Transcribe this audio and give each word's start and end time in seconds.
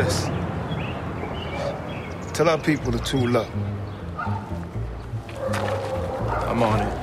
Chris, 0.00 0.24
tell 2.32 2.48
our 2.48 2.56
people 2.56 2.90
to 2.90 2.98
tool 3.00 3.36
up. 3.36 3.46
I'm 6.48 6.62
on 6.62 6.80
it. 6.80 6.94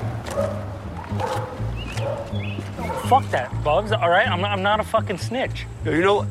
Fuck 3.08 3.30
that, 3.30 3.52
Bugs. 3.64 3.92
All 3.92 4.10
right, 4.10 4.28
I'm 4.28 4.42
not, 4.42 4.50
I'm 4.50 4.64
not 4.64 4.80
a 4.80 4.84
fucking 4.84 5.20
snitch. 5.20 5.68
Yo, 5.86 5.92
you 5.92 6.02
know 6.02 6.16
what? 6.16 6.28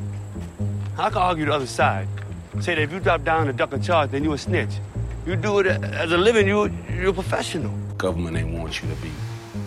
I 0.98 1.08
can 1.08 1.18
argue 1.18 1.44
the 1.44 1.52
other 1.52 1.68
side. 1.68 2.08
Say 2.58 2.74
that 2.74 2.82
if 2.82 2.90
you 2.90 2.98
drop 2.98 3.22
down 3.22 3.46
and 3.48 3.56
duck 3.56 3.72
a 3.72 3.78
charge, 3.78 4.10
then 4.10 4.24
you 4.24 4.32
a 4.32 4.38
snitch. 4.38 4.80
You 5.24 5.36
do 5.36 5.60
it 5.60 5.68
as 5.68 6.10
a 6.10 6.16
living, 6.16 6.48
you 6.48 6.68
you're 6.92 7.10
a 7.10 7.12
professional. 7.12 7.70
Government 7.96 8.36
ain't 8.36 8.58
want 8.58 8.82
you 8.82 8.88
to 8.88 8.96
be 8.96 9.12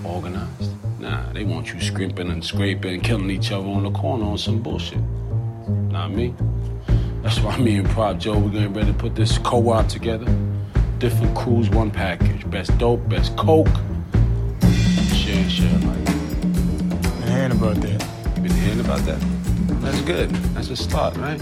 organized. 0.03 0.73
Nah, 0.99 1.31
they 1.31 1.45
want 1.45 1.73
you 1.73 1.79
scrimping 1.79 2.29
and 2.29 2.43
scraping 2.43 2.95
and 2.95 3.03
killing 3.03 3.29
each 3.29 3.53
other 3.53 3.69
on 3.69 3.83
the 3.83 3.91
corner 3.91 4.25
on 4.25 4.37
some 4.37 4.59
bullshit. 4.61 4.99
Not 5.69 6.11
me. 6.11 6.35
That's 7.21 7.39
why 7.41 7.57
me 7.57 7.77
and 7.77 7.89
Prop 7.89 8.17
Joe, 8.17 8.39
we're 8.39 8.49
getting 8.49 8.73
ready 8.73 8.87
to 8.87 8.97
put 8.97 9.13
this 9.13 9.37
co-op 9.39 9.87
together. 9.87 10.25
Different 10.99 11.35
crews, 11.35 11.69
one 11.69 11.91
package. 11.91 12.49
Best 12.49 12.77
dope, 12.77 13.07
best 13.09 13.35
coke. 13.35 13.67
Share, 15.13 15.49
share, 15.49 15.79
like. 15.79 16.09
I 16.09 17.29
hearing 17.29 17.51
about 17.51 17.75
that. 17.81 18.07
You 18.37 18.43
been 18.43 18.51
hearing 18.51 18.79
about 18.79 18.99
that? 19.01 19.19
That's 19.81 20.01
good. 20.01 20.29
That's 20.29 20.69
a 20.69 20.77
start, 20.77 21.17
right? 21.17 21.41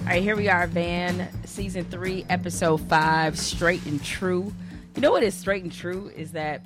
All 0.00 0.16
right, 0.16 0.22
here 0.22 0.36
we 0.36 0.48
are, 0.48 0.66
Van, 0.66 1.28
season 1.44 1.84
three, 1.84 2.26
episode 2.28 2.80
five, 2.88 3.38
straight 3.38 3.84
and 3.86 4.02
true. 4.02 4.52
You 4.94 5.02
know 5.02 5.12
what 5.12 5.22
is 5.22 5.34
straight 5.34 5.62
and 5.62 5.72
true 5.72 6.10
is 6.14 6.32
that 6.32 6.64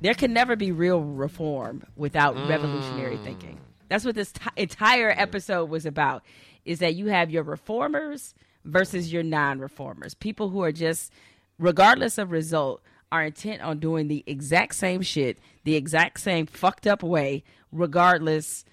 there 0.00 0.14
can 0.14 0.32
never 0.32 0.56
be 0.56 0.72
real 0.72 1.00
reform 1.00 1.84
without 1.96 2.34
revolutionary 2.48 3.18
thinking. 3.18 3.58
That's 3.88 4.04
what 4.04 4.14
this 4.14 4.32
ti 4.32 4.50
entire 4.56 5.10
episode 5.10 5.68
was 5.68 5.86
about. 5.86 6.22
Is 6.64 6.78
that 6.80 6.94
you 6.94 7.06
have 7.06 7.30
your 7.30 7.42
reformers 7.42 8.34
versus 8.64 9.12
your 9.12 9.22
non-reformers, 9.22 10.14
people 10.14 10.50
who 10.50 10.62
are 10.62 10.72
just, 10.72 11.12
regardless 11.58 12.18
of 12.18 12.30
result, 12.30 12.82
are 13.10 13.24
intent 13.24 13.62
on 13.62 13.78
doing 13.78 14.08
the 14.08 14.22
exact 14.26 14.74
same 14.74 15.02
shit, 15.02 15.38
the 15.64 15.74
exact 15.74 16.20
same 16.20 16.46
fucked 16.46 16.86
up 16.86 17.02
way, 17.02 17.42
regardless 17.72 18.64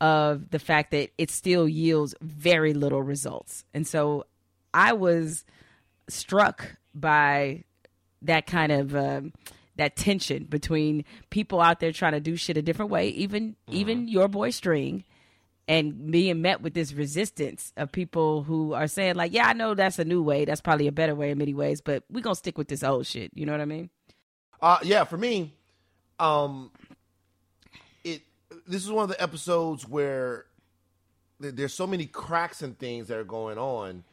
of 0.00 0.50
the 0.50 0.58
fact 0.58 0.90
that 0.90 1.10
it 1.16 1.30
still 1.30 1.66
yields 1.66 2.14
very 2.20 2.74
little 2.74 3.02
results. 3.02 3.64
And 3.72 3.86
so 3.86 4.26
I 4.74 4.92
was 4.92 5.44
struck 6.08 6.76
by 6.94 7.64
that 8.22 8.46
kind 8.46 8.72
of 8.72 8.94
um, 8.94 9.32
that 9.76 9.96
tension 9.96 10.44
between 10.44 11.04
people 11.30 11.60
out 11.60 11.80
there 11.80 11.92
trying 11.92 12.12
to 12.12 12.20
do 12.20 12.36
shit 12.36 12.56
a 12.56 12.62
different 12.62 12.90
way, 12.90 13.08
even 13.08 13.56
even 13.70 14.08
your 14.08 14.28
boy 14.28 14.50
String, 14.50 15.04
and 15.68 16.10
being 16.10 16.42
met 16.42 16.62
with 16.62 16.74
this 16.74 16.92
resistance 16.92 17.72
of 17.76 17.92
people 17.92 18.42
who 18.42 18.72
are 18.72 18.86
saying 18.86 19.14
like, 19.14 19.32
"Yeah, 19.32 19.48
I 19.48 19.52
know 19.52 19.74
that's 19.74 19.98
a 19.98 20.04
new 20.04 20.22
way. 20.22 20.44
That's 20.44 20.60
probably 20.60 20.86
a 20.86 20.92
better 20.92 21.14
way 21.14 21.30
in 21.30 21.38
many 21.38 21.54
ways, 21.54 21.80
but 21.80 22.04
we're 22.10 22.22
gonna 22.22 22.34
stick 22.34 22.58
with 22.58 22.68
this 22.68 22.82
old 22.82 23.06
shit." 23.06 23.30
You 23.34 23.46
know 23.46 23.52
what 23.52 23.60
I 23.60 23.66
mean? 23.66 23.90
Uh, 24.60 24.78
yeah, 24.82 25.04
for 25.04 25.18
me, 25.18 25.54
um, 26.18 26.70
it 28.04 28.22
this 28.66 28.84
is 28.84 28.90
one 28.90 29.02
of 29.02 29.08
the 29.10 29.22
episodes 29.22 29.86
where 29.86 30.46
there's 31.38 31.74
so 31.74 31.86
many 31.86 32.06
cracks 32.06 32.62
and 32.62 32.78
things 32.78 33.08
that 33.08 33.18
are 33.18 33.24
going 33.24 33.58
on, 33.58 34.04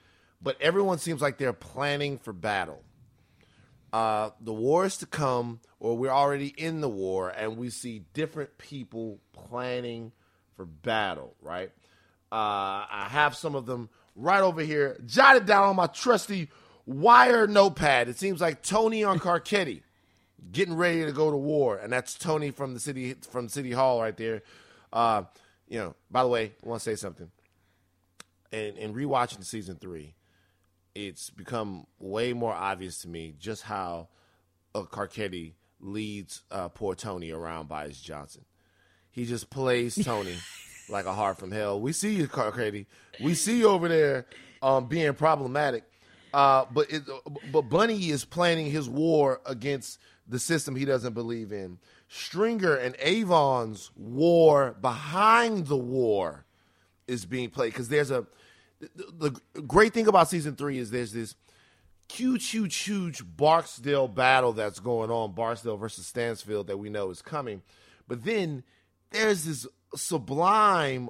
but 0.42 0.62
everyone 0.62 0.98
seems 0.98 1.22
like 1.22 1.38
they're 1.38 1.54
planning 1.54 2.18
for 2.18 2.34
battle. 2.34 2.84
Uh, 3.94 4.32
the 4.42 4.52
war 4.52 4.86
is 4.86 4.98
to 4.98 5.06
come, 5.06 5.60
or 5.80 5.96
we're 5.96 6.10
already 6.10 6.48
in 6.48 6.82
the 6.82 6.90
war, 6.90 7.30
and 7.30 7.58
we 7.58 7.70
see 7.70 8.02
different 8.14 8.58
people 8.58 9.20
planning 9.32 10.12
for 10.58 10.66
battle. 10.66 11.36
Right? 11.42 11.72
Uh, 12.32 12.90
I 12.90 13.08
have 13.10 13.36
some 13.36 13.54
of 13.54 13.68
them 13.68 13.90
right 14.16 14.42
over 14.42 14.62
here, 14.62 14.98
jotted 15.06 15.46
down 15.46 15.66
on 15.66 15.76
my 15.76 15.86
trusty 15.88 16.50
wire 16.88 17.46
notepad. 17.46 18.10
It 18.10 18.18
seems 18.18 18.42
like 18.42 18.64
Tony 18.64 19.04
on 19.04 19.20
Carcetti 19.20 19.84
getting 20.52 20.76
ready 20.76 21.06
to 21.06 21.12
go 21.12 21.30
to 21.30 21.38
war, 21.38 21.78
and 21.78 21.94
that's 21.94 22.16
Tony 22.16 22.50
from 22.50 22.74
the 22.74 22.80
city 22.80 23.16
from 23.30 23.48
City 23.48 23.72
Hall 23.72 24.02
right 24.02 24.18
there. 24.18 24.42
Uh, 24.92 25.24
you 25.68 25.78
know, 25.80 25.96
by 26.12 26.24
the 26.24 26.30
way, 26.30 26.52
I 26.64 26.68
want 26.68 26.82
to 26.82 26.90
say 26.90 26.96
something. 26.96 27.30
And 28.52 28.78
in 28.78 28.94
rewatching 28.94 29.44
season 29.44 29.78
three, 29.78 30.14
it's 30.96 31.30
become 31.30 31.86
way 32.00 32.34
more 32.34 32.54
obvious 32.54 33.02
to 33.02 33.08
me 33.08 33.34
just 33.40 33.64
how 33.64 34.08
uh, 34.76 34.82
Carcetti 34.82 35.54
leads 35.80 36.44
uh, 36.52 36.70
poor 36.70 36.96
Tony 36.96 37.32
around 37.32 37.68
by 37.68 37.88
his 37.88 38.00
Johnson. 38.00 38.46
He 39.12 39.26
just 39.26 39.50
plays 39.50 39.96
Tony 40.04 40.36
like 40.90 41.06
a 41.06 41.14
heart 41.14 41.38
from 41.38 41.52
hell. 41.52 41.80
We 41.80 41.94
see 41.94 42.16
you, 42.16 42.28
Carcetti. 42.28 42.86
We 43.22 43.34
see 43.34 43.60
you 43.60 43.70
over 43.70 43.88
there 43.88 44.26
um, 44.62 44.88
being 44.88 45.14
problematic. 45.14 45.84
Uh, 46.34 46.66
but 46.72 46.92
it, 46.92 47.04
but 47.52 47.64
Bunny 47.64 48.10
is 48.10 48.26
planning 48.26 48.72
his 48.72 48.90
war 48.90 49.40
against 49.46 50.00
the 50.28 50.40
system 50.40 50.76
he 50.76 50.86
doesn't 50.86 51.14
believe 51.14 51.52
in. 51.52 51.78
Stringer 52.08 52.76
and 52.76 52.96
Avon's 53.00 53.92
war 53.96 54.76
behind 54.82 55.68
the 55.68 55.78
war 55.78 56.46
is 57.08 57.26
being 57.26 57.50
played 57.50 57.72
because 57.72 57.90
there's 57.90 58.10
a 58.10 58.26
the, 58.96 59.40
great 59.62 59.94
thing 59.94 60.08
about 60.08 60.30
season 60.30 60.56
three 60.56 60.78
is 60.78 60.92
there's 60.92 61.14
this 61.14 61.36
huge, 62.12 62.50
huge, 62.50 62.76
huge 62.76 63.24
Barksdale 63.38 64.08
battle 64.08 64.54
that's 64.54 64.80
going 64.80 65.10
on, 65.10 65.34
Barksdale 65.34 65.78
versus 65.78 66.06
Stansfield 66.06 66.68
that 66.68 66.78
we 66.78 66.90
know 66.90 67.10
is 67.10 67.22
coming. 67.22 67.62
But 68.08 68.24
then 68.24 68.64
there's 69.12 69.46
this 69.46 69.68
sublime, 69.96 71.10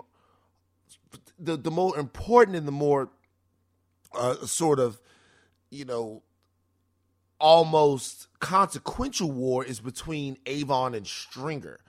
the 1.39 1.57
the 1.57 1.72
more 1.72 1.97
important 1.97 2.57
and 2.57 2.67
the 2.67 2.72
more 2.72 3.09
uh, 4.13 4.45
sort 4.45 4.79
of, 4.79 5.00
you 5.69 5.85
know, 5.85 6.23
almost 7.39 8.28
consequential 8.39 9.31
war 9.31 9.66
is 9.66 9.79
between 9.79 10.38
Avon 10.45 10.94
and 10.94 11.07
Stringer. 11.07 11.79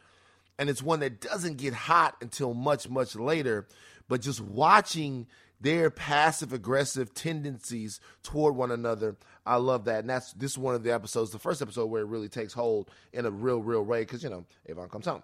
And 0.59 0.71
it's 0.71 0.83
one 0.83 1.01
that 1.01 1.21
doesn't 1.21 1.57
get 1.57 1.75
hot 1.75 2.17
until 2.21 2.55
much, 2.55 2.89
much 2.89 3.17
later. 3.17 3.67
But 4.09 4.21
just 4.21 4.41
watching 4.41 5.27
their 5.65 5.89
passive 5.89 6.53
aggressive 6.53 7.15
tendencies 7.15 7.99
toward 8.23 8.55
one 8.55 8.71
another, 8.71 9.17
I 9.47 9.57
love 9.57 9.87
that. 9.87 10.01
And 10.01 10.11
that's 10.11 10.35
this 10.35 10.53
is 10.53 10.59
one 10.59 10.75
of 10.75 10.83
the 10.83 10.93
episodes, 10.93 11.31
the 11.31 11.39
first 11.39 11.63
episode 11.63 11.87
where 11.87 12.03
it 12.03 12.07
really 12.07 12.29
takes 12.29 12.53
hold 12.53 12.91
in 13.15 13.25
a 13.25 13.31
real, 13.31 13.63
real 13.63 13.83
way 13.83 14.01
because, 14.03 14.23
you 14.23 14.29
know, 14.29 14.45
Avon 14.69 14.91
comes 14.91 15.07
home. 15.07 15.23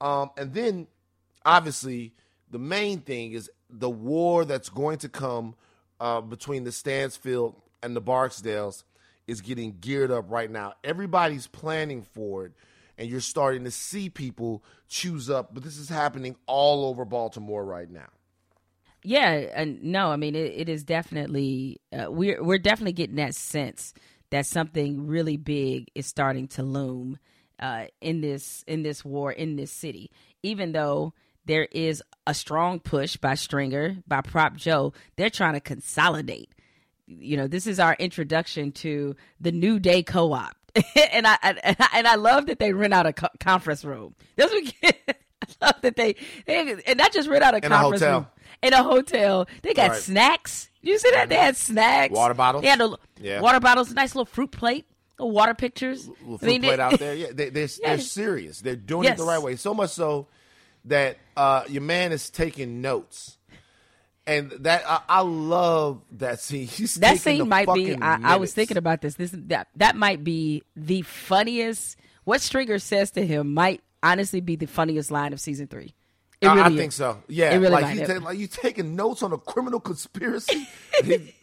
Um, 0.00 0.30
and 0.38 0.54
then, 0.54 0.86
obviously, 1.44 2.14
the 2.50 2.58
main 2.58 3.00
thing 3.00 3.32
is 3.32 3.50
the 3.68 3.90
war 3.90 4.46
that's 4.46 4.70
going 4.70 4.96
to 4.98 5.10
come 5.10 5.54
uh, 6.00 6.22
between 6.22 6.64
the 6.64 6.72
Stansfield 6.72 7.60
and 7.82 7.94
the 7.94 8.02
Barksdales 8.02 8.84
is 9.26 9.42
getting 9.42 9.76
geared 9.78 10.10
up 10.10 10.30
right 10.30 10.50
now. 10.50 10.72
Everybody's 10.82 11.46
planning 11.46 12.00
for 12.00 12.46
it, 12.46 12.52
and 12.96 13.10
you're 13.10 13.20
starting 13.20 13.64
to 13.64 13.70
see 13.70 14.08
people 14.08 14.64
choose 14.88 15.28
up. 15.28 15.52
But 15.52 15.64
this 15.64 15.76
is 15.76 15.90
happening 15.90 16.36
all 16.46 16.86
over 16.86 17.04
Baltimore 17.04 17.62
right 17.62 17.90
now. 17.90 18.08
Yeah, 19.04 19.30
and 19.30 19.82
no, 19.82 20.10
I 20.12 20.16
mean 20.16 20.34
it, 20.34 20.52
it 20.56 20.68
is 20.68 20.84
definitely 20.84 21.80
uh, 21.92 22.10
we're 22.10 22.42
we're 22.42 22.58
definitely 22.58 22.92
getting 22.92 23.16
that 23.16 23.34
sense 23.34 23.94
that 24.30 24.46
something 24.46 25.06
really 25.06 25.36
big 25.36 25.90
is 25.94 26.06
starting 26.06 26.48
to 26.48 26.62
loom 26.62 27.18
uh, 27.60 27.86
in 28.00 28.20
this 28.20 28.64
in 28.66 28.82
this 28.82 29.04
war 29.04 29.32
in 29.32 29.56
this 29.56 29.70
city. 29.72 30.10
Even 30.42 30.72
though 30.72 31.14
there 31.44 31.66
is 31.72 32.02
a 32.26 32.34
strong 32.34 32.78
push 32.78 33.16
by 33.16 33.34
Stringer 33.34 33.96
by 34.06 34.20
Prop 34.20 34.56
Joe, 34.56 34.92
they're 35.16 35.30
trying 35.30 35.54
to 35.54 35.60
consolidate. 35.60 36.50
You 37.06 37.36
know, 37.36 37.48
this 37.48 37.66
is 37.66 37.80
our 37.80 37.94
introduction 37.98 38.70
to 38.72 39.16
the 39.40 39.50
New 39.52 39.80
Day 39.80 40.02
Co-op, 40.04 40.54
and 41.12 41.26
I, 41.26 41.36
I 41.42 41.88
and 41.94 42.06
I 42.06 42.14
love 42.14 42.46
that 42.46 42.60
they 42.60 42.72
rent 42.72 42.94
out 42.94 43.06
a 43.06 43.12
co- 43.12 43.28
conference 43.40 43.84
room. 43.84 44.14
That's 44.36 44.52
what 44.80 44.94
I 45.12 45.66
love 45.66 45.74
that 45.82 45.96
they, 45.96 46.14
they 46.46 46.76
and 46.86 46.98
not 46.98 47.12
just 47.12 47.28
rent 47.28 47.42
out 47.42 47.54
a 47.54 47.58
In 47.58 47.64
a 47.64 47.68
conference 47.68 48.00
hotel. 48.02 48.18
room 48.20 48.26
in 48.62 48.72
a 48.72 48.82
hotel. 48.82 49.46
They 49.62 49.74
got 49.74 49.90
Right. 49.90 50.00
snacks. 50.00 50.70
You 50.82 50.98
see 50.98 51.10
that? 51.12 51.28
They 51.28 51.36
had 51.36 51.56
snacks, 51.56 52.12
Water 52.12 52.34
bottles? 52.34 52.62
They 52.62 52.68
had 52.68 52.80
a, 52.80 52.96
Yeah. 53.20 53.40
water 53.40 53.60
bottles, 53.60 53.92
nice 53.92 54.14
little 54.14 54.24
fruit 54.26 54.50
plate, 54.50 54.86
water 55.18 55.54
pictures. 55.54 56.08
I 56.08 56.14
fruit 56.38 56.42
mean, 56.42 56.62
plate 56.62 56.76
they- 56.76 56.82
out 56.82 56.98
there. 56.98 57.14
Yeah, 57.14 57.28
they, 57.32 57.50
they're, 57.50 57.68
they're 57.82 57.98
serious. 57.98 58.60
They're 58.60 58.76
doing 58.76 59.08
it 59.08 59.16
the 59.16 59.24
right 59.24 59.40
way. 59.42 59.56
So 59.56 59.74
much 59.74 59.90
so 59.90 60.26
that 60.86 61.18
uh, 61.36 61.64
your 61.68 61.82
man 61.82 62.10
is 62.12 62.30
taking 62.30 62.80
notes. 62.80 63.38
And 64.24 64.52
that 64.60 64.84
I, 64.88 65.00
I 65.08 65.20
love 65.22 66.00
that 66.12 66.38
scene. 66.38 66.66
He's 66.68 66.94
that 66.96 67.18
scene 67.18 67.48
might 67.48 67.66
be. 67.74 67.96
I, 67.96 68.34
I 68.34 68.36
was 68.36 68.54
thinking 68.54 68.76
about 68.76 69.00
this. 69.00 69.16
This 69.16 69.32
that 69.34 69.66
that 69.76 69.96
might 69.96 70.22
be 70.22 70.62
the 70.76 71.02
funniest. 71.02 71.96
What 72.22 72.40
Stringer 72.40 72.78
says 72.78 73.10
to 73.12 73.26
him 73.26 73.52
might 73.52 73.80
honestly 74.00 74.40
be 74.40 74.54
the 74.54 74.66
funniest 74.66 75.10
line 75.10 75.32
of 75.32 75.40
season 75.40 75.66
three. 75.66 75.94
It 76.42 76.48
I- 76.48 76.52
I 76.58 76.64
really 76.66 76.76
think 76.76 76.92
so. 76.92 77.22
Yeah, 77.28 77.54
really 77.54 77.68
like 77.68 77.96
you 77.96 78.06
take, 78.06 78.20
like 78.22 78.38
you 78.38 78.46
taking 78.48 78.96
notes 78.96 79.22
on 79.22 79.32
a 79.32 79.38
criminal 79.38 79.80
conspiracy. 79.80 80.68
He- 81.04 81.34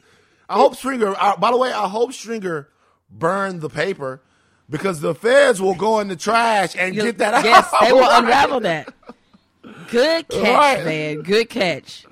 I 0.50 0.56
hope 0.56 0.76
Stringer. 0.76 1.16
Uh, 1.18 1.38
by 1.38 1.52
the 1.52 1.58
way, 1.58 1.72
I 1.72 1.88
hope 1.88 2.12
Stringer 2.14 2.68
burned 3.10 3.62
the 3.62 3.70
paper 3.70 4.22
because 4.70 5.00
the 5.00 5.14
feds 5.16 5.62
will 5.62 5.76
go 5.76 6.00
in 6.00 6.08
the 6.08 6.16
trash 6.16 6.76
and 6.76 6.96
You'll- 6.96 7.06
get 7.06 7.18
that 7.20 7.34
out. 7.36 7.46
Yes, 7.46 7.72
they 7.82 7.92
will 7.94 8.00
Right. 8.10 8.24
unravel 8.24 8.60
that. 8.62 8.94
Good 9.92 10.28
catch, 10.30 10.44
Right. 10.78 10.86
man. 10.86 11.22
Good 11.22 11.50
catch. 11.50 12.06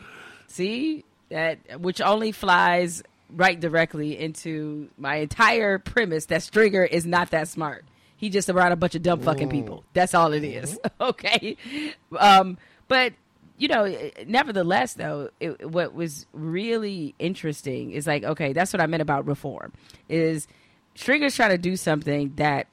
See 0.47 1.03
that, 1.29 1.79
which 1.81 1.99
only 2.01 2.31
flies 2.31 3.03
right 3.29 3.59
directly 3.59 4.17
into 4.17 4.87
my 4.97 5.15
entire 5.17 5.79
premise 5.79 6.27
that 6.27 6.43
Stringer 6.43 6.83
is 6.85 7.05
not 7.05 7.31
that 7.31 7.47
smart. 7.47 7.85
He 8.15 8.29
just 8.29 8.49
around 8.49 8.71
a 8.71 8.75
bunch 8.75 8.95
of 8.95 9.01
dumb 9.03 9.19
fucking 9.21 9.49
people. 9.49 9.83
That's 9.93 10.13
all 10.15 10.33
it 10.33 10.43
is. 10.43 10.79
okay, 11.01 11.57
um, 12.17 12.57
but 12.87 13.13
you 13.57 13.67
know, 13.67 13.91
nevertheless, 14.27 14.93
though, 14.93 15.31
it, 15.39 15.69
what 15.69 15.93
was 15.93 16.27
really 16.31 17.15
interesting 17.17 17.91
is 17.91 18.05
like, 18.05 18.23
okay, 18.23 18.53
that's 18.53 18.71
what 18.71 18.81
I 18.81 18.85
meant 18.85 19.01
about 19.01 19.25
reform. 19.25 19.73
Is 20.07 20.47
Stringer's 20.93 21.35
trying 21.35 21.51
to 21.51 21.57
do 21.57 21.75
something 21.75 22.33
that 22.35 22.67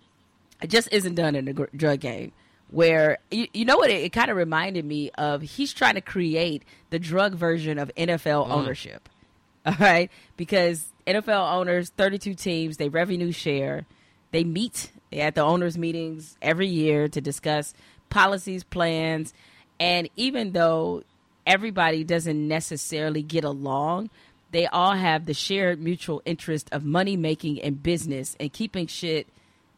just 0.66 0.88
isn't 0.92 1.14
done 1.14 1.34
in 1.34 1.46
the 1.46 1.52
gr- 1.52 1.64
drug 1.74 2.00
game. 2.00 2.32
Where 2.70 3.18
you, 3.30 3.46
you 3.52 3.64
know 3.64 3.76
what 3.76 3.90
it, 3.90 4.02
it 4.02 4.12
kind 4.12 4.30
of 4.30 4.36
reminded 4.36 4.84
me 4.84 5.10
of? 5.16 5.42
He's 5.42 5.72
trying 5.72 5.94
to 5.94 6.00
create 6.00 6.64
the 6.90 6.98
drug 6.98 7.34
version 7.34 7.78
of 7.78 7.90
NFL 7.96 8.48
mm. 8.48 8.50
ownership. 8.50 9.08
All 9.66 9.74
right, 9.78 10.10
because 10.36 10.92
NFL 11.06 11.54
owners, 11.54 11.90
thirty-two 11.90 12.34
teams, 12.34 12.76
they 12.76 12.88
revenue 12.88 13.32
share. 13.32 13.86
They 14.32 14.44
meet 14.44 14.90
at 15.12 15.34
the 15.34 15.42
owners' 15.42 15.78
meetings 15.78 16.36
every 16.42 16.66
year 16.66 17.08
to 17.08 17.20
discuss 17.20 17.72
policies, 18.10 18.64
plans, 18.64 19.32
and 19.78 20.08
even 20.16 20.52
though 20.52 21.02
everybody 21.46 22.04
doesn't 22.04 22.48
necessarily 22.48 23.22
get 23.22 23.44
along, 23.44 24.10
they 24.50 24.66
all 24.66 24.92
have 24.92 25.26
the 25.26 25.34
shared 25.34 25.80
mutual 25.82 26.22
interest 26.24 26.68
of 26.72 26.84
money 26.84 27.16
making 27.16 27.60
and 27.60 27.82
business 27.82 28.36
and 28.38 28.52
keeping 28.52 28.86
shit 28.86 29.26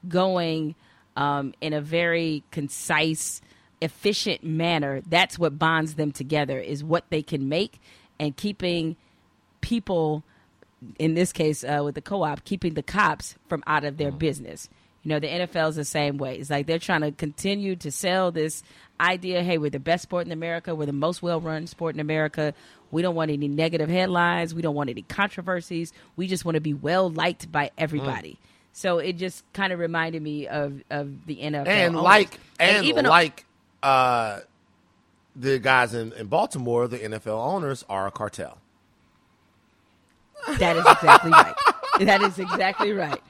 going 0.07 0.75
um, 1.17 1.55
in 1.61 1.73
a 1.73 1.81
very 1.81 2.45
concise, 2.51 3.41
efficient 3.81 4.45
manner. 4.45 5.01
That's 5.07 5.39
what 5.39 5.59
bonds 5.59 5.95
them 5.95 6.13
together 6.13 6.59
is 6.59 6.85
what 6.85 7.05
they 7.09 7.23
can 7.23 7.49
make 7.49 7.81
and 8.21 8.37
keeping 8.37 8.97
people, 9.61 10.23
in 10.99 11.15
this 11.15 11.33
case 11.33 11.65
uh, 11.65 11.81
with 11.83 11.95
the 11.95 12.03
co-op, 12.03 12.45
keeping 12.45 12.75
the 12.75 12.83
cops 12.83 13.35
from 13.49 13.65
out 13.67 13.85
of 13.85 13.97
their 13.97 14.13
business. 14.13 14.69
You 15.07 15.11
know, 15.11 15.21
the 15.21 15.29
NFL 15.29 15.69
is 15.69 15.77
the 15.77 15.85
same 15.85 16.19
way. 16.19 16.35
It's 16.35 16.51
like 16.51 16.67
they're 16.67 16.81
trying 16.81 17.03
to 17.03 17.13
continue 17.13 17.77
to 17.77 17.93
sell 17.93 18.33
this 18.33 18.65
idea 19.01 19.41
hey, 19.45 19.57
we're 19.57 19.71
the 19.71 19.79
best 19.79 20.03
sport 20.03 20.27
in 20.27 20.33
America, 20.33 20.75
we're 20.75 20.87
the 20.87 20.93
most 20.93 21.23
well 21.23 21.41
run 21.41 21.69
sport 21.69 21.95
in 21.95 22.01
America. 22.01 22.55
We 22.91 23.03
don't 23.03 23.15
want 23.15 23.31
any 23.31 23.47
negative 23.47 23.89
headlines, 23.89 24.53
we 24.53 24.63
don't 24.63 24.75
want 24.75 24.91
any 24.91 25.03
controversies. 25.03 25.93
We 26.17 26.27
just 26.27 26.45
want 26.45 26.57
to 26.57 26.61
be 26.61 26.75
well 26.75 27.09
liked 27.09 27.53
by 27.53 27.71
everybody. 27.79 28.41
So 28.73 28.99
it 28.99 29.13
just 29.13 29.45
kind 29.53 29.73
of 29.73 29.79
reminded 29.79 30.23
me 30.23 30.49
of, 30.49 30.83
of 30.91 31.25
the 31.25 31.37
NFL. 31.37 31.69
and 31.69 31.95
owners. 31.95 32.03
like 32.03 32.41
and, 32.59 32.85
even 32.85 33.05
like 33.05 33.47
uh, 33.85 34.41
the 35.37 35.61
guys 35.61 35.95
in, 35.95 36.15
in 36.15 36.27
Baltimore, 36.27 36.89
the 36.89 36.99
NFL 36.99 37.29
owners 37.29 37.85
are 37.89 38.09
a 38.09 38.11
cartel. 38.11 38.59
That 40.59 40.77
is 40.77 40.85
exactly 40.85 41.31
right. 41.31 41.55
That 42.01 42.23
is 42.23 42.41
exactly 42.41 42.91
right. 42.91 43.23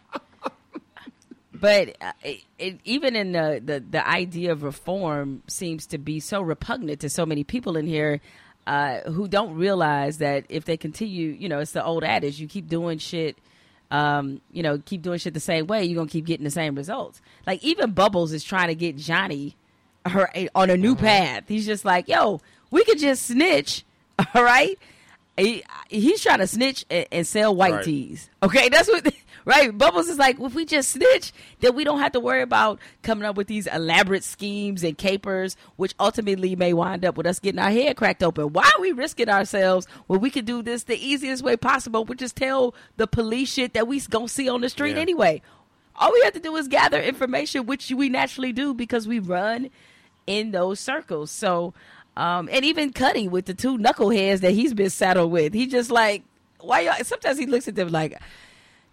But 1.61 1.97
uh, 2.01 2.13
it, 2.23 2.41
it, 2.59 2.81
even 2.85 3.17
in 3.17 3.33
the, 3.33 3.61
the 3.65 3.81
the 3.81 4.07
idea 4.09 4.53
of 4.53 4.63
reform 4.63 5.43
seems 5.49 5.87
to 5.89 5.99
be 5.99 6.21
so 6.21 6.41
repugnant 6.43 7.01
to 7.01 7.09
so 7.11 7.25
many 7.27 7.45
people 7.45 7.77
in 7.77 7.87
here 7.87 8.21
uh, 8.67 9.01
who 9.11 9.29
don't 9.29 9.55
realize 9.55 10.19
that 10.19 10.45
if 10.49 10.65
they 10.65 10.77
continue, 10.77 11.29
you 11.31 11.49
know, 11.49 11.59
it's 11.61 11.73
the 11.73 11.85
old 11.85 12.05
adage: 12.05 12.39
you 12.41 12.49
keep 12.49 12.69
doing 12.69 12.99
shit, 12.99 13.37
um, 13.91 14.41
you 14.53 14.63
know, 14.63 14.79
keep 14.79 15.03
doing 15.03 15.19
shit 15.19 15.35
the 15.35 15.41
same 15.41 15.67
way, 15.67 15.85
you're 15.85 15.97
gonna 15.97 16.09
keep 16.11 16.27
getting 16.27 16.45
the 16.45 16.51
same 16.51 16.75
results. 16.75 17.21
Like 17.47 17.63
even 17.63 17.93
Bubbles 17.93 18.33
is 18.33 18.43
trying 18.45 18.69
to 18.69 18.75
get 18.75 18.97
Johnny 18.97 19.57
her 20.07 20.31
on 20.55 20.71
a 20.71 20.77
new 20.77 20.95
path. 20.97 21.45
He's 21.49 21.67
just 21.67 21.85
like, 21.85 22.09
yo, 22.09 22.41
we 22.71 22.85
could 22.85 22.99
just 22.99 23.27
snitch, 23.27 23.85
all 24.35 24.43
right? 24.45 24.79
He, 25.37 25.63
he's 25.91 26.23
trying 26.23 26.39
to 26.39 26.47
snitch 26.47 26.85
and, 26.89 27.07
and 27.13 27.27
sell 27.27 27.55
white 27.55 27.73
Right. 27.75 27.85
tees. 27.85 28.31
Okay, 28.43 28.69
that's 28.71 28.89
what. 28.89 29.13
Right, 29.47 29.77
Bubbles 29.79 30.09
is 30.09 30.19
like, 30.19 30.41
if 30.41 30.57
we 30.57 30.65
just 30.65 30.91
snitch, 30.91 31.33
then 31.61 31.77
we 31.77 31.85
don't 31.85 32.01
have 32.01 32.11
to 32.13 32.21
worry 32.21 32.43
about 32.43 32.81
coming 33.05 33.25
up 33.25 33.37
with 33.37 33.47
these 33.47 33.69
elaborate 33.69 34.25
schemes 34.25 34.83
and 34.83 34.99
capers, 34.99 35.57
which 35.77 35.95
ultimately 36.01 36.57
may 36.57 36.73
wind 36.73 37.05
up 37.05 37.17
with 37.17 37.29
us 37.29 37.39
getting 37.39 37.61
our 37.61 37.71
head 37.71 37.97
cracked 37.97 38.25
open. 38.25 38.53
Why 38.53 38.69
are 38.75 38.81
we 38.81 38.91
risking 38.91 39.29
ourselves 39.29 39.87
when 40.09 40.21
we 40.21 40.31
could 40.31 40.47
do 40.47 40.63
this 40.63 40.83
the 40.83 40.99
easiest 40.99 41.45
way 41.45 41.57
possible, 41.57 42.05
which 42.05 42.23
is 42.23 42.33
tell 42.33 42.75
the 42.97 43.07
police 43.07 43.53
shit 43.53 43.73
that 43.75 43.87
we 43.87 44.01
gonna 44.01 44.27
see 44.29 44.49
on 44.49 44.63
the 44.63 44.69
street 44.69 44.97
Yeah. 44.97 45.03
anyway? 45.03 45.43
All 45.95 46.13
we 46.13 46.21
have 46.23 46.33
to 46.35 46.41
do 46.41 46.57
is 46.57 46.67
gather 46.67 47.01
information, 47.01 47.67
which 47.67 47.93
we 47.93 48.09
naturally 48.09 48.53
do 48.53 48.75
because 48.75 49.07
we 49.07 49.21
run 49.21 49.71
in 50.27 50.51
those 50.51 50.81
circles. 50.81 51.31
So, 51.31 51.73
um, 52.17 52.49
and 52.51 52.65
even 52.65 52.93
Cutty 52.93 53.29
with 53.29 53.47
the 53.47 53.55
two 53.55 53.79
knuckleheads 53.79 54.41
that 54.41 54.51
he's 54.51 54.75
been 54.75 54.91
saddled 54.91 55.31
with, 55.31 55.55
he 55.55 55.69
just 55.69 55.93
like, 55.93 56.25
why 56.59 56.81
y'all? 56.81 56.95
Sometimes 57.05 57.39
he 57.39 57.47
looks 57.47 57.69
at 57.69 57.77
them 57.77 57.91
like, 57.91 58.21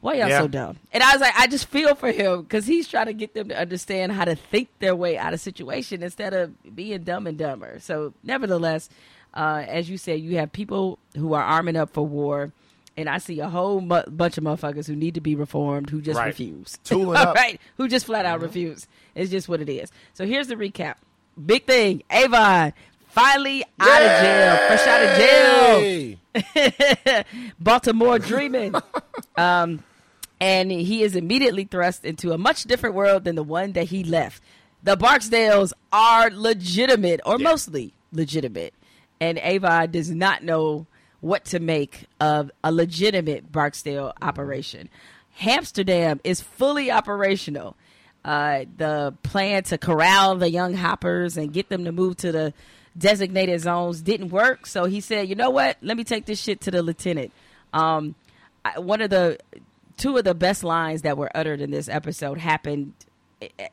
why 0.04 0.16
y'all 0.16 0.28
Yeah. 0.28 0.40
so 0.42 0.48
dumb? 0.50 0.78
And 0.92 1.02
I 1.02 1.14
was 1.14 1.22
like, 1.22 1.34
I 1.38 1.48
just 1.48 1.66
feel 1.70 1.96
for 1.96 2.12
him 2.12 2.42
because 2.42 2.66
he's 2.68 2.88
trying 2.90 3.06
to 3.06 3.14
get 3.14 3.34
them 3.34 3.48
to 3.50 3.58
understand 3.60 4.12
how 4.12 4.26
to 4.26 4.36
think 4.36 4.68
their 4.80 4.96
way 4.96 5.18
out 5.18 5.34
of 5.34 5.40
situation 5.40 6.04
instead 6.04 6.34
of 6.34 6.76
being 6.76 7.04
dumb 7.04 7.26
and 7.26 7.38
dumber. 7.38 7.80
So, 7.80 8.14
nevertheless, 8.22 8.90
uh, 9.34 9.64
as 9.68 9.90
you 9.90 9.98
said, 9.98 10.20
you 10.20 10.38
have 10.38 10.52
people 10.52 11.00
who 11.16 11.34
are 11.34 11.42
arming 11.44 11.76
up 11.78 11.92
for 11.92 12.06
war. 12.06 12.52
And 12.96 13.10
I 13.10 13.18
see 13.18 13.40
a 13.40 13.50
whole 13.50 13.82
mu- 13.82 14.04
bunch 14.08 14.38
of 14.38 14.44
motherfuckers 14.44 14.86
who 14.86 14.96
need 14.96 15.16
to 15.16 15.22
be 15.22 15.36
reformed 15.36 15.90
who 15.90 16.00
just 16.02 16.20
Right. 16.20 16.28
refuse. 16.28 16.78
Tooling 16.84 17.16
up. 17.18 17.34
right, 17.36 17.60
who 17.78 17.88
just 17.88 18.06
flat 18.06 18.26
out 18.26 18.42
refuse. 18.42 18.86
It's 19.16 19.32
just 19.32 19.50
what 19.50 19.62
it 19.62 19.70
is. 19.70 19.92
So 20.14 20.26
here's 20.28 20.48
the 20.48 20.56
recap. 20.56 20.96
Big 21.44 21.66
thing, 21.66 22.04
Avon 22.12 22.74
finally 23.08 23.64
out 23.80 24.02
of 24.02 24.22
jail, 24.22 24.58
fresh 24.68 24.88
out 24.88 25.04
of 25.04 25.18
jail. 27.16 27.24
Baltimore 27.60 28.20
dreaming. 28.20 28.74
um, 29.38 29.84
and 30.44 30.69
he 30.69 31.04
is 31.04 31.16
immediately 31.16 31.63
thrust 31.63 32.04
into 32.04 32.34
a 32.34 32.38
much 32.38 32.66
different 32.66 32.95
world 32.95 33.24
than 33.24 33.36
the 33.36 33.44
one 33.44 33.72
that 33.72 33.86
he 33.86 34.04
left. 34.04 34.44
The 34.84 34.98
Barksdales 34.98 35.72
are 35.94 36.30
legitimate, 36.31 37.22
or 37.25 37.38
mostly 37.38 37.94
legitimate, 38.12 38.74
and 39.22 39.40
Avon 39.42 39.90
does 39.92 40.12
not 40.12 40.44
know 40.44 40.86
what 41.22 41.45
to 41.45 41.62
make 41.62 42.07
of 42.19 42.51
a 42.62 42.74
legitimate 42.74 43.54
Barksdale 43.54 44.12
operation. 44.22 44.90
Hamsterdam 45.40 46.19
is 46.25 46.42
fully 46.42 46.92
operational. 46.92 47.78
Uh, 48.25 48.66
the 48.75 49.16
plan 49.24 49.63
to 49.63 49.78
corral 49.78 50.36
the 50.36 50.50
young 50.50 50.74
hoppers 50.74 51.38
and 51.38 51.53
get 51.53 51.70
them 51.70 51.86
to 51.86 51.94
move 51.94 52.18
to 52.18 52.34
the 52.34 52.53
designated 52.98 53.62
zones 53.62 54.01
didn't 54.01 54.27
work. 54.27 54.65
So 54.65 54.84
he 54.84 55.00
said, 55.00 55.29
"You 55.29 55.36
know 55.36 55.51
what? 55.51 55.77
Let 55.82 55.96
me 55.96 56.03
take 56.03 56.25
this 56.25 56.41
shit 56.41 56.60
to 56.62 56.72
the 56.72 56.84
lieutenant." 56.84 57.32
Um, 57.72 58.15
I, 58.65 58.79
one 58.79 59.00
of 59.01 59.10
the 59.10 59.38
two 59.98 60.18
of 60.18 60.24
the 60.24 60.34
best 60.36 60.64
lines 60.64 61.02
that 61.04 61.18
were 61.18 61.30
uttered 61.36 61.62
in 61.62 61.72
this 61.72 61.88
episode 61.90 62.38
happened 62.38 62.94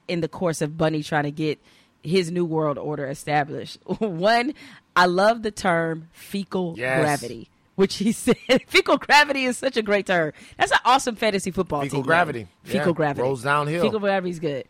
in 0.09 0.21
the 0.21 0.29
course 0.29 0.61
of 0.63 0.77
Bunny 0.77 1.03
trying 1.03 1.25
to 1.25 1.31
get 1.31 1.59
his 2.03 2.31
new 2.31 2.45
world 2.45 2.79
order 2.79 3.07
established. 3.07 3.79
One, 3.99 4.55
I 4.97 5.07
love 5.07 5.43
the 5.43 5.51
term 5.51 6.09
fecal 6.13 6.75
Yes. 6.77 7.01
gravity, 7.01 7.49
which 7.77 7.97
he 7.97 8.13
said 8.13 8.37
fecal 8.67 8.97
gravity 8.97 9.45
is 9.45 9.57
such 9.59 9.77
a 9.77 9.83
great 9.83 10.07
term. 10.07 10.33
That's 10.59 10.73
an 10.73 10.79
awesome 10.85 11.15
fantasy 11.17 11.51
football 11.51 11.83
Fecal 11.83 12.01
team. 12.01 12.07
gravity. 12.07 12.47
Fecal 12.65 12.89
Yeah. 12.89 12.93
gravity 12.95 13.23
Rolls 13.23 13.43
downhill. 13.43 13.83
Fecal 13.83 14.01
gravity's 14.01 14.39
good. 14.41 14.65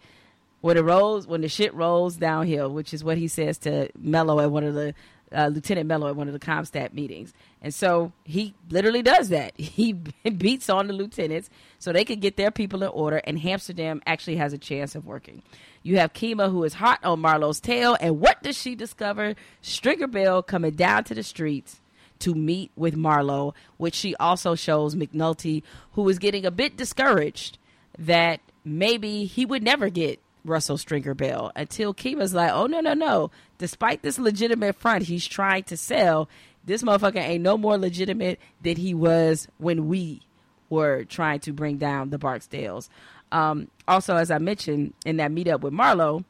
When 0.61 0.77
it 0.77 0.83
rolls, 0.83 1.27
when 1.27 1.41
the 1.41 1.49
shit 1.49 1.73
rolls 1.73 2.17
downhill, 2.17 2.71
which 2.71 2.93
is 2.93 3.03
what 3.03 3.17
he 3.17 3.29
says 3.29 3.57
to 3.59 3.89
Mello 3.99 4.41
at 4.41 4.51
one 4.51 4.65
of 4.65 4.75
the 4.75 4.93
uh, 5.33 5.47
Lieutenant 5.47 5.87
Mello 5.87 6.09
at 6.09 6.17
one 6.17 6.27
of 6.27 6.35
the 6.35 6.39
Comstat 6.39 6.93
meetings, 6.93 7.33
and 7.63 7.75
so 7.75 8.13
he 8.25 8.55
literally 8.71 9.03
does 9.03 9.29
that. 9.29 9.53
He 9.61 9.93
beats 9.93 10.69
on 10.69 10.87
the 10.87 10.93
lieutenants 10.93 11.51
so 11.79 11.93
they 11.93 12.05
could 12.05 12.21
get 12.21 12.37
their 12.37 12.51
people 12.51 12.83
in 12.83 12.89
order, 12.89 13.19
and 13.25 13.39
Hamsterdam 13.39 14.01
actually 14.07 14.37
has 14.37 14.53
a 14.53 14.59
chance 14.59 14.95
of 14.95 15.07
working. 15.07 15.43
You 15.83 15.99
have 15.99 16.13
Kima 16.13 16.51
who 16.51 16.65
is 16.65 16.75
hot 16.75 17.01
on 17.05 17.21
Marlowe's 17.21 17.61
tail, 17.61 17.97
and 18.01 18.21
what 18.21 18.43
does 18.43 18.57
she 18.57 18.75
discover? 18.75 19.35
Stringer 19.63 20.07
Bell 20.07 20.43
coming 20.43 20.73
down 20.73 21.05
to 21.05 21.15
the 21.15 21.23
streets 21.23 21.81
to 22.21 22.35
meet 22.35 22.71
with 22.77 22.97
Marlowe, 22.97 23.55
which 23.79 23.95
she 23.95 24.15
also 24.17 24.55
shows 24.55 24.95
McNulty, 24.95 25.63
who 25.93 26.09
is 26.09 26.19
getting 26.19 26.45
a 26.45 26.51
bit 26.51 26.77
discouraged 26.77 27.59
that 27.99 28.41
maybe 28.65 29.25
he 29.25 29.45
would 29.45 29.63
never 29.63 29.89
get 29.89 30.21
Russell 30.45 30.79
Stringer 30.79 31.15
Bell 31.15 31.53
until 31.57 31.95
Kima's 31.95 32.35
like, 32.35 32.53
oh, 32.53 32.67
no, 32.67 32.81
no, 32.81 32.95
no. 32.95 33.31
Despite 33.59 34.03
this 34.03 34.19
legitimate 34.19 34.77
front 34.77 35.05
he's 35.05 35.27
trying 35.27 35.65
to 35.65 35.77
sell, 35.77 36.29
this 36.65 36.83
motherfucker 36.83 37.17
ain't 37.17 37.43
no 37.43 37.57
more 37.57 37.79
legitimate 37.79 38.39
than 38.63 38.77
he 38.77 38.95
was 38.95 39.49
when 39.59 39.89
we 39.89 40.23
were 40.69 41.05
trying 41.05 41.41
to 41.41 41.53
bring 41.53 41.79
down 41.79 42.11
the 42.11 42.19
Barksdales. 42.19 42.89
Um, 43.33 43.69
also, 43.87 44.17
as 44.17 44.31
I 44.31 44.39
mentioned 44.39 44.95
in 45.05 45.17
that 45.19 45.31
meetup 45.31 45.61
with 45.61 45.73
Marlowe, 45.73 46.25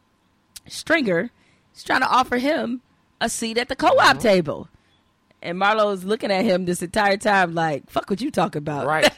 Stringer 0.66 1.30
is 1.74 1.82
trying 1.82 2.00
to 2.00 2.08
offer 2.08 2.38
him 2.38 2.82
a 3.20 3.28
seat 3.28 3.58
at 3.58 3.68
the 3.68 3.76
co-op 3.76 4.18
table. 4.18 4.68
And 5.42 5.58
Marlowe's 5.58 6.04
looking 6.04 6.30
at 6.30 6.44
him 6.44 6.64
this 6.64 6.82
entire 6.82 7.16
time 7.16 7.54
like, 7.54 7.88
fuck 7.88 8.10
what 8.10 8.20
you 8.20 8.30
talking 8.30 8.60
about. 8.60 8.86
Right. 8.86 9.10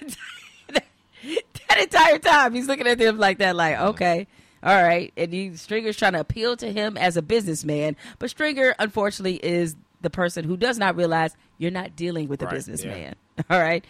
that 0.73 1.81
entire 1.81 2.19
time 2.19 2.55
he's 2.55 2.69
looking 2.69 2.87
at 2.87 3.01
him 3.01 3.19
like 3.19 3.39
that, 3.39 3.57
like, 3.57 3.79
okay. 3.79 4.27
All 4.65 4.81
right, 4.81 5.13
and 5.17 5.33
he, 5.33 5.57
Stringer's 5.57 5.97
trying 5.97 6.13
to 6.13 6.21
appeal 6.21 6.57
to 6.59 6.73
him 6.73 6.97
as 6.97 7.17
a 7.17 7.23
businessman, 7.23 7.97
but 8.21 8.31
Stringer, 8.31 8.77
unfortunately, 8.79 9.45
is 9.45 9.75
the 10.03 10.11
person 10.11 10.45
who 10.45 10.57
does 10.57 10.79
not 10.79 10.97
realize 10.97 11.37
you're 11.59 11.71
not 11.71 11.97
dealing 11.97 12.29
with 12.29 12.43
a 12.43 12.47
Right, 12.47 12.55
businessman. 12.55 13.15
All 13.51 13.61
right, 13.61 13.85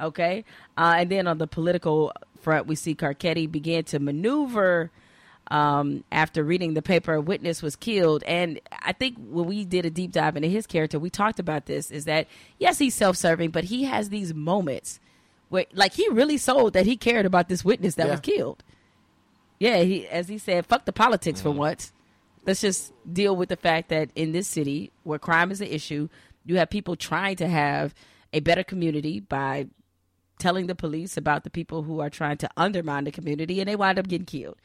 okay, 0.00 0.44
uh, 0.76 0.94
and 0.98 1.10
then 1.10 1.26
on 1.26 1.38
the 1.38 1.46
political 1.46 2.12
front, 2.40 2.66
we 2.66 2.74
see 2.74 2.94
Carcetti 2.94 3.50
began 3.50 3.84
to 3.84 3.98
maneuver 3.98 4.90
um, 5.50 6.04
after 6.12 6.42
reading 6.44 6.74
the 6.74 6.82
paper, 6.82 7.14
a 7.14 7.20
witness 7.20 7.62
was 7.62 7.76
killed. 7.76 8.22
And 8.24 8.60
I 8.80 8.92
think 8.92 9.16
when 9.18 9.46
we 9.46 9.64
did 9.64 9.84
a 9.84 9.90
deep 9.90 10.12
dive 10.12 10.36
into 10.36 10.48
his 10.48 10.66
character, 10.66 10.98
we 10.98 11.10
talked 11.10 11.38
about 11.40 11.66
this 11.66 11.90
is 11.90 12.04
that, 12.06 12.26
yes, 12.58 12.78
he's 12.78 12.94
self 12.94 13.16
serving, 13.16 13.50
but 13.50 13.64
he 13.64 13.84
has 13.84 14.08
these 14.08 14.32
moments 14.32 14.98
where, 15.50 15.66
like, 15.74 15.92
he 15.94 16.08
really 16.08 16.38
sold 16.38 16.72
that 16.72 16.86
he 16.86 16.96
cared 16.96 17.26
about 17.26 17.48
this 17.48 17.64
witness 17.64 17.96
that 17.96 18.06
Yeah. 18.06 18.12
was 18.12 18.20
killed. 18.20 18.62
Yeah, 19.58 19.78
he, 19.82 20.06
as 20.08 20.28
he 20.28 20.38
said, 20.38 20.64
fuck 20.66 20.86
the 20.86 20.92
politics 20.92 21.42
for 21.42 21.50
once. 21.50 21.92
Let's 22.44 22.60
just 22.60 22.92
deal 23.10 23.36
with 23.36 23.48
the 23.48 23.56
fact 23.56 23.88
that 23.90 24.10
in 24.14 24.32
this 24.32 24.48
city 24.48 24.90
where 25.04 25.18
crime 25.18 25.50
is 25.50 25.60
an 25.60 25.68
issue, 25.68 26.08
you 26.44 26.58
have 26.58 26.70
people 26.70 26.96
trying 26.96 27.36
to 27.36 27.48
have 27.48 27.94
a 28.32 28.40
better 28.40 28.64
community 28.64 29.20
by 29.20 29.66
telling 30.38 30.66
the 30.66 30.74
police 30.74 31.16
about 31.16 31.44
the 31.44 31.50
people 31.50 31.82
who 31.82 32.00
are 32.00 32.10
trying 32.10 32.36
to 32.38 32.50
undermine 32.56 33.04
the 33.04 33.12
community 33.12 33.60
and 33.60 33.68
they 33.68 33.76
wind 33.76 33.98
up 33.98 34.08
getting 34.08 34.26
killed. 34.26 34.56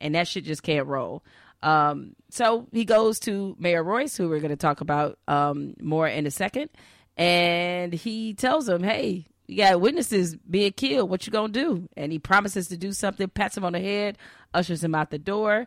And 0.00 0.14
that 0.14 0.28
shit 0.28 0.44
just 0.44 0.62
can't 0.62 0.86
roll. 0.86 1.24
Um, 1.64 2.14
so 2.30 2.68
he 2.72 2.84
goes 2.84 3.18
to 3.20 3.56
Mayor 3.58 3.82
Royce, 3.82 4.16
who 4.16 4.28
we're 4.28 4.40
going 4.40 4.50
to 4.50 4.56
talk 4.56 4.80
about 4.82 5.18
um, 5.26 5.74
more 5.80 6.06
in 6.06 6.26
a 6.26 6.30
second, 6.30 6.68
and 7.16 7.92
he 7.92 8.34
tells 8.34 8.68
him, 8.68 8.82
"Hey, 8.82 9.26
you 9.46 9.56
got 9.56 9.80
witnesses 9.80 10.36
being 10.36 10.72
killed. 10.72 11.08
What 11.08 11.26
you 11.26 11.32
gonna 11.32 11.52
do?" 11.52 11.88
And 11.96 12.12
he 12.12 12.18
promises 12.18 12.68
to 12.68 12.76
do 12.76 12.92
something, 12.92 13.28
pats 13.28 13.56
him 13.56 13.64
on 13.64 13.72
the 13.72 13.80
head, 13.80 14.18
ushers 14.52 14.84
him 14.84 14.94
out 14.94 15.10
the 15.10 15.18
door, 15.18 15.66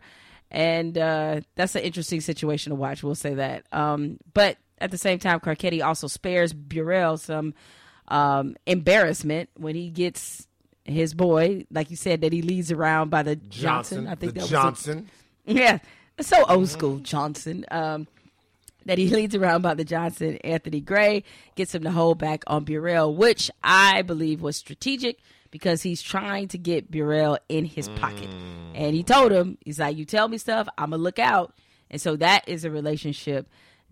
and 0.51 0.97
uh, 0.97 1.41
that's 1.55 1.75
an 1.75 1.81
interesting 1.81 2.21
situation 2.21 2.71
to 2.71 2.75
watch. 2.75 3.03
We'll 3.03 3.15
say 3.15 3.35
that. 3.35 3.65
Um, 3.71 4.17
but 4.33 4.57
at 4.79 4.91
the 4.91 4.97
same 4.97 5.19
time, 5.19 5.39
Carcetti 5.39 5.83
also 5.83 6.07
spares 6.07 6.53
Burrell 6.53 7.17
some 7.17 7.53
um, 8.07 8.55
embarrassment 8.65 9.49
when 9.55 9.75
he 9.75 9.89
gets 9.89 10.47
his 10.85 11.13
boy, 11.13 11.65
like 11.69 11.89
you 11.89 11.97
said, 11.97 12.21
that 12.21 12.31
he 12.31 12.41
leads 12.41 12.71
around 12.71 13.09
by 13.09 13.23
the 13.23 13.35
Johnson. 13.35 14.05
Johnson. 14.05 14.07
I 14.07 14.15
think 14.15 14.33
that 14.35 14.41
was 14.41 14.49
Johnson. 14.49 15.09
Yeah, 15.45 15.79
it's 16.17 16.29
so 16.29 16.45
old 16.45 16.69
school 16.69 16.99
Johnson. 16.99 17.65
Um, 17.71 18.07
that 18.85 18.97
he 18.97 19.09
leads 19.15 19.35
around 19.35 19.61
by 19.61 19.73
the 19.73 19.83
Johnson. 19.83 20.37
Anthony 20.37 20.79
Gray 20.79 21.23
gets 21.55 21.75
him 21.75 21.83
to 21.83 21.91
hold 21.91 22.17
back 22.17 22.43
on 22.47 22.63
Burrell, 22.63 23.13
which 23.13 23.51
I 23.63 24.01
believe 24.01 24.41
was 24.41 24.55
strategic 24.55 25.19
because 25.51 25.81
he's 25.81 26.01
trying 26.01 26.47
to 26.49 26.57
get 26.57 26.91
Burrell 26.91 27.37
in 27.49 27.65
his 27.65 27.89
pocket. 27.89 28.29
And 28.75 28.95
he 28.95 29.03
told 29.03 29.31
him, 29.31 29.57
he's 29.63 29.79
like, 29.79 29.97
"You 29.97 30.05
tell 30.05 30.27
me 30.27 30.37
stuff, 30.37 30.67
I'm 30.77 30.91
gonna 30.91 31.01
look 31.01 31.19
out." 31.19 31.53
And 31.89 32.01
so 32.01 32.15
that 32.17 32.47
is 32.47 32.65
a 32.65 32.71
relationship 32.71 33.47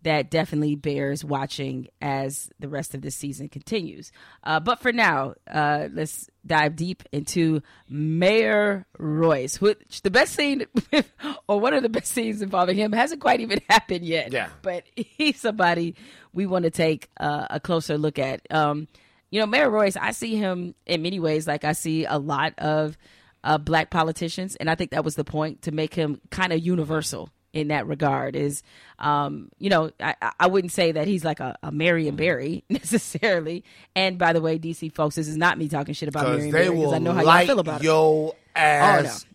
that 0.06 0.30
definitely 0.30 0.76
bears 0.76 1.26
watching 1.26 1.88
as 2.00 2.48
the 2.60 2.70
rest 2.70 2.94
of 2.94 3.02
the 3.02 3.10
season 3.10 3.50
continues. 3.50 4.12
Uh, 4.44 4.60
but 4.60 4.80
for 4.80 4.92
now, 4.92 5.34
uh, 5.52 5.88
let's 5.92 6.30
dive 6.46 6.76
deep 6.76 7.02
into 7.12 7.62
Mayor 7.90 8.86
Royce, 9.00 9.60
which 9.60 10.04
the 10.04 10.12
best 10.12 10.36
scene, 10.36 10.64
or 11.48 11.60
one 11.60 11.74
of 11.74 11.82
the 11.82 11.90
best 11.90 12.12
scenes 12.12 12.44
involving 12.44 12.78
him, 12.78 12.92
hasn't 12.92 13.20
quite 13.20 13.40
even 13.40 13.60
happened 13.70 14.06
yet. 14.06 14.32
Yeah. 14.32 14.50
But 14.62 14.84
he's 14.96 15.42
somebody 15.42 15.96
we 16.34 16.46
want 16.46 16.66
to 16.66 16.72
take 16.72 17.10
uh, 17.20 17.48
a 17.50 17.60
closer 17.60 17.98
look 17.98 18.20
at. 18.20 18.42
Um, 18.52 18.88
you 19.30 19.40
know, 19.40 19.46
Mayor 19.46 19.70
Royce, 19.70 19.96
I 19.96 20.12
see 20.12 20.36
him 20.36 20.76
in 20.86 21.02
many 21.02 21.20
ways 21.20 21.48
like 21.48 21.64
I 21.64 21.74
see 21.74 22.06
a 22.06 22.18
lot 22.18 22.54
of 22.58 22.98
uh, 23.44 23.58
black 23.58 23.90
politicians, 23.90 24.56
and 24.56 24.70
I 24.70 24.76
think 24.76 24.92
that 24.92 25.04
was 25.04 25.16
the 25.16 25.24
point 25.24 25.64
to 25.64 25.72
make 25.72 25.94
him 25.94 26.22
kind 26.30 26.54
of 26.54 26.60
universal 26.60 27.30
in 27.54 27.70
that 27.70 27.88
regard. 27.88 28.36
Is 28.36 28.64
um, 29.00 29.50
you 29.58 29.70
know, 29.70 29.92
I, 30.00 30.16
I 30.40 30.48
wouldn't 30.48 30.74
say 30.74 30.94
that 30.94 31.08
he's 31.08 31.24
like 31.24 31.40
a, 31.40 31.58
a 31.64 31.72
Marion 31.72 32.16
Barry 32.16 32.64
necessarily. 32.70 33.64
And 33.96 34.18
by 34.18 34.34
the 34.34 34.42
way, 34.42 34.60
DC 34.60 34.94
folks, 34.94 35.16
this 35.16 35.28
is 35.28 35.38
not 35.38 35.58
me 35.58 35.70
talking 35.70 35.94
shit 35.94 36.10
about 36.10 36.28
Marion 36.28 36.52
Barry 36.52 36.70
because 36.70 36.94
I 36.94 37.00
know 37.00 37.14
how 37.14 37.24
light 37.24 37.48
feel 37.48 37.60
about 37.60 37.82
it. 37.82 37.86
your 37.86 38.34
ass. 38.56 39.26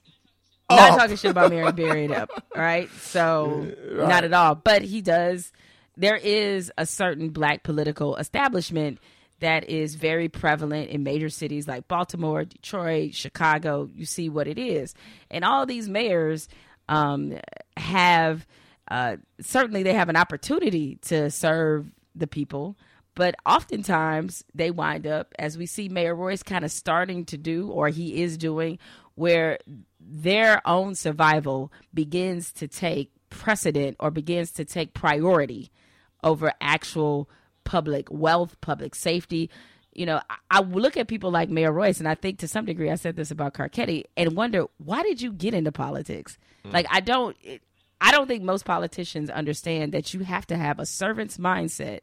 Not 0.71 0.93
up. 0.93 0.99
talking 0.99 1.17
shit 1.17 1.33
about 1.33 1.51
Marion 1.51 1.75
Barry 1.75 2.05
it 2.05 2.13
up. 2.13 2.31
All 2.55 2.63
right. 2.63 2.89
So 3.01 3.73
not 3.91 4.25
at 4.25 4.33
all. 4.33 4.55
But 4.55 4.83
he 4.83 5.03
does 5.03 5.53
there 5.97 6.17
is 6.17 6.73
a 6.79 6.87
certain 6.87 7.29
black 7.29 7.63
political 7.63 8.17
establishment 8.17 8.99
that 9.41 9.69
is 9.69 9.95
very 9.95 10.29
prevalent 10.29 10.91
in 10.91 11.03
major 11.03 11.29
cities 11.29 11.67
like 11.67 11.89
Baltimore, 11.89 12.45
Detroit, 12.45 13.15
Chicago. 13.15 13.89
You 13.93 14.05
see 14.05 14.29
what 14.29 14.47
it 14.47 14.59
is. 14.59 14.95
And 15.31 15.45
all 15.45 15.67
these 15.67 15.89
mayors 15.89 16.49
um, 16.89 17.39
have 17.77 18.47
uh, 18.91 19.17
certainly 19.41 19.83
they 19.83 19.95
have 19.95 20.09
an 20.09 20.17
opportunity 20.17 20.97
to 21.03 21.31
serve 21.31 21.91
the 22.15 22.27
people, 22.27 22.77
but 23.15 23.37
oftentimes 23.47 24.45
they 24.55 24.71
wind 24.71 25.07
up, 25.07 25.33
as 25.39 25.57
we 25.57 25.67
see 25.67 25.89
Mayor 25.89 26.15
Royce 26.15 26.43
kind 26.43 26.65
of 26.65 26.73
starting 26.73 27.25
to 27.27 27.39
do, 27.39 27.69
or 27.71 27.89
he 27.89 28.23
is 28.23 28.37
doing, 28.37 28.79
where 29.15 29.59
their 30.01 30.67
own 30.67 30.95
survival 30.97 31.73
begins 31.95 32.53
to 32.55 32.67
take 32.67 33.13
precedent 33.31 33.97
or 34.01 34.11
begins 34.11 34.51
to 34.53 34.65
take 34.65 34.93
priority 34.93 35.71
over 36.25 36.53
actual 36.61 37.31
public 37.65 38.11
wealth, 38.11 38.61
public 38.61 38.95
safety. 38.95 39.51
You 39.93 40.07
know, 40.07 40.21
I, 40.31 40.37
I 40.51 40.61
look 40.61 40.97
at 40.97 41.09
people 41.09 41.31
like 41.31 41.49
Mayor 41.49 41.73
Royce, 41.73 41.99
and 41.99 42.09
I 42.09 42.15
think 42.15 42.39
to 42.41 42.49
some 42.49 42.65
degree 42.65 42.91
I 42.91 42.95
said 42.95 43.17
this 43.17 43.31
about 43.31 43.55
Carcetti, 43.55 44.05
and 44.17 44.37
wonder 44.37 44.67
why 44.79 45.03
did 45.03 45.21
you 45.21 45.33
get 45.33 45.55
into 45.55 45.73
politics? 45.73 46.39
Hmm. 46.65 46.71
Like, 46.71 46.87
I 46.91 47.01
don't, 47.01 47.37
it, 47.43 47.63
I 48.01 48.13
don't 48.13 48.27
think 48.29 48.43
most 48.43 48.65
politicians 48.65 49.31
understand 49.31 49.93
that 49.93 50.15
you 50.15 50.21
have 50.21 50.47
to 50.47 50.57
have 50.57 50.79
a 50.79 50.87
servant's 50.87 51.37
mindset 51.37 52.01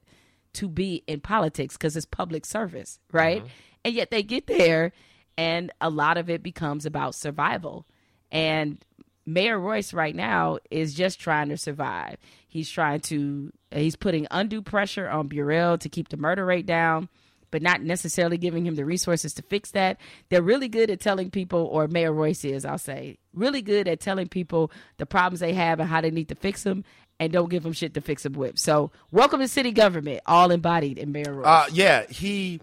to 0.54 0.68
be 0.68 1.04
in 1.08 1.22
politics 1.22 1.76
because 1.76 1.96
it's 1.96 2.06
public 2.06 2.46
service, 2.46 3.00
right? 3.12 3.40
Mm-hmm. 3.40 3.52
And 3.86 3.94
yet 3.94 4.12
they 4.12 4.24
get 4.24 4.48
there, 4.48 4.92
and 5.38 5.72
a 5.82 5.90
lot 5.90 6.18
of 6.18 6.30
it 6.30 6.44
becomes 6.44 6.86
about 6.86 7.16
survival. 7.16 7.86
And 8.32 8.84
Mayor 9.26 9.60
Royce 9.60 9.94
right 9.94 10.16
now 10.16 10.58
is 10.72 10.94
just 10.94 11.20
trying 11.20 11.50
to 11.50 11.58
survive. 11.58 12.18
He's 12.48 12.70
trying 12.70 13.02
to 13.02 13.52
he's 13.72 13.96
putting 13.96 14.28
undue 14.32 14.62
pressure 14.62 15.10
on 15.10 15.28
Burrell 15.28 15.78
to 15.78 15.90
keep 15.90 16.10
the 16.10 16.18
murder 16.18 16.46
rate 16.46 16.66
down, 16.66 17.10
but 17.52 17.62
not 17.62 17.82
necessarily 17.82 18.38
giving 18.38 18.66
him 18.66 18.76
the 18.76 18.86
resources 18.86 19.34
to 19.36 19.42
fix 19.42 19.72
that. 19.72 19.98
They're 20.30 20.42
really 20.42 20.68
good 20.68 20.90
at 20.90 21.00
telling 21.00 21.32
people, 21.32 21.66
or 21.66 21.88
Mayor 21.88 22.12
Royce 22.12 22.46
is, 22.46 22.66
I'll 22.66 22.78
say, 22.78 23.18
really 23.34 23.62
good 23.62 23.88
at 23.88 24.00
telling 24.00 24.28
people 24.28 24.72
the 24.98 25.06
problems 25.06 25.40
they 25.40 25.54
have 25.54 25.80
and 25.80 25.90
how 25.90 26.02
they 26.02 26.12
need 26.12 26.30
to 26.30 26.36
fix 26.36 26.64
them, 26.64 26.84
and 27.20 27.34
don't 27.34 27.50
give 27.50 27.64
them 27.64 27.74
shit 27.74 27.94
to 27.96 28.02
fix 28.02 28.24
them 28.24 28.34
with. 28.34 28.60
So, 28.60 28.92
welcome 29.12 29.40
to 29.40 29.48
city 29.48 29.72
government, 29.72 30.22
all 30.26 30.52
embodied 30.52 30.98
in 30.98 31.12
Mayor 31.12 31.34
Royce. 31.34 31.48
Uh, 31.48 31.66
yeah, 31.72 32.06
he 32.08 32.62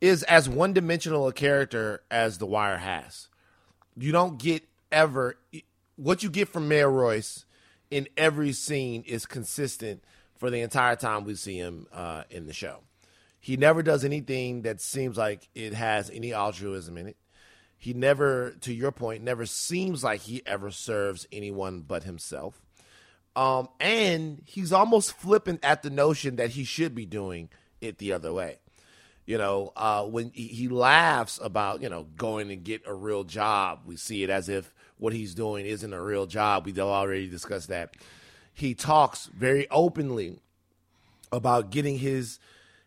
is 0.00 0.22
as 0.24 0.48
one 0.48 0.72
dimensional 0.72 1.26
a 1.28 1.32
character 1.32 2.02
as 2.10 2.38
The 2.38 2.46
Wire 2.46 2.78
has. 2.78 3.28
You 3.96 4.12
don't 4.12 4.38
get 4.38 4.64
ever 4.92 5.36
what 5.96 6.22
you 6.22 6.30
get 6.30 6.48
from 6.48 6.68
Mayor 6.68 6.90
Royce 6.90 7.44
in 7.90 8.06
every 8.16 8.52
scene 8.52 9.02
is 9.06 9.26
consistent 9.26 10.04
for 10.36 10.50
the 10.50 10.60
entire 10.60 10.96
time 10.96 11.24
we 11.24 11.34
see 11.34 11.56
him 11.56 11.86
uh, 11.92 12.24
in 12.30 12.46
the 12.46 12.52
show. 12.52 12.80
He 13.40 13.56
never 13.56 13.82
does 13.82 14.04
anything 14.04 14.62
that 14.62 14.80
seems 14.80 15.16
like 15.16 15.48
it 15.54 15.72
has 15.72 16.10
any 16.10 16.32
altruism 16.32 16.98
in 16.98 17.08
it. 17.08 17.16
He 17.78 17.92
never, 17.92 18.56
to 18.62 18.72
your 18.72 18.90
point, 18.90 19.22
never 19.22 19.46
seems 19.46 20.02
like 20.02 20.22
he 20.22 20.42
ever 20.46 20.70
serves 20.70 21.26
anyone 21.30 21.82
but 21.82 22.04
himself. 22.04 22.60
Um, 23.36 23.68
and 23.78 24.42
he's 24.46 24.72
almost 24.72 25.12
flippant 25.12 25.60
at 25.62 25.82
the 25.82 25.90
notion 25.90 26.36
that 26.36 26.50
he 26.50 26.64
should 26.64 26.94
be 26.94 27.04
doing 27.04 27.50
it 27.80 27.98
the 27.98 28.12
other 28.12 28.32
way. 28.32 28.58
You 29.26 29.38
know, 29.38 29.72
uh, 29.76 30.04
when 30.04 30.30
he, 30.34 30.48
he 30.48 30.68
laughs 30.68 31.38
about, 31.42 31.82
you 31.82 31.88
know, 31.88 32.06
going 32.16 32.50
and 32.50 32.64
get 32.64 32.82
a 32.86 32.94
real 32.94 33.24
job, 33.24 33.80
we 33.84 33.96
see 33.96 34.22
it 34.22 34.30
as 34.30 34.48
if 34.48 34.72
what 34.98 35.12
he's 35.12 35.34
doing 35.34 35.66
isn't 35.66 35.92
a 35.92 36.02
real 36.02 36.26
job. 36.26 36.64
We've 36.64 36.78
already 36.78 37.28
discussed 37.28 37.68
that. 37.68 37.94
He 38.56 38.72
talks 38.72 39.26
very 39.26 39.68
openly 39.70 40.40
about 41.30 41.68
getting 41.68 41.98
his 41.98 42.38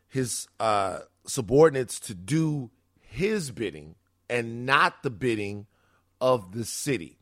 his 0.08 0.48
uh, 0.60 1.02
subordinates 1.28 2.00
to 2.00 2.16
do 2.16 2.72
his 3.00 3.52
bidding 3.52 3.94
and 4.28 4.66
not 4.66 5.04
the 5.04 5.12
bidding 5.12 5.68
of 6.20 6.54
the 6.54 6.66
city. 6.66 7.20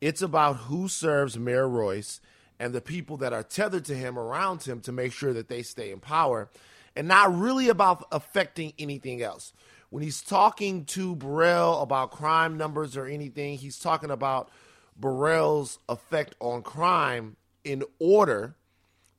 It's 0.00 0.20
about 0.20 0.54
who 0.54 0.88
serves 0.88 1.38
Mayor 1.38 1.68
Royce 1.68 2.20
and 2.58 2.74
the 2.74 2.80
people 2.80 3.16
that 3.18 3.32
are 3.32 3.44
tethered 3.44 3.84
to 3.84 3.94
him 3.94 4.18
around 4.18 4.64
him 4.64 4.80
to 4.80 4.90
make 4.90 5.12
sure 5.12 5.32
that 5.32 5.46
they 5.46 5.62
stay 5.62 5.92
in 5.92 6.00
power 6.00 6.50
and 6.96 7.06
not 7.06 7.32
really 7.32 7.68
about 7.68 8.08
affecting 8.10 8.72
anything 8.76 9.22
else. 9.22 9.52
When 9.90 10.02
he's 10.02 10.20
talking 10.20 10.84
to 10.86 11.14
Burrell 11.14 11.80
about 11.80 12.10
crime 12.10 12.56
numbers 12.56 12.96
or 12.96 13.06
anything, 13.06 13.56
he's 13.56 13.78
talking 13.78 14.10
about 14.10 14.50
Burrell's 14.96 15.78
effect 15.88 16.34
on 16.40 16.62
crime 16.62 17.36
in 17.64 17.84
order 17.98 18.54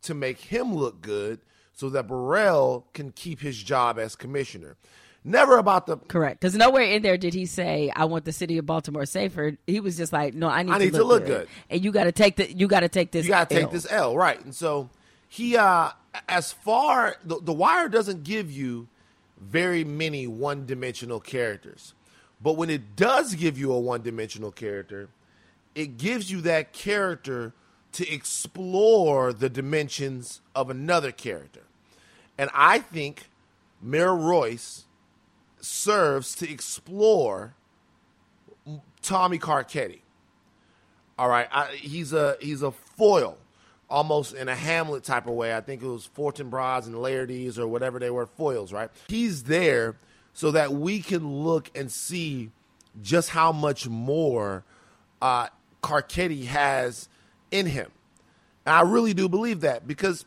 to 0.03 0.13
make 0.13 0.39
him 0.39 0.73
look 0.73 1.01
good 1.01 1.39
so 1.73 1.89
that 1.89 2.07
Burrell 2.07 2.87
can 2.93 3.11
keep 3.11 3.39
his 3.39 3.61
job 3.61 3.97
as 3.99 4.15
commissioner. 4.15 4.75
Never 5.23 5.57
about 5.57 5.85
the 5.85 5.97
Correct. 5.97 6.39
Because 6.39 6.55
nowhere 6.55 6.83
in 6.83 7.01
there 7.01 7.17
did 7.17 7.33
he 7.33 7.45
say, 7.45 7.91
"I 7.93 8.05
want 8.05 8.23
the 8.23 8.31
city 8.31 8.57
of 8.57 8.65
Baltimore 8.65 9.05
safer." 9.05 9.57
He 9.67 9.79
was 9.81 9.97
just 9.97 10.13
like, 10.13 10.33
"No, 10.33 10.47
I 10.47 10.63
need, 10.63 10.71
I 10.71 10.77
need 10.77 10.93
to, 10.93 10.99
to 10.99 11.03
look 11.03 11.21
look 11.21 11.25
good. 11.27 11.47
and 11.69 11.83
you 11.83 11.91
got 11.91 12.05
to 12.05 12.13
take 12.13 12.37
the, 12.37 12.51
you 12.51 12.67
got 12.67 12.81
to 12.81 12.89
take 12.89 13.11
this. 13.11 13.25
you 13.25 13.31
got 13.31 13.49
to 13.49 13.55
take 13.55 13.69
this 13.69 13.85
L, 13.89 14.15
right? 14.15 14.43
And 14.43 14.55
so 14.55 14.89
he, 15.27 15.57
uh 15.57 15.91
as 16.27 16.51
far 16.51 17.17
the, 17.23 17.39
the 17.41 17.53
Wire 17.53 17.89
doesn't 17.89 18.23
give 18.23 18.51
you 18.51 18.87
very 19.39 19.83
many 19.83 20.27
one 20.27 20.65
dimensional 20.65 21.19
characters, 21.19 21.93
but 22.41 22.53
when 22.53 22.69
it 22.69 22.95
does 22.95 23.35
give 23.35 23.57
you 23.57 23.71
a 23.71 23.79
one 23.79 24.01
dimensional 24.01 24.51
character, 24.51 25.09
it 25.75 25.97
gives 25.97 26.31
you 26.31 26.41
that 26.41 26.73
character 26.73 27.53
to 27.93 28.11
explore 28.11 29.33
the 29.33 29.49
dimensions 29.49 30.41
of 30.55 30.69
another 30.69 31.11
character, 31.11 31.63
and 32.37 32.49
I 32.53 32.79
think 32.79 33.29
Mayor 33.81 34.15
Royce 34.15 34.85
serves 35.61 36.35
to 36.35 36.49
explore 36.49 37.55
Tommy 39.01 39.39
Carcetti. 39.39 40.01
All 41.17 41.29
right, 41.29 41.47
I, 41.51 41.75
he's 41.75 42.13
a 42.13 42.37
he's 42.39 42.61
a 42.61 42.71
foil, 42.71 43.37
almost 43.89 44.33
in 44.33 44.47
a 44.47 44.55
Hamlet 44.55 45.03
type 45.03 45.27
of 45.27 45.33
way. 45.33 45.55
I 45.55 45.61
think 45.61 45.81
it 45.81 45.87
was 45.87 46.09
Fortinbras 46.15 46.85
and 46.85 46.95
Laertes 46.95 47.57
or 47.57 47.67
whatever 47.67 47.99
they 47.99 48.09
were 48.09 48.25
foils. 48.25 48.71
Right, 48.71 48.89
he's 49.07 49.43
there 49.43 49.97
so 50.33 50.51
that 50.51 50.71
we 50.71 51.01
can 51.01 51.43
look 51.43 51.69
and 51.75 51.91
see 51.91 52.51
just 53.01 53.31
how 53.31 53.51
much 53.51 53.87
more 53.87 54.63
uh, 55.21 55.47
Carcetti 55.83 56.45
has 56.45 57.09
in 57.51 57.65
him, 57.67 57.91
and 58.65 58.75
I 58.75 58.81
really 58.81 59.13
do 59.13 59.27
believe 59.29 59.61
that 59.61 59.87
because 59.87 60.25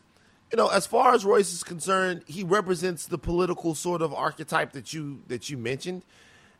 you 0.51 0.57
know, 0.57 0.67
as 0.67 0.85
far 0.85 1.13
as 1.15 1.25
Royce 1.25 1.51
is 1.51 1.63
concerned, 1.63 2.23
he 2.27 2.43
represents 2.43 3.07
the 3.07 3.17
political 3.17 3.73
sort 3.73 4.01
of 4.03 4.13
archetype 4.13 4.73
that 4.73 4.93
you 4.93 5.21
that 5.27 5.49
you 5.49 5.57
mentioned, 5.57 6.03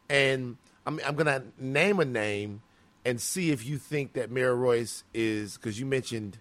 and 0.09 0.57
I'm 0.85 0.99
I'm 1.05 1.15
gonna 1.15 1.43
name 1.59 1.99
a 1.99 2.05
name 2.05 2.61
and 3.05 3.19
see 3.21 3.51
if 3.51 3.65
you 3.65 3.77
think 3.77 4.13
that 4.13 4.31
Mayor 4.31 4.55
Royce 4.55 5.03
is 5.13 5.57
because 5.57 5.79
you 5.79 5.85
mentioned 5.85 6.37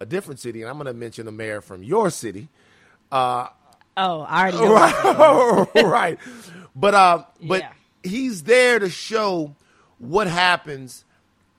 a 0.00 0.04
different 0.06 0.40
city, 0.40 0.60
and 0.62 0.70
I'm 0.70 0.76
gonna 0.76 0.92
mention 0.92 1.26
a 1.28 1.32
mayor 1.32 1.60
from 1.60 1.82
your 1.82 2.10
city. 2.10 2.48
Uh, 3.10 3.48
Oh, 3.96 4.22
I 4.28 4.50
already 4.50 4.58
know. 4.58 5.68
right, 5.74 5.84
right. 5.84 6.18
But 6.74 6.94
uh, 6.94 7.24
but 7.40 7.60
Yeah. 7.60 7.72
he's 8.02 8.42
there 8.42 8.80
to 8.80 8.90
show 8.90 9.54
what 9.98 10.26
happens 10.26 11.04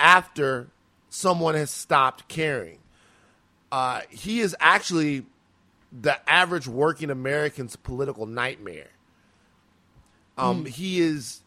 after 0.01 0.67
someone 1.15 1.55
has 1.55 1.71
stopped 1.71 2.27
caring. 2.27 2.79
Uh, 3.71 4.01
he 4.09 4.41
is 4.41 4.55
actually 4.59 5.25
the 5.91 6.17
average 6.29 6.67
working 6.67 7.09
American's 7.09 7.75
political 7.75 8.25
nightmare. 8.25 8.89
Um, 10.37 10.65
He 10.65 10.99
is 10.99 11.41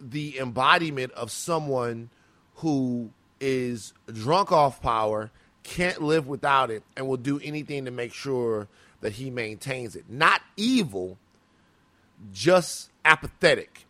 the 0.00 0.38
embodiment 0.38 1.12
of 1.12 1.30
someone 1.30 2.10
who 2.56 3.10
is 3.40 3.94
drunk 4.12 4.52
off 4.52 4.82
power, 4.82 5.30
can't 5.62 6.02
live 6.02 6.26
without 6.26 6.70
it, 6.70 6.82
and 6.96 7.08
will 7.08 7.16
do 7.16 7.40
anything 7.42 7.86
to 7.86 7.90
make 7.90 8.12
sure 8.12 8.68
that 9.00 9.14
he 9.14 9.30
maintains 9.30 9.96
it. 9.96 10.04
Not 10.08 10.42
evil, 10.56 11.18
just 12.32 12.90
apathetic. 13.04 13.86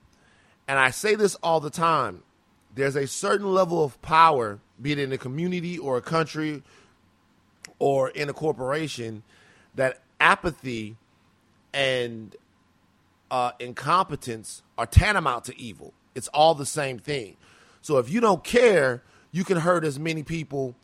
And 0.69 0.79
I 0.79 0.91
say 0.91 1.17
this 1.17 1.35
all 1.37 1.59
the 1.61 1.71
time. 1.71 2.23
There's 2.75 2.97
a 2.97 3.07
certain 3.07 3.53
level 3.53 3.85
of 3.85 4.01
power, 4.01 4.61
be 4.81 4.93
it 4.93 4.99
in 4.99 5.13
a 5.13 5.19
community 5.19 5.79
or 5.79 5.97
a 5.97 6.03
country 6.03 6.63
or 7.79 8.11
in 8.11 8.29
a 8.29 8.33
corporation, 8.33 9.23
that 9.75 10.01
apathy 10.21 10.97
and 11.73 12.37
uh, 13.31 13.53
incompetence 13.59 14.63
are 14.79 14.87
tantamount 14.87 15.45
to 15.45 15.61
evil. 15.61 15.93
It's 16.15 16.29
all 16.29 16.55
the 16.55 16.67
same 16.67 16.99
thing. 16.99 17.37
So 17.83 17.99
if 17.99 18.09
you 18.09 18.21
don't 18.21 18.45
care, 18.45 19.03
you 19.33 19.45
can 19.45 19.59
hurt 19.59 19.85
as 19.85 19.99
many 19.99 20.23
people. 20.23 20.75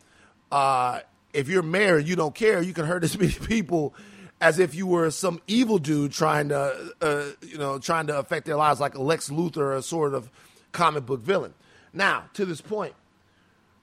Uh, 0.51 0.99
if 1.33 1.47
you're 1.47 1.63
married, 1.63 2.07
you 2.07 2.15
don't 2.15 2.35
care, 2.35 2.61
you 2.61 2.73
can 2.73 2.85
hurt 2.85 3.03
as 3.03 3.17
many 3.19 3.31
people 3.31 3.95
as 4.41 4.57
if 4.57 4.73
you 4.73 4.87
were 4.87 5.11
some 5.11 5.39
evil 5.47 5.77
dude 5.77 6.11
trying 6.11 6.49
to, 6.49 6.93
uh, 6.99 7.25
you 7.41 7.57
know, 7.59 7.77
trying 7.77 8.07
to 8.07 8.17
affect 8.17 8.47
their 8.47 8.55
lives, 8.55 8.79
like 8.79 8.97
Lex 8.97 9.29
Luthor, 9.29 9.77
a 9.77 9.83
sort 9.83 10.15
of 10.15 10.31
comic 10.71 11.05
book 11.05 11.21
villain. 11.21 11.53
Now, 11.93 12.25
to 12.33 12.45
this 12.45 12.59
point, 12.59 12.93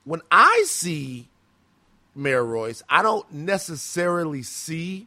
when 0.09 0.23
I 0.31 0.65
see 0.67 1.29
Mayor 2.15 2.43
Royce, 2.43 2.83
I 2.89 3.03
don't 3.03 3.31
necessarily 3.31 4.43
see 4.43 5.07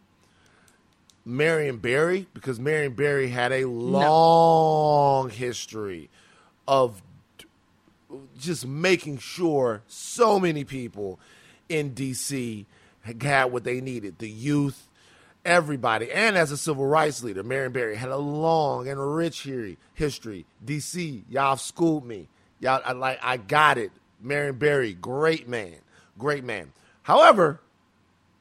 Marion 1.26 1.78
Barry 1.78 2.28
because 2.36 2.60
Marion 2.60 2.94
Barry 2.94 3.30
had 3.30 3.52
a 3.52 3.66
long 3.66 5.32
history 5.32 6.12
of 6.68 7.02
just 8.38 8.68
making 8.68 9.18
sure 9.18 9.82
so 9.88 10.40
many 10.40 10.64
people 10.64 11.20
in 11.68 11.96
DC 11.96 12.66
had 13.02 13.52
what 13.52 13.64
they 13.64 13.82
needed 13.82 14.20
the 14.20 14.30
youth, 14.30 14.88
everybody. 15.44 16.12
And 16.12 16.38
as 16.38 16.52
a 16.52 16.58
civil 16.58 16.86
rights 16.86 17.24
leader, 17.24 17.42
Marion 17.42 17.72
Barry 17.72 17.96
had 17.96 18.10
a 18.10 18.18
long 18.18 18.88
and 18.88 19.16
rich 19.16 19.50
history. 19.96 20.46
DC, 20.64 21.24
y'all 21.28 21.50
have 21.50 21.60
schooled 21.60 22.06
me. 22.06 22.28
Y'all, 22.60 22.84
I, 22.86 22.92
like, 22.92 23.18
I 23.24 23.38
got 23.38 23.80
it. 23.80 23.92
Marion 24.22 24.56
Barry, 24.56 24.94
great 24.94 25.48
man, 25.48 25.76
great 26.18 26.44
man. 26.44 26.72
However, 27.04 27.62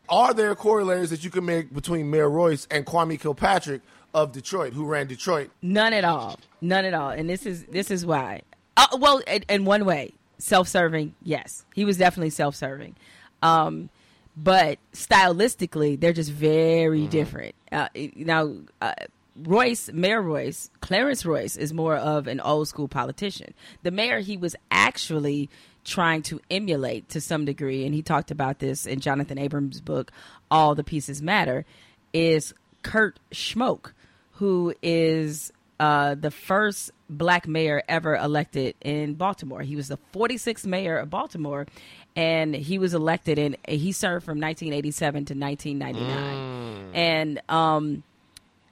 are 0.08 0.34
there 0.34 0.54
corollaries 0.54 1.10
that 1.10 1.24
you 1.24 1.30
can 1.30 1.44
make 1.44 1.72
between 1.72 2.10
Mayor 2.10 2.28
Royce 2.28 2.66
and 2.70 2.84
Kwame 2.84 3.18
Kilpatrick 3.18 3.82
of 4.12 4.32
Detroit, 4.32 4.72
who 4.72 4.84
ran 4.84 5.06
Detroit? 5.06 5.50
None 5.62 5.92
at 5.92 6.04
all. 6.04 6.38
None 6.60 6.84
at 6.84 6.94
all. 6.94 7.10
And 7.10 7.30
this 7.30 7.46
is 7.46 7.64
this 7.64 7.90
is 7.90 8.04
why. 8.04 8.42
Uh, 8.76 8.86
well, 8.98 9.18
in, 9.26 9.44
in 9.48 9.64
one 9.64 9.84
way, 9.84 10.14
self-serving. 10.38 11.14
Yes, 11.22 11.64
he 11.74 11.84
was 11.84 11.96
definitely 11.96 12.30
self-serving. 12.30 12.96
Um, 13.42 13.88
but 14.36 14.78
stylistically, 14.92 15.98
they're 15.98 16.12
just 16.12 16.32
very 16.32 17.06
different. 17.06 17.54
Uh, 17.70 17.88
now, 18.16 18.54
uh, 18.80 18.94
Royce, 19.36 19.90
Mayor 19.92 20.22
Royce, 20.22 20.70
Clarence 20.80 21.24
Royce 21.24 21.56
is 21.56 21.72
more 21.72 21.96
of 21.96 22.26
an 22.26 22.40
old 22.40 22.68
school 22.68 22.88
politician. 22.88 23.54
The 23.82 23.90
mayor 23.90 24.20
he 24.20 24.36
was 24.36 24.56
actually 24.70 25.48
trying 25.90 26.22
to 26.22 26.40
emulate 26.50 27.08
to 27.10 27.20
some 27.20 27.44
degree, 27.44 27.84
and 27.84 27.92
he 27.94 28.00
talked 28.02 28.30
about 28.30 28.60
this 28.60 28.86
in 28.86 29.00
Jonathan 29.00 29.36
Abrams' 29.38 29.80
book, 29.80 30.12
All 30.50 30.74
the 30.76 30.84
Pieces 30.84 31.20
Matter, 31.20 31.66
is 32.12 32.54
Kurt 32.82 33.18
Schmoke, 33.32 33.92
who 34.34 34.72
is 34.82 35.52
uh, 35.80 36.14
the 36.14 36.30
first 36.30 36.92
black 37.08 37.48
mayor 37.48 37.82
ever 37.88 38.14
elected 38.14 38.74
in 38.82 39.14
Baltimore. 39.14 39.62
He 39.62 39.74
was 39.74 39.88
the 39.88 39.98
46th 40.14 40.64
mayor 40.64 40.96
of 40.98 41.10
Baltimore, 41.10 41.66
and 42.14 42.54
he 42.54 42.78
was 42.78 42.94
elected 42.94 43.38
and 43.38 43.56
he 43.68 43.90
served 43.92 44.24
from 44.24 44.38
1987 44.40 45.24
to 45.26 45.34
1999. 45.34 46.90
And 46.94 47.40
um, 47.48 48.02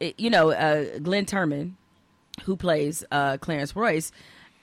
it- 0.00 0.18
you 0.20 0.31
know, 0.31 0.50
uh, 0.50 0.98
Glynn 1.00 1.24
Turman, 1.26 1.72
who 2.44 2.57
plays 2.57 3.04
uh, 3.11 3.38
Clarence 3.38 3.74
Royce, 3.74 4.12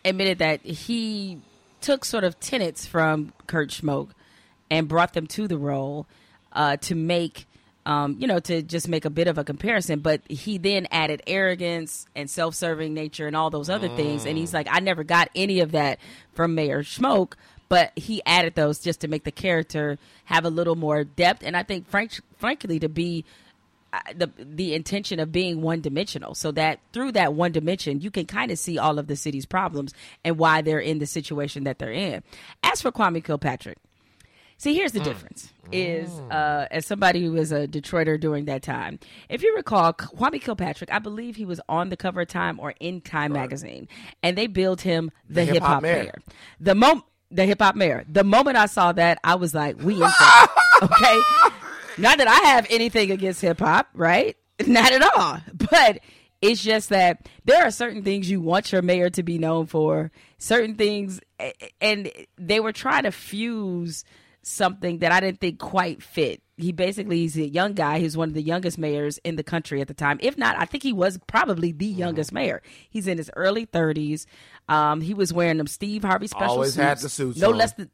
admitted 0.05 0.37
that 0.39 0.61
he 0.63 1.39
took 1.85 2.03
sort 2.03 2.23
of 2.23 2.39
tenets 2.39 2.87
from 2.87 3.31
Kurt 3.45 3.69
Schmoke 3.69 4.09
and 4.71 4.87
brought 4.87 5.13
them 5.13 5.27
to 5.27 5.47
the 5.47 5.57
role 5.57 6.07
uh, 6.51 6.77
to 6.77 6.95
make, 6.95 7.45
um, 7.85 8.17
you 8.19 8.25
know, 8.25 8.39
to 8.39 8.63
just 8.63 8.87
make 8.87 9.05
a 9.05 9.09
bit 9.11 9.27
of 9.27 9.37
a 9.37 9.43
comparison. 9.43 9.99
But 9.99 10.21
he 10.27 10.57
then 10.57 10.87
added 10.89 11.21
arrogance 11.27 12.07
and 12.15 12.27
self-serving 12.27 12.91
nature 12.91 13.27
and 13.27 13.35
all 13.35 13.51
those 13.51 13.69
other 13.69 13.89
things. 13.89 14.25
And 14.25 14.35
he's 14.35 14.51
like, 14.51 14.67
I 14.67 14.79
never 14.79 15.03
got 15.03 15.29
any 15.35 15.59
of 15.59 15.73
that 15.73 15.99
from 16.33 16.55
Mayor 16.55 16.81
Schmoke. 16.81 17.33
But 17.69 17.91
he 17.95 18.19
added 18.25 18.55
those 18.55 18.79
just 18.79 19.01
to 19.01 19.07
make 19.07 19.23
the 19.23 19.31
character 19.31 19.99
have 20.25 20.43
a 20.43 20.49
little 20.49 20.75
more 20.75 21.03
depth, 21.03 21.43
and 21.43 21.55
I 21.55 21.63
think, 21.63 21.87
frank, 21.87 22.19
frankly, 22.37 22.79
to 22.79 22.89
be 22.89 23.25
the 24.15 24.29
the 24.37 24.73
intention 24.73 25.19
of 25.19 25.31
being 25.31 25.61
one 25.61 25.81
dimensional 25.81 26.35
so 26.35 26.51
that 26.51 26.79
through 26.91 27.11
that 27.13 27.33
one 27.33 27.51
dimension 27.51 28.01
you 28.01 28.11
can 28.11 28.25
kind 28.25 28.51
of 28.51 28.59
see 28.59 28.77
all 28.77 28.99
of 28.99 29.07
the 29.07 29.15
city's 29.15 29.45
problems 29.45 29.93
and 30.23 30.37
why 30.37 30.61
they're 30.61 30.79
in 30.79 30.99
the 30.99 31.05
situation 31.05 31.63
that 31.63 31.79
they're 31.79 31.91
in. 31.91 32.23
As 32.63 32.81
for 32.81 32.91
kwame 32.91 33.23
kilpatrick 33.23 33.77
see 34.57 34.73
here's 34.73 34.93
the 34.93 34.99
difference 34.99 35.51
is 35.71 36.09
uh, 36.31 36.67
as 36.71 36.85
somebody 36.85 37.23
who 37.23 37.31
was 37.31 37.51
a 37.51 37.67
detroiter 37.67 38.19
during 38.19 38.45
that 38.45 38.61
time 38.61 38.99
if 39.29 39.43
you 39.43 39.55
recall 39.55 39.93
kwame 39.93 40.41
kilpatrick 40.41 40.91
i 40.93 40.99
believe 40.99 41.35
he 41.35 41.45
was 41.45 41.59
on 41.67 41.89
the 41.89 41.97
cover 41.97 42.21
of 42.21 42.27
time 42.27 42.59
or 42.59 42.73
in 42.79 43.01
time 43.01 43.33
magazine 43.33 43.87
and 44.23 44.37
they 44.37 44.47
billed 44.47 44.81
him 44.81 45.11
the, 45.29 45.43
hip-hop 45.43 45.53
hip-hop 45.53 45.83
mayor. 45.83 46.03
mayor. 46.03 46.21
The 46.59 46.75
moment 46.75 47.05
the 47.31 47.43
hip-hop 47.43 47.75
mayor. 47.75 48.05
The 48.07 48.23
moment 48.23 48.55
i 48.55 48.65
saw 48.65 48.91
that 48.93 49.19
i 49.23 49.35
was 49.35 49.53
like 49.53 49.81
we 49.81 49.95
in 49.95 50.03
okay 50.83 51.19
not 51.97 52.17
that 52.17 52.27
I 52.27 52.49
have 52.49 52.67
anything 52.69 53.11
against 53.11 53.41
hip 53.41 53.59
hop, 53.59 53.87
right? 53.93 54.35
Not 54.67 54.91
at 54.93 55.01
all. 55.17 55.39
But 55.69 55.99
it's 56.41 56.63
just 56.63 56.89
that 56.89 57.27
there 57.43 57.63
are 57.65 57.71
certain 57.71 58.03
things 58.03 58.29
you 58.29 58.39
want 58.39 58.71
your 58.71 58.81
mayor 58.81 59.09
to 59.09 59.23
be 59.23 59.37
known 59.37 59.65
for, 59.65 60.11
certain 60.37 60.75
things, 60.75 61.19
and 61.81 62.11
they 62.37 62.59
were 62.61 62.71
trying 62.71 63.03
to 63.03 63.11
fuse 63.11 64.05
something 64.43 64.99
that 64.99 65.11
I 65.11 65.19
didn't 65.19 65.39
think 65.41 65.59
quite 65.59 66.01
fit. 66.03 66.41
He 66.57 66.71
basically 66.71 67.17
he's 67.17 67.35
a 67.35 67.45
young 67.47 67.73
guy. 67.73 67.99
He's 67.99 68.15
one 68.15 68.29
of 68.29 68.33
the 68.33 68.41
youngest 68.41 68.77
mayors 68.77 69.17
in 69.25 69.35
the 69.35 69.43
country 69.43 69.81
at 69.81 69.89
the 69.89 69.93
time. 69.93 70.19
If 70.21 70.37
not, 70.37 70.55
I 70.57 70.63
think 70.65 70.83
he 70.83 70.93
was 70.93 71.19
probably 71.27 71.71
the 71.73 71.89
Mm-hmm. 71.89 71.99
youngest 71.99 72.31
mayor. 72.31 72.61
He's 72.89 73.07
in 73.07 73.17
his 73.17 73.29
early 73.35 73.65
thirties. 73.65 74.25
Um, 74.69 75.01
he 75.01 75.13
was 75.13 75.33
wearing 75.33 75.57
them 75.57 75.67
Steve 75.67 76.03
Harvey 76.03 76.27
special 76.27 76.51
Always 76.53 76.75
suits. 76.75 76.83
had 76.85 76.97
the 76.99 77.09
suits 77.09 77.39
No 77.39 77.49
on. 77.51 77.57
less 77.57 77.73
than 77.73 77.89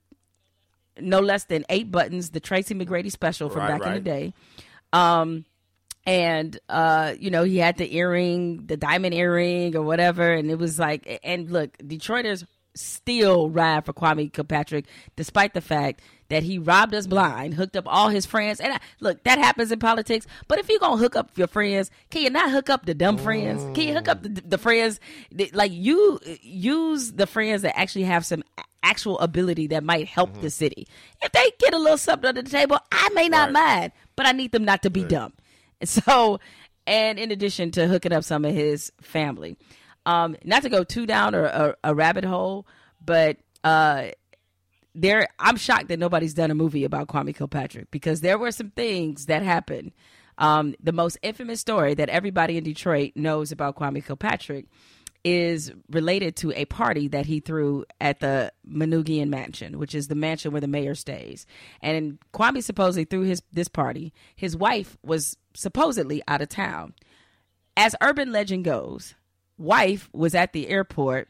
no 1.00 1.20
less 1.20 1.46
than 1.46 1.66
eight 1.70 1.92
buttons. 1.92 2.32
The 2.32 2.40
Tracy 2.40 2.76
McGrady 2.76 3.12
special 3.12 3.50
from 3.50 3.62
Right, 3.62 3.80
back 3.80 3.88
in 3.88 3.94
the 3.94 4.00
day. 4.02 4.34
Um, 4.94 5.46
and 6.06 6.58
uh, 6.68 7.14
you 7.20 7.30
know 7.30 7.44
he 7.44 7.58
had 7.58 7.78
the 7.78 7.96
earring, 7.96 8.66
the 8.66 8.78
diamond 8.78 9.14
earring 9.14 9.76
or 9.76 9.84
whatever, 9.84 10.34
and 10.34 10.50
it 10.50 10.58
was 10.58 10.80
like. 10.80 11.20
And 11.24 11.52
look, 11.52 11.78
Detroiters 11.78 12.46
still 12.74 13.50
ride 13.50 13.86
for 13.86 13.94
Kwame 13.94 14.32
Kilpatrick, 14.32 14.86
despite 15.16 15.54
the 15.54 15.62
fact 15.62 16.02
that 16.30 16.44
he 16.44 16.58
robbed 16.58 16.96
us 16.96 17.08
blind, 17.08 17.54
hooked 17.54 17.76
up 17.76 17.84
all 17.88 18.10
his 18.10 18.26
friends. 18.26 18.60
And 18.62 18.74
I, 18.74 18.80
look, 19.02 19.24
that 19.26 19.38
happens 19.38 19.72
in 19.72 19.80
politics. 19.80 20.26
But 20.48 20.60
if 20.60 20.70
you're 20.70 20.80
gonna 20.80 20.98
hook 20.98 21.16
up 21.16 21.38
your 21.38 21.48
friends, 21.48 21.92
can 22.10 22.24
you 22.24 22.30
not 22.30 22.52
hook 22.52 22.70
up 22.70 22.86
the 22.86 22.94
dumb 22.94 23.18
friends? 23.18 23.62
Can 23.76 23.88
you 23.88 23.94
hook 23.94 24.08
up 24.08 24.24
the, 24.24 24.30
the 24.30 24.58
friends 24.58 25.00
that, 25.34 25.54
like 25.54 25.72
you 25.74 26.20
use 26.42 27.12
the 27.12 27.28
friends 27.28 27.64
that 27.64 27.78
actually 27.78 28.06
have 28.06 28.26
some 28.26 28.44
actual 28.84 29.20
ability 29.20 29.68
that 29.68 29.84
might 29.84 30.08
help 30.08 30.42
the 30.42 30.50
city? 30.50 30.88
If 31.22 31.32
they 31.32 31.52
get 31.60 31.74
a 31.74 31.78
little 31.78 31.98
something 31.98 32.28
under 32.28 32.42
the 32.42 32.50
table, 32.50 32.80
I 32.92 33.10
may 33.14 33.30
not 33.30 33.52
mind, 33.52 33.92
but 34.16 34.26
I 34.26 34.32
need 34.32 34.52
them 34.52 34.66
not 34.66 34.84
to 34.84 34.90
be 34.90 35.04
dumb. 35.04 35.34
And 35.80 35.90
So, 35.90 36.40
and 36.88 37.20
in 37.20 37.32
addition 37.32 37.72
to 37.72 37.88
hooking 37.88 38.14
up 38.14 38.24
some 38.24 38.46
of 38.46 38.54
his 38.54 38.92
family, 39.02 39.58
um, 40.06 40.36
not 40.44 40.64
to 40.64 40.70
go 40.70 40.84
too 40.84 41.06
down 41.06 41.36
or 41.36 41.46
a, 41.46 41.76
a 41.84 41.96
rabbit 41.96 42.24
hole, 42.24 42.68
but 43.04 43.38
uh, 43.64 44.08
there, 44.96 45.28
I'm 45.40 45.58
shocked 45.58 45.88
that 45.90 46.00
nobody's 46.00 46.34
done 46.34 46.52
a 46.52 46.56
movie 46.56 46.84
about 46.84 47.08
Kwame 47.08 47.36
Kilpatrick 47.36 47.92
because 47.92 48.22
there 48.22 48.38
were 48.38 48.52
some 48.52 48.72
things 48.72 49.28
that 49.28 49.44
happened. 49.44 49.92
Um, 50.38 50.76
the 50.82 50.92
most 50.92 51.18
infamous 51.22 51.60
story 51.60 51.94
that 51.94 52.10
everybody 52.10 52.58
in 52.58 52.64
Detroit 52.64 53.12
knows 53.16 53.52
about 53.52 53.76
Kwame 53.76 54.04
Kilpatrick 54.04 54.66
is 55.24 55.72
related 55.90 56.36
to 56.38 56.52
a 56.54 56.66
party 56.66 57.08
that 57.10 57.26
he 57.26 57.40
threw 57.40 57.86
at 58.00 58.20
the 58.20 58.52
Manoogian 58.68 59.30
Mansion, 59.30 59.78
which 59.78 59.94
is 59.94 60.08
the 60.08 60.16
mansion 60.16 60.52
where 60.52 60.62
the 60.62 60.68
mayor 60.68 60.96
stays. 60.96 61.46
And 61.82 62.18
Kwame 62.34 62.64
supposedly 62.64 63.06
threw 63.06 63.22
his 63.22 63.44
this 63.52 63.68
party. 63.68 64.14
His 64.36 64.58
wife 64.58 64.98
was 65.04 65.38
supposedly 65.54 66.24
out 66.28 66.42
of 66.42 66.50
town. 66.50 66.94
As 67.78 67.96
urban 68.02 68.32
legend 68.32 68.66
goes, 68.66 69.16
wife 69.58 70.10
was 70.12 70.34
at 70.34 70.54
the 70.54 70.68
airport, 70.68 71.30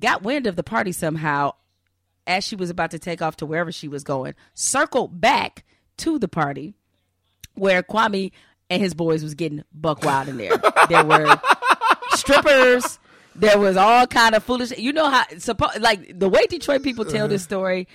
got 0.00 0.22
wind 0.22 0.46
of 0.46 0.56
the 0.56 0.62
party 0.62 0.92
somehow 0.92 1.52
as 2.26 2.44
she 2.44 2.56
was 2.56 2.70
about 2.70 2.90
to 2.92 2.98
take 2.98 3.22
off 3.22 3.36
to 3.36 3.46
wherever 3.46 3.72
she 3.72 3.88
was 3.88 4.04
going, 4.04 4.34
circled 4.54 5.20
back 5.20 5.64
to 5.96 6.18
the 6.18 6.28
party 6.28 6.74
where 7.54 7.82
Kwame 7.82 8.32
and 8.70 8.82
his 8.82 8.94
boys 8.94 9.22
was 9.22 9.34
getting 9.34 9.64
buck 9.72 10.04
wild 10.04 10.28
in 10.28 10.36
there. 10.36 10.56
There 10.88 11.04
were 11.04 11.40
strippers. 12.10 12.98
There 13.38 13.58
was 13.58 13.76
all 13.76 14.06
kind 14.06 14.34
of 14.34 14.42
foolish. 14.44 14.72
You 14.76 14.92
know 14.92 15.08
how 15.08 15.24
suppo- 15.34 15.80
like 15.80 16.18
the 16.18 16.28
way 16.28 16.46
Detroit 16.46 16.82
people 16.82 17.04
tell 17.04 17.28
this 17.28 17.42
story. 17.42 17.88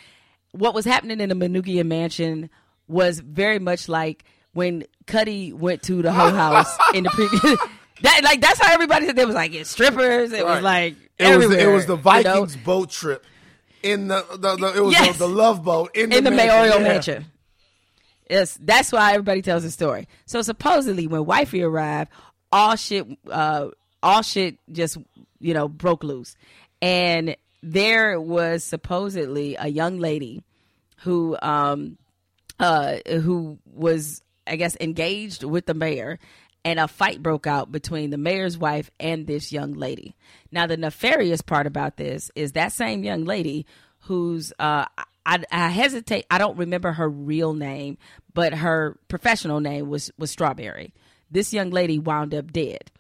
What 0.52 0.74
was 0.74 0.86
happening 0.86 1.20
in 1.20 1.30
the 1.30 1.36
Manoogian 1.36 1.86
mansion 1.88 2.50
was 2.88 3.20
very 3.20 3.60
much 3.60 3.90
like 3.90 4.24
when 4.54 4.86
Cutty 5.08 5.52
went 5.52 5.82
to 5.84 6.02
the 6.02 6.12
whole 6.14 6.30
house 6.32 6.78
in 6.94 7.04
the 7.06 7.10
previous. 7.10 7.42
that 8.04 8.22
like 8.24 8.40
that's 8.42 8.60
how 8.62 8.74
everybody 8.74 9.06
said. 9.08 9.16
There 9.16 9.26
was 9.28 9.36
like 9.36 9.54
strippers. 9.66 10.32
It 10.32 10.46
was 10.46 10.62
Right. 10.62 10.64
like 10.64 10.96
It 11.18 11.36
was, 11.38 11.46
it 11.46 11.52
everywhere, 11.54 11.74
was 11.76 11.86
the 11.88 11.94
you 11.94 11.98
know? 11.98 12.02
Vikings 12.04 12.56
boat 12.58 12.90
trip 12.92 13.26
in 13.82 14.08
the, 14.08 14.26
the, 14.38 14.56
the 14.56 14.74
it 14.78 14.80
was 14.84 14.94
Yes. 14.94 15.18
the, 15.18 15.28
the 15.28 15.34
love 15.34 15.64
boat 15.64 15.92
in 15.96 16.10
the, 16.10 16.18
in 16.20 16.24
the 16.24 16.32
mansion. 16.32 16.48
mayoral 16.48 16.78
Yeah. 16.82 16.88
mansion. 16.88 17.26
Yes, 18.30 18.58
that's 18.62 18.92
why 18.92 19.12
everybody 19.12 19.42
tells 19.42 19.64
the 19.64 19.72
story. 19.72 20.08
So 20.26 20.42
supposedly, 20.42 21.08
when 21.08 21.26
wifey 21.26 21.62
arrived, 21.62 22.10
all 22.52 22.76
shit, 22.76 23.06
uh, 23.30 23.68
all 24.04 24.22
shit 24.22 24.58
just 24.72 24.98
you 25.40 25.54
know 25.54 25.68
broke 25.68 26.04
loose, 26.04 26.36
and 26.82 27.36
there 27.64 28.20
was 28.20 28.64
supposedly 28.64 29.56
a 29.58 29.68
young 29.68 29.98
lady 29.98 30.44
who, 30.98 31.38
um, 31.42 31.98
uh, 32.60 32.98
who 33.08 33.58
was 33.66 34.22
I 34.46 34.58
guess 34.58 34.78
engaged 34.80 35.44
with 35.44 35.66
the 35.66 35.74
mayor. 35.74 36.20
And 36.66 36.80
a 36.80 36.88
fight 36.88 37.22
broke 37.22 37.46
out 37.46 37.74
between 37.74 38.10
the 38.10 38.18
mayor's 38.18 38.58
wife 38.58 38.90
and 38.98 39.28
this 39.28 39.52
young 39.52 39.74
lady. 39.74 40.16
Now, 40.50 40.66
the 40.66 40.78
nefarious 40.78 41.42
part 41.42 41.68
about 41.68 41.98
this 41.98 42.32
is 42.36 42.54
that 42.54 42.72
same 42.72 43.04
young 43.04 43.26
lady 43.26 43.66
who's 44.00 44.54
uh, 44.60 44.86
I, 45.26 45.44
I 45.52 45.70
hesitate. 45.70 46.26
I 46.30 46.38
don't 46.38 46.58
remember 46.58 46.92
her 46.92 47.10
real 47.10 47.54
name, 47.54 47.98
but 48.34 48.54
her 48.54 48.98
professional 49.08 49.60
name 49.60 49.90
was 49.90 50.12
was 50.18 50.32
Strawberry. 50.32 50.94
This 51.32 51.54
young 51.54 51.70
lady 51.70 52.00
wound 52.00 52.34
up 52.34 52.52
dead, 52.52 52.92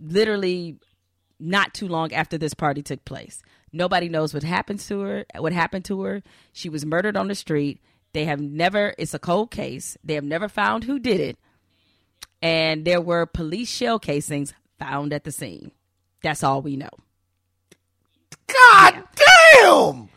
literally 0.00 0.78
not 1.40 1.74
too 1.74 1.88
long 1.88 2.12
after 2.12 2.36
this 2.38 2.54
party 2.54 2.82
took 2.82 3.04
place. 3.04 3.42
Nobody 3.72 4.08
knows 4.08 4.32
what 4.32 4.42
happened 4.42 4.80
to 4.80 5.00
her. 5.00 5.24
What 5.36 5.52
happened 5.52 5.84
to 5.86 6.02
her? 6.02 6.22
She 6.52 6.68
was 6.68 6.86
murdered 6.86 7.16
on 7.16 7.28
the 7.28 7.34
street. 7.34 7.80
They 8.12 8.24
have 8.24 8.40
never. 8.40 8.94
It's 8.98 9.14
a 9.14 9.18
cold 9.18 9.50
case. 9.50 9.96
They 10.02 10.14
have 10.14 10.24
never 10.24 10.48
found 10.48 10.84
who 10.84 10.98
did 10.98 11.20
it, 11.20 11.38
and 12.40 12.84
there 12.84 13.00
were 13.02 13.26
police 13.26 13.70
shell 13.70 13.98
casings 13.98 14.54
found 14.78 15.12
at 15.12 15.24
the 15.24 15.32
scene. 15.32 15.72
That's 16.22 16.42
all 16.42 16.62
we 16.62 16.76
know. 16.76 16.88
God 18.46 19.04
damn! 19.14 20.08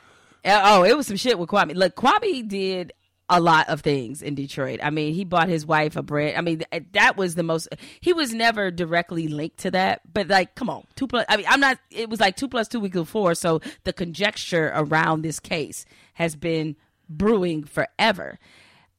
Uh, 0.46 0.62
Oh, 0.64 0.84
it 0.84 0.96
was 0.96 1.08
some 1.08 1.18
shit 1.18 1.38
with 1.38 1.50
Kwame. 1.50 1.76
Look, 1.76 1.96
Kwame 1.96 2.48
did 2.48 2.94
a 3.32 3.40
lot 3.40 3.70
of 3.70 3.80
things 3.80 4.22
in 4.22 4.36
Detroit. 4.36 4.82
I 4.84 4.90
mean, 4.90 5.14
he 5.14 5.24
bought 5.24 5.48
his 5.48 5.66
wife 5.66 5.96
a 5.96 6.04
brand. 6.04 6.38
I 6.38 6.42
mean, 6.42 6.64
that 6.92 7.16
was 7.16 7.36
the 7.36 7.44
most. 7.44 7.70
He 8.02 8.12
was 8.12 8.34
never 8.34 8.70
directly 8.70 9.30
linked 9.30 9.60
to 9.60 9.72
that, 9.72 10.02
but 10.14 10.28
like, 10.28 10.54
come 10.56 10.70
on, 10.70 10.86
two 10.96 11.08
plus. 11.08 11.26
I 11.30 11.38
mean, 11.38 11.46
I'm 11.50 11.62
not. 11.62 11.80
It 11.90 12.10
was 12.10 12.20
like 12.20 12.36
two 12.36 12.50
plus 12.50 12.68
two 12.68 12.86
equals 12.86 13.10
four. 13.10 13.34
So 13.34 13.62
the 13.86 13.94
conjecture 13.94 14.72
around 14.76 15.22
this 15.22 15.40
case 15.40 15.86
has 16.16 16.36
been 16.36 16.76
brewing 17.10 17.64
forever. 17.64 18.38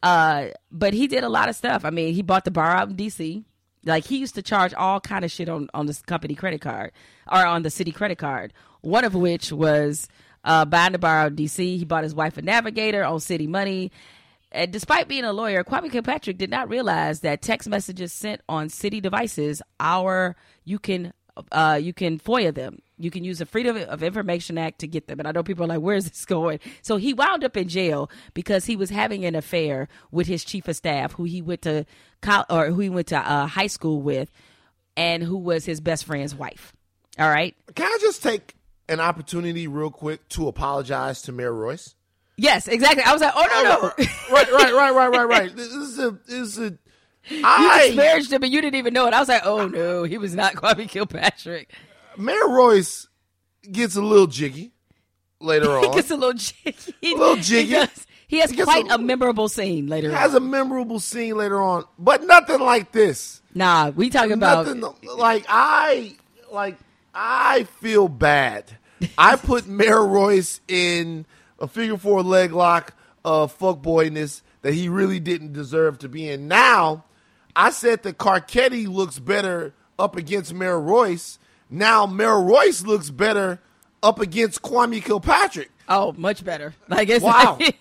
Uh, 0.03 0.49
but 0.71 0.95
he 0.95 1.07
did 1.07 1.25
a 1.25 1.29
lot 1.29 1.51
of 1.51 1.55
stuff. 1.55 1.85
I 1.85 1.91
mean, 1.91 2.15
he 2.15 2.23
bought 2.23 2.45
the 2.45 2.51
bar 2.51 2.71
out 2.71 2.89
in 2.89 2.97
D.C. 2.97 3.45
Like 3.85 4.05
he 4.07 4.17
used 4.17 4.35
to 4.37 4.43
charge 4.43 4.73
all 4.73 4.99
kind 4.99 5.27
of 5.27 5.31
shit 5.31 5.51
on 5.51 5.69
on 5.75 5.85
this 5.85 6.01
company 6.01 6.35
credit 6.35 6.63
card 6.63 6.93
or 7.31 7.45
on 7.45 7.63
the 7.63 7.71
city 7.71 7.93
credit 7.93 8.17
card. 8.17 8.55
One 8.81 9.05
of 9.05 9.15
which 9.15 9.53
was 9.53 10.09
uh, 10.43 10.65
buying 10.65 10.93
the 10.93 10.99
bar 10.99 11.19
out 11.19 11.31
in 11.33 11.37
D.C. 11.37 11.77
He 11.77 11.85
bought 11.85 12.05
his 12.05 12.15
wife 12.15 12.39
a 12.39 12.43
Navigator 12.43 13.05
on 13.05 13.21
city 13.21 13.47
money. 13.47 13.93
And 14.53 14.71
despite 14.71 15.09
being 15.09 15.25
a 15.25 15.33
lawyer, 15.33 15.65
Kwame 15.65 15.91
Kilpatrick 15.91 16.37
did 16.39 16.51
not 16.51 16.69
realize 16.69 17.21
that 17.21 17.41
text 17.43 17.69
messages 17.69 18.13
sent 18.13 18.43
on 18.49 18.69
city 18.69 19.01
devices 19.01 19.63
are 19.81 20.37
you 20.65 20.79
can 20.79 21.13
uh, 21.51 21.79
you 21.81 21.95
can 21.95 22.19
FOIA 22.19 22.55
them. 22.55 22.79
You 22.99 23.11
can 23.11 23.25
use 23.25 23.39
the 23.39 23.47
Freedom 23.47 23.77
of 23.77 24.03
Information 24.03 24.59
Act 24.59 24.81
to 24.81 24.87
get 24.87 25.07
them. 25.07 25.19
And 25.19 25.27
I 25.27 25.33
know 25.33 25.43
people 25.43 25.65
are 25.65 25.69
like, 25.69 25.81
"Where's 25.81 26.05
this 26.05 26.25
going?" 26.27 26.61
So 26.83 26.97
he 26.97 27.15
wound 27.15 27.43
up 27.45 27.57
in 27.57 27.69
jail 27.69 28.11
because 28.35 28.67
he 28.67 28.77
was 28.77 28.91
having 28.91 29.25
an 29.25 29.35
affair 29.35 29.89
with 30.11 30.27
his 30.27 30.45
chief 30.45 30.69
of 30.69 30.77
staff, 30.77 31.13
who 31.13 31.25
he 31.25 31.41
went 31.41 31.63
to 31.63 31.87
col- 32.21 32.47
or 32.51 32.67
who 32.67 32.81
he 32.81 32.91
went 32.91 33.09
to 33.09 33.19
uh, 33.19 33.47
high 33.47 33.67
school 33.67 34.03
with, 34.03 34.31
and 34.97 35.23
who 35.23 35.39
was 35.39 35.65
his 35.65 35.81
best 35.81 36.05
friend's 36.05 36.35
wife. 36.35 36.75
All 37.19 37.29
right. 37.29 37.57
Can 37.75 37.87
I 37.87 37.99
just 38.01 38.23
take 38.23 38.55
an 38.89 39.01
opportunity 39.01 39.67
real 39.67 39.91
quick 39.91 40.29
to 40.31 40.49
apologize 40.49 41.23
to 41.23 41.33
Mayor 41.33 41.53
Royce? 41.53 41.95
Yes, 42.43 42.67
exactly. 42.67 43.05
I 43.05 43.13
was 43.13 43.23
like, 43.23 43.33
"Oh 43.37 43.47
no, 43.47 43.63
no." 43.63 44.05
right, 44.35 44.51
right, 44.53 44.75
right, 44.75 44.95
right, 44.95 45.09
right, 45.11 45.29
right. 45.29 45.57
This 45.57 45.69
is 45.73 45.99
a, 46.01 46.11
this 46.27 46.35
is 46.35 46.59
a. 46.59 46.79
You 47.29 47.41
I 47.45 47.87
disparaged 47.87 48.33
him 48.33 48.43
and 48.43 48.53
you 48.53 48.61
didn't 48.61 48.75
even 48.75 48.93
know 48.93 49.07
it. 49.07 49.15
I 49.15 49.21
was 49.21 49.29
like, 49.29 49.43
oh 49.47 49.69
no, 49.69 50.03
he 50.03 50.19
was 50.19 50.35
not 50.35 50.55
Kwame 50.55 50.89
Kilpatrick. 50.89 51.73
Mayor 52.19 52.49
Royce 52.49 53.07
gets 53.71 53.95
a 53.95 54.03
little 54.03 54.27
jiggy 54.27 54.73
later 55.39 55.71
on. 55.79 55.85
He 55.85 55.91
gets 55.95 56.11
a 56.11 56.17
little 56.17 56.35
jiggy. 56.35 56.75
A 57.05 57.15
little 57.15 57.37
He, 57.37 57.43
jiggy. 57.43 57.77
He 58.27 58.39
has 58.41 58.51
He 58.51 58.61
quite 58.65 58.89
a- 58.91 58.95
a, 58.95 58.99
memorable 58.99 59.49
scene 59.49 59.87
later 59.87 60.09
has 60.11 60.17
on. 60.17 60.23
Has 60.23 60.35
a 60.35 60.41
memorable 60.41 60.99
scene 60.99 61.37
later 61.37 61.63
on, 61.63 61.85
but 61.97 62.25
nothing 62.25 62.59
like 62.59 62.91
this. 62.91 63.41
nah, 63.55 63.91
we 63.91 64.11
talking 64.11 64.33
about 64.33 64.67
Nothing 64.67 65.17
like 65.17 65.45
I 65.49 66.17
like 66.51 66.77
I 67.15 67.65
feel 67.81 68.09
bad. 68.09 68.65
I 69.17 69.37
put 69.37 69.69
Mayor 69.69 70.05
Royce 70.05 70.61
in 70.67 71.25
a 71.63 71.67
figure 71.69 71.97
four 71.97 72.23
leg 72.23 72.53
lock 72.53 72.93
of 73.25 73.57
fuckboyness 73.59 74.43
that 74.61 74.75
he 74.75 74.89
really 74.91 75.19
didn't 75.21 75.53
deserve 75.55 75.99
to 76.01 76.09
be 76.09 76.29
in. 76.29 76.49
Now, 76.49 77.05
I 77.57 77.71
said 77.71 78.03
that 78.03 78.19
Carcetti 78.19 78.87
looks 78.87 79.19
better 79.19 79.73
up 79.99 80.17
against 80.17 80.53
Mayor 80.53 80.79
Royce. 80.81 81.39
Now 81.71 82.05
Mayor 82.07 82.41
Royce 82.43 82.83
looks 82.85 83.09
better 83.11 83.61
up 84.03 84.21
against 84.21 84.61
Kwame 84.63 85.03
Kilpatrick. 85.03 85.71
oh, 85.89 86.13
much 86.17 86.45
better. 86.45 86.75
Like 86.89 87.09
it's 87.09 87.25
Wow. 87.25 87.57
like- 87.61 87.79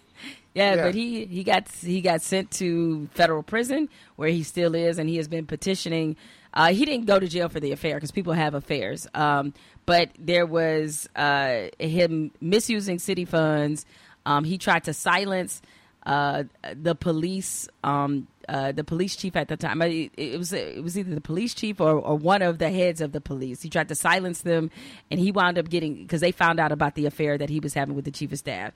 yeah, 0.54 0.76
Yeah. 0.76 0.84
but 0.84 0.96
he 0.96 1.26
he 1.26 1.44
got 1.44 1.68
he 1.70 2.02
got 2.02 2.22
sent 2.22 2.52
to 2.52 3.08
federal 3.14 3.44
prison 3.44 3.90
where 4.16 4.30
he 4.30 4.44
still 4.44 4.76
is, 4.76 4.98
and 4.98 5.10
he 5.10 5.18
has 5.18 5.28
been 5.28 5.46
petitioning. 5.46 6.16
Uh, 6.54 6.74
he 6.74 6.84
didn't 6.84 7.06
go 7.06 7.18
to 7.20 7.28
jail 7.28 7.48
for 7.48 7.60
the 7.62 7.72
affair 7.72 7.96
because 7.96 8.12
people 8.12 8.34
have 8.34 8.54
affairs. 8.54 9.08
Um, 9.14 9.54
but 9.86 10.10
there 10.20 10.46
was 10.46 11.08
uh, 11.16 11.68
him 11.80 12.32
misusing 12.42 13.00
city 13.00 13.24
funds. 13.26 13.86
Um, 14.26 14.44
he 14.44 14.58
tried 14.58 14.84
to 14.84 14.94
silence 14.94 15.62
uh, 16.06 16.44
the 16.76 16.94
police, 16.96 17.70
um, 17.84 18.28
uh, 18.50 18.72
the 18.74 18.84
police 18.84 19.16
chief 19.16 19.36
at 19.36 19.48
the 19.48 19.56
time. 19.56 19.82
It, 19.82 20.12
it 20.18 20.38
was 20.38 20.52
it 20.52 20.84
was 20.84 20.98
either 20.98 21.14
the 21.16 21.22
police 21.22 21.54
chief 21.54 21.80
or, 21.80 21.92
or 21.94 22.18
one 22.18 22.42
of 22.42 22.58
the 22.58 22.70
heads 22.70 23.00
of 23.02 23.12
the 23.14 23.22
police. 23.22 23.62
He 23.62 23.70
tried 23.70 23.88
to 23.88 23.96
silence 23.96 24.42
them, 24.42 24.72
and 25.10 25.20
he 25.20 25.32
wound 25.32 25.58
up 25.58 25.70
getting 25.70 25.96
because 25.96 26.20
they 26.22 26.32
found 26.32 26.60
out 26.60 26.72
about 26.72 26.96
the 26.96 27.06
affair 27.06 27.38
that 27.38 27.50
he 27.50 27.60
was 27.60 27.74
having 27.74 27.96
with 27.96 28.06
the 28.06 28.12
chief 28.12 28.32
of 28.34 28.40
staff. 28.40 28.74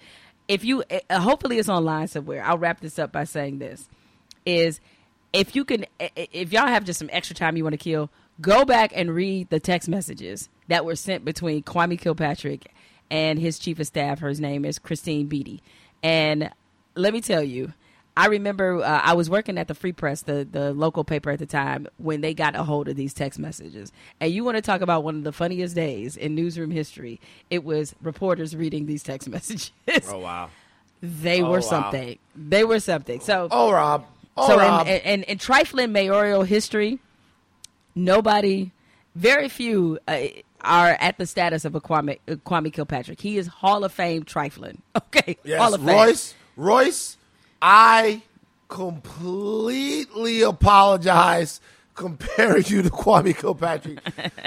If 0.47 0.63
you, 0.63 0.83
uh, 1.09 1.19
hopefully, 1.19 1.57
it's 1.57 1.69
online 1.69 2.07
somewhere. 2.07 2.43
I'll 2.43 2.57
wrap 2.57 2.81
this 2.81 2.99
up 2.99 3.11
by 3.11 3.23
saying 3.23 3.59
this: 3.59 3.89
is 4.45 4.79
if 5.33 5.55
you 5.55 5.65
can, 5.65 5.85
eh, 5.99 6.09
if 6.15 6.53
y'all 6.53 6.67
have 6.67 6.85
just 6.85 6.99
some 6.99 7.09
extra 7.11 7.35
time 7.35 7.57
you 7.57 7.63
want 7.63 7.73
to 7.73 7.77
kill, 7.77 8.09
go 8.41 8.65
back 8.65 8.91
and 8.95 9.13
read 9.13 9.49
the 9.49 9.59
text 9.59 9.89
messages 9.89 10.49
that 10.67 10.85
were 10.85 10.95
sent 10.95 11.25
between 11.25 11.63
Kwame 11.63 11.99
Kilpatrick 11.99 12.71
and 13.09 13.39
his 13.39 13.59
chief 13.59 13.79
of 13.79 13.87
staff. 13.87 14.19
Her 14.19 14.33
name 14.33 14.65
is 14.65 14.79
Christine 14.79 15.27
Beatty, 15.27 15.61
and 16.03 16.51
let 16.95 17.13
me 17.13 17.21
tell 17.21 17.43
you, 17.43 17.73
I 18.17 18.27
remember 18.27 18.81
uh, 18.81 19.01
I 19.03 19.13
was 19.13 19.29
working 19.29 19.57
at 19.57 19.67
the 19.67 19.75
Free 19.75 19.91
Press, 19.91 20.21
the 20.21 20.47
the 20.49 20.73
local 20.73 21.03
paper 21.03 21.31
at 21.31 21.39
the 21.39 21.45
time, 21.45 21.87
when 21.97 22.21
they 22.21 22.33
got 22.33 22.55
a 22.55 22.63
hold 22.63 22.87
of 22.87 22.95
these 22.95 23.13
text 23.13 23.39
messages. 23.39 23.91
And 24.21 24.31
you 24.31 24.43
want 24.43 24.55
to 24.55 24.61
talk 24.61 24.81
about 24.81 25.03
one 25.03 25.15
of 25.17 25.23
the 25.23 25.31
funniest 25.33 25.75
days 25.75 26.15
in 26.15 26.33
newsroom 26.35 26.71
history? 26.71 27.19
It 27.49 27.63
was 27.65 27.93
reporters 28.01 28.55
reading 28.55 28.85
these 28.85 29.03
text 29.03 29.27
messages. 29.35 29.71
Oh 30.07 30.19
wow. 30.19 30.49
they 31.01 31.41
Oh, 31.41 31.49
were 31.49 31.57
wow. 31.57 31.59
something. 31.59 32.17
They 32.35 32.63
were 32.63 32.79
something. 32.79 33.19
So 33.19 33.49
Oh 33.51 33.71
Rob. 33.71 34.05
Oh 34.37 34.47
so 34.47 34.57
Rob. 34.59 34.87
in, 34.87 35.01
in, 35.01 35.23
in 35.23 35.37
trifling 35.37 35.91
mayoral 35.91 36.43
history, 36.43 36.99
nobody, 37.95 38.71
very 39.15 39.49
few 39.49 39.99
uh, 40.07 40.19
are 40.61 40.97
at 40.99 41.17
the 41.17 41.25
status 41.25 41.65
of 41.65 41.75
a 41.75 41.81
Kwame, 41.81 42.19
uh, 42.27 42.33
Kwame 42.35 42.71
Kilpatrick. 42.73 43.21
He 43.21 43.37
is 43.37 43.47
Hall 43.47 43.83
of 43.83 43.91
Fame 43.91 44.23
trifling. 44.23 44.81
Okay, 45.17 45.37
yes, 45.43 45.59
Hall 45.61 45.73
of 45.73 45.81
Fame. 45.81 45.95
Royce. 45.95 46.33
Royce. 46.57 47.17
I 47.61 48.21
completely 48.67 50.41
apologize 50.41 51.61
comparing 51.95 52.63
you 52.67 52.81
to 52.81 52.89
Kwame 52.89 53.35
Kilpatrick. 53.37 53.99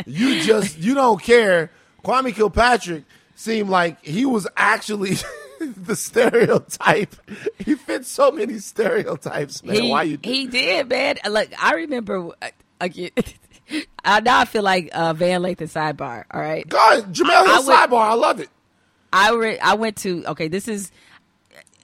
you 0.06 0.42
just 0.42 0.78
you 0.78 0.94
don't 0.94 1.22
care. 1.22 1.70
Kwame 2.04 2.34
Kilpatrick 2.34 3.04
seemed 3.34 3.70
like 3.70 4.04
he 4.04 4.24
was 4.26 4.46
actually 4.56 5.16
the 5.60 5.96
stereotype. 5.96 7.16
He 7.58 7.74
fits 7.74 8.08
so 8.08 8.30
many 8.30 8.58
stereotypes, 8.58 9.62
man. 9.64 9.82
He, 9.82 9.90
Why 9.90 10.02
you? 10.04 10.18
he 10.22 10.46
did, 10.46 10.88
man. 10.88 11.16
Like 11.28 11.54
I 11.60 11.74
remember. 11.74 12.30
uh, 12.42 12.48
Again, 12.80 13.10
I 14.04 14.20
now 14.20 14.38
I 14.38 14.44
feel 14.44 14.62
like 14.62 14.90
uh, 14.92 15.12
Van 15.12 15.42
Lathan 15.42 15.66
sidebar. 15.68 16.24
All 16.30 16.40
right, 16.40 16.68
God, 16.68 17.12
Jemele 17.12 17.30
I- 17.30 17.56
I 17.56 17.58
would- 17.58 17.66
sidebar. 17.90 18.02
I 18.10 18.14
love 18.14 18.38
it. 18.38 18.48
I 19.12 19.32
re- 19.32 19.58
I 19.58 19.74
went 19.74 19.96
to 19.98 20.24
okay. 20.28 20.46
This 20.48 20.68
is. 20.68 20.92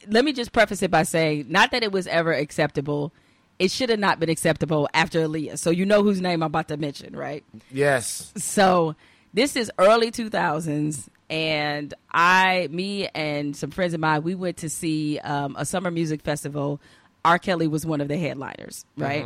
Let 0.08 0.24
me 0.24 0.32
just 0.32 0.52
preface 0.52 0.82
it 0.82 0.90
by 0.90 1.02
saying, 1.04 1.46
not 1.48 1.70
that 1.72 1.82
it 1.82 1.92
was 1.92 2.06
ever 2.06 2.32
acceptable. 2.32 3.12
It 3.58 3.70
should 3.70 3.88
have 3.90 3.98
not 4.00 4.18
been 4.18 4.30
acceptable 4.30 4.88
after 4.94 5.20
Aaliyah. 5.26 5.58
So 5.58 5.70
you 5.70 5.86
know 5.86 6.02
whose 6.02 6.20
name 6.20 6.42
I'm 6.42 6.46
about 6.48 6.68
to 6.68 6.76
mention, 6.76 7.14
right? 7.16 7.44
Yes. 7.70 8.32
So 8.36 8.96
this 9.32 9.56
is 9.56 9.70
early 9.78 10.10
2000s, 10.10 11.08
and 11.30 11.94
I, 12.10 12.68
me, 12.70 13.08
and 13.14 13.56
some 13.56 13.70
friends 13.70 13.94
of 13.94 14.00
mine, 14.00 14.22
we 14.22 14.34
went 14.34 14.58
to 14.58 14.68
see 14.70 15.18
um, 15.20 15.54
a 15.58 15.64
summer 15.64 15.90
music 15.90 16.22
festival. 16.22 16.80
R. 17.24 17.38
Kelly 17.38 17.66
was 17.66 17.86
one 17.86 18.00
of 18.00 18.08
the 18.08 18.16
headliners, 18.18 18.84
right? 18.96 19.24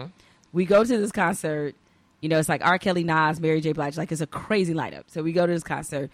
We 0.53 0.65
go 0.67 0.85
to 0.85 0.99
this 0.99 1.11
concert. 1.13 1.75
You 2.21 2.29
know, 2.29 2.39
it's 2.39 2.49
like 2.49 2.65
R. 2.65 2.79
Kelly, 2.79 3.05
Nas, 3.05 3.41
Mary 3.41 3.61
J. 3.61 3.73
Blige. 3.73 3.97
Like 3.97 4.13
it's 4.13 4.21
a 4.21 4.27
crazy 4.27 4.75
lineup. 4.75 5.05
So 5.09 5.23
we 5.23 5.33
go 5.33 5.47
to 5.47 5.53
this 5.53 5.63
concert. 5.63 6.11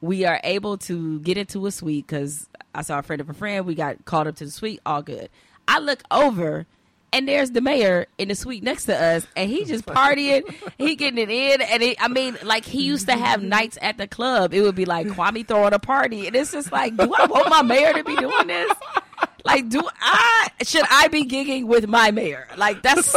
We 0.00 0.24
are 0.24 0.40
able 0.44 0.78
to 0.78 1.20
get 1.20 1.36
into 1.36 1.66
a 1.66 1.72
suite 1.72 2.06
because 2.06 2.46
I 2.74 2.82
saw 2.82 3.00
a 3.00 3.02
friend 3.02 3.20
of 3.20 3.28
a 3.28 3.34
friend. 3.34 3.66
We 3.66 3.74
got 3.74 4.04
called 4.04 4.28
up 4.28 4.36
to 4.36 4.44
the 4.44 4.50
suite. 4.50 4.80
All 4.86 5.02
good. 5.02 5.28
I 5.66 5.80
look 5.80 6.02
over 6.10 6.66
and 7.12 7.26
there's 7.26 7.50
the 7.50 7.60
mayor 7.60 8.06
in 8.18 8.28
the 8.28 8.34
suite 8.34 8.62
next 8.62 8.84
to 8.84 8.96
us, 8.96 9.26
and 9.36 9.50
he 9.50 9.64
just 9.64 9.86
partying. 9.86 10.42
he 10.78 10.94
getting 10.96 11.18
it 11.18 11.30
in, 11.30 11.62
and 11.62 11.82
it, 11.82 11.96
I 12.00 12.08
mean, 12.08 12.36
like 12.42 12.64
he 12.64 12.82
used 12.82 13.08
to 13.08 13.16
have 13.16 13.42
nights 13.42 13.78
at 13.80 13.98
the 13.98 14.06
club. 14.06 14.52
It 14.52 14.62
would 14.62 14.74
be 14.74 14.84
like 14.84 15.06
Kwame 15.08 15.46
throwing 15.46 15.72
a 15.72 15.78
party, 15.78 16.26
and 16.26 16.36
it's 16.36 16.52
just 16.52 16.70
like, 16.72 16.96
do 16.96 17.12
I 17.14 17.26
want 17.26 17.48
my 17.48 17.62
mayor 17.62 17.94
to 17.94 18.04
be 18.04 18.16
doing 18.16 18.46
this? 18.46 18.72
Like, 19.44 19.68
do 19.68 19.82
I 20.00 20.48
should 20.62 20.84
I 20.90 21.08
be 21.08 21.24
gigging 21.24 21.64
with 21.66 21.88
my 21.88 22.10
mayor? 22.10 22.46
Like, 22.56 22.82
that's 22.82 23.14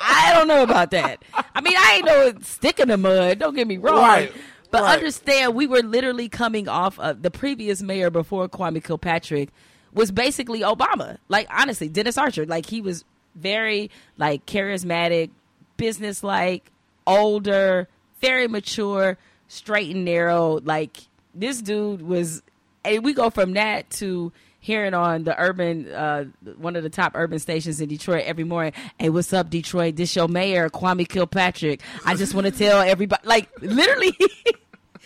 I 0.00 0.32
don't 0.34 0.48
know 0.48 0.62
about 0.62 0.90
that. 0.90 1.22
I 1.54 1.60
mean, 1.60 1.76
I 1.76 1.94
ain't 1.96 2.06
no 2.06 2.32
stick 2.42 2.80
in 2.80 2.88
the 2.88 2.96
mud. 2.96 3.38
Don't 3.38 3.54
get 3.54 3.68
me 3.68 3.76
wrong. 3.76 3.96
Right, 3.96 4.32
But 4.70 4.82
right. 4.82 4.98
understand, 4.98 5.54
we 5.54 5.66
were 5.66 5.82
literally 5.82 6.28
coming 6.28 6.68
off 6.68 6.98
of 6.98 7.22
the 7.22 7.30
previous 7.30 7.82
mayor 7.82 8.10
before 8.10 8.48
Kwame 8.48 8.82
Kilpatrick 8.82 9.50
was 9.92 10.12
basically 10.12 10.60
Obama. 10.60 11.18
Like 11.28 11.48
honestly, 11.50 11.88
Dennis 11.88 12.16
Archer. 12.16 12.46
Like 12.46 12.66
he 12.66 12.80
was 12.80 13.04
very 13.34 13.90
like 14.16 14.46
charismatic, 14.46 15.30
business-like, 15.76 16.70
older, 17.06 17.88
very 18.20 18.46
mature, 18.46 19.18
straight 19.48 19.94
and 19.94 20.04
narrow. 20.04 20.60
Like 20.62 20.98
this 21.34 21.60
dude 21.62 22.02
was. 22.02 22.42
And 22.82 23.04
we 23.04 23.12
go 23.12 23.28
from 23.28 23.52
that 23.54 23.90
to 23.90 24.32
hearing 24.60 24.94
on 24.94 25.24
the 25.24 25.38
urban, 25.40 25.90
uh, 25.90 26.24
one 26.58 26.76
of 26.76 26.82
the 26.82 26.90
top 26.90 27.12
urban 27.14 27.38
stations 27.38 27.80
in 27.80 27.88
Detroit 27.88 28.24
every 28.24 28.44
morning. 28.44 28.72
Hey, 28.98 29.08
what's 29.10 29.32
up, 29.32 29.50
Detroit? 29.50 29.96
This 29.96 30.14
your 30.14 30.28
mayor, 30.28 30.68
Kwame 30.70 31.08
Kilpatrick. 31.08 31.80
I 32.04 32.14
just 32.14 32.34
want 32.34 32.46
to 32.46 32.52
tell 32.52 32.80
everybody, 32.80 33.22
like 33.26 33.48
literally. 33.60 34.16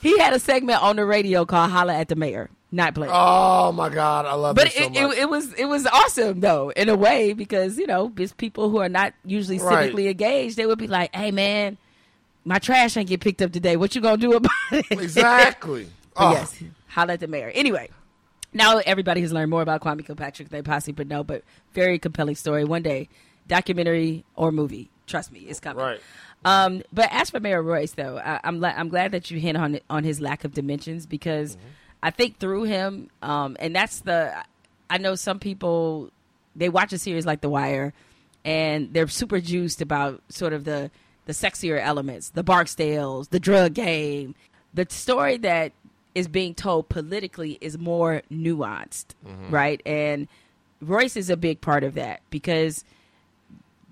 he 0.00 0.18
had 0.18 0.32
a 0.32 0.38
segment 0.38 0.82
on 0.82 0.96
the 0.96 1.04
radio 1.04 1.44
called 1.44 1.70
"Holla 1.70 1.94
at 1.94 2.08
the 2.08 2.16
Mayor." 2.16 2.50
Not 2.74 2.94
playing. 2.94 3.12
Oh 3.14 3.70
my 3.72 3.90
God, 3.90 4.24
I 4.24 4.32
love 4.32 4.56
But 4.56 4.68
it 4.68 4.72
so 4.72 4.84
it, 4.84 4.96
it, 4.96 5.18
it 5.18 5.28
was 5.28 5.52
it 5.54 5.66
was 5.66 5.86
awesome 5.86 6.40
though 6.40 6.70
in 6.70 6.88
a 6.88 6.96
way 6.96 7.34
because 7.34 7.76
you 7.76 7.86
know 7.86 8.10
it's 8.16 8.32
people 8.32 8.70
who 8.70 8.78
are 8.78 8.88
not 8.88 9.12
usually 9.26 9.58
Right. 9.58 9.92
civically 9.92 10.08
engaged 10.10 10.56
they 10.56 10.64
would 10.64 10.78
be 10.78 10.86
like 10.86 11.14
hey 11.14 11.32
man 11.32 11.76
my 12.46 12.58
trash 12.58 12.96
ain't 12.96 13.10
get 13.10 13.20
picked 13.20 13.42
up 13.42 13.52
today 13.52 13.76
what 13.76 13.94
you 13.94 14.00
gonna 14.00 14.16
do 14.16 14.32
about 14.32 14.50
it 14.70 14.86
exactly. 14.90 15.86
Oh, 16.16 16.30
yes 16.32 16.62
holla 16.88 17.12
at 17.12 17.20
the 17.20 17.26
mayor 17.26 17.50
anyway 17.54 17.90
now 18.52 18.78
everybody 18.78 19.20
has 19.20 19.32
learned 19.32 19.50
more 19.50 19.62
about 19.62 19.80
Kwame 19.80 20.04
Kilpatrick 20.04 20.48
than 20.50 20.58
they 20.58 20.62
possibly 20.62 20.92
could 20.94 21.08
know 21.08 21.22
but 21.24 21.42
very 21.72 21.98
compelling 21.98 22.34
story 22.36 22.64
one 22.64 22.82
day 22.82 23.08
documentary 23.48 24.24
or 24.36 24.52
movie 24.52 24.90
trust 25.06 25.32
me 25.32 25.40
it's 25.40 25.60
coming 25.60 25.82
Right. 25.84 26.00
um, 26.44 26.82
but 26.92 27.08
as 27.12 27.30
for 27.30 27.40
Mayor 27.40 27.62
Royce, 27.62 27.92
though, 27.92 28.18
I, 28.18 28.40
I'm 28.44 28.60
la- 28.60 28.74
I'm 28.76 28.88
glad 28.88 29.12
that 29.12 29.30
you 29.30 29.38
hit 29.40 29.56
on 29.56 29.78
on 29.90 30.04
his 30.04 30.20
lack 30.20 30.44
of 30.44 30.54
dimensions 30.54 31.06
because 31.06 31.56
I 32.02 32.10
think 32.10 32.38
through 32.38 32.64
him, 32.64 33.10
um, 33.22 33.56
and 33.60 33.74
that's 33.76 34.00
the 34.00 34.32
I 34.90 34.98
know 34.98 35.14
some 35.14 35.38
people 35.38 36.10
they 36.56 36.68
watch 36.68 36.92
a 36.92 36.98
series 36.98 37.24
like 37.26 37.40
The 37.42 37.48
Wire, 37.48 37.92
and 38.44 38.92
they're 38.92 39.08
super 39.08 39.40
juiced 39.40 39.80
about 39.82 40.20
sort 40.28 40.52
of 40.52 40.64
the 40.64 40.90
the 41.26 41.32
sexier 41.32 41.80
elements, 41.80 42.30
the 42.30 42.42
Barksdales, 42.44 43.28
the 43.30 43.38
drug 43.40 43.74
game. 43.74 44.34
The 44.74 44.86
story 44.88 45.36
that 45.38 45.72
is 46.14 46.28
being 46.28 46.54
told 46.54 46.88
politically 46.88 47.58
is 47.60 47.78
more 47.78 48.22
nuanced, 48.30 49.14
mm-hmm. 49.26 49.50
right? 49.50 49.80
And 49.86 50.28
Royce 50.80 51.16
is 51.16 51.30
a 51.30 51.36
big 51.36 51.60
part 51.60 51.84
of 51.84 51.94
that 51.94 52.20
because 52.30 52.84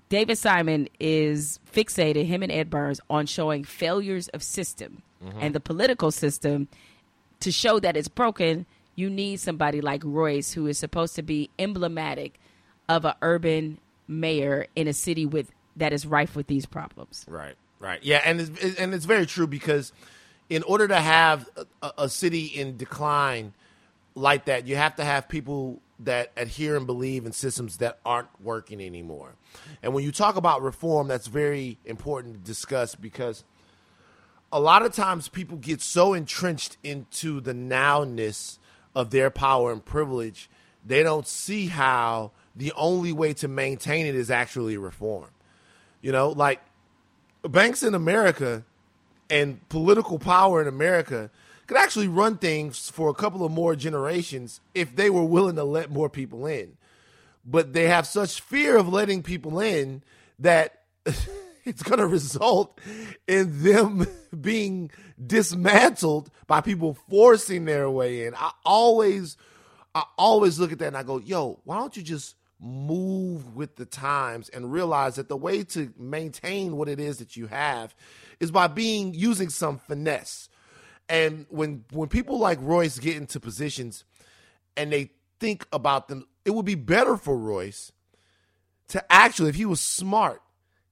David 0.09 0.37
Simon 0.37 0.89
is 0.99 1.59
fixated, 1.71 2.25
him 2.25 2.43
and 2.43 2.51
Ed 2.51 2.69
Burns, 2.69 2.99
on 3.09 3.25
showing 3.25 3.63
failures 3.63 4.27
of 4.29 4.43
system 4.43 5.01
mm-hmm. 5.23 5.39
and 5.39 5.55
the 5.55 5.59
political 5.59 6.11
system. 6.11 6.67
To 7.39 7.51
show 7.51 7.79
that 7.79 7.97
it's 7.97 8.07
broken, 8.07 8.67
you 8.95 9.09
need 9.09 9.39
somebody 9.39 9.81
like 9.81 10.03
Royce, 10.03 10.53
who 10.53 10.67
is 10.67 10.77
supposed 10.77 11.15
to 11.15 11.23
be 11.23 11.49
emblematic 11.57 12.39
of 12.87 13.05
an 13.05 13.13
urban 13.21 13.79
mayor 14.07 14.67
in 14.75 14.87
a 14.87 14.93
city 14.93 15.25
with 15.25 15.51
that 15.75 15.93
is 15.93 16.05
rife 16.05 16.35
with 16.35 16.47
these 16.47 16.65
problems. 16.65 17.25
Right, 17.27 17.55
right, 17.79 18.03
yeah, 18.03 18.21
and 18.25 18.41
it's, 18.41 18.79
and 18.79 18.93
it's 18.93 19.05
very 19.05 19.25
true 19.25 19.47
because 19.47 19.93
in 20.51 20.63
order 20.63 20.85
to 20.85 20.97
have 20.97 21.49
a, 21.81 21.91
a 21.97 22.09
city 22.09 22.45
in 22.45 22.75
decline 22.75 23.53
like 24.15 24.45
that, 24.45 24.67
you 24.67 24.75
have 24.75 24.97
to 24.97 25.03
have 25.03 25.29
people 25.29 25.81
that 25.99 26.29
adhere 26.35 26.75
and 26.75 26.85
believe 26.85 27.25
in 27.25 27.31
systems 27.31 27.77
that 27.77 27.99
aren't 28.05 28.27
working 28.41 28.81
anymore. 28.81 29.35
And 29.81 29.93
when 29.93 30.03
you 30.03 30.11
talk 30.11 30.35
about 30.35 30.61
reform, 30.61 31.07
that's 31.07 31.27
very 31.27 31.77
important 31.85 32.33
to 32.33 32.39
discuss 32.41 32.95
because 32.95 33.45
a 34.51 34.59
lot 34.59 34.83
of 34.83 34.93
times 34.93 35.29
people 35.29 35.55
get 35.55 35.79
so 35.79 36.13
entrenched 36.13 36.75
into 36.83 37.39
the 37.39 37.53
nowness 37.53 38.59
of 38.93 39.11
their 39.11 39.29
power 39.29 39.71
and 39.71 39.85
privilege, 39.85 40.49
they 40.85 41.01
don't 41.01 41.27
see 41.27 41.67
how 41.67 42.31
the 42.57 42.73
only 42.75 43.13
way 43.13 43.33
to 43.35 43.47
maintain 43.47 44.05
it 44.05 44.15
is 44.15 44.29
actually 44.29 44.75
reform. 44.75 45.29
You 46.01 46.11
know, 46.11 46.31
like 46.31 46.59
banks 47.41 47.83
in 47.83 47.95
America 47.95 48.65
and 49.31 49.67
political 49.69 50.19
power 50.19 50.61
in 50.61 50.67
America 50.67 51.31
could 51.65 51.77
actually 51.77 52.09
run 52.09 52.37
things 52.37 52.89
for 52.89 53.09
a 53.09 53.13
couple 53.13 53.45
of 53.45 53.51
more 53.51 53.75
generations 53.75 54.59
if 54.75 54.95
they 54.95 55.09
were 55.09 55.23
willing 55.23 55.55
to 55.55 55.63
let 55.63 55.89
more 55.89 56.09
people 56.09 56.45
in. 56.45 56.77
But 57.45 57.73
they 57.73 57.87
have 57.87 58.05
such 58.05 58.41
fear 58.41 58.77
of 58.77 58.89
letting 58.89 59.23
people 59.23 59.59
in 59.59 60.03
that 60.39 60.81
it's 61.63 61.81
going 61.81 61.99
to 61.99 62.07
result 62.07 62.77
in 63.25 63.63
them 63.63 64.05
being 64.41 64.91
dismantled 65.25 66.29
by 66.45 66.59
people 66.59 66.97
forcing 67.09 67.65
their 67.65 67.89
way 67.89 68.27
in. 68.27 68.35
I 68.35 68.51
always 68.65 69.37
I 69.95 70.03
always 70.17 70.59
look 70.59 70.71
at 70.71 70.79
that 70.79 70.87
and 70.87 70.97
I 70.97 71.03
go, 71.03 71.19
yo, 71.19 71.59
why 71.63 71.77
don't 71.77 71.95
you 71.95 72.03
just 72.03 72.35
move 72.59 73.55
with 73.55 73.75
the 73.75 73.85
times 73.85 74.49
and 74.49 74.71
realize 74.71 75.15
that 75.15 75.27
the 75.27 75.37
way 75.37 75.63
to 75.63 75.91
maintain 75.97 76.77
what 76.77 76.87
it 76.87 76.99
is 76.99 77.17
that 77.17 77.35
you 77.35 77.47
have 77.47 77.95
is 78.41 78.51
by 78.51 78.67
being 78.67 79.13
using 79.13 79.49
some 79.49 79.77
finesse. 79.77 80.49
And 81.07 81.45
when 81.49 81.85
when 81.91 82.09
people 82.09 82.39
like 82.39 82.57
Royce 82.61 82.99
get 82.99 83.15
into 83.15 83.39
positions 83.39 84.03
and 84.75 84.91
they 84.91 85.11
think 85.39 85.65
about 85.71 86.09
them, 86.09 86.27
it 86.43 86.51
would 86.51 86.65
be 86.65 86.75
better 86.75 87.15
for 87.15 87.37
Royce 87.37 87.91
to 88.89 89.11
actually, 89.11 89.49
if 89.49 89.55
he 89.55 89.65
was 89.65 89.79
smart, 89.79 90.41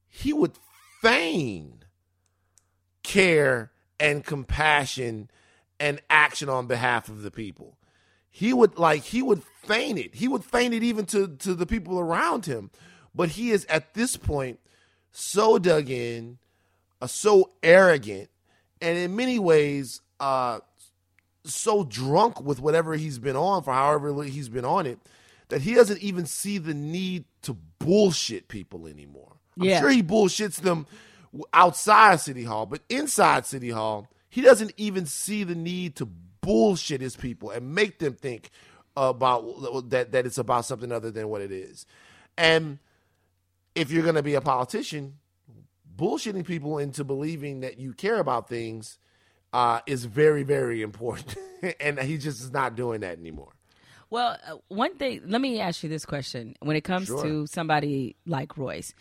he 0.08 0.32
would 0.32 0.54
feign 1.02 1.84
care 3.04 3.72
and 4.00 4.24
compassion 4.24 5.30
and 5.80 6.02
action 6.10 6.48
on 6.50 6.68
behalf 6.68 7.10
of 7.10 7.24
the 7.24 7.32
people. 7.32 7.78
He 8.30 8.54
would 8.54 8.78
like 8.78 9.04
he 9.04 9.22
would 9.22 9.44
feign 9.64 9.98
it. 9.98 10.16
He 10.16 10.28
would 10.28 10.44
feign 10.44 10.72
it 10.72 10.84
even 10.84 11.06
to 11.08 11.28
to 11.28 11.56
the 11.56 11.66
people 11.66 12.00
around 12.00 12.46
him. 12.46 12.70
But 13.16 13.30
he 13.30 13.52
is 13.52 13.66
at 13.66 13.96
this 13.96 14.16
point 14.18 14.60
so 15.12 15.58
dug 15.58 15.90
in, 15.90 16.38
uh, 17.02 17.08
so 17.08 17.52
arrogant, 17.64 18.30
and 18.82 18.98
in 18.98 19.16
many 19.16 19.40
ways 19.40 20.02
uh 20.20 20.60
so 21.46 21.84
drunk 21.86 22.42
with 22.42 22.60
whatever 22.60 22.96
he's 22.96 23.18
been 23.18 23.36
on 23.38 23.64
for 23.64 23.74
however 23.74 24.24
he's 24.24 24.50
been 24.50 24.66
on 24.66 24.86
it 24.86 25.00
that 25.48 25.62
he 25.62 25.74
doesn't 25.74 26.00
even 26.02 26.26
see 26.26 26.58
the 26.58 26.74
need 26.74 27.24
to 27.42 27.56
bullshit 27.80 28.48
people 28.50 28.86
anymore. 28.86 29.38
I'm 29.60 29.66
Yeah. 29.66 29.80
sure 29.80 29.90
he 29.90 30.04
bullshits 30.04 30.58
them 30.62 30.86
outside 31.54 32.20
City 32.20 32.44
Hall, 32.44 32.66
but 32.66 32.82
inside 32.90 33.46
City 33.46 33.70
Hall, 33.70 34.08
he 34.30 34.42
doesn't 34.42 34.74
even 34.78 35.06
see 35.06 35.44
the 35.44 35.56
need 35.56 35.96
to 35.96 36.06
bullshit 36.42 37.02
his 37.02 37.16
people 37.16 37.50
and 37.50 37.74
make 37.74 38.00
them 38.00 38.14
think 38.14 38.50
about 38.96 39.90
that 39.90 40.12
that 40.12 40.26
it's 40.26 40.38
about 40.38 40.66
something 40.66 40.92
other 40.92 41.10
than 41.10 41.30
what 41.30 41.42
it 41.42 41.52
is. 41.52 41.86
And 42.38 42.80
if 43.76 43.90
you're 43.92 44.04
going 44.04 44.16
to 44.16 44.24
be 44.24 44.36
a 44.36 44.42
politician, 44.42 45.16
bullshitting 46.00 46.46
people 46.46 46.78
into 46.78 47.04
believing 47.04 47.60
that 47.60 47.78
you 47.80 47.94
care 47.94 48.20
about 48.20 48.48
things 48.48 48.98
uh, 49.54 49.82
is 49.86 50.06
very, 50.06 50.44
very 50.44 50.82
important. 50.82 51.36
and 51.80 52.00
he 52.00 52.18
just 52.18 52.42
is 52.42 52.52
not 52.52 52.76
doing 52.76 53.02
that 53.02 53.18
anymore. 53.20 53.52
Well, 54.10 54.38
uh, 54.48 54.56
one 54.70 54.96
thing, 54.96 55.22
let 55.28 55.42
me 55.42 55.60
ask 55.60 55.84
you 55.84 55.90
this 55.90 56.06
question. 56.06 56.56
When 56.62 56.76
it 56.76 56.82
comes 56.82 57.08
Sure. 57.08 57.24
to 57.24 57.48
somebody 57.48 58.16
like 58.26 58.58
Royce, 58.58 58.94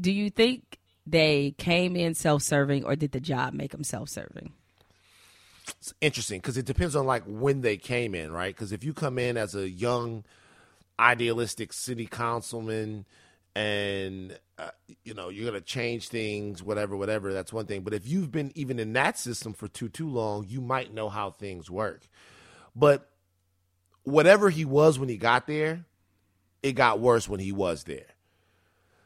do 0.00 0.10
you 0.10 0.30
think 0.30 0.78
they 1.06 1.54
came 1.58 1.94
in 1.96 2.14
self 2.14 2.42
serving 2.42 2.84
or 2.84 2.96
did 2.96 3.12
the 3.12 3.20
job 3.20 3.54
make 3.54 3.70
them 3.70 3.84
self 3.84 4.08
serving? 4.08 4.52
It's 5.80 5.92
interesting 6.00 6.40
because 6.40 6.56
it 6.56 6.64
depends 6.64 6.96
on 6.96 7.06
like 7.06 7.22
when 7.26 7.60
they 7.60 7.76
came 7.76 8.14
in, 8.14 8.32
right? 8.32 8.54
Because 8.54 8.72
if 8.72 8.82
you 8.82 8.94
come 8.94 9.18
in 9.18 9.36
as 9.36 9.54
a 9.54 9.68
young, 9.68 10.24
idealistic 10.98 11.72
city 11.72 12.06
councilman 12.06 13.04
and 13.58 14.38
uh, 14.56 14.70
you 15.02 15.14
know 15.14 15.30
you're 15.30 15.44
gonna 15.44 15.60
change 15.60 16.08
things, 16.08 16.62
whatever, 16.62 16.96
whatever, 16.96 17.32
that's 17.32 17.52
one 17.52 17.66
thing. 17.66 17.82
But 17.82 17.92
if 17.92 18.06
you've 18.06 18.30
been 18.30 18.52
even 18.54 18.78
in 18.78 18.92
that 18.92 19.18
system 19.18 19.52
for 19.52 19.66
too 19.66 19.88
too 19.88 20.08
long, 20.08 20.46
you 20.48 20.60
might 20.60 20.94
know 20.94 21.08
how 21.08 21.32
things 21.32 21.68
work. 21.68 22.08
But 22.76 23.10
whatever 24.04 24.48
he 24.48 24.64
was 24.64 24.96
when 24.96 25.08
he 25.08 25.16
got 25.16 25.48
there, 25.48 25.84
it 26.62 26.72
got 26.72 27.00
worse 27.00 27.28
when 27.28 27.40
he 27.40 27.50
was 27.50 27.82
there. 27.82 28.06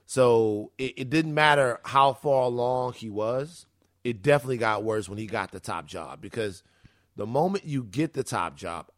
So 0.04 0.72
it, 0.76 0.98
it 0.98 1.10
didn't 1.10 1.32
matter 1.32 1.80
how 1.86 2.12
far 2.12 2.42
along 2.42 2.92
he 2.92 3.08
was. 3.08 3.64
It 4.04 4.20
definitely 4.20 4.58
got 4.58 4.84
worse 4.84 5.08
when 5.08 5.16
he 5.16 5.26
got 5.26 5.52
the 5.52 5.60
top 5.60 5.86
job 5.86 6.20
because 6.20 6.62
the 7.16 7.26
moment 7.26 7.64
you 7.64 7.84
get 7.84 8.12
the 8.12 8.24
top 8.24 8.56
job, 8.56 8.88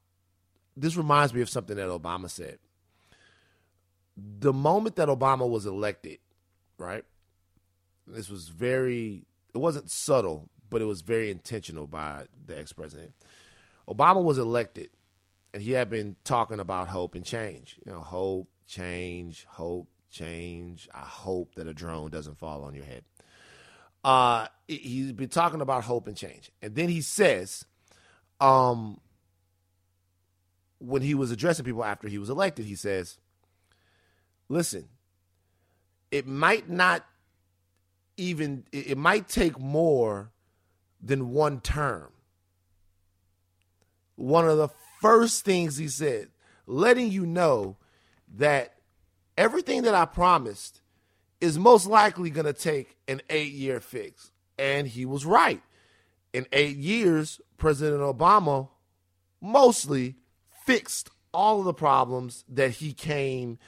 this 0.77 0.97
reminds 0.97 1.33
me 1.33 1.43
of 1.43 1.49
something 1.49 1.77
that 1.77 1.89
Obama 1.89 2.29
said. 2.29 2.59
The 4.17 4.53
moment 4.53 4.97
that 4.97 5.09
Obama 5.09 5.49
was 5.49 5.67
elected, 5.67 6.19
right? 6.79 7.05
This 8.07 8.29
was 8.29 8.49
very, 8.49 9.25
it 9.55 9.59
wasn't 9.59 9.91
subtle, 9.91 10.49
but 10.71 10.81
it 10.83 10.85
was 10.85 11.01
very 11.01 11.31
intentional 11.31 11.87
by 11.87 12.27
the 12.47 12.59
ex 12.59 12.73
president. 12.73 13.13
Obama 13.89 14.23
was 14.23 14.39
elected 14.39 14.91
and 15.53 15.63
he 15.63 15.73
had 15.73 15.89
been 15.89 16.17
talking 16.25 16.61
about 16.61 16.89
hope 16.89 17.15
and 17.15 17.25
change. 17.25 17.79
You 17.87 17.93
know, 17.93 18.01
hope, 18.01 18.49
change, 18.67 19.47
hope, 19.49 19.89
change. 20.11 20.89
I 20.93 21.01
hope 21.01 21.55
that 21.55 21.67
a 21.69 21.75
drone 21.75 22.11
doesn't 22.11 22.39
fall 22.39 22.65
on 22.65 22.75
your 22.75 22.85
head. 22.85 23.05
Uh, 24.03 24.49
he- 24.69 24.79
he's 24.79 25.13
been 25.13 25.29
talking 25.29 25.61
about 25.61 25.85
hope 25.85 26.07
and 26.07 26.17
change, 26.17 26.51
and 26.61 26.75
then 26.75 26.89
he 26.89 27.01
says, 27.01 27.65
um, 28.41 29.01
when 30.79 31.03
he 31.03 31.15
was 31.15 31.31
addressing 31.31 31.65
people 31.65 31.85
after 31.85 32.09
he 32.09 32.19
was 32.19 32.29
elected, 32.29 32.67
he 32.67 32.75
says, 32.75 33.19
"Listen, 34.49 34.89
it 36.11 36.27
might 36.27 36.69
not 36.69 37.05
even 38.17 38.65
it 38.73 38.99
might 38.99 39.29
take 39.29 39.59
more 39.59 40.31
than 41.01 41.31
one 41.31 41.61
term." 41.61 42.13
One 44.17 44.49
of 44.49 44.59
the 44.59 44.69
first 45.01 45.45
things 45.45 45.77
he 45.77 45.89
said, 45.89 46.29
letting 46.67 47.11
you 47.11 47.27
know 47.27 47.77
that 48.37 48.75
everything 49.37 49.83
that 49.83 49.95
I 49.95 50.05
promised 50.05 50.81
is 51.41 51.59
most 51.59 51.87
likely 51.87 52.31
going 52.31 52.47
to 52.47 52.53
take 52.53 52.97
an 53.07 53.21
eight 53.29 53.53
year 53.53 53.81
fix. 53.81 54.33
And 54.59 54.87
he 54.87 55.05
was 55.05 55.27
right. 55.27 55.63
In 56.33 56.47
eight 56.53 56.77
years, 56.77 57.41
President 57.59 58.01
Obama 58.01 58.69
mostly 59.41 60.17
fixed 60.65 61.11
all 61.33 61.59
of 61.59 61.65
the 61.65 61.75
problems 61.75 62.45
that 62.49 62.71
he 62.71 62.93
came 62.93 63.59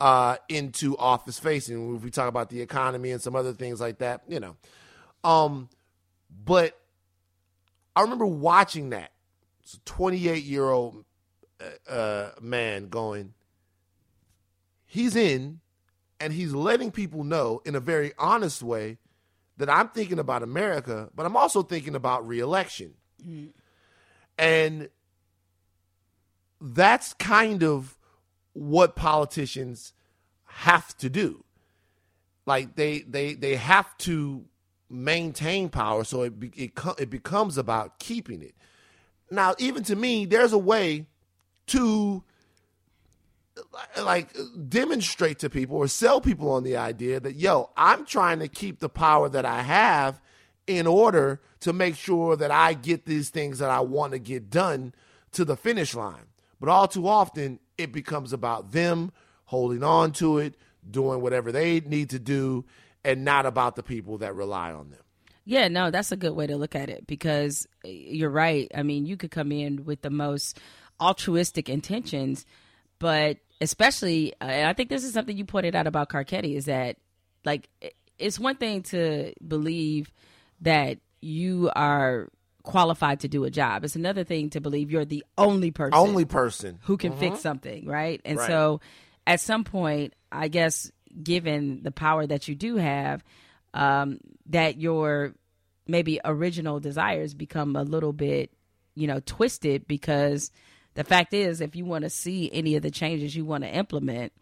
uh, 0.00 0.36
into 0.48 0.96
office 0.96 1.38
facing. 1.38 1.96
If 1.96 2.02
we 2.02 2.10
talk 2.10 2.28
about 2.28 2.50
the 2.50 2.60
economy 2.60 3.10
and 3.10 3.20
some 3.20 3.36
other 3.36 3.52
things 3.52 3.80
like 3.80 3.98
that, 3.98 4.22
you 4.28 4.40
know. 4.40 4.56
Um, 5.24 5.68
but 6.44 6.78
I 7.94 8.02
remember 8.02 8.26
watching 8.26 8.90
that. 8.90 9.12
It's 9.62 9.74
a 9.74 9.80
28 9.80 10.44
year 10.44 10.68
old 10.68 11.04
uh, 11.88 12.30
man 12.40 12.88
going, 12.88 13.34
he's 14.84 15.16
in 15.16 15.60
and 16.20 16.32
he's 16.32 16.52
letting 16.54 16.90
people 16.90 17.24
know 17.24 17.60
in 17.64 17.74
a 17.74 17.80
very 17.80 18.12
honest 18.18 18.62
way 18.62 18.98
that 19.56 19.70
I'm 19.70 19.88
thinking 19.88 20.18
about 20.18 20.42
America, 20.42 21.08
but 21.14 21.26
I'm 21.26 21.36
also 21.36 21.62
thinking 21.62 21.94
about 21.94 22.26
reelection. 22.26 22.94
And 24.38 24.88
that's 26.60 27.14
kind 27.14 27.62
of 27.62 27.95
what 28.56 28.96
politicians 28.96 29.92
have 30.44 30.96
to 30.96 31.10
do. 31.10 31.44
Like 32.46 32.74
they 32.76 33.00
they 33.00 33.34
they 33.34 33.56
have 33.56 33.96
to 33.98 34.44
maintain 34.88 35.68
power, 35.68 36.04
so 36.04 36.22
it 36.22 36.32
it 36.54 36.72
it 36.98 37.10
becomes 37.10 37.58
about 37.58 37.98
keeping 37.98 38.42
it. 38.42 38.54
Now, 39.30 39.54
even 39.58 39.82
to 39.84 39.96
me, 39.96 40.24
there's 40.24 40.52
a 40.52 40.58
way 40.58 41.06
to 41.66 42.24
like 44.00 44.34
demonstrate 44.68 45.38
to 45.40 45.50
people 45.50 45.76
or 45.76 45.88
sell 45.88 46.20
people 46.20 46.50
on 46.50 46.62
the 46.62 46.76
idea 46.76 47.18
that 47.18 47.36
yo 47.36 47.70
i'm 47.74 48.04
trying 48.04 48.38
to 48.38 48.48
keep 48.48 48.80
the 48.80 48.88
power 48.88 49.30
that 49.30 49.46
i 49.46 49.62
have 49.62 50.20
in 50.66 50.86
order 50.86 51.40
to 51.58 51.72
make 51.72 51.96
sure 51.96 52.36
that 52.36 52.50
i 52.50 52.74
get 52.74 53.06
these 53.06 53.30
things 53.30 53.58
that 53.58 53.70
i 53.70 53.80
want 53.80 54.12
to 54.12 54.18
get 54.18 54.50
done 54.50 54.92
to 55.32 55.42
the 55.42 55.56
finish 55.56 55.94
line 55.94 56.26
but 56.60 56.68
all 56.68 56.86
too 56.86 57.08
often 57.08 57.58
it 57.78 57.92
becomes 57.92 58.32
about 58.32 58.72
them 58.72 59.12
holding 59.46 59.82
on 59.82 60.12
to 60.12 60.38
it 60.38 60.54
doing 60.90 61.20
whatever 61.20 61.52
they 61.52 61.80
need 61.80 62.10
to 62.10 62.18
do 62.18 62.64
and 63.04 63.24
not 63.24 63.46
about 63.46 63.76
the 63.76 63.82
people 63.82 64.18
that 64.18 64.34
rely 64.34 64.72
on 64.72 64.90
them 64.90 65.00
Yeah, 65.44 65.68
no, 65.68 65.90
that's 65.90 66.10
a 66.10 66.16
good 66.16 66.34
way 66.34 66.46
to 66.48 66.56
look 66.56 66.74
at 66.74 66.88
it 66.88 67.06
because 67.06 67.66
uh, 67.84 67.88
you're 67.88 68.30
right. 68.30 68.70
I 68.74 68.82
mean, 68.82 69.06
you 69.06 69.16
could 69.16 69.30
come 69.30 69.52
in 69.52 69.84
with 69.84 70.02
the 70.02 70.10
most 70.10 70.58
altruistic 71.00 71.68
intentions, 71.68 72.44
but 72.98 73.38
especially, 73.60 74.34
and 74.40 74.68
I 74.68 74.72
think 74.72 74.88
this 74.88 75.04
is 75.04 75.12
something 75.12 75.36
you 75.36 75.44
pointed 75.44 75.76
out 75.76 75.86
about 75.86 76.08
Carcetti 76.08 76.56
is 76.56 76.64
that, 76.64 76.96
like, 77.44 77.68
it's 78.18 78.38
one 78.38 78.56
thing 78.56 78.82
to 78.84 79.32
believe 79.46 80.10
that 80.62 80.98
you 81.20 81.70
are 81.76 82.28
qualified 82.66 83.20
to 83.20 83.28
do 83.28 83.44
a 83.44 83.50
job. 83.50 83.84
It's 83.84 83.96
another 83.96 84.24
thing 84.24 84.50
to 84.50 84.60
believe 84.60 84.90
you're 84.90 85.06
the 85.06 85.24
only 85.38 85.70
person 85.70 85.98
only 85.98 86.26
person 86.26 86.80
who 86.82 86.98
can 86.98 87.12
fix 87.12 87.40
something, 87.40 87.86
right? 87.86 88.20
And 88.24 88.36
Right. 88.36 88.46
so 88.46 88.80
at 89.26 89.40
some 89.40 89.64
point, 89.64 90.12
I 90.30 90.48
guess, 90.48 90.90
given 91.22 91.82
the 91.82 91.92
power 91.92 92.26
that 92.26 92.48
you 92.48 92.54
do 92.54 92.76
have, 92.76 93.24
um, 93.72 94.18
that 94.46 94.78
your 94.78 95.34
maybe 95.86 96.20
original 96.24 96.80
desires 96.80 97.32
become 97.32 97.76
a 97.76 97.82
little 97.82 98.12
bit, 98.12 98.50
you 98.94 99.06
know, 99.06 99.20
twisted 99.24 99.86
because 99.86 100.50
the 100.94 101.04
fact 101.04 101.32
is, 101.32 101.60
if 101.60 101.76
you 101.76 101.84
want 101.84 102.02
to 102.02 102.10
see 102.10 102.50
any 102.52 102.74
of 102.74 102.82
the 102.82 102.90
changes 102.90 103.36
you 103.36 103.44
want 103.44 103.62
to 103.64 103.70
implement, 103.70 104.32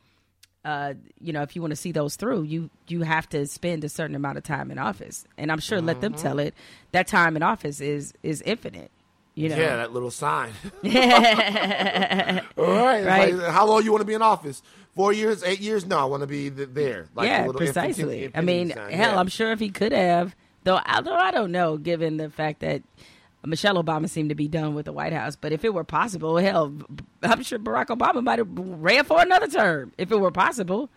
uh, 0.65 0.95
you 1.21 1.33
know, 1.33 1.43
if 1.43 1.55
you 1.55 1.63
want 1.63 1.73
to 1.73 1.77
see 1.77 1.93
those 1.93 2.17
through, 2.17 2.43
you 2.45 2.71
you 2.89 3.03
have 3.03 3.29
to 3.31 3.47
spend 3.47 3.85
a 3.85 3.89
certain 3.89 4.17
amount 4.17 4.39
of 4.39 4.45
time 4.45 4.71
in 4.71 4.79
office. 4.79 5.25
And 5.37 5.53
I'm 5.53 5.61
sure, 5.61 5.81
let 5.81 6.01
them 6.01 6.15
tell 6.15 6.39
it, 6.39 6.55
that 6.93 7.07
time 7.07 7.37
in 7.37 7.43
office 7.43 7.81
is 7.81 8.15
is 8.23 8.41
infinite. 8.43 8.91
You 9.37 9.49
know, 9.49 9.57
Yeah, 9.57 9.77
that 9.77 9.93
little 9.93 10.13
sign. 10.13 10.53
All 10.85 12.65
right. 12.65 13.05
Right. 13.05 13.35
like, 13.35 13.51
how 13.51 13.67
long 13.67 13.83
you 13.85 13.91
want 13.91 14.03
to 14.03 14.07
be 14.07 14.15
in 14.15 14.23
office? 14.23 14.63
Four 14.95 15.13
years, 15.13 15.43
eight 15.43 15.61
years? 15.61 15.85
No, 15.85 15.99
I 15.99 16.05
want 16.05 16.21
to 16.23 16.27
be 16.29 16.51
th- 16.51 16.69
there. 16.73 17.07
Like 17.15 17.29
yeah, 17.29 17.47
little 17.47 17.61
infinity- 17.61 17.95
precisely. 18.05 18.31
I 18.35 18.41
mean, 18.43 18.71
sign. 18.73 18.93
hell, 18.93 19.13
Yeah. 19.13 19.19
I'm 19.21 19.29
sure 19.29 19.51
if 19.51 19.59
he 19.59 19.71
could 19.71 19.91
have, 19.93 20.37
though, 20.63 20.79
although 20.87 21.15
I 21.17 21.31
don't 21.33 21.51
know, 21.51 21.77
given 21.77 22.17
the 22.17 22.31
fact 22.31 22.61
that 22.61 22.83
Michelle 23.47 23.83
Obama 23.83 24.09
seemed 24.09 24.31
to 24.31 24.35
be 24.35 24.49
done 24.49 24.75
with 24.75 24.87
the 24.87 24.93
White 24.93 25.13
House. 25.13 25.37
But 25.37 25.53
if 25.53 25.65
it 25.65 25.75
were 25.75 25.85
possible, 25.85 26.37
hell, 26.39 26.73
I'm 27.23 27.43
sure 27.43 27.59
Barack 27.59 27.87
Obama 27.87 28.23
might 28.23 28.39
have 28.39 28.49
ran 28.51 29.05
for 29.05 29.21
another 29.21 29.49
term 29.49 29.93
if 29.99 30.11
it 30.11 30.17
were 30.17 30.31
possible. 30.31 30.89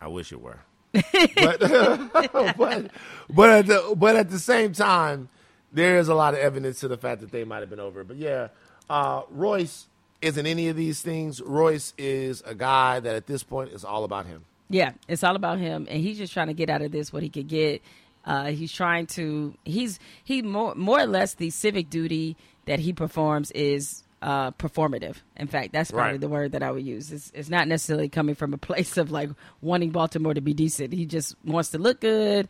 I 0.00 0.08
wish 0.08 0.32
it 0.32 0.40
were. 0.40 0.60
but, 0.92 1.60
but 2.56 2.90
but 3.30 3.50
at 3.50 3.66
the 3.66 3.94
but 3.96 4.16
at 4.16 4.30
the 4.30 4.38
same 4.38 4.72
time, 4.72 5.28
there 5.72 5.98
is 5.98 6.08
a 6.08 6.14
lot 6.14 6.34
of 6.34 6.40
evidence 6.40 6.80
to 6.80 6.88
the 6.88 6.98
fact 6.98 7.22
that 7.22 7.30
they 7.30 7.44
might 7.44 7.60
have 7.60 7.70
been 7.70 7.80
over. 7.80 8.04
But 8.04 8.18
yeah, 8.18 8.48
uh, 8.90 9.22
Royce 9.30 9.86
isn't 10.20 10.46
any 10.46 10.68
of 10.68 10.76
these 10.76 11.00
things. 11.00 11.40
Royce 11.40 11.94
is 11.96 12.42
a 12.46 12.54
guy 12.54 13.00
that 13.00 13.14
at 13.14 13.26
this 13.26 13.42
point 13.42 13.70
is 13.70 13.84
all 13.84 14.04
about 14.04 14.26
him. 14.26 14.44
Yeah, 14.68 14.92
it's 15.08 15.24
all 15.24 15.36
about 15.36 15.58
him, 15.58 15.86
and 15.90 16.00
he's 16.02 16.18
just 16.18 16.32
trying 16.32 16.46
to 16.46 16.54
get 16.54 16.70
out 16.70 16.82
of 16.82 16.92
this 16.92 17.12
what 17.12 17.22
he 17.22 17.28
could 17.28 17.48
get. 17.48 17.82
Uh, 18.24 18.46
he's 18.52 18.72
trying 18.72 19.06
to. 19.06 19.54
He's 19.64 19.98
he 20.24 20.42
more 20.42 20.74
more 20.74 21.00
or 21.00 21.06
less 21.06 21.34
the 21.34 21.50
civic 21.50 21.90
duty 21.90 22.36
that 22.66 22.78
he 22.78 22.92
performs 22.92 23.50
is 23.52 24.04
uh, 24.22 24.52
performative. 24.52 25.16
In 25.36 25.48
fact, 25.48 25.72
that's 25.72 25.90
probably 25.90 26.12
Right. 26.12 26.20
the 26.20 26.28
word 26.28 26.52
that 26.52 26.62
I 26.62 26.70
would 26.70 26.86
use. 26.86 27.10
It's, 27.10 27.32
it's 27.34 27.48
not 27.48 27.66
necessarily 27.66 28.08
coming 28.08 28.36
from 28.36 28.54
a 28.54 28.58
place 28.58 28.96
of 28.96 29.10
like 29.10 29.30
wanting 29.60 29.90
Baltimore 29.90 30.34
to 30.34 30.40
be 30.40 30.54
decent. 30.54 30.92
He 30.92 31.06
just 31.06 31.34
wants 31.44 31.70
to 31.70 31.78
look 31.78 32.00
good, 32.00 32.48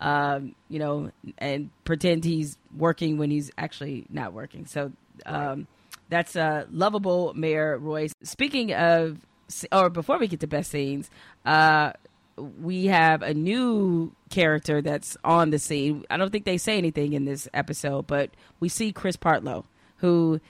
um, 0.00 0.54
you 0.68 0.78
know, 0.78 1.10
and 1.38 1.70
pretend 1.84 2.24
he's 2.24 2.58
working 2.76 3.16
when 3.16 3.30
he's 3.30 3.50
actually 3.56 4.04
not 4.10 4.34
working. 4.34 4.66
So 4.66 4.92
um, 5.24 5.66
that's 6.10 6.36
uh, 6.36 6.66
lovable 6.70 7.32
Mayor 7.34 7.78
Royce. 7.78 8.12
Speaking 8.22 8.74
of, 8.74 9.18
or 9.72 9.88
before 9.88 10.18
we 10.18 10.26
get 10.28 10.40
to 10.40 10.46
best 10.46 10.70
scenes, 10.70 11.08
uh, 11.46 11.92
we 12.36 12.86
have 12.86 13.22
a 13.22 13.32
new 13.34 14.14
character 14.30 14.82
that's 14.82 15.16
on 15.24 15.50
the 15.50 15.58
scene. 15.58 16.04
I 16.10 16.16
don't 16.16 16.30
think 16.30 16.44
they 16.44 16.58
say 16.58 16.78
anything 16.78 17.12
in 17.12 17.24
this 17.24 17.48
episode, 17.54 18.06
but 18.06 18.30
we 18.60 18.68
see 18.68 18.92
Chris 18.92 19.16
Partlow, 19.16 19.64
who 19.98 20.40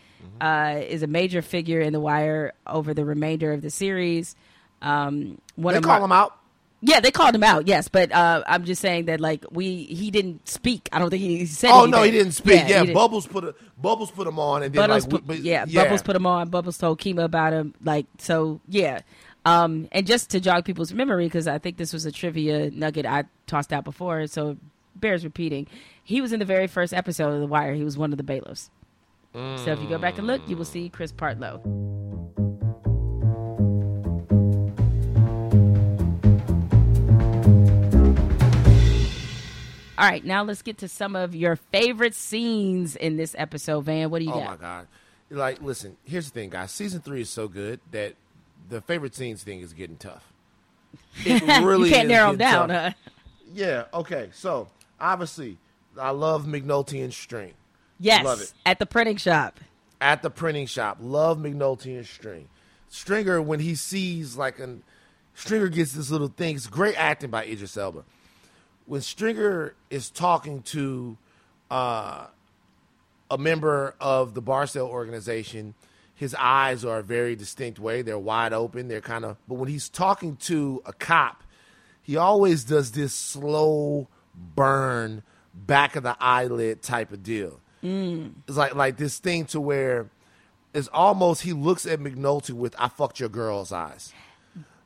uh, 0.41 0.81
is 0.81 1.03
a 1.03 1.07
major 1.07 1.43
figure 1.43 1.81
in 1.81 1.93
The 1.93 2.01
Wire 2.01 2.53
over 2.67 2.95
the 2.95 3.05
remainder 3.05 3.53
of 3.53 3.61
the 3.63 3.71
series. 3.71 4.35
Um, 4.81 5.41
one 5.57 5.75
They 5.75 5.81
call 5.81 5.99
Mar- 5.99 6.05
him 6.05 6.13
out. 6.13 6.39
yeah, 6.81 7.01
they 7.01 7.11
called 7.11 7.35
him 7.35 7.43
out. 7.43 7.67
Yes, 7.69 7.89
but 7.89 8.13
uh, 8.13 8.43
I'm 8.47 8.65
just 8.65 8.81
saying 8.83 9.07
that 9.07 9.21
like 9.21 9.45
we 9.51 9.85
he 9.85 10.11
didn't 10.11 10.49
speak. 10.49 10.89
I 10.93 10.99
don't 10.99 11.11
think 11.11 11.23
he 11.23 11.47
said. 11.47 11.71
Oh 11.71 11.87
no, 11.87 12.03
he 12.03 12.11
didn't 12.11 12.33
speak. 12.33 12.55
Yeah, 12.67 12.81
he 12.81 12.87
didn't. 12.87 12.95
Bubbles 12.95 13.27
put 13.27 13.45
a 13.45 13.55
Bubbles 13.79 14.11
put 14.11 14.27
him 14.27 14.39
on, 14.39 14.63
and 14.63 14.75
then 14.75 14.83
Bubbles 14.89 15.05
like, 15.05 15.11
put, 15.11 15.27
but- 15.27 15.39
yeah, 15.41 15.65
Bubbles 15.67 16.03
put 16.03 16.17
him 16.17 16.27
on. 16.27 16.49
Bubbles 16.49 16.79
told 16.79 16.99
Kima 17.01 17.25
about 17.25 17.53
him. 17.53 17.75
Like 17.83 18.07
so, 18.19 18.61
yeah. 18.69 19.01
Um, 19.45 19.89
and 19.93 20.07
just 20.07 20.31
to 20.31 20.41
jog 20.41 20.65
people's 20.65 20.93
memory, 20.93 21.27
because 21.27 21.47
I 21.47 21.59
think 21.59 21.77
this 21.77 21.93
was 21.93 22.07
a 22.07 22.13
trivia 22.13 22.71
nugget 22.71 23.05
I 23.05 23.25
tossed 23.47 23.73
out 23.73 23.85
before, 23.85 24.27
so 24.27 24.57
bears 24.97 25.23
repeating. 25.25 25.67
He 26.03 26.21
was 26.21 26.33
in 26.33 26.39
the 26.39 26.47
very 26.47 26.67
first 26.67 26.95
episode 26.95 27.35
of 27.35 27.41
The 27.41 27.47
Wire. 27.47 27.75
He 27.75 27.85
was 27.85 27.99
one 27.99 28.13
of 28.13 28.17
the 28.17 28.25
bailiffs. 28.25 28.71
So 29.35 29.73
if 29.73 29.81
you 29.83 29.89
go 29.89 29.99
back 29.99 30.17
and 30.19 30.27
look, 30.29 30.49
you 30.49 30.57
will 30.57 30.65
see 30.65 30.89
Chris 30.89 31.13
Partlow. 31.13 31.61
All 39.97 40.11
right, 40.11 40.25
now 40.25 40.43
let's 40.43 40.63
get 40.63 40.79
to 40.79 40.89
some 40.89 41.15
of 41.15 41.35
your 41.37 41.55
favorite 41.57 42.15
scenes 42.15 42.97
in 42.97 43.17
this 43.17 43.35
episode. 43.39 43.85
Van, 43.85 44.11
what 44.11 44.19
do 44.19 44.25
you 44.25 44.33
Oh 44.33 44.39
got? 44.41 44.47
Oh 44.47 44.51
my 44.51 44.57
god! 44.57 44.87
Like, 45.31 45.63
listen. 45.63 45.97
Here's 46.05 46.27
the 46.27 46.33
thing, 46.33 46.51
guys. 46.51 46.73
Season 46.73 47.01
three 47.01 47.21
is 47.21 47.31
so 47.31 47.47
good 47.47 47.81
that 47.93 48.15
the 48.69 48.81
favorite 48.81 49.15
scenes 49.15 49.43
thing 49.43 49.61
is 49.61 49.73
getting 49.73 49.97
tough. 49.97 50.31
It 51.25 51.63
really 51.65 51.89
you 51.89 51.95
can't 51.95 52.09
narrow 52.09 52.31
them 52.35 52.39
down, 52.39 52.71
huh? 52.71 52.91
Yeah. 53.53 53.85
Okay. 53.95 54.31
So 54.33 54.69
obviously, 55.01 55.59
I 55.99 56.11
love 56.11 56.45
McNulty 56.45 57.03
and 57.05 57.13
String 57.15 57.55
Yes, 58.01 58.25
Love 58.25 58.41
it. 58.41 58.53
at 58.67 58.79
the 58.81 58.87
printing 58.87 59.17
shop. 59.17 59.61
at 60.01 60.23
the 60.23 60.31
printing 60.31 60.67
shop. 60.67 60.99
Love 61.01 61.39
McNulty 61.39 61.97
and 61.97 62.07
String. 62.07 62.49
Stringer 62.89 63.41
when 63.41 63.61
he 63.61 63.75
sees 63.77 64.37
like 64.37 64.59
an 64.59 64.83
Stringer 65.35 65.69
gets 65.69 65.93
this 65.93 66.11
little 66.11 66.29
thing. 66.29 66.57
It's 66.57 66.67
great 66.67 66.97
acting 66.97 67.31
by 67.31 67.45
Idris 67.45 67.77
Elba. 67.77 68.05
When 68.87 69.01
Stringer 69.01 69.75
is 69.91 70.11
talking 70.11 70.63
to 70.63 71.17
uh, 71.71 72.27
a 73.31 73.39
member 73.39 73.95
of 74.01 74.35
the 74.35 74.41
Barksdale 74.43 74.87
organization, 74.87 75.75
his 76.25 76.35
eyes 76.39 76.87
are 76.87 77.01
a 77.01 77.03
very 77.03 77.37
distinct 77.37 77.79
way. 77.79 78.01
They're 78.01 78.19
wide 78.19 78.55
open. 78.55 78.89
They're 78.89 79.03
kind 79.03 79.27
of, 79.27 79.37
but 79.47 79.57
when 79.57 79.69
he's 79.69 79.91
talking 79.91 80.37
to 80.37 80.83
a 80.87 80.93
cop, 80.95 81.45
he 82.03 82.17
always 82.17 82.65
does 82.65 82.93
this 82.93 83.13
slow 83.13 84.09
burn, 84.35 85.23
back 85.53 85.97
of 85.97 86.03
the 86.03 86.17
eyelid 86.19 86.81
type 86.81 87.13
of 87.13 87.23
deal. 87.23 87.61
Mm. 87.83 88.33
It's 88.49 88.57
like 88.57 88.75
like 88.75 88.97
this 88.97 89.19
thing 89.19 89.45
to 89.47 89.61
where 89.61 90.09
it's 90.73 90.89
almost 90.95 91.43
he 91.43 91.53
looks 91.53 91.85
at 91.85 92.01
McNulty 92.01 92.53
with 92.53 92.75
"I 92.79 92.89
fucked 92.89 93.21
your 93.21 93.29
girl's" 93.29 93.71
eyes. 93.71 94.15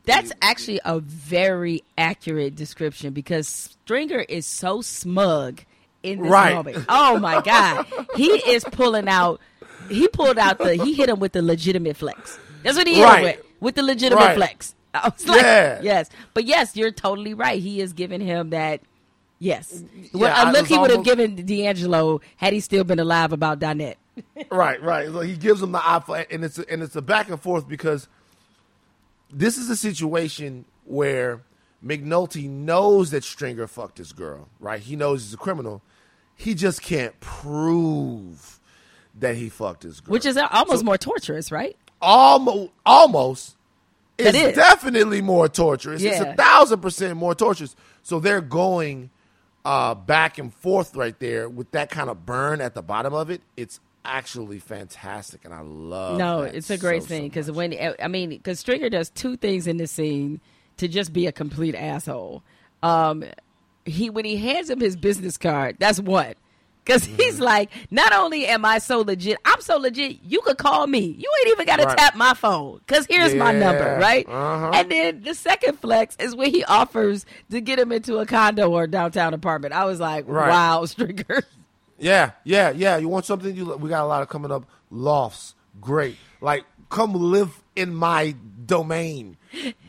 That's 0.05 0.33
actually 0.43 0.81
a 0.85 0.99
very 1.01 1.85
accurate 1.97 2.57
description 2.57 3.13
because 3.13 3.47
Stringer 3.47 4.21
is 4.29 4.45
so 4.47 4.81
smug 4.83 5.63
in 6.03 6.23
this 6.23 6.31
Right. 6.31 6.55
moment. 6.55 6.85
Oh 6.89 7.19
my 7.21 7.41
god, 7.43 7.87
he 8.17 8.27
is 8.51 8.65
pulling 8.65 9.09
out. 9.09 9.41
He 9.89 10.09
pulled 10.09 10.39
out 10.39 10.59
the. 10.59 10.75
He 10.77 10.95
hit 10.95 11.09
him 11.09 11.19
with 11.21 11.33
the 11.33 11.43
legitimate 11.43 11.97
flex. 11.97 12.39
That's 12.63 12.77
what 12.77 12.87
he 12.87 12.95
hit 12.97 13.05
Right. 13.05 13.19
him 13.19 13.25
with. 13.25 13.45
With 13.61 13.75
the 13.75 13.83
legitimate 13.83 14.21
Right. 14.25 14.37
flex. 14.37 14.75
I 14.95 15.09
was 15.09 15.27
like, 15.27 15.43
Yeah. 15.43 15.81
yes, 15.83 16.11
but 16.35 16.45
yes, 16.45 16.75
you're 16.77 16.91
totally 16.91 17.35
right. 17.35 17.61
He 17.61 17.81
is 17.81 17.93
giving 17.93 18.21
him 18.21 18.51
that. 18.51 18.81
Yes, 19.41 19.85
Yeah, 19.95 20.09
well, 20.15 20.47
I 20.49 20.51
look 20.51 20.67
he 20.67 20.77
would 20.77 20.91
have 20.91 21.05
given 21.05 21.37
D'Angelo 21.47 22.21
had 22.39 22.53
he 22.53 22.59
still 22.59 22.83
been 22.83 22.99
alive 22.99 23.33
about 23.33 23.61
Donette. 23.61 23.95
right, 24.51 24.83
right. 24.83 25.07
So 25.07 25.21
he 25.21 25.37
gives 25.37 25.63
him 25.63 25.71
the 25.71 25.79
eye 25.79 26.03
for, 26.05 26.17
and 26.29 26.45
it's 26.45 26.59
a, 26.59 26.69
and 26.69 26.83
it's 26.83 26.97
a 26.97 27.03
back 27.03 27.29
and 27.29 27.41
forth 27.41 27.69
because 27.69 28.09
this 29.31 29.57
is 29.57 29.71
a 29.71 29.77
situation 29.77 30.65
where 30.85 31.43
McNulty 31.87 32.49
knows 32.51 33.13
that 33.13 33.23
Stringer 33.23 33.69
fucked 33.69 33.99
his 33.99 34.13
girl. 34.13 34.49
Right, 34.59 34.81
he 34.81 34.97
knows 34.97 35.23
he's 35.23 35.35
a 35.35 35.37
criminal. 35.37 35.83
He 36.35 36.55
just 36.55 36.83
can't 36.83 37.19
prove 37.21 38.58
that 39.21 39.37
he 39.37 39.49
fucked 39.49 39.83
his 39.83 40.01
girl, 40.01 40.13
Which 40.13 40.27
is 40.27 40.37
almost 40.37 40.85
more 40.85 40.99
torturous, 40.99 41.51
right? 41.53 41.77
almost 42.01 42.71
almost 42.87 43.57
It 44.19 44.29
it's 44.29 44.39
is. 44.39 44.55
definitely 44.57 45.21
more 45.21 45.49
torturous. 45.49 46.03
It's 46.03 46.21
a 46.21 46.35
thousand 46.35 46.81
percent 46.81 47.17
more 47.17 47.35
torturous. 47.35 47.75
So 48.03 48.21
they're 48.21 48.41
going 48.41 49.11
uh, 49.65 49.95
back 49.95 50.39
and 50.39 50.55
forth 50.55 50.95
right 50.95 51.19
there 51.19 51.49
with 51.49 51.71
that 51.73 51.91
kind 51.91 52.09
of 52.09 52.25
burn 52.25 52.61
at 52.61 52.75
the 52.75 52.83
bottom 52.83 53.13
of 53.15 53.31
it. 53.31 53.43
It's 53.57 53.81
actually 54.05 54.59
fantastic, 54.61 55.45
and 55.45 55.53
I 55.53 55.61
love. 55.61 56.15
It. 56.15 56.19
No, 56.19 56.43
it's 56.43 56.71
a 56.71 56.79
great 56.79 57.03
so, 57.03 57.09
so 57.09 57.15
scene 57.17 57.25
because 57.25 57.49
much. 57.49 57.57
when 57.57 57.95
I 58.01 58.09
mean, 58.09 58.31
because 58.31 58.61
Stringer 58.61 58.89
does 58.89 59.11
two 59.11 59.37
things 59.37 59.67
in 59.67 59.77
this 59.77 59.91
scene 59.91 60.41
to 60.79 60.89
just 60.89 61.13
be 61.13 61.27
a 61.27 61.33
complete 61.33 61.75
asshole. 61.75 62.43
Um, 62.83 63.25
he 63.85 64.09
when 64.09 64.25
he 64.25 64.37
hands 64.37 64.71
him 64.71 64.81
his 64.81 64.97
business 64.97 65.37
card, 65.37 65.77
that's 65.79 66.01
one. 66.01 66.35
Because 66.89 67.07
Mm-hmm. 67.07 67.17
he's 67.17 67.39
like, 67.39 67.71
not 67.91 68.15
only 68.15 68.47
am 68.47 68.65
I 68.65 68.79
so 68.79 69.01
legit, 69.03 69.37
I'm 69.45 69.61
so 69.61 69.77
legit. 69.77 70.21
You 70.25 70.41
could 70.41 70.57
call 70.57 70.87
me. 70.87 71.01
You 71.01 71.31
ain't 71.41 71.49
even 71.53 71.67
got 71.67 71.77
to 71.81 71.85
Right. 71.85 71.99
tap 71.99 72.17
my 72.17 72.33
phone. 72.33 72.79
Because 72.79 73.05
here's 73.05 73.35
my 73.35 73.53
number, 73.53 73.99
right? 74.01 74.27
Uh-huh. 74.27 74.71
And 74.73 74.91
then 74.91 75.21
the 75.23 75.35
second 75.35 75.79
flex 75.81 76.17
is 76.19 76.35
when 76.35 76.51
he 76.51 76.65
offers 76.65 77.27
to 77.51 77.61
get 77.61 77.79
him 77.79 77.93
into 77.93 78.17
a 78.17 78.25
condo 78.25 78.71
or 78.71 78.87
downtown 78.87 79.35
apartment. 79.35 79.75
I 79.75 79.85
was 79.85 80.01
like, 80.01 80.25
Right. 80.27 80.49
wow, 80.49 80.87
Stringer. 80.87 81.43
Yeah, 81.99 82.31
yeah, 82.45 82.71
yeah. 82.71 82.97
You 82.97 83.09
want 83.11 83.27
something? 83.27 83.55
You 83.55 83.77
we 83.77 83.91
got 83.91 84.03
a 84.05 84.07
lot 84.07 84.23
of 84.23 84.31
coming 84.31 84.51
up. 84.51 84.65
Lofts, 84.91 85.55
great. 85.83 86.17
Like, 86.41 86.65
come 86.89 87.13
live 87.13 87.63
in 87.77 87.95
my 87.95 88.35
domain. 88.65 89.37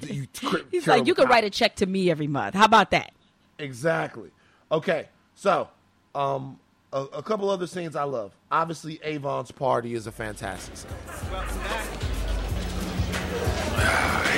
You 0.01 0.27
He's 0.71 0.85
like, 0.85 1.07
you 1.07 1.15
can 1.15 1.29
write 1.29 1.45
a 1.45 1.49
check 1.49 1.77
to 1.77 1.85
me 1.85 2.11
every 2.11 2.27
month. 2.27 2.55
How 2.55 2.65
about 2.65 2.91
that? 2.91 3.13
Exactly. 3.57 4.31
Okay, 4.69 5.07
so 5.35 5.69
um, 6.15 6.59
a, 6.91 7.01
a 7.01 7.23
couple 7.23 7.49
other 7.49 7.67
scenes 7.67 7.95
I 7.95 8.03
love. 8.03 8.35
Obviously, 8.51 8.99
Avon's 9.03 9.51
party 9.51 9.93
is 9.93 10.07
a 10.07 10.11
fantastic 10.11 10.75
scene. 10.77 10.91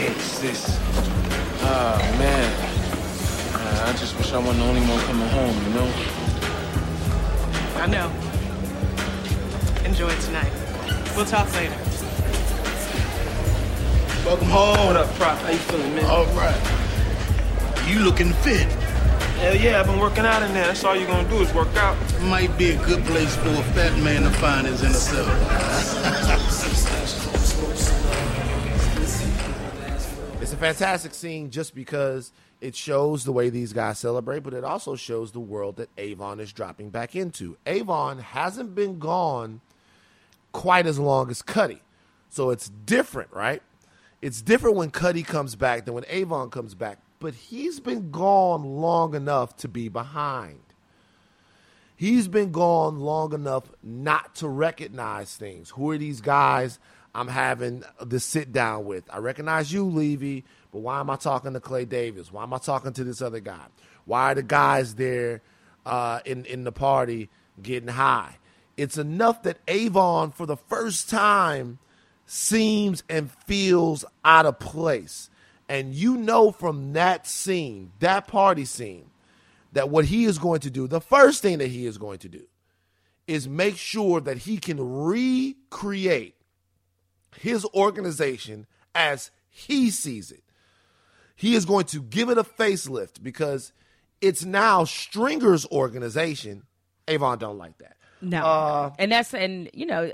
It's 0.04 0.39
this. 0.39 0.78
Ah, 1.64 1.97
man. 2.18 2.54
Uh, 3.54 3.86
I 3.88 3.93
just 3.97 4.18
wish 4.18 4.34
I 4.34 4.39
wasn't 4.39 4.58
the 4.58 4.66
only 4.66 4.82
one 4.82 4.99
coming 5.06 5.28
home, 5.30 5.56
you 5.64 5.74
know? 5.74 5.93
I 7.78 7.88
know. 7.88 8.12
Enjoy 9.86 10.14
tonight. 10.22 10.52
We'll 11.16 11.26
talk 11.26 11.52
later. 11.54 11.78
Welcome 14.26 14.47
home. 14.47 14.88
What 14.88 14.97
up, 14.97 15.08
Prof? 15.16 15.41
How 15.41 15.49
you 15.49 15.58
feeling, 15.58 15.95
man? 15.95 16.06
All 16.06 16.26
right. 16.28 17.88
You 17.88 17.99
looking 17.99 18.34
fit. 18.34 18.68
Hell 19.42 19.56
yeah, 19.56 19.80
I've 19.80 19.88
been 19.88 19.98
working 19.98 20.24
out 20.24 20.44
in 20.44 20.54
there. 20.54 20.68
That's 20.68 20.84
all 20.84 20.96
you're 20.96 21.08
gonna 21.08 21.28
do 21.28 21.42
is 21.42 21.52
work 21.52 21.76
out. 21.76 21.98
Might 22.22 22.56
be 22.60 22.74
a 22.74 22.86
good 22.86 23.04
place 23.06 23.36
for 23.38 23.50
a 23.50 23.64
fat 23.74 23.98
man 24.04 24.22
to 24.22 24.30
find 24.38 24.68
his 24.68 24.84
inner 24.84 24.94
self. 24.94 25.28
It's 30.39 30.54
a 30.54 30.58
fantastic 30.58 31.16
scene 31.16 31.50
just 31.50 31.74
because 31.74 32.32
it 32.62 32.76
shows 32.76 33.24
the 33.24 33.32
way 33.32 33.50
these 33.50 33.74
guys 33.74 33.98
celebrate, 33.98 34.44
but 34.44 34.54
it 34.54 34.64
also 34.64 34.96
shows 34.96 35.32
the 35.32 35.39
world 35.39 35.78
that 35.78 35.89
Avon 35.98 36.39
is 36.39 36.54
dropping 36.54 36.92
back 36.92 37.16
into. 37.16 37.58
Avon 37.66 38.20
hasn't 38.20 38.76
been 38.76 39.00
gone 39.00 39.62
quite 40.52 40.86
as 40.86 41.00
long 41.00 41.32
as 41.32 41.42
Cutty. 41.42 41.82
So 42.30 42.52
it's 42.52 42.70
different, 42.70 43.32
right? 43.34 43.64
It's 44.22 44.44
different 44.44 44.76
when 44.76 44.92
Cutty 44.92 45.24
comes 45.24 45.56
back 45.56 45.86
than 45.86 45.96
when 45.96 46.06
Avon 46.10 46.52
comes 46.52 46.76
back, 46.76 47.00
but 47.22 47.36
he's 47.36 47.80
been 47.80 48.09
gone 48.09 48.63
long 48.63 49.15
enough 49.15 49.55
to 49.57 49.67
be 49.67 49.88
behind. 49.88 50.59
He's 51.95 52.28
been 52.28 52.51
gone 52.51 52.99
long 52.99 53.32
enough 53.34 53.72
not 53.84 54.36
to 54.38 54.49
recognize 54.49 55.36
things. 55.36 55.69
Who 55.69 55.91
are 55.91 55.99
these 55.99 56.19
guys 56.19 56.80
I'm 57.13 57.28
having 57.28 57.84
this 58.03 58.26
sit 58.26 58.51
down 58.51 58.86
with? 58.86 59.03
I 59.13 59.19
recognize 59.19 59.72
you, 59.72 59.86
Levy, 59.86 60.43
but 60.72 60.80
why 60.80 60.99
am 60.99 61.11
I 61.11 61.15
talking 61.15 61.53
to 61.53 61.59
Clay 61.59 61.86
Davis? 61.86 62.32
Why 62.32 62.41
am 62.41 62.55
I 62.55 62.57
talking 62.57 62.91
to 62.93 63.03
this 63.03 63.22
other 63.22 63.39
guy? 63.39 63.67
Why 64.05 64.32
are 64.32 64.36
the 64.36 64.43
guys 64.43 64.95
there 64.95 65.43
uh, 65.86 66.22
in 66.26 66.45
in 66.45 66.63
the 66.63 66.72
party 66.72 67.30
getting 67.61 67.89
high? 67.89 68.38
It's 68.78 68.97
enough 68.97 69.43
that 69.43 69.59
Avon, 69.67 70.32
for 70.32 70.47
the 70.47 70.57
first 70.57 71.07
time, 71.07 71.78
seems 72.26 73.03
and 73.07 73.30
feels 73.45 74.05
out 74.26 74.47
of 74.47 74.57
place. 74.57 75.30
And 75.72 75.95
you 75.95 76.17
know 76.17 76.51
from 76.51 76.91
that 76.93 77.26
scene, 77.26 77.93
that 77.99 78.28
party 78.28 78.65
scene, 78.65 79.09
that 79.72 79.88
what 79.88 80.03
he 80.03 80.26
is 80.26 80.38
going 80.38 80.59
to 80.59 80.69
do, 80.69 80.86
the 80.86 80.99
first 80.99 81.41
thing 81.41 81.59
that 81.59 81.69
he 81.69 81.86
is 81.86 81.97
going 81.97 82.19
to 82.19 82.28
do, 82.28 82.41
is 83.26 83.47
make 83.47 83.78
sure 83.78 84.19
that 84.19 84.39
he 84.39 84.57
can 84.57 84.78
recreate 84.82 86.36
his 87.39 87.63
organization 87.74 88.67
as 88.93 89.32
he 89.49 89.89
sees 89.89 90.30
it. 90.30 90.43
He 91.38 91.55
is 91.55 91.63
going 91.63 91.86
to 91.86 92.01
give 92.01 92.28
it 92.28 92.38
a 92.38 92.43
facelift 92.43 93.24
because 93.24 93.72
it's 94.19 94.43
now 94.43 94.84
Stringer's 94.84 95.65
organization. 95.67 96.63
Avon 97.07 97.38
don't 97.38 97.57
like 97.57 97.78
that. 97.78 97.95
No, 98.22 98.43
Uh, 98.43 98.93
and 98.99 99.09
that's 99.09 99.34
and 99.34 99.69
you 99.74 99.86
know, 99.86 100.11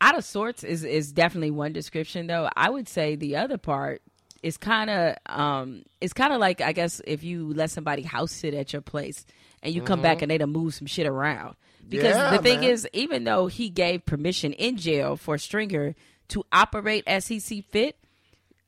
out 0.00 0.16
of 0.16 0.24
sorts 0.24 0.64
is 0.64 0.82
is 0.82 1.12
definitely 1.12 1.50
one 1.50 1.74
description. 1.74 2.26
Though 2.26 2.48
I 2.56 2.70
would 2.70 2.88
say 2.88 3.16
the 3.16 3.36
other 3.36 3.58
part 3.58 4.00
is 4.44 4.56
kind 4.58 4.90
of 4.90 5.16
um, 5.26 5.82
it's 6.00 6.12
kind 6.12 6.32
of 6.32 6.38
like 6.38 6.60
I 6.60 6.72
guess 6.72 7.00
if 7.06 7.24
you 7.24 7.52
let 7.54 7.70
somebody 7.70 8.02
house 8.02 8.30
sit 8.30 8.52
at 8.54 8.72
your 8.72 8.82
place 8.82 9.24
and 9.62 9.74
you 9.74 9.80
come 9.82 10.02
back 10.02 10.20
and 10.22 10.30
they 10.30 10.36
done 10.38 10.50
move 10.52 10.74
some 10.74 10.86
shit 10.86 11.06
around. 11.06 11.56
Because 11.88 12.16
Yeah, 12.16 12.30
the 12.30 12.38
thing 12.42 12.60
man. 12.60 12.70
is, 12.70 12.88
even 12.92 13.24
though 13.24 13.46
he 13.46 13.70
gave 13.70 14.04
permission 14.06 14.52
in 14.52 14.76
jail 14.76 15.16
for 15.16 15.38
Stringer 15.38 15.94
to 16.28 16.44
operate 16.52 17.04
as 17.06 17.28
he 17.28 17.38
see 17.40 17.62
fit, 17.62 17.96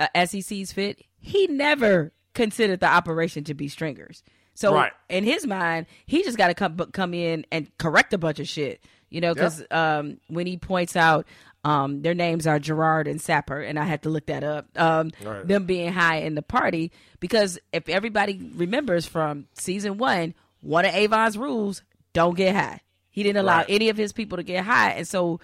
uh, 0.00 0.08
as 0.14 0.32
he 0.32 0.40
sees 0.40 0.72
fit, 0.72 1.02
he 1.18 1.46
never 1.46 2.12
considered 2.34 2.80
the 2.80 2.86
operation 2.86 3.44
to 3.44 3.54
be 3.54 3.68
Stringer's. 3.68 4.22
So 4.54 4.74
Right. 4.74 4.92
in 5.10 5.24
his 5.24 5.46
mind, 5.46 5.86
he 6.06 6.22
just 6.22 6.38
got 6.38 6.48
to 6.48 6.54
come 6.54 6.76
come 6.92 7.12
in 7.12 7.44
and 7.52 7.70
correct 7.78 8.14
a 8.14 8.18
bunch 8.18 8.40
of 8.40 8.48
shit. 8.48 8.82
You 9.08 9.20
know, 9.20 9.34
because 9.34 9.62
um, 9.70 10.18
when 10.28 10.46
he 10.46 10.56
points 10.56 10.96
out 10.96 11.26
um, 11.66 12.02
their 12.02 12.14
names 12.14 12.46
are 12.46 12.58
Gerard 12.58 13.08
and 13.08 13.20
Sapper, 13.20 13.60
and 13.60 13.78
I 13.78 13.84
had 13.84 14.02
to 14.04 14.08
look 14.08 14.26
that 14.26 14.44
up. 14.44 14.66
Um, 14.76 15.10
Right. 15.24 15.46
Them 15.46 15.66
being 15.66 15.92
high 15.92 16.18
in 16.18 16.34
the 16.34 16.42
party, 16.42 16.92
because 17.20 17.58
if 17.72 17.88
everybody 17.88 18.50
remembers 18.54 19.04
from 19.06 19.46
season 19.54 19.98
one, 19.98 20.34
one 20.60 20.84
of 20.84 20.94
Avon's 20.94 21.36
rules: 21.36 21.82
don't 22.12 22.36
get 22.36 22.54
high. 22.54 22.80
He 23.10 23.22
didn't 23.22 23.38
allow 23.38 23.58
Right. 23.58 23.66
any 23.70 23.88
of 23.88 23.96
his 23.96 24.12
people 24.12 24.36
to 24.36 24.44
get 24.44 24.64
high, 24.64 24.90
and 24.92 25.08
so 25.08 25.40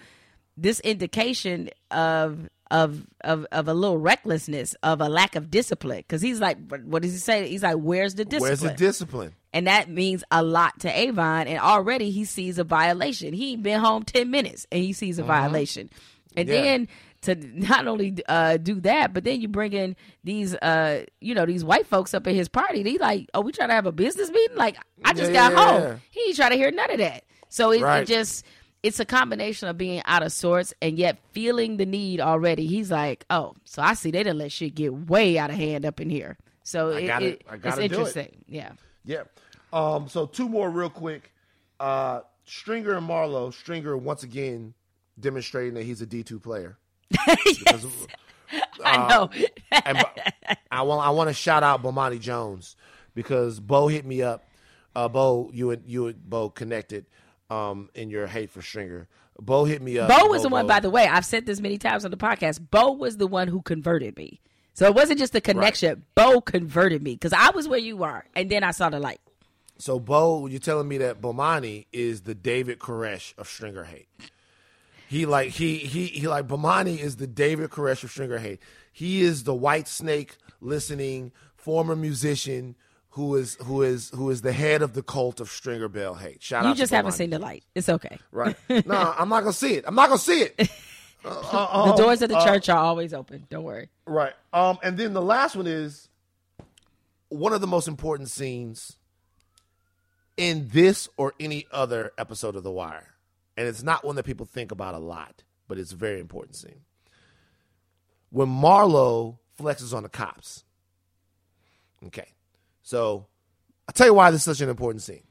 this 0.57 0.79
indication 0.81 1.71
of 1.91 2.49
of 2.71 3.07
of 3.23 3.47
of 3.53 3.69
a 3.69 3.75
little 3.75 3.99
recklessness, 3.99 4.75
of 4.83 5.01
a 5.01 5.09
lack 5.09 5.35
of 5.37 5.51
discipline. 5.51 5.99
Because 5.99 6.23
he's 6.23 6.41
like, 6.41 6.57
what 6.69 6.85
what 6.85 7.03
does 7.03 7.13
he 7.13 7.19
say? 7.19 7.49
He's 7.49 7.63
like, 7.63 7.77
"Where's 7.77 8.15
the 8.15 8.25
discipline?" 8.25 8.49
Where's 8.51 8.61
the 8.61 8.75
discipline? 8.75 9.33
and 9.55 9.67
that 9.67 9.91
means 9.91 10.25
a 10.31 10.43
lot 10.43 10.81
to 10.81 10.89
Avon. 10.99 11.47
And 11.47 11.59
already 11.59 12.11
he 12.11 12.25
sees 12.25 12.59
a 12.59 12.65
violation. 12.65 13.35
He 13.35 13.57
been 13.57 13.81
home 13.81 14.03
ten 14.05 14.31
minutes, 14.31 14.67
and 14.73 14.83
he 14.83 14.93
sees 14.95 15.19
a 15.19 15.23
violation. 15.23 15.91
And 16.37 16.49
Yeah. 16.49 16.63
then 16.63 16.89
to 17.23 17.35
not 17.69 17.87
only 17.87 18.17
uh, 18.29 18.57
do 18.57 18.81
that, 18.81 19.13
but 19.15 19.25
then 19.25 19.41
you 19.41 19.49
bring 19.49 19.73
in 19.73 19.97
these, 20.25 20.55
uh, 20.57 21.05
you 21.21 21.35
know, 21.35 21.47
these 21.47 21.65
white 21.65 21.87
folks 21.87 22.15
up 22.15 22.27
at 22.27 22.35
his 22.35 22.49
party. 22.49 22.83
They 22.83 22.99
like, 22.99 23.29
oh, 23.35 23.41
we 23.43 23.53
trying 23.53 23.69
to 23.69 23.75
have 23.75 23.87
a 23.87 23.93
business 23.93 24.31
meeting. 24.31 24.57
Like, 24.57 24.77
I 25.05 25.13
just 25.13 25.33
Yeah, 25.33 25.51
got 25.51 25.53
yeah, 25.53 25.81
home. 25.91 26.01
He 26.11 26.21
ain't 26.29 26.37
trying 26.37 26.51
to 26.51 26.57
hear 26.57 26.71
none 26.71 26.91
of 26.91 26.99
that. 26.99 27.25
So 27.49 27.71
it, 27.73 27.83
Right. 27.83 28.03
it 28.03 28.07
just. 28.09 28.45
It's 28.83 28.99
a 28.99 29.05
combination 29.05 29.69
of 29.69 29.79
being 29.79 30.03
out 30.07 30.25
of 30.25 30.33
sorts 30.33 30.75
and 30.83 30.99
yet 30.99 31.17
feeling 31.31 31.77
the 31.77 31.87
need 31.87 32.21
already. 32.21 32.67
He's 32.67 32.91
like, 32.91 33.25
"Oh, 33.31 33.55
so 33.63 33.81
I 33.81 33.95
see 33.95 34.11
they 34.11 34.25
didn't 34.25 34.39
let 34.39 34.51
shit 34.51 34.75
get 34.75 34.93
way 34.93 35.39
out 35.39 35.51
of 35.51 35.57
hand 35.57 35.85
up 35.87 36.01
in 36.01 36.11
here." 36.11 36.37
So 36.65 36.89
it, 36.89 37.05
it- 37.05 37.45
I 37.49 37.59
gotta 37.59 37.77
do 37.77 37.83
it. 37.83 37.93
interesting. 37.93 38.43
Yeah. 38.49 38.73
Yeah. 39.05 39.23
Um, 39.73 40.09
so 40.09 40.27
two 40.27 40.49
more 40.49 40.69
real 40.69 40.91
quick. 40.91 41.31
Uh, 41.79 42.23
Stringer 42.45 42.95
and 42.97 43.09
Marlo. 43.09 43.55
Stringer 43.55 43.97
once 43.97 44.25
again 44.25 44.75
demonstrating 45.19 45.75
that 45.75 45.85
he's 45.85 46.01
a 46.03 46.07
D 46.07 46.23
two 46.23 46.41
player. 46.41 46.79
Because, 47.59 47.87
I 48.85 49.09
know. 49.09 49.31
and 49.71 50.05
I 50.71 50.83
want 50.83 51.07
I 51.07 51.11
want 51.11 51.29
to 51.29 51.35
shout 51.35 51.63
out 51.63 51.83
Bomani 51.83 52.21
Jones 52.21 52.77
because 53.15 53.61
Bo 53.61 53.89
hit 53.89 54.05
me 54.05 54.23
up. 54.23 54.45
Uh, 54.95 55.09
Bo, 55.09 55.51
you 55.55 55.71
and 55.71 55.83
you 55.87 56.09
and 56.09 56.29
Bo 56.29 56.51
connected 56.51 57.07
um, 57.51 57.89
in 57.95 58.11
your 58.11 58.27
hate 58.27 58.51
for 58.51 58.61
Stringer. 58.61 59.09
Bo 59.41 59.65
hit 59.65 59.81
me 59.81 59.99
up. 59.99 60.09
Bo 60.09 60.27
was 60.27 60.43
the 60.43 60.49
one, 60.49 60.65
Bo- 60.65 60.69
by 60.69 60.81
the 60.81 60.91
way. 60.91 61.07
I've 61.07 61.25
said 61.25 61.47
this 61.47 61.61
many 61.61 61.79
times 61.79 62.05
on 62.05 62.11
the 62.11 62.17
podcast. 62.17 62.61
Bo 62.71 62.93
was 62.93 63.17
the 63.17 63.27
one 63.27 63.49
who 63.49 63.63
converted 63.63 64.17
me. 64.17 64.41
So 64.75 64.87
it 64.87 64.95
wasn't 64.95 65.19
just 65.19 65.33
the 65.33 65.41
connection. 65.41 66.05
Bo 66.15 66.41
converted 66.41 67.03
me 67.03 67.15
because 67.15 67.33
I 67.33 67.51
was 67.51 67.69
where 67.69 67.79
you 67.79 68.03
are, 68.05 68.27
and 68.35 68.51
then 68.51 68.65
I 68.65 68.71
saw 68.73 68.91
the 68.91 69.01
light. 69.01 69.21
So 69.79 69.99
Bo, 69.99 70.47
you're 70.47 70.61
telling 70.61 70.89
me 70.89 70.99
that 70.99 71.21
Bomani 71.21 71.87
is 71.93 72.23
the 72.23 72.35
David 72.35 72.79
Koresh 72.79 73.37
of 73.39 73.49
Stringer 73.49 73.85
hate. 73.85 74.09
He 75.13 75.27
like 75.27 75.51
he 75.51 75.77
he 75.77 76.07
he 76.07 76.27
like 76.27 76.49
Bomani 76.49 76.99
is 76.99 77.17
the 77.17 77.27
David 77.27 77.69
Koresh 77.69 78.03
of 78.03 78.11
Stringer 78.11 78.39
hate. 78.39 78.61
He 78.95 79.21
is 79.21 79.45
the 79.45 79.53
white 79.55 79.87
snake 79.87 80.39
listening 80.63 81.33
former 81.55 81.95
musician 81.95 82.77
who 83.11 83.35
is 83.37 83.59
who 83.63 83.83
is 83.83 84.09
who 84.15 84.31
is 84.31 84.41
the 84.41 84.55
head 84.55 84.81
of 84.81 84.95
the 84.95 85.03
cult 85.03 85.39
of 85.39 85.51
Stringer 85.51 85.89
Bell 85.89 86.15
hate. 86.15 86.43
Shout 86.43 86.65
You 86.65 86.71
out. 86.71 86.73
to 86.77 86.79
just 86.79 86.95
haven't 86.95 87.13
seen 87.13 87.29
the 87.29 87.39
light. 87.39 87.63
It's 87.75 87.91
okay. 87.91 88.19
right. 88.31 88.57
No, 88.87 89.15
I'm 89.19 89.29
not 89.29 89.41
gonna 89.41 89.53
see 89.53 89.75
it. 89.75 89.85
I'm 89.87 89.95
not 89.95 90.09
gonna 90.09 90.19
see 90.19 90.45
it. 90.45 90.71
Uh, 91.25 91.91
The 91.93 92.03
doors 92.03 92.21
of 92.23 92.31
the 92.31 92.41
church 92.41 92.69
are 92.71 92.79
always 92.79 93.13
open. 93.15 93.47
Don't 93.51 93.63
worry. 93.65 93.91
Right. 94.07 94.33
Um, 94.53 94.79
and 94.83 94.97
then 94.99 95.13
the 95.13 95.23
last 95.23 95.55
one 95.55 95.67
is 95.69 96.09
one 97.29 97.53
of 97.53 97.61
the 97.61 97.67
most 97.69 97.87
important 97.87 98.29
scenes 98.31 98.97
in 100.37 100.69
this 100.73 101.09
or 101.17 101.35
any 101.39 101.67
other 101.71 102.13
episode 102.19 102.57
of 102.57 102.65
The 102.65 102.73
Wire. 102.73 103.12
And 103.57 103.67
it's 103.69 103.83
not 103.83 104.05
one 104.05 104.17
that 104.17 104.25
people 104.25 104.47
think 104.47 104.73
about 104.73 104.95
a 104.95 104.99
lot, 104.99 105.43
but 105.69 105.79
it's 105.79 105.93
a 105.93 105.97
very 105.97 106.21
important 106.21 106.57
scene. 106.57 106.81
When 108.31 108.49
Marlo 108.49 109.39
flexes 109.59 109.95
on 109.95 110.03
the 110.05 110.09
cops. 110.09 110.65
Okay. 112.07 112.29
So 112.83 113.27
I'll 113.87 113.93
tell 113.93 114.07
you 114.07 114.15
why 114.15 114.31
this 114.31 114.41
is 114.41 114.57
such 114.57 114.63
an 114.63 114.71
important 114.71 115.03
scene. 115.03 115.23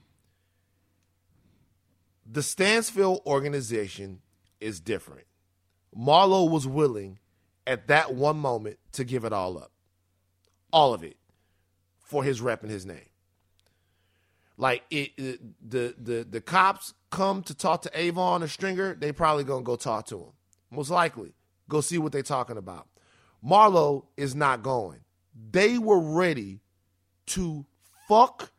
The 2.26 2.44
Stanfield 2.44 3.22
organization 3.26 4.22
is 4.60 4.80
different. 4.80 5.26
Marlo 5.98 6.50
was 6.50 6.68
willing 6.68 7.20
at 7.68 7.88
that 7.88 8.14
one 8.14 8.38
moment 8.38 8.78
to 8.94 9.04
give 9.04 9.26
it 9.26 9.34
all 9.34 9.58
up. 9.58 9.72
All 10.72 10.94
of 10.94 11.04
it 11.04 11.18
for 12.00 12.24
his 12.24 12.40
rep 12.40 12.62
and 12.62 12.72
his 12.72 12.86
name. 12.86 13.10
Like 14.58 14.84
it, 14.90 15.12
it- 15.18 15.70
the 15.70 15.96
the 15.98 16.24
the 16.30 16.42
cops 16.42 16.94
come 17.12 17.44
to 17.44 17.54
talk 17.54 17.84
to 17.84 17.92
Avon 17.94 18.42
or 18.42 18.48
Stringer, 18.48 18.96
they 18.96 19.12
probably 19.12 19.44
gonna 19.44 19.64
go 19.64 19.76
talk 19.76 20.08
to 20.08 20.18
him. 20.18 20.32
Most 20.72 20.90
likely. 20.90 21.34
Go 21.70 21.82
see 21.82 21.98
what 21.98 22.12
they 22.12 22.22
talking 22.22 22.58
about. 22.58 22.88
Marlo 23.46 24.06
is 24.18 24.36
not 24.36 24.64
going. 24.64 25.00
They 25.52 25.78
were 25.78 26.00
ready 26.00 26.60
to 27.28 27.66
fuck 28.08 28.52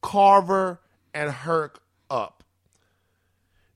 Carver 0.00 0.80
and 1.12 1.30
Herc 1.30 1.82
up. 2.08 2.44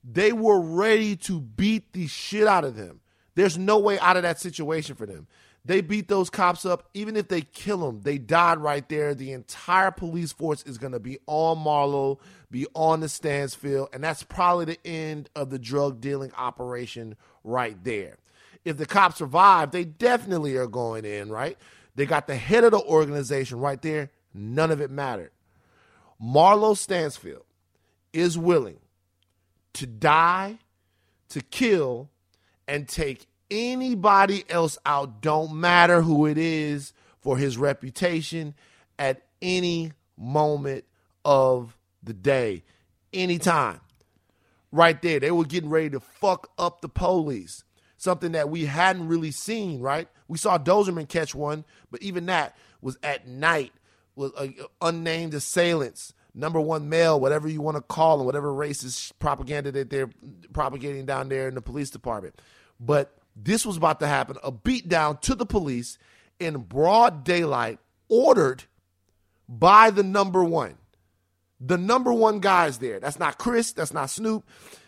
They 0.03 0.31
were 0.31 0.59
ready 0.59 1.15
to 1.17 1.39
beat 1.39 1.93
the 1.93 2.07
shit 2.07 2.47
out 2.47 2.63
of 2.63 2.75
them. 2.75 3.01
There's 3.35 3.57
no 3.57 3.77
way 3.79 3.99
out 3.99 4.17
of 4.17 4.23
that 4.23 4.39
situation 4.39 4.95
for 4.95 5.05
them. 5.05 5.27
They 5.63 5.81
beat 5.81 6.07
those 6.07 6.29
cops 6.29 6.65
up. 6.65 6.89
Even 6.93 7.15
if 7.15 7.27
they 7.27 7.41
kill 7.41 7.77
them, 7.79 8.01
they 8.01 8.17
died 8.17 8.57
right 8.57 8.87
there. 8.89 9.13
The 9.13 9.31
entire 9.31 9.91
police 9.91 10.31
force 10.31 10.63
is 10.63 10.77
going 10.77 10.93
to 10.93 10.99
be 10.99 11.19
on 11.27 11.57
Marlo, 11.57 12.19
be 12.49 12.65
on 12.73 13.01
the 13.01 13.09
Stanfield, 13.09 13.89
and 13.93 14.03
that's 14.03 14.23
probably 14.23 14.65
the 14.65 14.87
end 14.87 15.29
of 15.35 15.51
the 15.51 15.59
drug 15.59 16.01
dealing 16.01 16.31
operation 16.35 17.15
right 17.43 17.81
there. 17.83 18.17
If 18.65 18.77
the 18.77 18.85
cops 18.85 19.17
survive, 19.17 19.71
they 19.71 19.85
definitely 19.85 20.55
are 20.55 20.67
going 20.67 21.05
in, 21.05 21.29
right? 21.29 21.57
They 21.95 22.05
got 22.05 22.27
the 22.27 22.35
head 22.35 22.63
of 22.63 22.71
the 22.71 22.81
organization 22.81 23.59
right 23.59 23.81
there. 23.81 24.11
None 24.33 24.71
of 24.71 24.81
it 24.81 24.89
mattered. 24.89 25.31
Marlo 26.23 26.77
Stanfield 26.77 27.43
is 28.13 28.37
willing 28.37 28.79
to 29.73 29.87
die, 29.87 30.59
to 31.29 31.41
kill, 31.41 32.09
and 32.67 32.87
take 32.87 33.27
anybody 33.51 34.45
else 34.49 34.79
out, 34.85 35.21
don't 35.21 35.53
matter 35.53 36.01
who 36.01 36.25
it 36.25 36.39
is, 36.39 36.93
for 37.19 37.37
his 37.37 37.57
reputation 37.57 38.55
at 38.97 39.21
any 39.41 39.91
moment 40.17 40.85
of 41.23 41.77
the 42.01 42.13
day, 42.13 42.63
anytime. 43.13 43.79
Right 44.71 44.99
there, 45.01 45.19
they 45.19 45.29
were 45.31 45.45
getting 45.45 45.69
ready 45.69 45.91
to 45.91 45.99
fuck 45.99 46.49
up 46.57 46.81
the 46.81 46.89
police. 46.89 47.63
Something 47.97 48.31
that 48.31 48.49
we 48.49 48.65
hadn't 48.65 49.07
really 49.07 49.29
seen, 49.29 49.81
right? 49.81 50.07
We 50.27 50.39
saw 50.39 50.57
Dozerman 50.57 51.07
catch 51.07 51.35
one, 51.35 51.65
but 51.91 52.01
even 52.01 52.25
that 52.27 52.55
was 52.81 52.97
at 53.03 53.27
night 53.27 53.73
with 54.15 54.33
unnamed 54.81 55.35
assailants, 55.35 56.13
number 56.33 56.59
one 56.59 56.89
male, 56.89 57.19
whatever 57.19 57.47
you 57.47 57.61
want 57.61 57.77
to 57.77 57.81
call 57.81 58.17
them, 58.17 58.25
whatever 58.25 58.49
racist 58.51 59.11
propaganda 59.19 59.71
that 59.73 59.89
they're 59.89 60.09
propagating 60.53 61.05
down 61.05 61.29
there 61.29 61.47
in 61.47 61.53
the 61.53 61.61
police 61.61 61.91
department. 61.91 62.41
But 62.79 63.15
this 63.35 63.65
was 63.65 63.77
about 63.77 63.99
to 63.99 64.07
happen 64.07 64.37
a 64.43 64.51
beatdown 64.51 65.19
to 65.21 65.35
the 65.35 65.45
police 65.45 65.97
in 66.39 66.57
broad 66.57 67.23
daylight, 67.23 67.79
ordered 68.09 68.63
by 69.47 69.89
the 69.91 70.03
number 70.03 70.43
one. 70.43 70.77
The 71.59 71.77
number 71.77 72.11
one 72.11 72.39
guy 72.39 72.65
is 72.65 72.79
there. 72.79 72.99
That's 72.99 73.19
not 73.19 73.37
Chris. 73.37 73.71
That's 73.71 73.93
not 73.93 74.09
Snoop. 74.09 74.43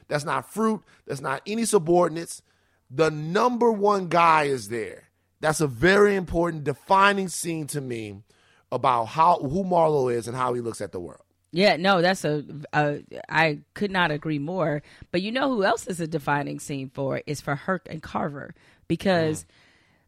That's 0.08 0.26
not 0.26 0.52
Fruit. 0.52 0.82
That's 1.06 1.22
not 1.22 1.42
any 1.46 1.66
subordinates. 1.66 2.42
The 2.90 3.12
number 3.12 3.72
one 3.72 4.08
guy 4.08 4.44
is 4.44 4.70
there. 4.70 5.10
That's 5.40 5.62
a 5.62 5.68
very 5.68 6.16
important 6.16 6.64
defining 6.64 7.28
scene 7.28 7.68
to 7.68 7.82
me 7.82 8.24
about 8.72 9.06
how 9.06 9.38
who 9.38 9.64
Marlo 9.64 10.12
is 10.12 10.28
and 10.28 10.36
how 10.36 10.54
he 10.54 10.62
looks 10.62 10.82
at 10.82 10.92
the 10.92 11.00
world. 11.00 11.24
Yeah, 11.56 11.78
no, 11.78 12.02
that's 12.02 12.26
a, 12.26 12.44
a. 12.74 13.04
I 13.30 13.60
could 13.76 13.92
not 13.92 14.10
agree 14.10 14.40
more. 14.40 14.82
But 15.12 15.22
you 15.22 15.32
know 15.32 15.50
who 15.50 15.64
else 15.64 15.86
is 15.86 16.00
a 16.00 16.08
defining 16.08 16.60
scene 16.60 16.90
for 16.92 17.22
is 17.28 17.42
for 17.42 17.56
Herc 17.56 17.88
and 17.90 18.02
Carver 18.02 18.56
because 18.88 19.44
mm. 19.44 19.48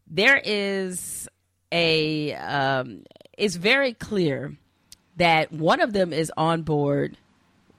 there 0.08 0.42
is 0.44 1.28
a. 1.70 2.34
Um, 2.34 3.04
it's 3.38 3.54
very 3.54 3.94
clear 3.94 4.56
that 5.18 5.52
one 5.52 5.80
of 5.80 5.92
them 5.92 6.12
is 6.12 6.32
on 6.36 6.62
board 6.62 7.16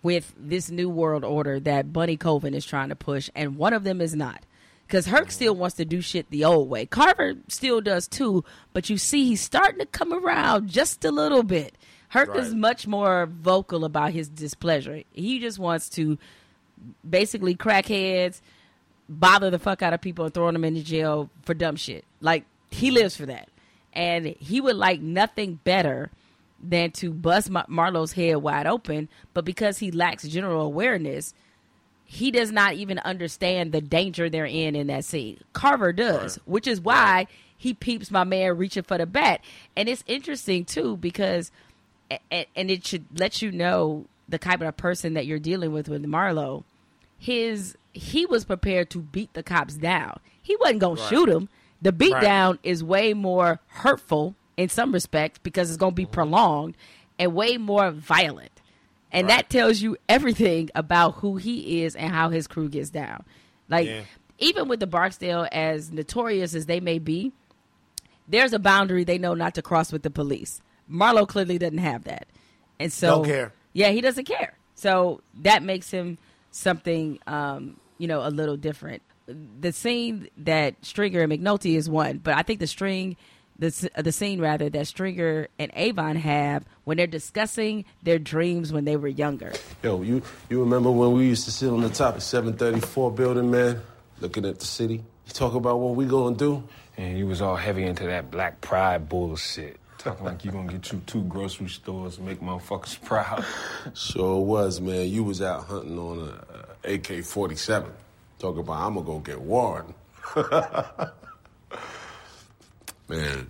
with 0.02 0.34
this 0.38 0.72
new 0.72 0.90
world 0.90 1.26
order 1.26 1.60
that 1.60 1.92
Bunny 1.92 2.16
Colvin 2.16 2.54
is 2.54 2.66
trying 2.66 2.90
to 2.90 2.96
push, 2.96 3.30
and 3.36 3.58
one 3.58 3.74
of 3.74 3.84
them 3.84 4.00
is 4.00 4.16
not. 4.16 4.46
Because 4.86 5.08
Herc 5.08 5.32
still 5.32 5.54
wants 5.54 5.76
to 5.76 5.84
do 5.84 6.00
shit 6.00 6.30
the 6.30 6.46
old 6.46 6.70
way. 6.70 6.86
Carver 6.86 7.34
still 7.50 7.82
does 7.82 8.08
too, 8.08 8.46
but 8.72 8.90
you 8.90 8.98
see 8.98 9.26
he's 9.26 9.42
starting 9.42 9.80
to 9.80 9.86
come 9.86 10.14
around 10.14 10.70
just 10.70 11.04
a 11.04 11.12
little 11.12 11.44
bit. 11.44 11.76
Herc 12.10 12.30
right. 12.30 12.40
is 12.40 12.54
much 12.54 12.88
more 12.88 13.26
vocal 13.26 13.86
about 13.86 14.12
his 14.12 14.30
displeasure. 14.30 15.04
He 15.14 15.40
just 15.40 15.60
wants 15.60 15.90
to 15.90 16.18
basically 17.08 17.56
crack 17.56 17.88
heads, 17.88 18.42
bother 19.10 19.50
the 19.50 19.60
fuck 19.60 19.82
out 19.82 19.94
of 19.94 20.02
people, 20.02 20.26
and 20.26 20.34
throw 20.34 20.52
them 20.52 20.64
into 20.64 20.84
jail 20.84 21.30
for 21.44 21.54
dumb 21.54 21.76
shit. 21.76 22.06
Like 22.22 22.46
he 22.72 22.92
lives 22.92 23.16
for 23.16 23.26
that, 23.26 23.50
and 23.94 24.26
he 24.26 24.62
would 24.62 24.76
like 24.76 25.02
nothing 25.02 25.60
better 25.64 26.12
than 26.62 26.92
to 26.92 27.12
bust 27.12 27.50
Mar- 27.50 27.66
Marlo's 27.68 28.14
head 28.14 28.38
wide 28.38 28.68
open. 28.68 29.10
But 29.34 29.46
because 29.46 29.80
he 29.80 29.92
lacks 29.92 30.24
general 30.24 30.62
awareness, 30.62 31.34
he 32.06 32.32
does 32.32 32.52
not 32.52 32.74
even 32.76 33.00
understand 33.00 33.72
the 33.72 33.82
danger 33.82 34.30
they're 34.30 34.46
in 34.46 34.76
in 34.76 34.88
that 34.88 35.06
scene. 35.06 35.40
Carver 35.54 35.92
does, 35.92 36.38
right. 36.38 36.48
which 36.48 36.68
is 36.68 36.80
why 36.80 36.96
right. 36.96 37.28
he 37.58 37.74
peeps 37.74 38.10
my 38.10 38.24
man 38.24 38.58
reaching 38.58 38.84
for 38.84 38.98
the 38.98 39.06
bat. 39.06 39.42
And 39.76 39.90
it's 39.90 40.04
interesting 40.08 40.64
too 40.64 40.98
because 40.98 41.52
and 42.10 42.72
it 42.72 42.86
should 42.86 43.06
let 43.18 43.42
you 43.42 43.52
know 43.52 44.06
the 44.30 44.38
type 44.38 44.62
of 44.62 44.78
person 44.78 45.14
that 45.14 45.26
you're 45.26 45.40
dealing 45.40 45.72
with 45.72 45.88
with 45.88 46.04
Marlo. 46.06 46.64
His 47.18 47.76
he 47.94 48.26
was 48.26 48.46
prepared 48.46 48.90
to 48.92 49.00
beat 49.00 49.34
the 49.34 49.44
cops 49.44 49.76
down. 49.76 50.20
He 50.42 50.56
wasn't 50.58 50.80
gonna 50.80 51.00
right. 51.00 51.10
shoot 51.10 51.30
him. 51.30 51.50
The 51.82 51.92
beat 51.92 52.14
right. 52.14 52.22
down 52.22 52.60
is 52.64 52.84
way 52.84 53.14
more 53.14 53.60
hurtful 53.68 54.36
in 54.56 54.70
some 54.70 54.92
respects 54.92 55.40
because 55.44 55.70
it's 55.70 55.78
gonna 55.78 55.92
be 55.92 56.04
mm-hmm. 56.04 56.14
prolonged 56.14 56.76
and 57.20 57.34
way 57.34 57.58
more 57.58 57.92
violent. 57.92 58.52
And 59.12 59.28
right. 59.28 59.38
that 59.38 59.50
tells 59.50 59.82
you 59.82 59.98
everything 60.10 60.70
about 60.76 61.16
who 61.16 61.38
he 61.38 61.84
is 61.84 61.96
and 61.96 62.12
how 62.12 62.30
his 62.30 62.48
crew 62.48 62.70
gets 62.70 62.90
down. 62.90 63.24
Like 63.70 63.88
yeah. 63.88 64.02
even 64.40 64.68
with 64.68 64.80
the 64.80 64.88
Barksdale, 64.88 65.48
as 65.52 65.92
notorious 65.92 66.54
as 66.54 66.66
they 66.66 66.80
may 66.80 67.00
be, 67.00 67.32
there's 68.28 68.54
a 68.54 68.60
boundary 68.60 69.04
they 69.04 69.18
know 69.18 69.34
not 69.34 69.56
to 69.56 69.62
cross 69.62 69.92
with 69.92 70.04
the 70.04 70.10
police. 70.10 70.62
Marlo 70.92 71.28
clearly 71.28 71.58
doesn't 71.58 71.78
have 71.78 72.06
that, 72.06 72.28
and 72.80 72.92
so 72.92 73.18
don't 73.18 73.26
care. 73.26 73.54
Yeah, 73.74 73.90
he 73.90 74.02
doesn't 74.02 74.26
care. 74.26 74.58
So 74.76 75.22
that 75.42 75.64
makes 75.64 75.90
him 75.90 76.18
something, 76.52 77.20
um, 77.28 77.80
you 77.98 78.08
know, 78.08 78.26
a 78.26 78.30
little 78.30 78.58
different. 78.58 79.02
The 79.60 79.72
scene 79.72 80.30
that 80.38 80.76
Stringer 80.86 81.22
and 81.22 81.32
McNulty 81.32 81.76
is 81.76 81.90
one, 81.90 82.20
but 82.20 82.36
I 82.36 82.44
think 82.44 82.60
the 82.60 82.68
string, 82.68 83.18
the 83.60 83.90
the 83.98 84.12
scene 84.12 84.40
rather 84.40 84.70
that 84.70 84.88
Stringer 84.88 85.48
and 85.60 85.72
Avon 85.76 86.16
have 86.16 86.64
when 86.86 86.98
they're 86.98 87.08
discussing 87.08 87.86
their 88.04 88.20
dreams 88.20 88.72
when 88.72 88.86
they 88.86 88.96
were 88.96 89.08
younger. 89.10 89.52
Yo, 89.84 90.02
you 90.02 90.22
you 90.50 90.60
remember 90.62 90.92
when 90.92 91.12
we 91.14 91.26
used 91.26 91.46
to 91.46 91.52
sit 91.52 91.70
on 91.70 91.82
the 91.82 91.90
top 91.90 92.16
of 92.16 92.24
734 92.24 93.12
building, 93.12 93.52
man, 93.52 93.82
looking 94.22 94.46
at 94.46 94.60
the 94.60 94.66
city? 94.66 95.04
You 95.26 95.34
talk 95.34 95.56
about 95.56 95.80
what 95.80 95.96
we 95.96 96.06
gonna 96.06 96.36
do? 96.36 96.64
And 96.96 97.18
you 97.18 97.28
was 97.28 97.42
all 97.42 97.56
heavy 97.58 97.84
into 97.84 98.06
that 98.06 98.32
black 98.32 98.62
pride 98.62 99.10
bullshit. 99.10 99.80
Talking 99.98 100.26
like 100.26 100.46
you 100.46 100.52
gonna 100.52 100.72
get 100.72 100.92
you 100.92 101.02
two 101.06 101.24
grocery 101.24 101.70
stores 101.70 102.18
and 102.18 102.28
make 102.28 102.40
motherfuckers 102.40 103.02
proud. 103.06 103.44
Sure 103.96 104.40
was, 104.42 104.80
man. 104.80 105.08
You 105.08 105.24
was 105.24 105.42
out 105.42 105.66
hunting 105.66 105.98
on 105.98 106.20
a, 106.20 106.90
a 106.90 106.94
AK-47. 106.96 107.90
Talking 108.40 108.60
about 108.60 108.86
I'm 108.86 108.94
gonna 108.94 109.06
go 109.06 109.20
get 109.20 109.42
Warren. 109.42 109.94
man, 113.10 113.48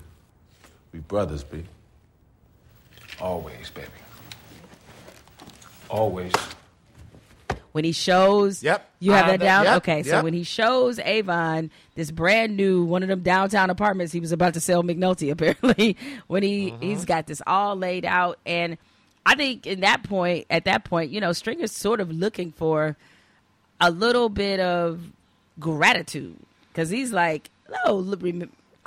we 0.94 1.00
brothers, 1.00 1.44
B. 1.44 1.64
Always, 3.20 3.70
baby. 3.72 3.88
Always 5.90 6.34
when 7.78 7.84
he 7.84 7.92
shows 7.92 8.64
yep. 8.64 8.90
you 9.00 9.12
have 9.12 9.28
that 9.28 9.40
down? 9.40 9.66
Yep, 9.66 9.78
okay 9.78 9.98
yep. 9.98 10.06
so 10.08 10.24
when 10.24 10.34
he 10.34 10.42
shows 10.42 10.98
avon 10.98 11.70
this 11.94 12.10
brand 12.10 12.58
new 12.58 12.84
one 12.84 13.04
of 13.04 13.10
them 13.10 13.22
downtown 13.22 13.70
apartments 13.70 14.12
he 14.12 14.20
was 14.20 14.32
about 14.32 14.56
to 14.56 14.60
sell 14.60 14.82
mcnulty 14.82 15.30
apparently 15.32 15.96
when 16.26 16.42
he 16.42 16.72
mm-hmm. 16.72 16.82
he's 16.82 17.06
got 17.06 17.28
this 17.28 17.40
all 17.46 17.76
laid 17.76 18.04
out. 18.04 18.40
And 18.48 18.80
i 19.28 19.36
think 19.36 19.68
in 19.68 19.82
that 19.82 20.02
point 20.02 20.48
at 20.50 20.66
that 20.66 20.86
point 20.86 21.12
you 21.12 21.22
know 21.22 21.34
stringer's 21.34 21.72
sort 21.72 22.00
of 22.00 22.12
looking 22.12 22.52
for 22.52 22.98
a 23.80 23.92
little 23.92 24.30
bit 24.30 24.60
of 24.60 25.00
gratitude. 25.60 26.36
Because 26.74 26.90
he's 26.90 27.14
like 27.14 27.52
no 27.86 28.00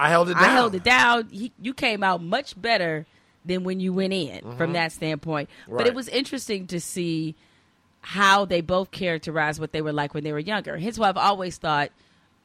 i 0.00 0.08
held 0.08 0.30
it 0.30 0.34
down. 0.34 0.42
i 0.42 0.48
held 0.48 0.74
it 0.74 0.82
down. 0.82 1.28
He, 1.30 1.52
you 1.62 1.74
came 1.74 2.02
out 2.02 2.20
much 2.20 2.60
better 2.60 3.06
than 3.44 3.62
when 3.62 3.78
you 3.78 3.92
went 3.92 4.14
in 4.14 4.40
mm-hmm. 4.40 4.56
from 4.56 4.72
that 4.72 4.90
standpoint. 4.90 5.48
Right. 5.68 5.78
but 5.78 5.86
it 5.86 5.94
was 5.94 6.08
interesting 6.08 6.66
to 6.66 6.80
see 6.80 7.36
how 8.00 8.44
they 8.44 8.60
both 8.60 8.90
characterized 8.90 9.60
what 9.60 9.72
they 9.72 9.82
were 9.82 9.92
like 9.92 10.14
when 10.14 10.24
they 10.24 10.32
were 10.32 10.38
younger. 10.38 10.76
Hence 10.76 10.98
why 10.98 11.08
I've 11.08 11.16
always 11.16 11.58
thought 11.58 11.90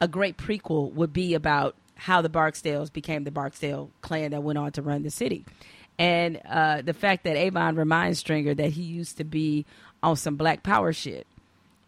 a 0.00 0.08
great 0.08 0.36
prequel 0.36 0.92
would 0.92 1.12
be 1.12 1.34
about 1.34 1.74
how 1.94 2.20
the 2.20 2.28
Barksdales 2.28 2.92
became 2.92 3.24
the 3.24 3.30
Barksdale 3.30 3.90
clan 4.02 4.32
that 4.32 4.42
went 4.42 4.58
on 4.58 4.72
to 4.72 4.82
run 4.82 5.02
the 5.02 5.10
city. 5.10 5.44
And 5.98 6.40
uh, 6.44 6.82
the 6.82 6.92
fact 6.92 7.24
that 7.24 7.36
Avon 7.36 7.76
reminds 7.76 8.18
Stringer 8.18 8.54
that 8.54 8.70
he 8.70 8.82
used 8.82 9.16
to 9.16 9.24
be 9.24 9.64
on 10.02 10.16
some 10.16 10.36
black 10.36 10.62
power 10.62 10.92
shit 10.92 11.26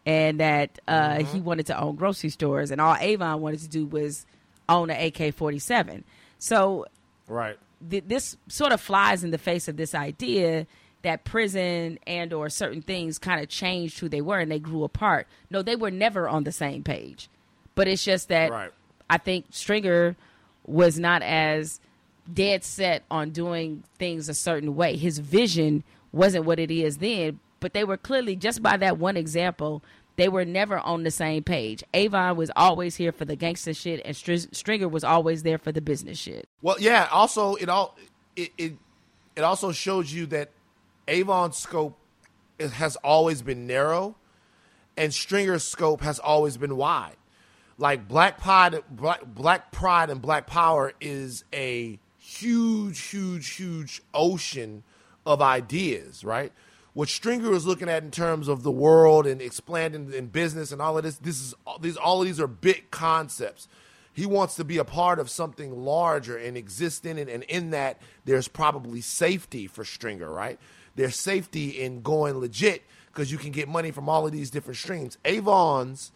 and 0.07 0.41
that 0.41 0.79
uh, 0.89 1.11
mm-hmm. 1.11 1.33
he 1.35 1.41
wanted 1.41 1.67
to 1.67 1.79
own 1.79 1.97
grocery 1.97 2.31
stores 2.31 2.71
and 2.71 2.81
all 2.81 2.97
Avon 2.99 3.43
wanted 3.43 3.61
to 3.61 3.69
do 3.69 3.85
was 3.85 4.25
own 4.69 4.89
an 4.89 5.13
AK 5.15 5.35
47. 5.35 6.05
So, 6.39 6.87
right. 7.27 7.59
Th- 7.89 8.05
this 8.07 8.37
sort 8.49 8.73
of 8.73 8.81
flies 8.81 9.23
in 9.23 9.31
the 9.31 9.39
face 9.39 9.69
of 9.69 9.77
this 9.77 9.95
idea 9.95 10.67
that 11.03 11.25
prison 11.25 11.99
and 12.07 12.33
or 12.33 12.49
certain 12.49 12.83
things 12.83 13.19
kind 13.19 13.41
of 13.41 13.49
changed 13.49 14.01
who 14.01 14.09
they 14.09 14.21
were 14.21 14.39
and 14.41 14.51
they 14.51 14.59
grew 14.59 14.85
apart. 14.85 15.27
No, 15.51 15.63
they 15.63 15.77
were 15.77 15.91
never 15.91 16.29
on 16.29 16.45
the 16.45 16.53
same 16.53 16.83
page. 16.83 17.29
But 17.75 17.89
it's 17.89 18.05
just 18.05 18.29
that 18.29 18.51
right. 18.51 18.73
I 19.09 19.19
think 19.19 19.47
Stringer 19.51 20.17
was 20.67 20.99
not 20.99 21.23
as 21.23 21.81
dead 22.33 22.65
set 22.65 23.05
on 23.11 23.31
doing 23.31 23.85
things 23.99 24.29
a 24.29 24.35
certain 24.35 24.75
way. 24.77 24.97
His 24.97 25.19
vision 25.19 25.85
wasn't 26.13 26.45
what 26.45 26.59
it 26.59 26.71
is 26.71 26.99
then, 26.99 27.41
but 27.61 27.73
they 27.73 27.85
were 27.85 27.97
clearly 27.97 28.37
just 28.37 28.63
by 28.63 28.77
that 28.77 28.99
one 28.99 29.17
example, 29.17 29.83
they 30.17 30.29
were 30.29 30.45
never 30.45 30.79
on 30.79 31.05
the 31.05 31.11
same 31.11 31.45
page. 31.45 31.85
Avon 31.95 32.37
was 32.37 32.51
always 32.57 32.97
here 32.97 33.13
for 33.13 33.25
the 33.25 33.37
gangster 33.37 33.73
shit, 33.73 34.03
and 34.05 34.17
Str- 34.17 34.51
Stringer 34.53 34.89
was 34.89 35.05
always 35.05 35.45
there 35.45 35.59
for 35.59 35.71
the 35.71 35.81
business 35.81 36.19
shit. 36.19 36.49
Well, 36.61 36.77
yeah. 36.81 37.09
Also, 37.13 37.55
it 37.55 37.69
all 37.69 37.97
it, 38.35 38.51
it 38.59 38.73
it 39.37 39.43
also 39.43 39.71
shows 39.71 40.13
you 40.13 40.27
that 40.27 40.51
Avon's 41.09 41.57
scope 41.57 41.99
has 42.61 42.97
always 42.97 43.43
been 43.43 43.67
narrow, 43.67 44.17
and 44.97 45.13
Stringer's 45.13 45.65
scope 45.65 46.03
has 46.03 46.19
always 46.19 46.57
been 46.57 46.77
wide. 46.77 47.17
Like 47.79 48.07
Black 48.07 48.41
Pride, 48.41 48.83
Black, 48.91 49.25
Black 49.25 49.73
Pride, 49.73 50.11
and 50.11 50.21
Black 50.21 50.47
Power 50.47 50.93
is 51.01 51.45
a 51.53 51.99
huge, 52.19 53.01
huge, 53.01 53.49
huge 53.55 54.03
ocean 54.13 54.83
of 55.25 55.41
ideas, 55.41 56.25
right? 56.25 56.53
what 56.99 57.09
Stringer 57.09 57.53
is 57.53 57.65
looking 57.65 57.89
at 57.89 58.03
in 58.03 58.11
terms 58.11 58.49
of 58.49 58.65
the 58.65 58.73
world 58.73 59.25
and 59.25 59.41
expanding 59.41 60.13
in 60.13 60.27
business 60.27 60.73
and 60.73 60.83
all 60.83 60.99
of 60.99 61.05
this. 61.05 61.17
This 61.19 61.41
is 61.41 61.55
these 61.81 61.97
all 61.97 62.21
of 62.21 62.27
these 62.27 62.41
are 62.41 62.49
big 62.49 62.91
concepts. 62.91 63.69
He 64.13 64.27
wants 64.27 64.57
to 64.57 64.65
be 64.65 64.79
a 64.79 64.85
part 64.85 65.21
of 65.21 65.31
something 65.31 65.85
larger 65.85 66.37
and 66.37 66.57
exist 66.57 67.07
in 67.07 67.17
it, 67.17 67.29
and 67.29 67.45
in 67.45 67.71
that 67.71 68.03
there's 68.25 68.49
probably 68.49 69.01
safety 69.01 69.69
for 69.69 69.85
Stringer, 69.85 70.29
right? 70.29 70.59
There's 70.99 71.15
safety 71.15 71.81
in 71.81 72.03
going 72.03 72.39
legit 72.39 72.83
because 73.07 73.31
you 73.31 73.39
can 73.39 73.53
get 73.53 73.69
money 73.69 73.93
from 73.93 74.09
all 74.09 74.27
of 74.27 74.33
these 74.33 74.51
different 74.51 74.79
streams. 74.79 75.17
Avon's 75.25 76.11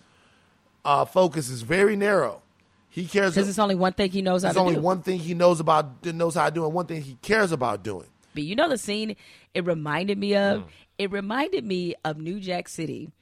uh, 0.84 1.04
focus 1.04 1.48
is 1.48 1.62
very 1.62 1.94
narrow. 1.94 2.42
He 2.88 3.06
cares 3.06 3.32
Because 3.32 3.48
it's 3.48 3.60
only 3.60 3.76
one 3.76 3.92
thing 3.92 4.10
he 4.10 4.22
knows 4.22 4.42
how 4.42 4.48
There's 4.48 4.56
only 4.56 4.74
do. 4.74 4.80
one 4.80 5.00
thing 5.02 5.20
he 5.20 5.34
knows 5.34 5.60
about 5.60 6.04
knows 6.04 6.34
how 6.34 6.48
to 6.48 6.54
do, 6.54 6.64
and 6.64 6.74
one 6.74 6.86
thing 6.86 7.00
he 7.00 7.16
cares 7.22 7.52
about 7.52 7.84
doing. 7.84 8.08
But 8.34 8.42
you 8.42 8.56
know 8.56 8.68
the 8.68 8.76
scene 8.76 9.14
it 9.54 9.64
reminded 9.64 10.18
me 10.18 10.34
of? 10.34 10.64
It 10.98 11.12
reminded 11.12 11.64
me 11.64 11.94
of 12.04 12.18
New 12.18 12.40
Jack 12.40 12.68
City 12.68 13.12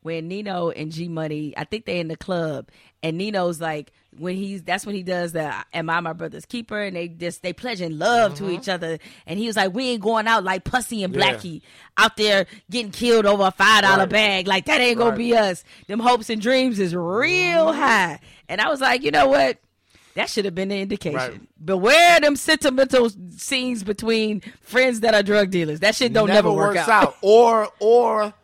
when 0.00 0.26
Nino 0.26 0.70
and 0.70 0.90
G 0.90 1.06
Money, 1.06 1.52
I 1.54 1.64
think 1.64 1.84
they're 1.84 2.00
in 2.00 2.08
the 2.08 2.16
club, 2.16 2.70
and 3.02 3.18
Nino's 3.18 3.60
like 3.60 3.92
when 4.18 4.34
he's 4.36 4.62
that's 4.62 4.84
when 4.84 4.94
he 4.94 5.02
does 5.02 5.32
the 5.32 5.52
Am 5.72 5.88
I 5.88 6.00
my 6.00 6.12
brother's 6.12 6.44
keeper? 6.44 6.80
And 6.80 6.96
they 6.96 7.08
just 7.08 7.42
they 7.42 7.52
pledging 7.52 7.98
love 7.98 8.34
to 8.36 8.50
each 8.50 8.68
other. 8.68 8.98
And 9.26 9.38
he 9.38 9.46
was 9.46 9.56
like, 9.56 9.72
We 9.72 9.90
ain't 9.90 10.02
going 10.02 10.26
out 10.26 10.44
like 10.44 10.64
Pussy 10.64 11.02
and 11.04 11.14
Yeah. 11.14 11.34
Blackie 11.34 11.62
out 11.96 12.16
there 12.16 12.46
getting 12.70 12.90
killed 12.90 13.24
over 13.26 13.44
a 13.44 13.50
five 13.50 13.82
dollar 13.82 14.00
Right. 14.00 14.08
bag. 14.10 14.46
Like 14.48 14.66
that 14.66 14.80
ain't 14.80 14.98
gonna 14.98 15.16
be 15.16 15.36
us. 15.36 15.62
Them 15.86 16.00
hopes 16.00 16.28
and 16.28 16.40
dreams 16.42 16.78
is 16.80 16.94
real 16.94 17.72
high. 17.72 18.18
And 18.48 18.60
I 18.60 18.68
was 18.68 18.80
like, 18.80 19.02
you 19.02 19.10
know 19.10 19.28
what? 19.28 19.58
That 20.16 20.28
should 20.28 20.44
have 20.44 20.56
been 20.56 20.70
the 20.70 20.78
indication. 20.80 21.16
Right. 21.16 21.40
Beware 21.64 22.18
them 22.20 22.34
sentimental 22.34 23.10
scenes 23.36 23.84
between 23.84 24.42
friends 24.60 25.00
that 25.00 25.14
are 25.14 25.22
drug 25.22 25.50
dealers. 25.50 25.80
That 25.80 25.94
shit 25.94 26.12
don't 26.12 26.26
never, 26.26 26.50
work 26.50 26.74
works 26.74 26.88
out. 26.88 27.16
Or 27.22 27.68
or 27.78 28.34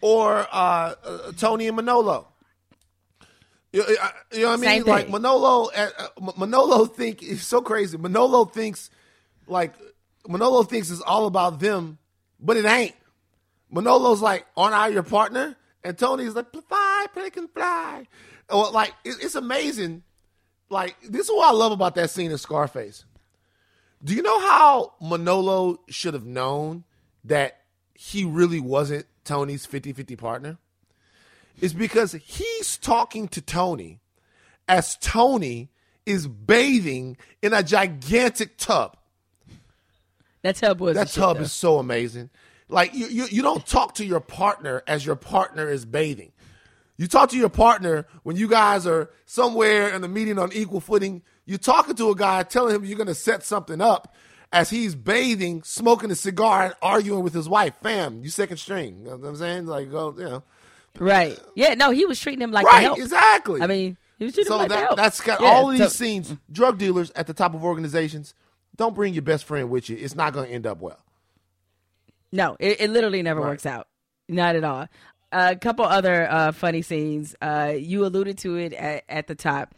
or 0.00 0.46
uh, 0.50 0.94
uh, 1.04 1.32
Tony 1.36 1.66
and 1.66 1.76
Manolo. 1.76 2.28
You, 3.76 3.82
uh, 3.82 4.08
you 4.32 4.40
know 4.40 4.46
what 4.48 4.52
I 4.54 4.56
mean? 4.56 4.70
Same 4.70 4.84
Like 4.84 5.02
thing. 5.04 5.12
Manolo, 5.12 5.68
uh, 5.76 5.90
uh, 5.98 6.32
Manolo 6.38 6.86
think 6.86 7.22
it's 7.22 7.44
so 7.44 7.60
crazy. 7.60 7.98
Manolo 7.98 8.46
thinks 8.46 8.88
like 9.46 9.74
Manolo 10.26 10.62
thinks 10.62 10.90
it's 10.90 11.02
all 11.02 11.26
about 11.26 11.60
them, 11.60 11.98
but 12.40 12.56
it 12.56 12.64
ain't. 12.64 12.94
Manolo's 13.70 14.22
like, 14.22 14.46
"Aren't 14.56 14.74
I 14.74 14.88
your 14.88 15.02
partner?" 15.02 15.56
And 15.84 15.98
Tony's 15.98 16.34
like, 16.34 16.50
"Fly, 16.52 17.06
play 17.12 17.28
can 17.30 17.48
fly." 17.48 18.06
Or, 18.48 18.70
like 18.70 18.94
it- 19.04 19.18
it's 19.22 19.34
amazing. 19.34 20.02
Like 20.70 20.96
this 21.02 21.26
is 21.26 21.30
what 21.32 21.48
I 21.48 21.52
love 21.52 21.72
about 21.72 21.94
that 21.96 22.08
scene 22.10 22.30
in 22.30 22.38
Scarface. 22.38 23.04
Do 24.02 24.14
you 24.14 24.22
know 24.22 24.40
how 24.40 24.94
Manolo 25.02 25.80
should 25.88 26.14
have 26.14 26.24
known 26.26 26.84
that 27.24 27.60
he 27.94 28.24
really 28.24 28.60
wasn't 28.60 29.06
Tony's 29.24 29.66
50-50 29.66 30.16
partner? 30.16 30.58
It's 31.60 31.72
because 31.72 32.12
he's 32.12 32.76
talking 32.76 33.28
to 33.28 33.40
Tony 33.40 34.00
as 34.68 34.96
Tony 34.96 35.70
is 36.04 36.26
bathing 36.26 37.16
in 37.42 37.52
a 37.52 37.62
gigantic 37.62 38.56
tub. 38.56 38.96
That 40.42 40.56
tub 40.56 40.80
was 40.80 40.94
That 40.94 41.08
the 41.08 41.12
shit, 41.12 41.22
tub 41.22 41.40
is 41.40 41.52
so 41.52 41.78
amazing. 41.78 42.30
Like 42.68 42.94
you, 42.94 43.06
you, 43.06 43.26
you 43.26 43.42
don't 43.42 43.66
talk 43.66 43.94
to 43.94 44.04
your 44.04 44.20
partner 44.20 44.82
as 44.86 45.04
your 45.04 45.16
partner 45.16 45.68
is 45.68 45.84
bathing. 45.84 46.32
You 46.96 47.06
talk 47.06 47.30
to 47.30 47.36
your 47.36 47.48
partner 47.48 48.06
when 48.22 48.36
you 48.36 48.48
guys 48.48 48.86
are 48.86 49.10
somewhere 49.26 49.94
in 49.94 50.02
the 50.02 50.08
meeting 50.08 50.38
on 50.38 50.52
equal 50.52 50.80
footing. 50.80 51.22
You're 51.44 51.58
talking 51.58 51.94
to 51.96 52.10
a 52.10 52.16
guy, 52.16 52.42
telling 52.42 52.74
him 52.74 52.84
you're 52.84 52.96
going 52.96 53.06
to 53.06 53.14
set 53.14 53.44
something 53.44 53.80
up 53.80 54.14
as 54.52 54.70
he's 54.70 54.94
bathing, 54.94 55.62
smoking 55.62 56.10
a 56.10 56.14
cigar, 56.14 56.64
and 56.64 56.74
arguing 56.80 57.22
with 57.22 57.34
his 57.34 57.48
wife. 57.48 57.74
Fam, 57.82 58.22
you 58.22 58.30
second 58.30 58.56
string. 58.56 59.00
You 59.00 59.10
know 59.10 59.16
what 59.16 59.28
I'm 59.28 59.36
saying? 59.36 59.66
Like, 59.66 59.90
go, 59.90 60.14
you 60.16 60.24
know. 60.24 60.42
Right. 60.98 61.38
Yeah, 61.54 61.74
no, 61.74 61.90
he 61.90 62.06
was 62.06 62.20
treating 62.20 62.42
him 62.42 62.52
like 62.52 62.66
right, 62.66 62.82
help. 62.82 62.98
exactly. 62.98 63.60
I 63.62 63.66
mean, 63.66 63.96
he 64.18 64.24
was 64.26 64.34
treating 64.34 64.48
so 64.50 64.54
him 64.60 64.68
like 64.68 64.68
that, 64.70 64.96
that's 64.96 65.20
got 65.20 65.40
Yeah, 65.40 65.48
all 65.48 65.70
of 65.70 65.76
so- 65.78 65.84
these 65.84 65.92
scenes. 65.94 66.34
Drug 66.50 66.78
dealers 66.78 67.10
at 67.16 67.26
the 67.26 67.34
top 67.34 67.54
of 67.54 67.64
organizations. 67.64 68.34
Don't 68.76 68.94
bring 68.94 69.14
your 69.14 69.22
best 69.22 69.44
friend 69.44 69.70
with 69.70 69.88
you. 69.88 69.96
It's 69.96 70.14
not 70.14 70.32
going 70.32 70.48
to 70.48 70.54
end 70.54 70.66
up 70.66 70.80
well. 70.80 70.98
No, 72.32 72.56
it, 72.60 72.80
it 72.80 72.90
literally 72.90 73.22
never 73.22 73.40
Right. 73.40 73.50
works 73.50 73.66
out. 73.66 73.88
Not 74.28 74.56
at 74.56 74.64
all. 74.64 74.88
a 75.32 75.56
couple 75.56 75.84
other 75.84 76.30
uh, 76.30 76.52
funny 76.52 76.82
scenes. 76.82 77.34
Uh, 77.40 77.74
you 77.78 78.04
alluded 78.04 78.38
to 78.38 78.56
it 78.56 78.72
at, 78.72 79.04
at 79.08 79.26
the 79.26 79.34
top. 79.34 79.74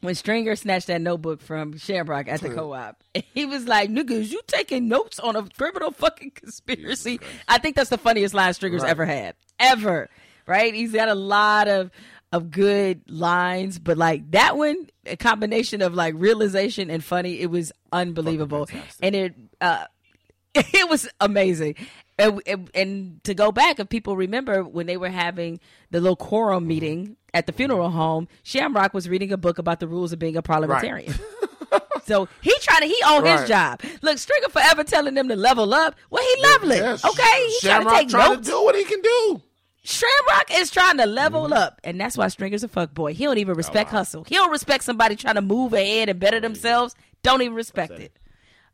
When 0.00 0.14
Stringer 0.14 0.54
snatched 0.56 0.88
that 0.88 1.00
notebook 1.00 1.40
from 1.40 1.78
Shamrock 1.78 2.28
at 2.28 2.42
the 2.42 2.50
co-op, 2.50 3.02
he 3.34 3.46
was 3.46 3.66
like, 3.66 3.88
"Niggas, 3.88 4.30
you 4.30 4.42
taking 4.46 4.86
notes 4.86 5.18
on 5.18 5.34
a 5.34 5.48
criminal 5.56 5.92
fucking 5.92 6.32
conspiracy?" 6.32 7.20
I 7.48 7.56
think 7.56 7.74
that's 7.76 7.88
the 7.88 7.96
funniest 7.96 8.34
line 8.34 8.52
Stringer's 8.52 8.82
Right. 8.82 8.90
ever 8.90 9.06
had, 9.06 9.34
ever. 9.58 10.10
Right? 10.46 10.74
He's 10.74 10.92
got 10.92 11.08
a 11.08 11.14
lot 11.14 11.68
of 11.68 11.90
of 12.32 12.50
good 12.50 13.02
lines, 13.08 13.78
but 13.78 13.96
like 13.96 14.30
that 14.32 14.56
one, 14.56 14.88
a 15.06 15.16
combination 15.16 15.80
of 15.82 15.94
like 15.94 16.14
realization 16.16 16.90
and 16.90 17.02
funny, 17.04 17.40
it 17.40 17.50
was 17.50 17.72
unbelievable, 17.92 18.68
and 19.00 19.14
it 19.14 19.34
uh, 19.60 19.84
it 20.54 20.88
was 20.88 21.08
amazing. 21.20 21.76
And, 22.16 22.40
and, 22.46 22.70
and 22.74 23.24
to 23.24 23.34
go 23.34 23.50
back, 23.50 23.80
if 23.80 23.88
people 23.88 24.16
remember 24.16 24.62
when 24.62 24.86
they 24.86 24.96
were 24.96 25.08
having 25.10 25.58
the 25.90 26.00
little 26.00 26.14
quorum 26.16 26.66
meeting 26.66 27.16
at 27.32 27.46
the 27.46 27.52
funeral 27.52 27.90
home, 27.90 28.28
Shamrock 28.44 28.94
was 28.94 29.08
reading 29.08 29.32
a 29.32 29.36
book 29.36 29.58
about 29.58 29.80
the 29.80 29.88
rules 29.88 30.12
of 30.12 30.20
being 30.20 30.36
a 30.36 30.42
parliamentarian. 30.42 31.12
so 32.04 32.28
he 32.40 32.54
trying 32.60 32.82
to 32.82 32.86
he 32.86 32.94
on 33.04 33.24
Right. 33.24 33.40
his 33.40 33.48
job. 33.48 33.80
Look, 34.02 34.18
Stringer 34.18 34.48
forever 34.48 34.84
telling 34.84 35.14
them 35.14 35.28
to 35.28 35.34
level 35.34 35.74
up. 35.74 35.96
Well, 36.10 36.22
he 36.22 36.42
leveling. 36.42 36.78
Yes. 36.78 37.04
Okay, 37.04 37.22
he 37.22 37.58
trying 37.62 37.80
to 37.80 37.84
Shamrock 37.88 37.94
take 37.98 38.08
trying 38.10 38.36
to 38.36 38.42
do 38.42 38.62
what 38.62 38.76
he 38.76 38.84
can 38.84 39.00
do. 39.00 39.42
Shamrock 39.84 40.50
is 40.52 40.70
trying 40.70 40.96
to 40.96 41.06
level 41.06 41.44
Mm-hmm. 41.44 41.52
up, 41.52 41.80
and 41.84 42.00
that's 42.00 42.16
why 42.16 42.28
Stringer's 42.28 42.64
a 42.64 42.68
fuck 42.68 42.94
boy. 42.94 43.12
He 43.14 43.24
don't 43.24 43.38
even 43.38 43.52
Oh, 43.52 43.56
respect 43.56 43.90
hustle. 43.90 44.24
He 44.24 44.34
don't 44.34 44.50
respect 44.50 44.82
somebody 44.84 45.14
trying 45.14 45.34
to 45.34 45.42
move 45.42 45.72
ahead 45.74 46.08
and 46.08 46.18
better 46.18 46.40
themselves. 46.40 46.94
Don't 47.22 47.42
even 47.42 47.54
respect 47.54 47.92
it. 47.92 48.18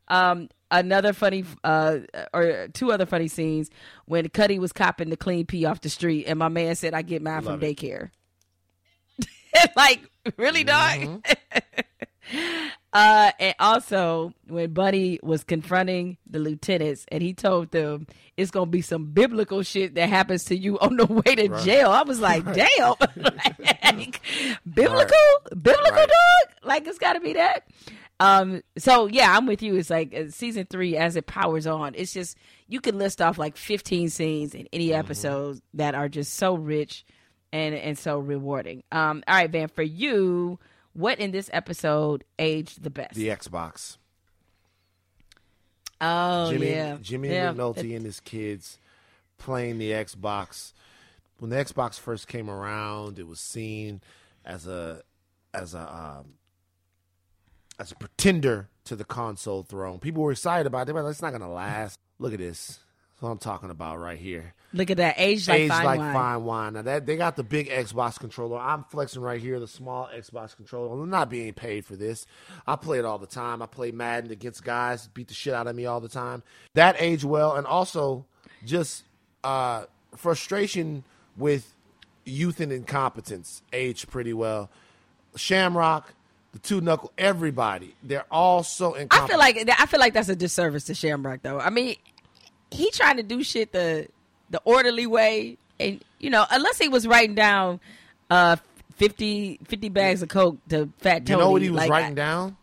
Um, 0.07 0.49
another 0.71 1.11
funny, 1.13 1.43
uh, 1.63 1.99
or 2.33 2.69
two 2.73 2.91
other 2.91 3.05
funny 3.05 3.27
scenes 3.27 3.69
when 4.05 4.27
Cutty 4.29 4.57
was 4.59 4.71
copping 4.73 5.09
the 5.09 5.17
clean 5.17 5.45
pee 5.45 5.65
off 5.65 5.81
the 5.81 5.89
street, 5.89 6.25
and 6.27 6.39
my 6.39 6.47
man 6.49 6.75
said, 6.75 6.93
"I 6.93 7.01
get 7.01 7.21
mine 7.21 7.41
from 7.43 7.61
it. 7.61 7.77
daycare." 7.77 8.09
like, 9.75 10.01
really, 10.37 10.63
dog? 10.63 11.25
Uh, 12.93 13.31
and 13.39 13.55
also 13.59 14.33
when 14.47 14.73
Buddy 14.73 15.17
was 15.23 15.45
confronting 15.45 16.17
the 16.29 16.39
lieutenants 16.39 17.05
and 17.09 17.23
he 17.23 17.33
told 17.33 17.71
them 17.71 18.05
it's 18.35 18.51
gonna 18.51 18.65
be 18.65 18.81
some 18.81 19.05
biblical 19.11 19.63
shit 19.63 19.95
that 19.95 20.09
happens 20.09 20.43
to 20.45 20.57
you 20.57 20.77
on 20.79 20.97
the 20.97 21.05
way 21.05 21.35
to 21.35 21.47
jail. 21.63 21.89
I 21.91 22.03
was 22.03 22.19
like, 22.29 22.43
damn, 22.53 22.95
like, 23.95 24.21
biblical, 24.73 25.17
biblical 25.49 25.91
Right. 25.91 26.07
dog. 26.09 26.55
Like 26.63 26.87
it's 26.87 26.97
got 26.99 27.13
to 27.13 27.19
be 27.21 27.33
that. 27.33 27.65
Um. 28.19 28.61
So 28.77 29.07
yeah, 29.07 29.35
I'm 29.35 29.45
with 29.47 29.61
you. 29.63 29.75
It's 29.77 29.89
like 29.89 30.13
uh, 30.13 30.29
season 30.29 30.67
three 30.69 30.95
as 30.97 31.15
it 31.15 31.25
powers 31.25 31.65
on. 31.65 31.95
It's 31.95 32.13
just 32.13 32.37
you 32.67 32.79
can 32.81 32.97
list 32.99 33.21
off 33.21 33.37
like 33.37 33.57
15 33.57 34.09
scenes 34.09 34.53
in 34.53 34.67
any 34.73 34.89
Mm-hmm. 34.89 34.99
episode 34.99 35.61
that 35.73 35.95
are 35.95 36.07
just 36.09 36.35
so 36.35 36.55
rich 36.55 37.03
and 37.53 37.73
and 37.73 37.97
so 37.97 38.19
rewarding. 38.19 38.83
Um. 38.91 39.23
All 39.27 39.35
right, 39.35 39.49
Van. 39.49 39.69
For 39.69 39.81
you, 39.81 40.59
what 40.93 41.19
in 41.19 41.31
this 41.31 41.49
episode 41.53 42.23
aged 42.39 42.83
the 42.83 42.89
best? 42.89 43.15
The 43.15 43.27
Xbox. 43.27 43.97
Oh 45.99 46.51
Jimmy, 46.51 46.71
yeah, 46.71 46.97
Jimmy 47.01 47.29
yeah. 47.29 47.53
McNulty 47.53 47.95
and 47.95 48.05
his 48.05 48.19
kids 48.19 48.79
playing 49.37 49.77
the 49.77 49.91
Xbox. 49.91 50.73
When 51.37 51.49
the 51.51 51.57
Xbox 51.57 51.99
first 51.99 52.27
came 52.27 52.49
around, 52.49 53.19
it 53.19 53.27
was 53.27 53.39
seen 53.39 54.01
as 54.43 54.67
a 54.67 55.01
as 55.53 55.73
a 55.73 55.81
um, 56.21 56.33
as 57.79 57.91
a 57.91 57.95
pretender 57.95 58.69
to 58.85 58.95
the 58.95 59.05
console 59.05 59.63
throne. 59.63 59.99
People 59.99 60.23
were 60.23 60.31
excited 60.31 60.67
about 60.67 60.89
it. 60.89 60.93
but 60.93 61.05
it's 61.05 61.21
not 61.21 61.31
going 61.31 61.41
to 61.41 61.47
last. 61.47 61.97
Look 62.19 62.33
at 62.33 62.39
this. 62.39 62.79
That's 63.21 63.27
what 63.27 63.33
I'm 63.33 63.37
talking 63.37 63.69
about 63.69 63.99
right 63.99 64.17
here. 64.17 64.55
Look 64.73 64.89
at 64.89 64.97
that, 64.97 65.13
age 65.19 65.47
like 65.47 65.59
Aged 65.59 65.71
fine 65.71 65.85
like 65.85 65.99
wine. 65.99 66.13
fine 66.13 66.43
wine. 66.43 66.73
Now 66.73 66.81
that 66.81 67.05
they 67.05 67.17
got 67.17 67.35
the 67.35 67.43
big 67.43 67.69
Xbox 67.69 68.17
controller. 68.19 68.57
I'm 68.57 68.83
flexing 68.85 69.21
right 69.21 69.39
here, 69.39 69.59
the 69.59 69.67
small 69.67 70.09
Xbox 70.11 70.55
controller. 70.55 70.99
I'm 70.99 71.07
not 71.11 71.29
being 71.29 71.53
paid 71.53 71.85
for 71.85 71.95
this. 71.95 72.25
I 72.65 72.77
play 72.77 72.97
it 72.97 73.05
all 73.05 73.19
the 73.19 73.27
time. 73.27 73.61
I 73.61 73.67
play 73.67 73.91
Madden 73.91 74.31
against 74.31 74.63
guys, 74.63 75.07
beat 75.09 75.27
the 75.27 75.35
shit 75.35 75.53
out 75.53 75.67
of 75.67 75.75
me 75.75 75.85
all 75.85 75.99
the 75.99 76.09
time. 76.09 76.41
That 76.73 76.95
age 76.97 77.23
well, 77.23 77.55
and 77.55 77.67
also 77.67 78.25
just 78.65 79.03
uh, 79.43 79.83
frustration 80.15 81.03
with 81.37 81.75
youth 82.25 82.59
and 82.59 82.71
incompetence 82.71 83.61
aged 83.71 84.09
pretty 84.09 84.33
well. 84.33 84.71
Shamrock, 85.35 86.15
the 86.53 86.59
two 86.59 86.81
knuckle, 86.81 87.11
everybody, 87.19 87.93
they're 88.01 88.25
all 88.31 88.63
so 88.63 88.95
incompetent. 88.95 89.39
I 89.39 89.51
feel 89.51 89.67
like 89.67 89.79
I 89.79 89.85
feel 89.85 89.99
like 89.99 90.13
that's 90.13 90.29
a 90.29 90.35
disservice 90.35 90.85
to 90.85 90.95
Shamrock, 90.95 91.43
though. 91.43 91.59
I 91.59 91.69
mean, 91.69 91.97
he 92.71 92.89
trying 92.91 93.17
to 93.17 93.23
do 93.23 93.43
shit 93.43 93.71
the 93.71 94.07
the 94.49 94.61
orderly 94.65 95.05
way, 95.05 95.57
and 95.79 96.03
you 96.19 96.29
know, 96.29 96.45
unless 96.51 96.77
he 96.77 96.87
was 96.89 97.05
writing 97.07 97.35
down 97.35 97.79
uh 98.29 98.55
50, 98.95 99.59
50 99.65 99.89
bags 99.89 100.21
of 100.21 100.29
coke 100.29 100.57
to 100.69 100.89
Fat 100.99 101.25
Tony. 101.25 101.31
You 101.39 101.45
know 101.45 101.51
what 101.51 101.61
he 101.61 101.69
was 101.69 101.79
like, 101.79 101.89
writing 101.89 102.11
I- 102.11 102.15
down? 102.15 102.57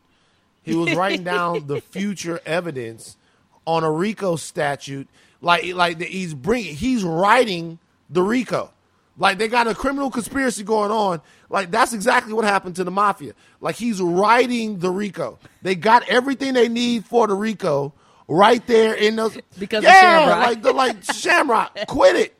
He 0.62 0.74
was 0.74 0.94
writing 0.94 1.24
down 1.24 1.66
the 1.66 1.80
future 1.80 2.40
evidence 2.44 3.16
on 3.64 3.84
a 3.84 3.90
RICO 3.90 4.36
statute 4.36 5.08
Like 5.40 5.64
like 5.74 6.00
he's 6.00 6.34
bringing 6.34 6.74
he's 6.76 7.02
writing 7.04 7.78
the 8.10 8.22
RICO. 8.22 8.70
Like 9.16 9.38
they 9.38 9.48
got 9.48 9.66
a 9.66 9.74
criminal 9.74 10.10
conspiracy 10.10 10.62
going 10.62 10.90
on. 10.90 11.22
Like 11.48 11.70
that's 11.70 11.92
exactly 11.92 12.34
what 12.34 12.44
happened 12.44 12.76
to 12.76 12.84
the 12.84 12.90
mafia. 12.90 13.32
Like 13.60 13.76
he's 13.76 14.00
writing 14.00 14.78
the 14.78 14.90
RICO. 14.90 15.38
They 15.62 15.74
got 15.74 16.06
everything 16.08 16.52
they 16.54 16.68
need 16.68 17.04
for 17.06 17.26
the 17.26 17.34
RICO 17.34 17.92
right 18.28 18.64
there 18.66 18.94
in 18.94 19.16
those. 19.16 19.36
Because 19.58 19.78
of 19.78 19.84
yeah, 19.84 20.00
Shamrock. 20.28 20.46
like 20.46 20.62
the 20.62 20.72
like 20.72 21.04
Shamrock, 21.14 21.78
quit 21.88 22.16
it. 22.16 22.34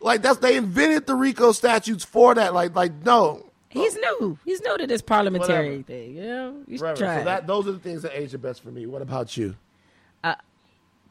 Like 0.00 0.22
that's 0.22 0.38
they 0.38 0.56
invented 0.56 1.06
the 1.06 1.14
RICO 1.14 1.52
statutes 1.52 2.04
for 2.04 2.34
that. 2.34 2.54
Like 2.54 2.74
like 2.74 3.04
no, 3.04 3.46
He's 3.68 3.94
new. 3.96 4.38
He's 4.44 4.60
new 4.62 4.78
to 4.78 4.86
this 4.86 5.02
parliamentary 5.02 5.78
Whatever. 5.78 5.82
thing. 5.84 6.16
You 6.16 6.22
know, 6.22 6.56
you 6.66 6.76
should 6.78 6.82
Whatever. 6.82 6.98
try. 6.98 7.18
So 7.18 7.24
that 7.24 7.46
those 7.46 7.66
are 7.66 7.72
the 7.72 7.78
things 7.78 8.02
that 8.02 8.18
age 8.18 8.32
the 8.32 8.38
best 8.38 8.62
for 8.62 8.70
me. 8.70 8.86
What 8.86 9.02
about 9.02 9.36
you? 9.36 9.56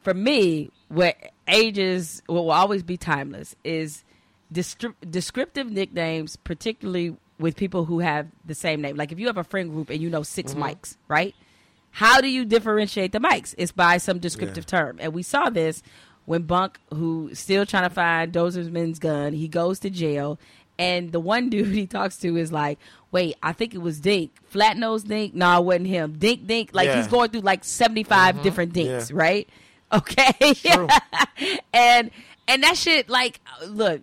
for 0.02 0.14
me, 0.14 0.70
what 0.88 1.14
ages 1.46 2.22
what 2.26 2.44
will 2.44 2.50
always 2.52 2.82
be 2.82 2.96
timeless 2.96 3.54
is 3.64 4.02
descriptive 4.50 5.70
nicknames, 5.70 6.36
particularly 6.36 7.16
with 7.38 7.54
people 7.56 7.84
who 7.84 7.98
have 8.00 8.26
the 8.46 8.54
same 8.54 8.80
name. 8.80 8.96
Like 8.96 9.12
if 9.12 9.18
you 9.18 9.26
have 9.26 9.36
a 9.36 9.44
friend 9.44 9.70
group 9.70 9.90
and 9.90 10.00
you 10.00 10.08
know 10.10 10.22
6 10.22 10.52
Mm-hmm. 10.54 10.62
mics, 10.62 10.96
right? 11.08 11.34
How 11.90 12.20
do 12.20 12.28
you 12.28 12.44
differentiate 12.44 13.12
the 13.12 13.18
mics? 13.20 13.54
It's 13.58 13.72
by 13.72 13.98
some 13.98 14.18
descriptive 14.18 14.66
term. 14.66 14.98
And 15.00 15.12
we 15.12 15.22
saw 15.22 15.50
this 15.50 15.82
when 16.24 16.42
Bunk, 16.42 16.78
who 16.94 17.30
still 17.34 17.66
trying 17.66 17.88
to 17.88 17.94
find 17.94 18.32
Dozerman's 18.32 18.98
gun, 18.98 19.32
he 19.32 19.48
goes 19.48 19.80
to 19.80 19.90
jail. 19.90 20.38
And 20.78 21.12
the 21.12 21.20
one 21.20 21.50
dude 21.50 21.68
he 21.74 21.86
talks 21.86 22.16
to 22.18 22.36
is 22.36 22.52
like, 22.52 22.78
wait, 23.10 23.36
I 23.42 23.52
think 23.52 23.74
it 23.74 23.78
was 23.78 24.00
Dink. 24.00 24.30
Flat 24.48 24.76
nose 24.76 25.02
Dink? 25.02 25.34
No, 25.34 25.58
it 25.58 25.64
wasn't 25.64 25.88
him. 25.88 26.16
Dink 26.18 26.46
Dink. 26.46 26.70
Like 26.72 26.86
Yeah. 26.86 26.96
he's 26.96 27.08
going 27.08 27.30
through 27.30 27.40
like 27.42 27.64
75 27.64 28.34
mm-hmm. 28.34 28.42
different 28.44 28.72
Dinks, 28.72 29.10
Yeah. 29.10 29.16
right? 29.16 29.48
Okay. 29.92 30.54
And 31.74 32.12
and 32.46 32.62
that 32.62 32.76
shit, 32.76 33.08
like, 33.08 33.40
look, 33.66 34.02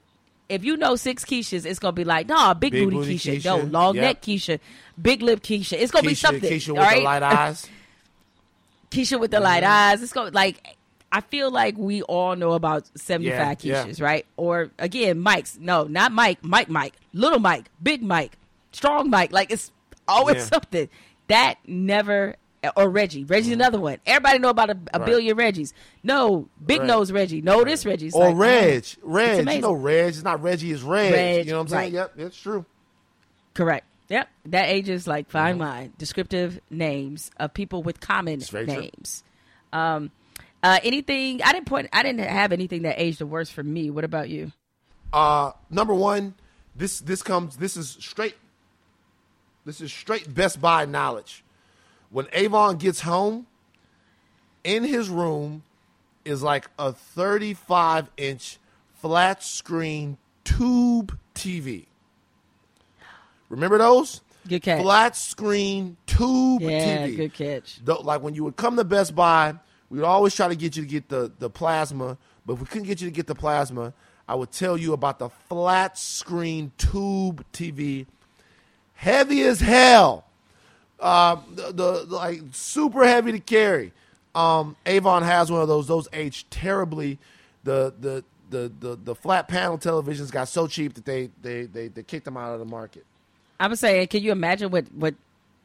if 0.50 0.66
you 0.66 0.76
know 0.76 0.98
six 0.98 1.24
Keishas, 1.24 1.66
it's 1.66 1.80
gonna 1.80 1.94
be 1.94 2.04
like, 2.04 2.28
nah, 2.28 2.54
big, 2.54 2.74
Big 2.74 2.86
booty, 2.86 2.96
booty 2.98 3.16
Keisha, 3.18 3.38
Keisha. 3.38 3.46
no, 3.46 3.58
long 3.58 3.96
Yep. 3.96 4.02
neck 4.04 4.22
Keisha, 4.22 4.60
big 5.02 5.22
lip 5.22 5.42
Keisha. 5.42 5.74
It's 5.80 5.92
gonna 5.92 6.08
be 6.08 6.14
something. 6.14 6.42
Keisha 6.50 6.76
with 6.78 6.90
the 6.96 7.02
light 7.04 7.24
eyes. 7.24 7.68
Keisha 8.92 9.20
with 9.20 9.32
the 9.32 9.40
light 9.40 9.64
Mm-hmm. 9.64 9.72
eyes. 9.94 10.02
It's 10.04 10.14
going 10.14 10.34
like 10.34 10.76
I 11.12 11.22
feel 11.22 11.50
like 11.52 11.78
we 11.78 12.02
all 12.04 12.36
know 12.36 12.52
about 12.54 12.90
seventy 12.98 13.32
five 13.32 13.64
Yeah, 13.64 13.86
yeah. 13.86 13.94
Right? 14.04 14.26
Or 14.38 14.72
again, 14.80 15.20
Mike's. 15.20 15.58
No, 15.60 15.84
not 15.86 16.12
Mike. 16.12 16.40
Mike, 16.44 16.70
Mike, 16.70 16.96
little 17.14 17.40
Mike, 17.40 17.70
big 17.82 18.04
Mike, 18.04 18.38
strong 18.72 19.10
Mike. 19.10 19.32
Like 19.32 19.52
it's 19.52 19.72
always 20.08 20.38
Yeah. 20.38 20.44
something 20.44 20.90
that 21.28 21.56
never. 21.66 22.36
Or 22.76 22.90
Reggie. 22.90 23.24
Reggie's 23.24 23.54
another 23.54 23.80
one. 23.80 24.00
Everybody 24.06 24.40
know 24.40 24.50
about 24.50 24.72
a, 24.72 24.78
a. 24.94 25.00
Right. 25.00 25.06
billion 25.06 25.38
Reggies. 25.38 25.74
No, 26.04 26.50
big 26.66 26.80
Right. 26.80 26.88
nose 26.88 27.12
Reggie. 27.12 27.42
No, 27.42 27.64
this 27.64 27.86
Reggie's 27.86 28.14
Or 28.16 28.30
like, 28.30 28.36
Reg. 28.36 28.86
oh, 29.04 29.08
Reg. 29.10 29.48
You 29.56 29.62
know 29.62 29.74
Reg. 29.74 30.10
It's 30.10 30.24
not 30.24 30.42
Reggie, 30.42 30.72
it's 30.72 30.82
Reg. 30.82 31.14
Reg, 31.14 31.46
you 31.46 31.52
know 31.52 31.60
what 31.60 31.62
I'm 31.62 31.68
saying? 31.70 31.94
right. 31.94 31.94
Yep, 31.94 32.14
it's 32.18 32.42
true. 32.42 32.66
Correct. 33.54 33.86
Yep. 34.10 34.30
That 34.46 34.70
age 34.70 34.90
is 34.90 35.08
like 35.08 35.30
fine 35.30 35.58
wine. 35.58 35.94
Descriptive 35.98 36.60
names 36.70 37.32
of 37.38 37.54
people 37.54 37.84
with 37.84 38.00
common 38.00 38.42
names. 38.54 39.24
Um, 39.74 40.12
uh, 40.64 40.80
anything 40.84 41.42
I 41.44 41.52
didn't 41.52 41.68
point. 41.68 41.90
I 41.94 42.04
didn't 42.04 42.22
have 42.22 42.52
anything 42.52 42.84
that 42.84 43.00
aged 43.00 43.20
the 43.20 43.26
worst 43.26 43.54
for 43.54 43.64
me. 43.64 43.90
What 43.90 44.04
about 44.04 44.30
you? 44.30 44.52
Uh 45.14 45.52
number 45.70 45.94
one, 45.94 46.36
this 46.76 47.00
this 47.00 47.22
comes 47.22 47.58
this 47.58 47.78
is 47.78 47.98
straight 48.00 48.36
this 49.66 49.82
is 49.82 49.92
straight 49.92 50.34
Best 50.34 50.62
Buy 50.62 50.86
knowledge. 50.86 51.44
When 52.10 52.28
Avon 52.32 52.78
gets 52.78 53.02
home, 53.02 53.48
in 54.64 54.84
his 54.84 55.10
room 55.10 55.64
is 56.26 56.42
like 56.42 56.70
a 56.80 56.94
35 56.94 58.10
inch 58.18 58.60
flat 58.96 59.44
screen 59.44 60.18
tube 60.44 61.18
TV. 61.36 61.86
Remember 63.50 63.78
those? 63.78 64.22
Good 64.48 64.62
catch. 64.62 64.82
Flat 64.82 65.16
screen 65.16 65.98
tube 66.06 66.62
Yeah, 66.62 67.08
TV. 67.08 67.16
good 67.18 67.34
catch. 67.34 67.80
Though, 67.84 68.02
like 68.02 68.22
when 68.22 68.34
you 68.36 68.44
would 68.44 68.56
come 68.56 68.76
to 68.78 68.84
Best 68.84 69.16
Buy, 69.16 69.56
we 69.90 70.00
would 70.00 70.06
always 70.06 70.36
try 70.36 70.48
to 70.48 70.56
get 70.56 70.76
you 70.76 70.84
to 70.84 70.90
get 70.90 71.10
the, 71.10 71.32
the 71.40 71.50
plasma, 71.50 72.18
but 72.46 72.54
if 72.54 72.60
we 72.60 72.66
couldn't 72.66 72.88
get 72.88 73.02
you 73.02 73.08
to 73.08 73.14
get 73.14 73.28
the 73.28 73.36
plasma, 73.36 73.94
I 74.28 74.36
would 74.36 74.52
tell 74.52 74.78
you 74.78 74.94
about 74.94 75.20
the 75.20 75.30
flat 75.30 75.98
screen 75.98 76.72
tube 76.78 77.46
TV, 77.54 78.06
heavy 78.96 79.42
as 79.44 79.60
hell, 79.62 80.26
uh, 81.00 81.38
the, 81.54 81.64
the, 81.68 82.06
the, 82.06 82.16
like 82.16 82.42
super 82.52 83.06
heavy 83.06 83.32
to 83.34 83.40
carry. 83.40 83.94
Um, 84.36 84.76
Avon 84.86 85.24
has 85.24 85.52
one 85.52 85.62
of 85.62 85.68
those. 85.68 85.88
Those 85.88 86.08
age 86.14 86.46
terribly. 86.50 87.18
The 87.64 87.94
the 88.00 88.24
the 88.50 88.72
the, 88.80 88.96
the 88.96 89.16
flat 89.16 89.48
panel 89.48 89.78
televisions 89.78 90.32
got 90.32 90.48
so 90.48 90.68
cheap 90.68 90.94
that 90.94 91.06
they, 91.06 91.30
they 91.42 91.64
they 91.64 91.88
they 91.88 92.04
kicked 92.04 92.26
them 92.26 92.38
out 92.38 92.54
of 92.54 92.60
the 92.60 92.66
market. 92.66 93.06
I 93.60 93.68
was 93.68 93.80
saying, 93.80 94.08
can 94.08 94.22
you 94.24 94.32
imagine 94.32 94.70
what 94.72 94.92
what 94.94 95.16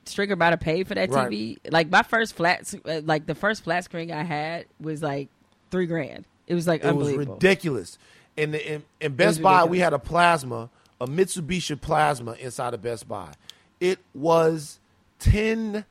Stringer 0.05 0.36
might 0.36 0.51
have 0.51 0.61
paid 0.61 0.88
for 0.88 0.95
that 0.95 1.11
Right. 1.11 1.30
TV? 1.30 1.59
Like 1.70 1.90
my 1.90 2.03
first 2.03 2.34
flat, 2.34 2.72
uh, 2.84 3.01
like 3.05 3.26
the 3.26 3.34
first 3.34 3.64
flat 3.64 3.84
screen 3.84 4.11
I 4.11 4.22
had 4.22 4.66
was 4.80 5.03
like 5.03 5.28
three 5.70 5.86
grand. 5.86 6.24
It 6.47 6.55
was 6.55 6.66
like 6.66 6.84
It 6.84 6.95
was 6.95 7.12
ridiculous. 7.12 7.99
And 8.36 8.55
in, 8.55 8.82
in 9.01 9.14
Best 9.14 9.43
Buy, 9.43 9.64
we 9.64 9.78
had 9.78 9.93
a 9.93 9.99
plasma, 9.99 10.70
a 11.01 11.07
Mitsubishi 11.07 11.78
plasma 11.80 12.32
inside 12.32 12.72
of 12.74 12.82
Best 12.82 13.07
Buy. 13.07 13.32
It 13.78 13.99
was 14.14 14.78
ten 15.18 15.84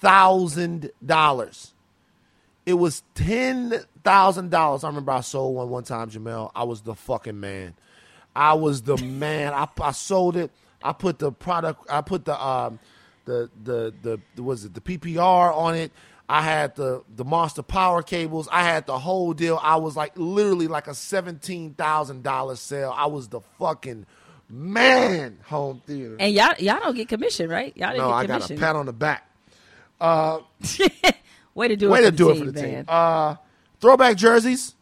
thousand 0.00 0.90
dollars. 1.04 1.72
It 2.66 2.74
was 2.74 3.02
ten 3.14 3.74
thousand 4.04 4.50
dollars. 4.50 4.84
I 4.84 4.88
remember 4.88 5.12
I 5.12 5.20
sold 5.22 5.56
one 5.56 5.70
one 5.70 5.84
time, 5.84 6.10
Jemele. 6.10 6.50
I 6.54 6.64
was 6.64 6.82
the 6.82 6.94
fucking 6.94 7.38
man. 7.40 7.74
I 8.36 8.52
was 8.54 8.82
the 8.82 8.96
man. 9.02 9.54
I, 9.54 9.66
I 9.80 9.92
sold 9.92 10.36
it. 10.36 10.50
I 10.82 10.92
put 10.92 11.18
the 11.18 11.32
product. 11.32 11.86
I 11.90 12.00
put 12.00 12.24
the 12.24 12.40
um, 12.44 12.78
the 13.24 13.50
the 13.62 13.94
the, 14.02 14.20
the 14.36 14.42
was 14.42 14.64
it 14.64 14.74
the 14.74 14.80
PPR 14.80 15.54
on 15.54 15.74
it. 15.74 15.92
I 16.28 16.42
had 16.42 16.76
the 16.76 17.02
the 17.16 17.24
Monster 17.24 17.62
Power 17.62 18.02
cables. 18.02 18.48
I 18.52 18.62
had 18.62 18.86
the 18.86 18.98
whole 18.98 19.32
deal. 19.32 19.58
I 19.62 19.76
was 19.76 19.96
like 19.96 20.12
literally 20.16 20.68
like 20.68 20.86
a 20.86 20.94
seventeen 20.94 21.74
thousand 21.74 22.22
dollar 22.22 22.56
sale. 22.56 22.94
I 22.96 23.06
was 23.06 23.28
the 23.28 23.40
fucking 23.58 24.06
man. 24.48 25.38
Home 25.46 25.82
theater. 25.86 26.16
And 26.20 26.34
y'all 26.34 26.54
y'all 26.58 26.80
don't 26.80 26.94
get 26.94 27.08
commission, 27.08 27.48
right? 27.48 27.74
Y'all 27.76 27.90
didn't 27.90 28.04
no, 28.04 28.10
I 28.10 28.26
got 28.26 28.50
a 28.50 28.54
pat 28.56 28.76
on 28.76 28.86
the 28.86 28.92
back. 28.92 29.28
Way 31.54 31.68
to 31.68 31.76
do 31.76 31.90
Way 31.90 32.00
it. 32.00 32.02
Way 32.02 32.10
to 32.10 32.16
do 32.16 32.30
it 32.30 32.38
for 32.38 32.44
the 32.44 32.52
man. 32.52 32.70
team. 32.70 32.84
Uh, 32.86 33.36
throwback 33.80 34.16
jerseys. 34.16 34.74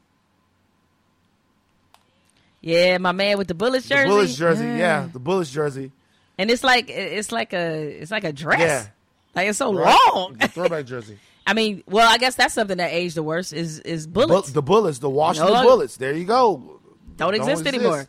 Yeah, 2.66 2.98
my 2.98 3.12
man 3.12 3.38
with 3.38 3.46
the 3.46 3.54
Bullets 3.54 3.88
jersey. 3.88 4.02
The 4.04 4.08
Bullets 4.08 4.34
jersey. 4.36 4.64
Yeah, 4.64 5.08
the 5.12 5.20
Bullets 5.20 5.52
jersey. 5.52 5.92
And 6.36 6.50
it's 6.50 6.64
like 6.64 6.90
it's 6.90 7.30
like 7.30 7.52
a 7.52 8.00
it's 8.02 8.10
like 8.10 8.24
a 8.24 8.32
dress. 8.32 8.60
Yeah. 8.60 8.86
Like 9.34 9.48
it's 9.48 9.58
so 9.58 9.72
Right? 9.72 9.96
long. 10.14 10.34
The 10.34 10.48
throwback 10.48 10.84
jersey. 10.86 11.18
I 11.46 11.54
mean, 11.54 11.84
well, 11.86 12.08
I 12.12 12.18
guess 12.18 12.34
that's 12.34 12.54
something 12.54 12.78
that 12.78 12.92
aged 12.92 13.14
the 13.14 13.22
worst 13.22 13.52
is 13.52 13.78
is 13.80 14.08
Bu- 14.08 14.26
bullets. 14.26 14.50
the 14.50 14.62
Bullets, 14.62 14.98
the 14.98 15.08
Washington 15.08 15.54
No 15.54 15.62
Bullets. 15.62 15.96
There 15.96 16.12
you 16.12 16.24
go. 16.24 16.80
Don't 17.16 17.34
exist 17.34 17.64
anymore. 17.68 18.06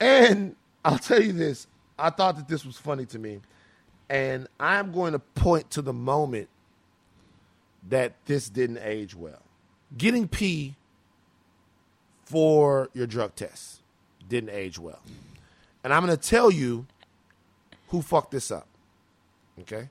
And 0.00 0.56
I'll 0.84 0.98
tell 0.98 1.22
you 1.22 1.32
this. 1.32 1.68
I 1.96 2.10
thought 2.10 2.36
that 2.36 2.48
this 2.48 2.64
was 2.66 2.76
funny 2.76 3.06
to 3.06 3.18
me. 3.18 3.40
And 4.10 4.48
I'm 4.58 4.90
going 4.90 5.12
to 5.12 5.18
point 5.20 5.70
to 5.72 5.82
the 5.82 5.92
moment 5.92 6.48
that 7.88 8.14
this 8.26 8.48
didn't 8.48 8.78
age 8.82 9.14
well. 9.14 9.40
Getting 9.96 10.26
P 10.28 10.74
for 12.28 12.90
your 12.92 13.06
drug 13.06 13.34
test 13.34 13.80
didn't 14.28 14.50
age 14.50 14.78
well. 14.78 15.00
And 15.82 15.94
I'm 15.94 16.04
going 16.04 16.16
to 16.16 16.22
tell 16.22 16.50
you 16.50 16.86
who 17.88 18.02
fucked 18.02 18.32
this 18.32 18.50
up. 18.50 18.66
Okay? 19.60 19.88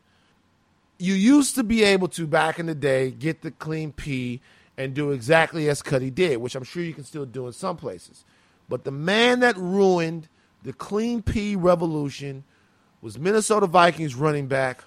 You 1.00 1.16
used 1.16 1.56
to 1.56 1.64
be 1.64 1.84
able 1.84 2.08
to, 2.10 2.28
back 2.28 2.60
in 2.60 2.68
the 2.68 2.76
day, 2.76 3.10
get 3.10 3.42
the 3.42 3.50
clean 3.50 3.92
P 3.92 4.40
and 4.78 4.94
do 4.94 5.12
exactly 5.12 5.68
as 5.68 5.82
Cutty 5.82 6.12
did, 6.12 6.38
which 6.38 6.54
I'm 6.54 6.64
sure 6.64 6.84
you 6.84 6.94
can 6.94 7.04
still 7.04 7.26
do 7.26 7.48
in 7.48 7.54
some 7.54 7.76
places. 7.76 8.24
But 8.70 8.84
the 8.84 8.92
man 8.92 9.40
that 9.40 9.58
ruined 9.58 10.28
the 10.62 10.74
clean 10.74 11.24
P 11.24 11.56
revolution 11.56 12.44
was 13.02 13.18
Minnesota 13.18 13.66
Vikings 13.66 14.14
running 14.14 14.46
back 14.46 14.84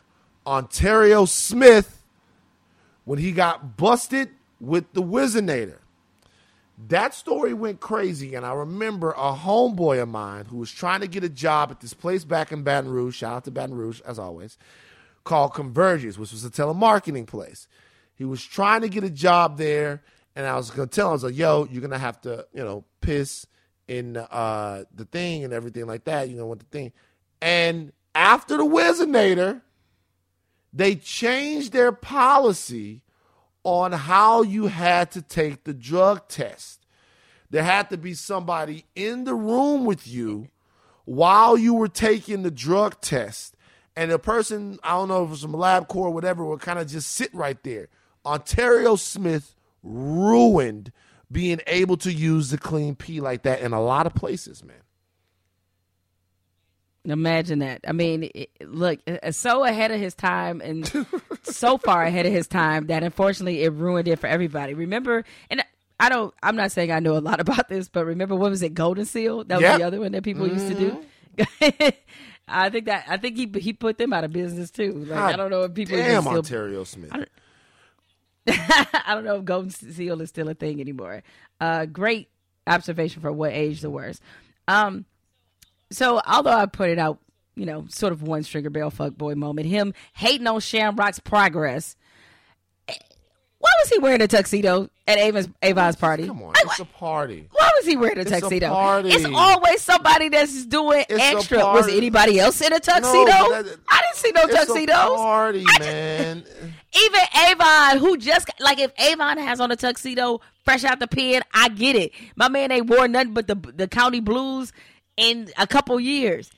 Onterrio 0.47 1.25
Smith 1.25 2.05
when 3.05 3.19
he 3.19 3.33
got 3.33 3.77
busted 3.77 4.31
with 4.61 4.93
the 4.93 5.03
Whizzinator. 5.03 5.80
That 6.89 7.15
story 7.15 7.53
went 7.53 7.81
crazy, 7.81 8.35
and 8.35 8.47
I 8.47 8.55
remember 8.55 9.11
a 9.13 9.35
homeboy 9.35 10.01
of 10.01 10.09
mine 10.09 10.47
who 10.47 10.57
was 10.57 10.71
trying 10.71 11.01
to 11.01 11.07
get 11.07 11.23
a 11.23 11.29
job 11.29 11.71
at 11.71 11.81
this 11.81 11.93
place 11.93 12.25
back 12.25 12.53
in 12.53 12.63
Baton 12.63 12.91
Rouge. 12.91 13.17
Shout 13.17 13.33
out 13.35 13.45
to 13.45 13.51
Baton 13.51 13.75
Rouge, 13.75 14.01
as 14.03 14.19
always, 14.19 14.57
called 15.25 15.53
Convergys, 15.53 16.17
which 16.17 16.33
was 16.33 16.45
a 16.45 16.51
telemarketing 16.51 17.27
place. 17.27 17.69
He 18.15 18.25
was 18.25 18.43
trying 18.43 18.81
to 18.81 18.89
get 18.89 19.05
a 19.05 19.11
job 19.11 19.59
there, 19.59 20.03
and 20.35 20.47
I 20.47 20.57
was 20.57 20.71
gonna 20.71 20.87
tell 20.87 21.09
him, 21.09 21.11
I 21.11 21.13
was 21.15 21.25
like, 21.25 21.37
"Yo, 21.37 21.69
you're 21.71 21.83
gonna 21.83 21.99
have 21.99 22.21
to, 22.23 22.47
you 22.55 22.65
know, 22.65 22.85
piss 23.03 23.47
in 23.87 24.17
uh, 24.17 24.85
the 24.95 25.05
thing 25.05 25.45
and 25.45 25.53
everything 25.53 25.87
like 25.87 26.05
that. 26.05 26.31
You 26.31 26.37
know 26.37 26.47
what 26.47 26.61
the 26.61 26.67
thing." 26.67 26.93
And 27.43 27.93
after 28.15 28.57
the 28.57 28.65
Whizzinator, 28.65 29.61
they 30.73 30.95
changed 30.97 31.73
their 31.73 31.93
policy 31.93 33.03
on 33.65 33.93
how 33.93 34.43
you 34.43 34.69
had 34.69 35.11
to 35.13 35.23
take 35.23 35.65
the 35.65 35.75
drug 35.75 36.29
test. 36.29 36.87
There 37.51 37.63
had 37.63 37.91
to 37.91 37.99
be 37.99 38.15
somebody 38.15 38.85
in 38.95 39.25
the 39.25 39.35
room 39.35 39.85
with 39.85 40.07
you 40.07 40.49
while 41.05 41.59
you 41.59 41.75
were 41.75 41.89
taking 41.89 42.43
the 42.43 42.51
drug 42.51 43.01
test. 43.01 43.57
And 43.97 44.11
the 44.11 44.19
person, 44.19 44.79
I 44.83 44.93
don't 44.93 45.09
know 45.09 45.25
if 45.25 45.29
it 45.29 45.31
was 45.31 45.43
from 45.43 45.53
LabCorp 45.53 45.97
or 45.97 46.11
whatever, 46.11 46.45
would 46.45 46.61
kind 46.61 46.79
of 46.79 46.87
just 46.87 47.11
sit 47.11 47.35
right 47.35 47.61
there. 47.65 47.89
Onterrio 48.25 48.97
Smith 48.97 49.55
ruined 49.83 50.93
being 51.31 51.61
able 51.67 51.97
to 51.99 52.13
use 52.13 52.51
the 52.51 52.59
clean 52.59 52.95
P 52.95 53.21
like 53.21 53.43
that 53.43 53.61
in 53.61 53.73
a 53.73 53.83
lot 53.83 54.07
of 54.07 54.15
places, 54.15 54.65
man. 54.65 54.77
Imagine 57.05 57.61
that. 57.61 57.81
I 57.89 57.93
mean, 57.93 58.31
it, 58.35 58.51
look, 58.63 59.01
uh, 59.07 59.31
so 59.33 59.65
ahead 59.65 59.91
of 59.91 59.99
his 59.99 60.15
time 60.15 60.61
and 60.61 60.87
so 61.43 61.79
far 61.79 62.03
ahead 62.03 62.27
of 62.27 62.33
his 62.33 62.47
time 62.47 62.89
that 62.89 63.03
unfortunately 63.03 63.63
it 63.63 63.73
ruined 63.73 64.07
it 64.07 64.19
for 64.19 64.27
everybody. 64.27 64.75
Remember, 64.75 65.25
and 65.49 65.65
I 65.99 66.11
don't, 66.11 66.35
I'm 66.43 66.57
not 66.57 66.73
saying 66.73 66.93
I 66.93 67.01
know 67.01 67.17
a 67.17 67.21
lot 67.21 67.41
about 67.47 67.69
this, 67.69 67.89
but 67.89 68.05
remember, 68.05 68.37
what 68.37 68.51
was 68.51 68.63
it, 68.63 68.75
Golden 68.75 69.07
Seal? 69.07 69.45
That 69.45 69.57
was 69.57 69.63
Yep. 69.63 69.79
the 69.79 69.85
other 69.85 70.01
one 70.01 70.13
that 70.13 70.23
people 70.25 70.47
used 70.47 70.69
to 70.69 70.75
do. 70.75 71.05
I 72.49 72.69
think 72.69 72.87
that, 72.87 73.05
I 73.09 73.17
think 73.17 73.37
he 73.37 73.51
he 73.61 73.73
put 73.73 73.97
them 73.97 74.13
out 74.13 74.25
of 74.25 74.33
business 74.33 74.71
too. 74.71 74.93
Like, 74.93 75.19
I 75.35 75.37
don't 75.37 75.51
know 75.51 75.63
if 75.63 75.73
people 75.73 75.97
Damn, 75.97 76.23
still 76.23 76.39
Onterrio 76.39 76.85
Smith. 76.85 77.13
I 78.47 79.15
don't 79.15 79.25
know 79.25 79.37
if 79.37 79.45
Golden 79.45 79.71
Seal 79.71 80.21
is 80.21 80.29
still 80.31 80.49
a 80.49 80.55
thing 80.55 80.81
anymore. 80.81 81.23
Uh, 81.61 81.87
great 81.87 82.29
observation 82.67 83.23
for 83.23 83.31
what 83.33 83.53
age 83.53 83.81
the 83.81 83.91
worst. 83.91 84.21
Um, 84.67 85.05
so 85.91 86.21
although 86.27 86.51
I 86.53 86.67
put 86.67 86.91
it 86.91 86.99
out, 86.99 87.19
you 87.57 87.67
know, 87.67 87.85
sort 87.89 88.13
of 88.13 88.23
one 88.23 88.43
stringer 88.43 88.71
bell 88.71 88.91
fuck 88.91 89.15
boy 89.17 89.35
moment, 89.35 89.67
him 89.69 89.93
hating 90.15 90.47
on 90.47 90.61
Shamrock's 90.61 91.19
progress. 91.19 91.97
eh, 92.89 92.95
Why 93.59 93.71
was 93.83 93.91
he 93.91 93.99
wearing 93.99 94.23
a 94.23 94.29
tuxedo 94.29 94.89
at 95.07 95.19
Avon's, 95.19 95.49
Avon's 95.61 95.97
party? 95.97 96.27
Come 96.27 96.43
on, 96.43 96.53
it's 96.57 96.79
a 96.81 96.85
party. 96.85 97.49
Why 97.53 97.71
was 97.77 97.87
he 97.87 97.97
wearing 97.97 98.19
a 98.19 98.21
It's 98.23 98.31
a 98.31 98.41
tuxedo? 98.41 98.69
party. 98.71 99.11
It's 99.11 99.25
always 99.35 99.83
somebody 99.83 100.29
that's 100.31 100.65
doing 100.67 101.05
It's 101.09 101.23
extra. 101.23 101.59
Was 101.59 101.89
anybody 101.89 102.39
else 102.41 102.61
in 102.63 102.73
a 102.73 102.81
tuxedo? 102.81 103.25
No, 103.27 103.63
that- 103.63 103.79
I 103.91 104.01
didn't 104.03 104.17
see 104.17 104.33
no 104.33 104.43
It's 104.45 104.55
tuxedos. 104.55 105.13
a 105.13 105.17
party, 105.17 105.65
man. 105.81 106.45
Even 107.05 107.21
Avon, 107.49 107.99
who 107.99 108.17
just 108.17 108.49
like 108.61 108.79
if 108.81 108.93
Avon 108.99 109.39
has 109.39 109.61
on 109.61 109.71
a 109.71 109.77
tuxedo 109.77 110.41
fresh 110.65 110.83
out 110.85 110.99
the 110.99 111.07
pen, 111.09 111.43
I 111.55 111.69
get 111.69 111.95
it. 111.97 112.13
My 112.37 112.49
man 112.49 112.73
ain't 112.73 112.87
wore 112.89 113.07
nothing 113.09 113.35
but 113.35 113.47
the 113.47 113.55
the 113.55 113.87
county 113.87 114.21
blues 114.21 114.73
in 115.21 115.51
a 115.59 115.67
couple 115.67 115.99
years. 116.01 116.51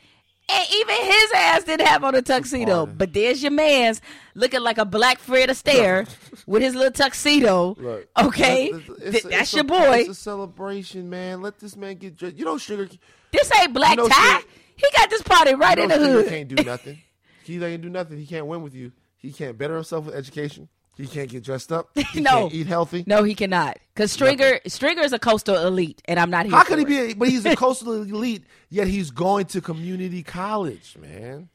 And 0.53 0.67
even 0.75 0.97
his 0.97 1.33
ass 1.37 1.65
didn't 1.65 1.87
have 1.87 2.05
on 2.05 2.15
a 2.15 2.21
tuxedo. 2.21 2.85
But 2.85 3.15
there's 3.15 3.43
your 3.43 3.53
man's 3.53 4.01
looking 4.35 4.61
like 4.61 4.77
a 4.77 4.85
black 4.85 5.19
Fred 5.19 5.49
Astaire 5.49 6.07
with 6.47 6.63
his 6.63 6.75
little 6.75 6.91
tuxedo. 6.91 7.75
Look, 7.79 8.09
okay, 8.19 8.67
it's- 8.67 8.81
it's- 8.83 8.99
Th- 8.99 9.15
it's 9.15 9.25
that's 9.25 9.53
a- 9.53 9.57
your 9.57 9.65
boy. 9.65 9.99
It's 10.01 10.09
a 10.11 10.15
celebration, 10.15 11.09
man. 11.09 11.41
Let 11.43 11.59
this 11.59 11.77
man 11.77 11.95
get 11.97 12.17
dressed. 12.17 12.37
You 12.37 12.45
know, 12.45 12.59
Sugar. 12.59 12.89
This 13.31 13.51
ain't 13.61 13.73
black 13.73 13.93
You 13.93 13.97
know 14.05 14.09
tie. 14.09 14.39
Sugar- 14.41 14.49
he 14.77 14.87
got 14.97 15.11
this 15.11 15.23
party 15.23 15.55
right 15.55 15.79
you 15.79 15.85
in 15.85 15.89
know 15.91 15.99
the 15.99 16.05
Sugar 16.07 16.23
hood. 16.23 16.29
can't 16.29 16.49
do 16.49 16.63
nothing. 16.65 16.99
He 17.45 17.65
ain't 17.65 17.83
do 17.83 17.89
nothing. 17.89 18.19
He 18.19 18.27
can't 18.27 18.47
win 18.47 18.63
with 18.63 18.75
you. 18.75 18.93
He 19.17 19.33
can't 19.33 19.57
better 19.57 19.75
himself 19.77 20.07
with 20.07 20.15
education. 20.17 20.69
He 20.97 21.07
can't 21.07 21.29
get 21.29 21.43
dressed 21.43 21.73
up. 21.73 21.89
He 22.13 22.21
no, 22.21 22.31
can't 22.31 22.55
eat 22.55 22.67
healthy. 22.67 23.05
No, 23.07 23.23
he 23.23 23.35
cannot. 23.35 23.79
Because 23.95 24.13
Stringer, 24.13 24.61
Stringer 24.67 25.03
is 25.03 25.13
a 25.13 25.19
coastal 25.19 25.57
elite, 25.67 26.03
and 26.05 26.19
I'm 26.21 26.31
not 26.31 26.47
here. 26.47 26.55
How 26.55 26.65
could 26.65 26.79
he 26.79 26.85
it. 26.85 27.09
be? 27.09 27.15
But 27.15 27.29
he's 27.29 27.45
a 27.47 27.57
coastal 27.57 28.03
elite, 28.03 28.45
yet 28.69 28.87
he's 28.87 29.11
going 29.11 29.47
to 29.47 29.61
community 29.61 30.23
college, 30.23 30.97
man. 31.01 31.49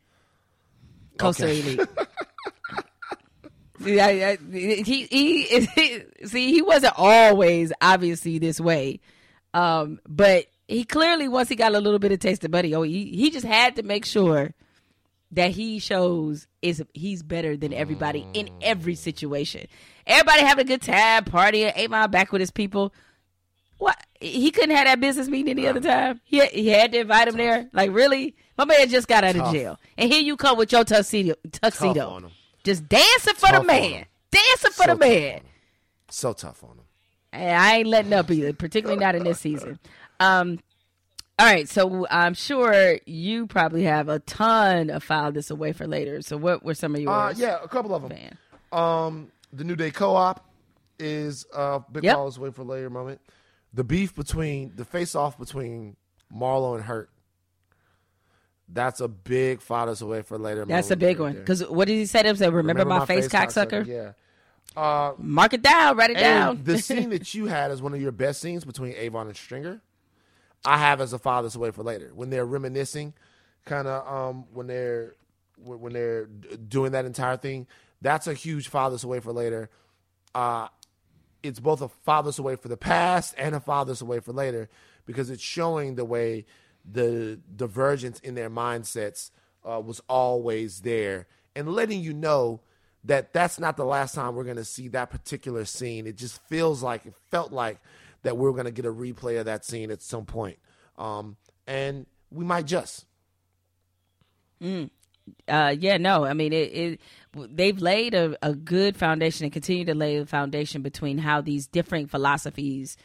coastal 1.17 1.47
Okay. 1.49 1.59
elite? 1.59 1.88
Yeah, 3.79 4.09
yeah, 4.09 4.35
he, 4.51 4.81
he, 4.81 5.43
he, 5.43 6.03
see, 6.25 6.51
he 6.51 6.63
wasn't 6.63 6.95
always 6.97 7.71
obviously 7.79 8.39
this 8.39 8.59
way, 8.59 8.99
um, 9.53 9.99
but 10.09 10.47
he 10.67 10.83
clearly 10.83 11.27
once 11.27 11.47
he 11.47 11.55
got 11.55 11.75
a 11.75 11.79
little 11.79 11.99
bit 11.99 12.11
of 12.11 12.17
taste 12.17 12.43
of 12.43 12.49
buddy, 12.49 12.73
oh, 12.73 12.81
he, 12.81 13.05
he 13.11 13.29
just 13.29 13.45
had 13.45 13.75
to 13.75 13.83
make 13.83 14.03
sure 14.03 14.55
that 15.32 15.51
he 15.51 15.80
shows 15.80 16.47
is 16.61 16.84
he's 16.93 17.23
better 17.23 17.57
than 17.57 17.73
everybody 17.73 18.25
in 18.34 18.49
every 18.61 18.95
situation. 18.95 19.67
Everybody 20.05 20.41
having 20.41 20.65
a 20.65 20.67
good 20.67 20.82
time, 20.82 21.25
partying, 21.25 21.73
Avon 21.75 22.09
back 22.11 22.32
with 22.32 22.39
his 22.39 22.51
people. 22.51 22.93
What 23.78 23.97
he 24.19 24.49
couldn't 24.49 24.75
have 24.75 24.86
that 24.86 24.99
business 24.99 25.28
meeting 25.28 25.51
any 25.51 25.67
other 25.67 25.82
time. 25.82 26.21
He 26.23 26.43
he 26.47 26.69
had 26.69 26.91
to 26.93 26.99
invite 27.01 27.28
him 27.28 27.38
there. 27.38 27.69
Like 27.73 27.91
really, 27.93 28.36
my 28.57 28.65
man 28.65 28.89
just 28.89 29.07
got 29.07 29.23
out 29.23 29.36
of 29.36 29.51
jail, 29.53 29.80
and 29.97 30.11
here 30.11 30.21
you 30.21 30.36
come 30.36 30.57
with 30.57 30.71
your 30.71 30.84
tuxedo, 30.84 31.36
tuxedo, 31.51 32.09
on 32.09 32.23
him. 32.25 32.32
just 32.63 32.88
dancing 32.89 33.36
for 33.36 33.47
Tough 33.47 33.61
the 33.61 33.67
man, 33.67 34.05
dancing 34.32 34.71
for 34.71 34.84
So 34.84 34.88
the 34.88 34.95
man. 34.95 35.41
So 36.09 36.34
tough 36.34 36.63
on 36.63 36.71
him. 36.71 36.86
And 37.34 37.55
I 37.55 37.75
ain't 37.78 37.88
letting 37.88 38.13
up 38.13 38.32
either, 38.32 38.53
particularly 38.53 38.99
not 38.99 39.13
in 39.13 39.23
this 39.25 39.39
season. 39.39 39.78
Um, 40.19 40.59
all 41.39 41.45
right, 41.45 41.69
so 41.69 42.07
I'm 42.09 42.33
sure 42.33 42.97
you 43.05 43.45
probably 43.47 43.83
have 43.83 44.09
a 44.09 44.19
ton 44.19 44.89
of 44.89 45.03
file 45.03 45.31
this 45.31 45.51
away 45.51 45.71
for 45.71 45.85
later. 45.85 46.21
So 46.21 46.35
what 46.35 46.63
were 46.63 46.73
some 46.73 46.95
of 46.95 47.01
yours? 47.01 47.09
Uh, 47.09 47.33
yeah, 47.38 47.57
a 47.63 47.67
couple 47.67 47.93
of 47.93 48.01
them. 48.01 48.11
Fan? 48.11 48.38
Um, 48.71 49.31
the 49.53 49.63
New 49.63 49.75
Day 49.75 49.91
Co-op 49.91 50.43
is 50.99 51.45
uh, 51.53 51.79
big 51.91 52.03
Yep. 52.03 52.15
balls 52.15 52.39
wait 52.39 52.55
for 52.55 52.63
later 52.63 52.89
moment. 52.89 53.21
The 53.73 53.83
beef 53.83 54.15
between 54.15 54.73
the 54.75 54.85
face 54.85 55.13
off 55.13 55.38
between 55.38 55.95
Marlo 56.35 56.75
and 56.75 56.83
Hurt. 56.83 57.09
That's 58.69 58.99
a 58.99 59.07
big 59.07 59.61
fathers 59.61 60.01
away 60.01 60.23
for 60.23 60.38
later. 60.38 60.65
That's 60.65 60.91
a 60.91 60.97
big 60.97 61.19
right 61.19 61.25
one. 61.25 61.33
Because 61.35 61.65
what 61.67 61.88
did 61.88 61.95
he 61.95 62.05
say? 62.05 62.23
to 62.23 62.29
him? 62.29 62.35
Say, 62.35 62.49
remember, 62.49 62.83
my, 62.83 63.05
face, 63.05 63.27
cocksucker? 63.27 63.85
Yeah. 63.85 64.11
Uh, 64.75 65.13
Mark 65.17 65.53
it 65.53 65.61
down. 65.61 65.95
Write 65.95 66.09
it 66.11 66.17
down. 66.17 66.63
the 66.63 66.77
scene 66.81 67.11
that 67.11 67.33
you 67.33 67.45
had 67.45 67.71
is 67.71 67.81
one 67.81 67.93
of 67.93 68.01
your 68.01 68.11
best 68.11 68.41
scenes 68.41 68.65
between 68.65 68.93
Avon 68.95 69.27
and 69.27 69.38
Stringer. 69.38 69.81
I 70.66 70.78
have 70.78 71.01
as 71.01 71.14
a 71.14 71.20
father's 71.20 71.55
away 71.55 71.72
for 71.72 71.84
later 71.84 72.12
when 72.14 72.30
they're 72.30 72.45
reminiscing, 72.45 73.14
kind 73.66 73.88
of 73.88 74.08
um, 74.08 74.45
when 74.53 74.68
they're 74.68 75.16
when 75.58 75.80
when 75.80 75.93
they're 75.93 76.26
doing 76.26 76.91
that 76.91 77.05
entire 77.05 77.38
thing. 77.38 77.68
That's 78.01 78.28
a 78.28 78.34
huge 78.34 78.68
father's 78.68 79.03
away 79.03 79.20
for 79.20 79.32
later. 79.32 79.70
Uh, 80.36 80.68
it's 81.41 81.60
both 81.60 81.82
a 81.82 81.88
father's 81.88 82.39
away 82.39 82.55
for 82.55 82.68
the 82.68 82.78
past 82.78 83.34
and 83.38 83.55
a 83.55 83.60
father's 83.60 84.01
away 84.01 84.20
for 84.20 84.34
later 84.34 84.70
because 85.05 85.30
it's 85.30 85.41
showing 85.41 85.95
the 85.95 86.05
way 86.05 86.45
the 86.86 87.39
divergence 87.55 88.20
in 88.20 88.36
their 88.36 88.49
mindsets 88.49 89.32
uh, 89.68 89.80
was 89.80 90.01
always 90.08 90.82
there 90.82 91.28
and 91.55 91.74
letting 91.74 92.01
you 92.01 92.14
know 92.14 92.62
that 93.03 93.34
that's 93.34 93.60
not 93.60 93.78
the 93.78 93.86
last 93.86 94.16
time 94.16 94.36
we're 94.36 94.43
going 94.43 94.58
to 94.58 94.66
see 94.66 94.89
that 94.89 95.10
particular 95.10 95.66
scene. 95.66 96.05
It 96.05 96.18
just 96.18 96.41
feels 96.47 96.84
like 96.84 97.05
it 97.05 97.14
felt 97.32 97.51
like 97.51 97.80
that 98.28 98.38
we're 98.38 98.51
going 98.51 98.65
to 98.65 98.71
get 98.71 98.86
a 98.86 98.91
replay 98.91 99.39
of 99.39 99.45
that 99.45 99.63
scene 99.63 99.89
at 99.89 100.01
some 100.01 100.25
point. 100.25 100.59
Um, 100.97 101.38
and 101.65 102.05
we 102.30 102.43
might 102.43 102.65
just. 102.65 103.05
uh, 105.47 105.75
yeah, 105.78 105.97
no, 105.97 106.25
I 106.25 106.34
mean, 106.34 106.53
it, 106.53 106.73
it 106.73 107.01
they've 107.34 107.80
laid 107.80 108.13
a, 108.13 108.38
a 108.41 108.53
good 108.53 108.97
foundation 108.97 109.45
and 109.45 109.53
continue 109.53 109.86
to 109.86 109.95
lay 109.95 110.19
the 110.19 110.25
foundation 110.25 110.82
between 110.82 111.17
how 111.17 111.41
these 111.41 111.67
different 111.67 112.09
philosophies 112.09 112.97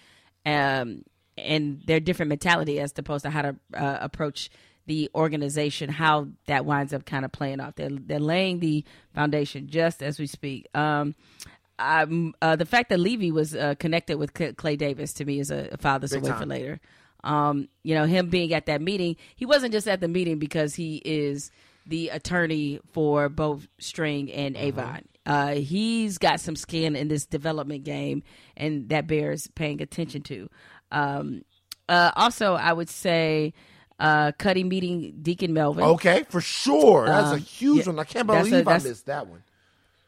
um, 0.46 1.04
and 1.36 1.82
their 1.86 2.00
different 2.00 2.28
mentality 2.28 2.80
as 2.80 2.92
opposed 2.96 3.24
to 3.24 3.30
how 3.30 3.42
to 3.42 3.56
uh, 3.74 3.98
approach 4.00 4.50
the 4.86 5.08
organization, 5.14 5.88
how 5.88 6.28
that 6.46 6.64
winds 6.64 6.92
up 6.92 7.04
kind 7.04 7.24
of 7.24 7.30
playing 7.30 7.60
off. 7.60 7.76
They're, 7.76 7.90
they're 7.90 8.18
laying 8.18 8.58
the 8.58 8.84
foundation 9.14 9.68
just 9.68 10.02
as 10.02 10.18
we 10.18 10.26
speak. 10.26 10.66
Um, 10.74 11.14
Uh, 12.40 12.56
the 12.56 12.66
fact 12.66 12.88
that 12.90 12.98
Levy 13.00 13.30
was 13.32 13.54
uh, 13.54 13.74
connected 13.78 14.16
with 14.18 14.36
Cl- 14.36 14.54
Clay 14.54 14.76
Davis 14.76 15.12
to 15.14 15.24
me 15.24 15.40
is 15.40 15.50
a, 15.50 15.68
a 15.72 15.78
away 16.18 16.30
time. 16.30 16.38
for 16.38 16.46
later. 16.46 16.80
Um, 17.24 17.68
you 17.82 17.94
know, 17.94 18.04
him 18.04 18.30
being 18.30 18.52
at 18.52 18.66
that 18.66 18.80
meeting, 18.80 19.16
he 19.36 19.46
wasn't 19.46 19.72
just 19.72 19.86
at 19.86 20.00
the 20.00 20.08
meeting 20.08 20.38
because 20.38 20.74
he 20.74 20.96
is 21.04 21.50
the 21.86 22.08
attorney 22.08 22.80
for 22.92 23.28
both 23.28 23.68
String 23.78 24.30
and 24.32 24.56
Avon. 24.56 25.02
Uh, 25.24 25.54
he's 25.54 26.18
got 26.18 26.40
some 26.40 26.56
skin 26.56 26.96
in 26.96 27.08
this 27.08 27.26
development 27.26 27.84
game, 27.84 28.22
and 28.56 28.88
that 28.88 29.06
bears 29.06 29.46
paying 29.54 29.80
attention 29.80 30.22
to. 30.22 30.48
Um, 30.90 31.42
uh, 31.88 32.10
also, 32.16 32.54
I 32.54 32.72
would 32.72 32.88
say 32.88 33.54
uh, 34.00 34.32
Cutty 34.38 34.64
meeting 34.64 35.18
Deacon 35.22 35.52
Melvin. 35.52 35.84
Okay, 35.84 36.24
for 36.28 36.40
sure. 36.40 37.06
That's 37.06 37.30
a 37.30 37.34
Um, 37.34 37.38
huge 37.38 37.86
yeah, 37.86 37.92
one. 37.92 37.98
I 38.00 38.04
can't 38.04 38.26
believe 38.26 38.66
I 38.66 38.78
missed 38.78 39.06
that 39.06 39.28
one. 39.28 39.44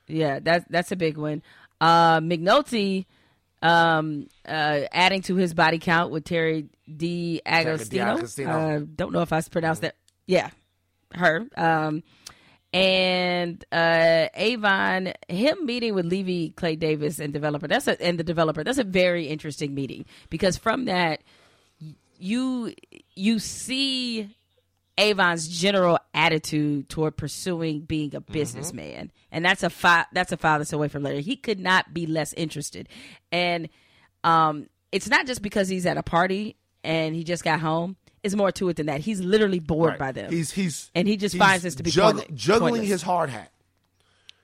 Yeah, 0.06 0.40
that's 0.40 0.66
that's 0.68 0.92
a 0.92 0.96
big 0.96 1.16
one. 1.16 1.42
Uh, 1.84 2.20
McNulty 2.20 3.04
um, 3.60 4.28
uh, 4.46 4.80
adding 4.90 5.20
to 5.22 5.34
his 5.34 5.52
body 5.52 5.78
count 5.78 6.10
with 6.10 6.24
Terry 6.24 6.70
D'Agostino. 6.88 8.24
Uh, 8.46 8.80
don't 8.94 9.12
know 9.12 9.20
if 9.20 9.34
I 9.34 9.42
pronounced 9.42 9.82
that. 9.82 9.96
Yeah, 10.26 10.48
her. 11.12 11.46
Um, 11.56 12.02
and 12.72 13.62
uh, 13.70 14.28
Avon, 14.34 15.12
him 15.28 15.66
meeting 15.66 15.94
with 15.94 16.06
Levy 16.06 16.50
Clay 16.50 16.76
Davis 16.76 17.18
and 17.18 17.34
developer. 17.34 17.68
That's 17.68 17.86
a 17.86 18.00
and 18.02 18.18
the 18.18 18.24
developer. 18.24 18.64
That's 18.64 18.78
a 18.78 18.84
very 18.84 19.26
interesting 19.26 19.74
meeting 19.74 20.06
because 20.30 20.56
from 20.56 20.86
that 20.86 21.20
you 22.18 22.74
you 23.14 23.38
see 23.38 24.34
Avon's 24.96 25.48
general 25.48 25.98
attitude 26.14 26.88
toward 26.88 27.16
pursuing 27.16 27.80
being 27.80 28.14
a 28.14 28.20
businessman, 28.20 29.10
and 29.32 29.44
that's 29.44 29.62
a 29.62 29.70
fi- 29.70 30.06
that's 30.12 30.30
a 30.32 30.36
father's 30.36 30.72
away 30.72 30.88
from 30.88 31.02
later. 31.02 31.20
He 31.20 31.36
could 31.36 31.58
not 31.58 31.92
be 31.92 32.06
less 32.06 32.32
interested, 32.34 32.88
and 33.32 33.68
um, 34.22 34.68
it's 34.92 35.08
not 35.08 35.26
just 35.26 35.42
because 35.42 35.68
he's 35.68 35.84
at 35.86 35.96
a 35.96 36.02
party 36.02 36.56
and 36.84 37.14
he 37.14 37.24
just 37.24 37.42
got 37.42 37.58
home. 37.60 37.96
It's 38.22 38.34
more 38.34 38.52
to 38.52 38.68
it 38.68 38.76
than 38.76 38.86
that. 38.86 39.00
He's 39.00 39.20
literally 39.20 39.58
bored 39.58 39.90
Right. 39.90 39.98
by 39.98 40.12
them. 40.12 40.30
He's 40.32 40.50
he's 40.52 40.90
and 40.94 41.08
he 41.08 41.16
just 41.16 41.36
finds 41.36 41.62
this 41.64 41.74
to 41.74 41.82
be 41.82 41.90
jugg- 41.90 42.16
pointless- 42.16 42.38
juggling 42.40 42.84
his 42.84 43.02
hard 43.02 43.30
hat, 43.30 43.50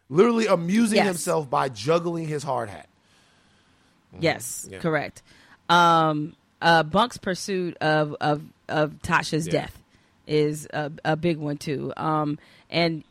literally 0.09 0.47
amusing 0.47 0.97
Yes. 0.97 1.07
himself 1.07 1.49
by 1.49 1.69
juggling 1.69 2.27
his 2.27 2.43
hard 2.43 2.69
hat. 2.69 2.89
Yes, 4.19 4.67
Yeah. 4.71 4.79
correct. 4.81 5.23
Um, 5.69 6.35
uh, 6.61 6.83
Bunk's 6.83 7.17
pursuit 7.19 7.77
of 7.81 8.15
of 8.21 8.43
of 8.69 8.95
Tasha's 9.03 9.47
Yeah. 9.47 9.53
death 9.53 9.80
is 10.31 10.67
a, 10.73 10.91
a 11.05 11.17
big 11.17 11.37
one 11.37 11.59
too. 11.59 11.93
Um, 11.99 12.39
and 12.71 13.05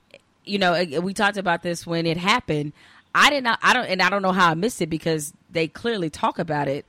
you 0.46 0.58
know, 0.58 0.84
we 1.02 1.14
talked 1.14 1.38
about 1.38 1.62
this 1.62 1.86
when 1.86 2.08
it 2.08 2.18
happened. 2.18 2.74
I 3.14 3.30
did 3.30 3.44
not. 3.44 3.60
I 3.62 3.74
don't, 3.74 3.86
and 3.86 4.02
I 4.02 4.10
don't 4.10 4.22
know 4.22 4.32
how 4.32 4.50
I 4.50 4.54
missed 4.56 4.82
it 4.82 4.90
because 4.90 5.34
they 5.52 5.68
clearly 5.68 6.10
talk 6.10 6.40
about 6.40 6.68
it. 6.68 6.86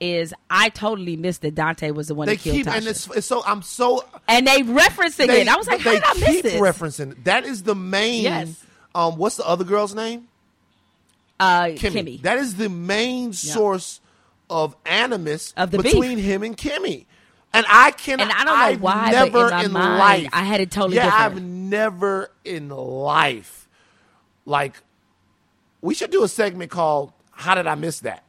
Is 0.00 0.34
I 0.50 0.68
totally 0.70 1.16
missed 1.16 1.42
that 1.42 1.54
Dante 1.54 1.92
was 1.92 2.08
the 2.08 2.14
one 2.14 2.26
They 2.26 2.34
that 2.34 2.42
killed 2.42 2.56
keep 2.56 2.66
Tasha, 2.66 2.76
and 2.76 2.86
it's, 2.88 3.08
it's 3.10 3.26
so 3.26 3.44
I'm 3.46 3.62
so 3.62 4.04
and 4.26 4.46
they 4.46 4.62
referencing 4.62 5.28
they, 5.28 5.42
it. 5.42 5.48
I 5.48 5.56
was 5.56 5.68
like, 5.68 5.80
how 5.80 5.92
did 5.92 6.02
I 6.04 6.14
miss 6.14 6.24
keep 6.24 6.42
this? 6.42 6.54
referencing 6.54 7.22
that 7.24 7.44
is 7.44 7.62
the 7.62 7.76
main. 7.76 8.22
Yes. 8.24 8.64
Um, 8.96 9.16
what's 9.16 9.36
the 9.36 9.46
other 9.46 9.64
girl's 9.64 9.94
name? 9.94 10.26
uh, 11.42 11.64
Kimmy. 11.64 11.78
Kimmy. 11.78 12.22
That 12.22 12.38
is 12.38 12.56
the 12.56 12.68
main 12.68 13.32
source 13.32 14.00
of 14.48 14.76
animus 14.86 15.52
Of 15.56 15.70
the 15.70 15.78
between 15.78 16.18
him 16.18 16.42
and 16.42 16.56
Kimmy. 16.56 17.06
And 17.54 17.66
I 17.68 17.90
can 17.90 18.20
And 18.20 18.30
I 18.30 18.44
don't 18.44 18.46
know 18.46 18.52
I've 18.54 18.80
why, 18.80 19.12
but 19.12 19.26
in 19.26 19.32
never 19.32 19.50
my 19.50 19.64
in 19.64 19.72
mind, 19.72 19.98
life 19.98 20.30
I 20.32 20.44
had 20.44 20.60
it 20.60 20.70
totally 20.70 20.96
yeah, 20.96 21.04
different. 21.04 21.36
I've 21.36 21.42
never 21.42 22.30
in 22.44 22.68
life 22.70 23.68
like 24.46 24.76
we 25.80 25.94
should 25.94 26.10
do 26.10 26.22
a 26.22 26.28
segment 26.28 26.70
called 26.70 27.12
How 27.32 27.54
Did 27.54 27.66
I 27.66 27.74
Miss 27.74 28.00
That? 28.00 28.24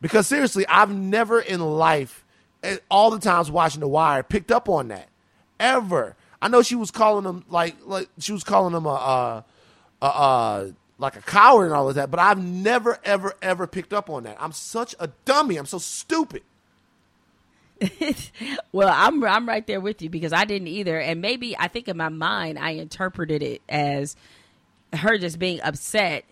Because 0.00 0.26
seriously, 0.26 0.66
I've 0.66 0.94
never 0.94 1.40
in 1.40 1.60
life, 1.60 2.24
eh, 2.62 2.76
all 2.90 3.10
the 3.10 3.18
times 3.18 3.50
watching 3.50 3.80
The 3.80 3.88
Wire, 3.88 4.22
picked 4.22 4.50
up 4.50 4.68
on 4.68 4.88
that 4.88 5.08
ever. 5.58 6.16
I 6.40 6.48
know 6.48 6.62
she 6.62 6.74
was 6.74 6.90
calling 6.90 7.24
him 7.24 7.44
like 7.48 7.76
like 7.84 8.08
she 8.18 8.32
was 8.32 8.44
calling 8.44 8.74
him 8.74 8.86
a 8.86 8.94
uh, 8.94 9.42
a, 10.02 10.06
uh 10.06 10.70
like 10.98 11.16
a 11.16 11.22
coward 11.22 11.66
and 11.66 11.74
all 11.74 11.88
of 11.88 11.96
that, 11.96 12.10
but 12.10 12.20
I've 12.20 12.42
never 12.42 12.98
ever 13.04 13.34
ever 13.42 13.66
picked 13.66 13.92
up 13.92 14.08
on 14.08 14.24
that. 14.24 14.36
I'm 14.40 14.52
such 14.52 14.94
a 15.00 15.08
dummy. 15.24 15.56
I'm 15.56 15.66
so 15.66 15.78
stupid. 15.78 16.42
Well, 18.72 18.90
I'm 18.92 19.22
I'm 19.22 19.46
right 19.46 19.64
there 19.66 19.80
with 19.80 20.02
you 20.02 20.10
because 20.10 20.32
I 20.32 20.44
didn't 20.44 20.66
either, 20.68 20.98
and 20.98 21.20
maybe 21.20 21.56
I 21.56 21.68
think 21.68 21.86
in 21.86 21.96
my 21.96 22.08
mind 22.08 22.58
I 22.58 22.70
interpreted 22.70 23.40
it 23.40 23.62
as 23.68 24.16
her 24.92 25.16
just 25.16 25.38
being 25.38 25.60
upset 25.62 26.24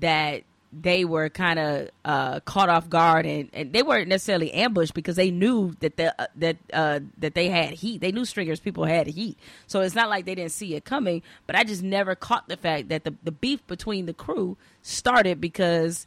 that 0.00 0.44
they 0.82 1.04
were 1.04 1.28
kind 1.28 1.58
of 1.58 1.88
uh, 2.04 2.40
caught 2.40 2.68
off 2.68 2.88
guard, 2.88 3.26
and, 3.26 3.48
and 3.52 3.72
they 3.72 3.82
weren't 3.82 4.08
necessarily 4.08 4.52
ambushed 4.52 4.94
because 4.94 5.16
they 5.16 5.30
knew 5.30 5.74
that 5.80 5.96
the 5.96 6.20
uh, 6.20 6.26
that 6.36 6.56
uh, 6.72 7.00
that 7.18 7.34
they 7.34 7.48
had 7.48 7.74
heat. 7.74 8.00
They 8.00 8.12
knew 8.12 8.24
Stringer's 8.24 8.60
people 8.60 8.84
had 8.84 9.06
heat, 9.06 9.38
so 9.66 9.80
it's 9.80 9.94
not 9.94 10.08
like 10.08 10.24
they 10.24 10.34
didn't 10.34 10.52
see 10.52 10.74
it 10.74 10.84
coming. 10.84 11.22
But 11.46 11.56
I 11.56 11.64
just 11.64 11.82
never 11.82 12.14
caught 12.14 12.48
the 12.48 12.56
fact 12.56 12.88
that 12.88 13.04
the 13.04 13.14
the 13.22 13.32
beef 13.32 13.64
between 13.66 14.06
the 14.06 14.14
crew 14.14 14.56
started 14.82 15.40
because 15.40 16.06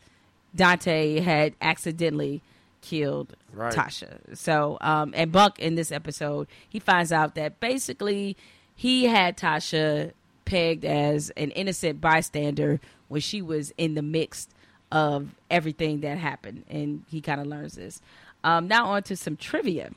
Dante 0.55 1.19
had 1.19 1.53
accidentally 1.61 2.41
killed 2.87 3.35
Right. 3.51 3.73
Tasha. 3.73 4.37
So, 4.37 4.77
um, 4.81 5.13
and 5.15 5.31
Bunk 5.31 5.59
in 5.59 5.75
this 5.75 5.91
episode, 5.91 6.47
he 6.69 6.79
finds 6.79 7.11
out 7.11 7.35
that 7.35 7.59
basically 7.59 8.37
he 8.75 9.05
had 9.05 9.35
Tasha 9.37 10.11
pegged 10.45 10.85
as 10.85 11.31
an 11.31 11.51
innocent 11.51 11.99
bystander 11.99 12.79
when 13.07 13.21
she 13.21 13.41
was 13.41 13.73
in 13.77 13.95
the 13.95 14.01
mix 14.01 14.47
of 14.91 15.35
everything 15.49 16.01
that 16.01 16.17
happened, 16.17 16.63
and 16.69 17.03
he 17.09 17.19
kind 17.19 17.41
of 17.41 17.47
learns 17.47 17.75
this. 17.75 18.01
Um, 18.43 18.67
now 18.67 18.85
on 18.91 19.03
to 19.03 19.17
some 19.17 19.35
trivia. 19.35 19.91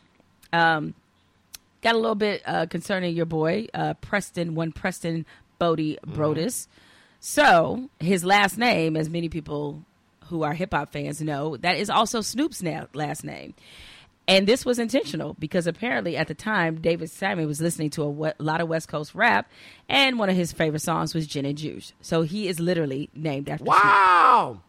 Um, 0.53 0.95
got 1.83 1.95
a 1.95 1.99
little 1.99 2.17
bit 2.17 2.43
uh, 2.47 2.67
concerning 2.67 3.15
your 3.15 3.27
boy 3.27 3.69
uh, 3.75 3.95
Preston, 3.95 4.55
one 4.55 4.73
Preston 4.73 5.27
Bodie 5.59 5.99
Brodus. 6.05 6.67
So 7.21 7.91
his 8.01 8.25
last 8.25 8.57
name, 8.57 8.97
as 8.97 9.11
many 9.11 9.29
people 9.29 9.85
who 10.31 10.43
are 10.43 10.55
hip 10.55 10.73
hop 10.73 10.93
fans 10.93 11.21
know, 11.21 11.57
that 11.59 11.77
is 11.77 11.91
also 11.91 12.21
Snoop's 12.21 12.63
na- 12.63 12.87
last 12.95 13.25
name. 13.25 13.55
And 14.29 14.47
this 14.47 14.65
was 14.65 14.79
intentional 14.79 15.35
because 15.39 15.67
apparently 15.67 16.17
at 16.17 16.29
the 16.29 16.35
time, 16.35 16.81
David 16.81 17.11
Simon 17.11 17.47
was 17.47 17.61
listening 17.61 17.91
to 17.91 18.05
a 18.05 18.35
lot 18.39 18.61
of 18.61 18.69
West 18.69 18.89
Coast 18.89 19.15
rap, 19.15 19.51
and 19.89 20.19
one 20.21 20.31
of 20.31 20.37
his 20.37 20.53
favorite 20.53 20.83
songs 20.83 21.15
was 21.15 21.27
Gin 21.27 21.45
and 21.45 21.59
Juice. 21.59 21.93
So 22.01 22.23
he 22.23 22.47
is 22.47 22.61
literally 22.61 23.11
named 23.13 23.49
after 23.49 23.65
Snoop. 23.65 23.83
Wow. 23.83 24.61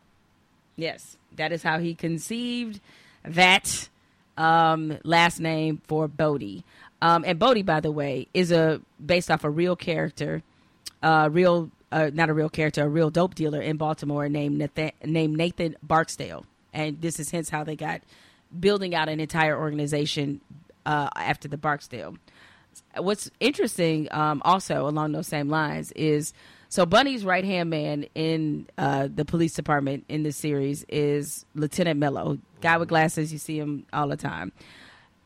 Yes, 0.76 1.16
that 1.36 1.52
is 1.52 1.62
how 1.62 1.78
he 1.78 1.94
conceived 1.94 2.80
that 3.24 3.88
um, 4.36 4.98
last 5.04 5.40
name 5.40 5.82
for 5.86 6.08
Bodie. 6.08 6.64
Um, 7.02 7.24
and 7.26 7.38
Bodie, 7.38 7.62
by 7.62 7.80
the 7.82 7.92
way, 7.92 8.28
is 8.34 8.52
a 8.52 8.82
based 9.04 9.30
off 9.30 9.44
a 9.44 9.50
real 9.50 9.76
character, 9.76 10.42
uh, 11.04 11.30
real 11.32 11.70
uh, 11.92 12.10
not 12.14 12.30
a 12.30 12.34
real 12.34 12.50
character, 12.50 12.84
a 12.84 12.90
real 12.90 13.10
dope 13.10 13.36
dealer 13.36 13.62
in 13.62 13.78
Baltimore 13.78 14.30
named 14.30 14.58
Nathan, 14.58 14.92
named 15.04 15.38
Nathan 15.38 15.76
Barksdale. 15.84 16.46
And 16.74 17.02
this 17.02 17.20
is 17.20 17.32
hence 17.32 17.50
how 17.50 17.64
they 17.64 17.76
got 17.76 18.02
building 18.58 18.96
out 18.96 19.10
an 19.10 19.20
entire 19.20 19.58
organization 19.60 20.42
uh, 20.86 21.10
after 21.16 21.48
the 21.48 21.58
Barksdale. 21.58 22.16
What's 22.98 23.30
interesting, 23.40 24.08
um, 24.12 24.42
also 24.46 24.88
along 24.88 25.12
those 25.12 25.28
same 25.28 25.50
lines, 25.50 25.92
is 25.94 26.34
so 26.70 26.86
Bunny's 26.86 27.26
right 27.26 27.44
hand 27.44 27.70
man 27.70 28.06
in 28.16 28.68
uh, 28.78 29.10
the 29.14 29.26
police 29.26 29.54
department 29.54 30.06
in 30.08 30.24
this 30.24 30.38
series 30.38 30.86
is 30.88 31.46
Lieutenant 31.54 32.00
Mello, 32.00 32.38
guy 32.62 32.78
with 32.78 32.88
glasses. 32.88 33.34
You 33.34 33.40
see 33.40 33.60
him 33.60 33.86
all 33.92 34.08
the 34.08 34.16
time. 34.16 34.54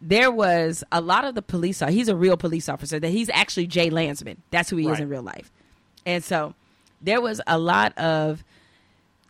There 0.02 0.32
was 0.32 0.84
a 0.92 1.02
lot 1.02 1.26
of 1.26 1.36
the 1.36 1.44
police. 1.44 1.82
He's 1.82 2.10
a 2.10 2.16
real 2.16 2.36
police 2.36 2.68
officer. 2.68 3.00
That 3.00 3.10
he's 3.10 3.30
actually 3.30 3.68
Jay 3.68 3.92
Landsman. 3.92 4.42
That's 4.50 4.72
who 4.72 4.78
he 4.78 4.88
is 4.88 5.00
in 5.00 5.08
real 5.08 5.22
life. 5.22 5.52
And 6.06 6.24
so 6.24 6.54
there 7.02 7.22
was 7.22 7.42
a 7.48 7.58
lot 7.58 7.98
of 7.98 8.44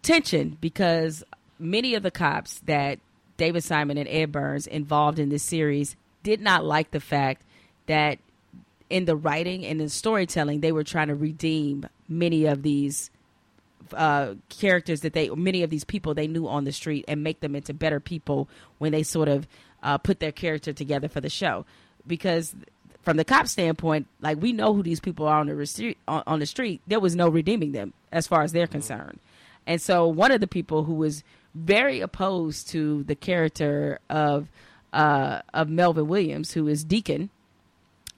tension 0.01 0.57
because 0.59 1.23
many 1.59 1.95
of 1.95 2.03
the 2.03 2.11
cops 2.11 2.59
that 2.65 2.99
David 3.37 3.63
Simon 3.63 3.97
and 3.97 4.07
Ed 4.07 4.31
Burns 4.31 4.67
involved 4.67 5.19
in 5.19 5.29
this 5.29 5.43
series 5.43 5.95
did 6.23 6.41
not 6.41 6.63
like 6.63 6.91
the 6.91 6.99
fact 6.99 7.43
that 7.87 8.19
in 8.89 9.05
the 9.05 9.15
writing 9.15 9.65
and 9.65 9.81
in 9.81 9.89
storytelling 9.89 10.61
they 10.61 10.71
were 10.71 10.83
trying 10.83 11.07
to 11.07 11.15
redeem 11.15 11.87
many 12.07 12.45
of 12.45 12.61
these 12.61 13.09
uh, 13.93 14.33
characters 14.49 15.01
that 15.01 15.13
they 15.13 15.29
many 15.29 15.63
of 15.63 15.69
these 15.69 15.83
people 15.83 16.13
they 16.13 16.27
knew 16.27 16.47
on 16.47 16.63
the 16.63 16.71
street 16.71 17.05
and 17.07 17.23
make 17.23 17.39
them 17.39 17.55
into 17.55 17.73
better 17.73 17.99
people 17.99 18.49
when 18.77 18.91
they 18.91 19.03
sort 19.03 19.27
of 19.27 19.47
uh, 19.83 19.97
put 19.97 20.19
their 20.19 20.31
character 20.31 20.73
together 20.73 21.07
for 21.07 21.21
the 21.21 21.29
show. 21.29 21.65
Because 22.07 22.55
from 23.05 23.17
the 23.17 23.23
cop 23.23 23.47
standpoint 23.47 24.07
like 24.21 24.41
we 24.41 24.51
know 24.51 24.73
who 24.73 24.83
these 24.83 24.99
people 24.99 25.27
are 25.27 25.39
on 25.39 25.47
the 25.47 25.53
restri- 25.53 25.95
on, 26.07 26.23
on 26.27 26.39
the 26.39 26.45
street 26.45 26.81
there 26.87 26.99
was 26.99 27.15
no 27.15 27.29
redeeming 27.29 27.71
them 27.71 27.93
as 28.11 28.27
far 28.27 28.41
as 28.41 28.51
they're 28.51 28.67
concerned 28.67 29.19
and 29.65 29.81
so 29.81 30.07
one 30.07 30.31
of 30.31 30.41
the 30.41 30.47
people 30.47 30.83
who 30.83 30.93
was 30.93 31.23
very 31.53 32.01
opposed 32.01 32.67
to 32.69 33.03
the 33.03 33.15
character 33.15 33.99
of 34.09 34.49
uh, 34.91 35.41
of 35.53 35.69
Melvin 35.69 36.07
Williams 36.07 36.51
who 36.51 36.67
is 36.67 36.83
Deacon 36.83 37.29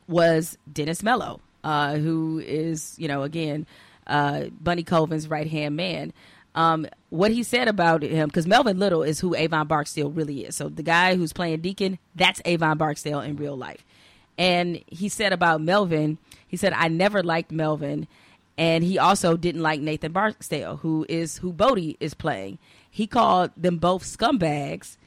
was 0.07 0.57
Dennis 0.71 1.03
Mello, 1.03 1.41
uh, 1.63 1.95
who 1.97 2.39
is, 2.39 2.95
you 2.97 3.07
know, 3.07 3.23
again, 3.23 3.67
uh, 4.07 4.45
Bunny 4.61 4.83
Colvin's 4.83 5.27
right 5.27 5.49
hand 5.49 5.75
man. 5.75 6.13
Um, 6.55 6.87
what 7.09 7.29
he 7.29 7.43
said 7.43 7.67
about 7.67 8.01
him, 8.01 8.27
because 8.27 8.47
Melvin 8.47 8.79
Little 8.79 9.03
is 9.03 9.19
who 9.19 9.35
Avon 9.35 9.67
Barksdale 9.67 10.09
really 10.09 10.45
is. 10.45 10.55
So 10.55 10.69
the 10.69 10.81
guy 10.81 11.15
who's 11.15 11.31
playing 11.31 11.61
Deacon, 11.61 11.99
that's 12.15 12.41
Avon 12.45 12.77
Barksdale 12.77 13.19
in 13.19 13.35
real 13.35 13.55
life. 13.55 13.85
And 14.37 14.83
he 14.87 15.09
said 15.09 15.33
about 15.33 15.61
Melvin, 15.61 16.17
he 16.47 16.57
said, 16.57 16.73
I 16.73 16.87
never 16.87 17.23
liked 17.23 17.51
Melvin. 17.51 18.07
And 18.57 18.83
he 18.83 18.97
also 18.97 19.37
didn't 19.37 19.61
like 19.61 19.81
Nathan 19.81 20.11
Barksdale, 20.11 20.77
who 20.77 21.05
is 21.07 21.37
who 21.37 21.53
Bodie 21.53 21.97
is 21.99 22.13
playing. 22.13 22.57
He 22.89 23.05
called 23.05 23.51
them 23.55 23.77
both 23.77 24.03
scumbags. 24.03 24.97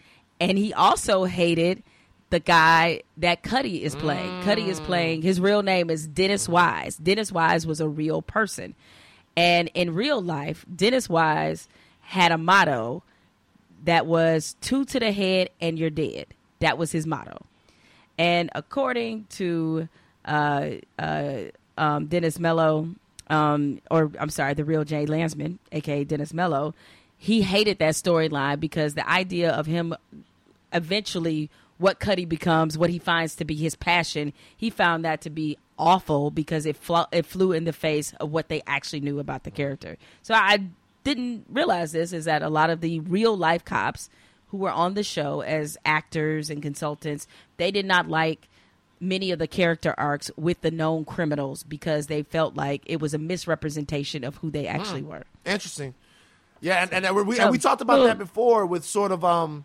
And 0.40 0.56
he 0.56 0.72
also 0.72 1.24
hated 1.24 1.82
the 2.30 2.40
guy 2.40 3.02
that 3.16 3.42
Cutty 3.42 3.82
is 3.82 3.94
playing. 3.96 4.30
Mm. 4.30 4.44
Cutty 4.44 4.68
is 4.68 4.80
playing. 4.80 5.22
His 5.22 5.40
real 5.40 5.62
name 5.62 5.90
is 5.90 6.06
Dennis 6.06 6.48
Wise. 6.48 6.96
Dennis 6.96 7.30
Wise 7.30 7.66
was 7.66 7.80
a 7.80 7.88
real 7.88 8.22
person, 8.22 8.74
and 9.36 9.70
in 9.74 9.94
real 9.94 10.22
life, 10.22 10.64
Dennis 10.74 11.08
Wise 11.08 11.68
had 12.00 12.32
a 12.32 12.38
motto 12.38 13.02
that 13.84 14.06
was 14.06 14.56
two 14.60 14.84
to 14.84 15.00
the 15.00 15.12
head 15.12 15.50
and 15.60 15.78
you're 15.78 15.90
dead. 15.90 16.26
That 16.60 16.76
was 16.76 16.92
his 16.92 17.06
motto. 17.06 17.46
And 18.20 18.50
according 18.54 19.24
to 19.30 19.88
uh, 20.26 20.68
uh, 20.98 21.38
um, 21.78 22.04
Dennis 22.04 22.38
Mello, 22.38 22.90
um, 23.30 23.80
or 23.90 24.12
I'm 24.20 24.28
sorry, 24.28 24.52
the 24.52 24.62
real 24.62 24.84
Jay 24.84 25.06
Landsman, 25.06 25.58
aka 25.72 26.04
Dennis 26.04 26.34
Mello, 26.34 26.74
he 27.16 27.40
hated 27.40 27.78
that 27.78 27.94
storyline 27.94 28.60
because 28.60 28.92
the 28.92 29.08
idea 29.08 29.50
of 29.50 29.64
him 29.64 29.94
eventually 30.70 31.48
what 31.78 31.98
Cutty 31.98 32.26
becomes, 32.26 32.76
what 32.76 32.90
he 32.90 32.98
finds 32.98 33.36
to 33.36 33.46
be 33.46 33.54
his 33.54 33.74
passion. 33.74 34.34
He 34.54 34.68
found 34.68 35.02
that 35.06 35.22
to 35.22 35.30
be 35.30 35.56
awful 35.78 36.30
because 36.30 36.66
it 36.66 36.76
fl- 36.76 37.08
it 37.12 37.24
flew 37.24 37.52
in 37.52 37.64
the 37.64 37.72
face 37.72 38.12
of 38.20 38.30
what 38.30 38.48
they 38.48 38.60
actually 38.66 39.00
knew 39.00 39.18
about 39.18 39.44
the 39.44 39.50
character. 39.50 39.96
So 40.22 40.34
I 40.34 40.58
didn't 41.04 41.46
realize 41.48 41.92
this 41.92 42.12
is 42.12 42.26
that 42.26 42.42
a 42.42 42.50
lot 42.50 42.68
of 42.68 42.82
the 42.82 43.00
real 43.00 43.34
life 43.34 43.64
cops 43.64 44.10
who 44.50 44.58
were 44.58 44.70
on 44.70 44.94
the 44.94 45.02
show 45.02 45.40
as 45.42 45.76
actors 45.84 46.50
and 46.50 46.62
consultants, 46.62 47.26
they 47.56 47.70
did 47.70 47.86
not 47.86 48.08
like 48.08 48.48
many 49.00 49.30
of 49.30 49.38
the 49.38 49.46
character 49.46 49.94
arcs 49.96 50.30
with 50.36 50.60
the 50.60 50.70
known 50.70 51.04
criminals 51.04 51.62
because 51.62 52.06
they 52.08 52.22
felt 52.22 52.54
like 52.54 52.82
it 52.86 53.00
was 53.00 53.14
a 53.14 53.18
misrepresentation 53.18 54.24
of 54.24 54.36
who 54.36 54.50
they 54.50 54.66
actually 54.66 55.02
were. 55.02 55.24
Interesting. 55.46 55.94
Yeah, 56.60 56.86
and, 56.92 57.06
and 57.06 57.16
we, 57.26 57.36
So, 57.36 57.42
and 57.44 57.50
we 57.50 57.58
talked 57.58 57.80
about 57.80 57.98
boom. 57.98 58.06
that 58.06 58.18
before 58.18 58.66
with 58.66 58.84
sort 58.84 59.12
of 59.12 59.24
um 59.24 59.64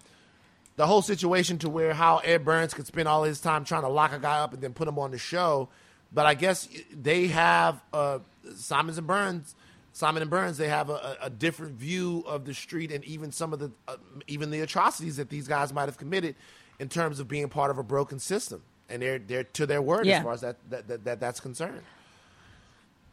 the 0.78 0.86
whole 0.88 1.02
situation 1.02 1.58
to 1.60 1.70
where 1.70 1.94
how 1.94 2.18
Ed 2.18 2.44
Burns 2.46 2.74
could 2.74 2.86
spend 2.88 3.08
all 3.08 3.24
his 3.24 3.40
time 3.40 3.64
trying 3.66 3.84
to 3.84 3.90
lock 3.90 4.14
a 4.14 4.20
guy 4.20 4.40
up 4.40 4.54
and 4.54 4.62
then 4.62 4.74
put 4.74 4.88
him 4.88 5.00
on 5.00 5.12
the 5.12 5.18
show. 5.18 5.70
But 6.14 6.26
I 6.26 6.34
guess 6.34 6.68
they 6.94 7.28
have 7.28 7.82
uh, 7.94 8.20
Simons 8.56 8.98
and 8.98 9.08
Burns, 9.08 9.56
Simon 9.96 10.22
and 10.22 10.30
Burns. 10.30 10.58
They 10.58 10.68
have 10.68 10.90
a, 10.90 11.18
a 11.22 11.30
different 11.30 11.76
view 11.76 12.22
of 12.28 12.44
the 12.44 12.54
street 12.54 12.92
and 12.92 13.02
even 13.06 13.32
some 13.32 13.54
of 13.54 13.60
the 13.60 13.72
uh, 13.88 13.96
even 14.28 14.52
the 14.52 14.60
atrocities 14.60 15.16
that 15.16 15.30
these 15.30 15.48
guys 15.48 15.72
might 15.72 15.86
have 15.86 15.98
committed 15.98 16.36
in 16.80 16.90
terms 16.90 17.22
of 17.22 17.30
being 17.30 17.48
part 17.48 17.72
of 17.72 17.78
a 17.78 17.84
broken 17.84 18.20
system. 18.20 18.62
And 18.90 19.02
they're 19.02 19.20
they're 19.20 19.46
to 19.46 19.66
their 19.66 19.82
word 19.82 20.06
Yeah. 20.06 20.18
as 20.18 20.24
far 20.24 20.34
as 20.34 20.42
that 20.42 20.58
that, 20.70 20.88
that, 20.90 21.06
that 21.06 21.20
that's 21.22 21.40
concerned. 21.40 21.82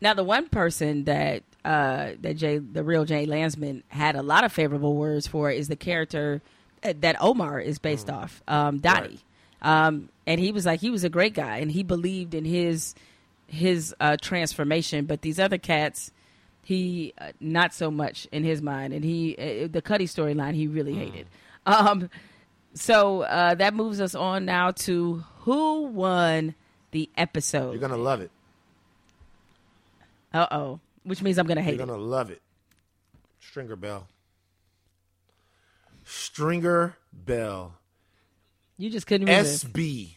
Now, 0.01 0.15
the 0.15 0.25
one 0.25 0.49
person 0.49 1.05
that 1.05 1.45
uh, 1.65 2.15
that 2.21 2.35
Jay, 2.37 2.59
the 2.59 2.83
real 2.83 3.05
Jay 3.05 3.27
Landsman, 3.27 3.85
had 3.87 4.17
a 4.17 4.23
lot 4.23 4.43
of 4.43 4.51
favorable 4.53 4.97
words 4.97 5.29
for 5.29 5.53
is 5.53 5.69
the 5.69 5.77
character 5.77 6.43
uh, 6.83 6.95
that 6.99 7.15
Omar 7.21 7.61
is 7.61 7.79
based 7.79 8.11
off, 8.11 8.43
um, 8.49 8.79
Donnie. 8.79 9.21
Um, 9.63 10.09
and 10.27 10.41
he 10.41 10.51
was 10.51 10.67
like, 10.67 10.81
he 10.81 10.91
was 10.91 11.05
a 11.05 11.09
great 11.09 11.35
guy, 11.35 11.59
and 11.59 11.71
he 11.71 11.85
believed 11.85 12.35
in 12.35 12.45
his 12.45 12.97
his 13.47 13.95
uh, 14.01 14.17
transformation. 14.21 15.05
But 15.07 15.23
these 15.23 15.39
other 15.39 15.59
cats, 15.59 16.11
he 16.65 17.13
uh, 17.19 17.33
not 17.41 17.75
so 17.75 17.91
much 17.91 18.27
in 18.33 18.45
his 18.45 18.63
mind, 18.63 18.93
and 18.93 19.05
he 19.05 19.37
uh, 19.37 19.69
the 19.71 19.83
Cutty 19.83 20.07
storyline 20.07 20.55
he 20.55 20.67
really 20.67 20.95
hated. 20.95 21.27
Um, 21.67 22.11
so 22.75 23.23
uh, 23.23 23.55
that 23.55 23.75
moves 23.75 24.01
us 24.01 24.15
on 24.15 24.45
now 24.45 24.71
to 24.71 25.25
who 25.41 25.83
won 25.83 26.55
the 26.93 27.11
episode. 27.17 27.73
You're 27.73 27.81
gonna 27.81 27.97
love 27.97 28.21
it. 28.21 28.31
Uh 30.33 30.47
oh. 30.51 30.81
Which 31.05 31.21
means 31.21 31.39
I'm 31.39 31.47
gonna 31.47 31.63
hate 31.63 31.77
You're 31.77 31.87
gonna 31.87 31.99
love 31.99 32.31
it. 32.31 32.41
Stringer 33.41 33.77
Bell. 33.77 34.07
Stringer 36.05 36.97
Bell. 37.13 37.75
You 38.79 38.89
just 38.91 39.07
couldn't 39.07 39.27
resist. 39.27 39.73
SB. 39.73 40.11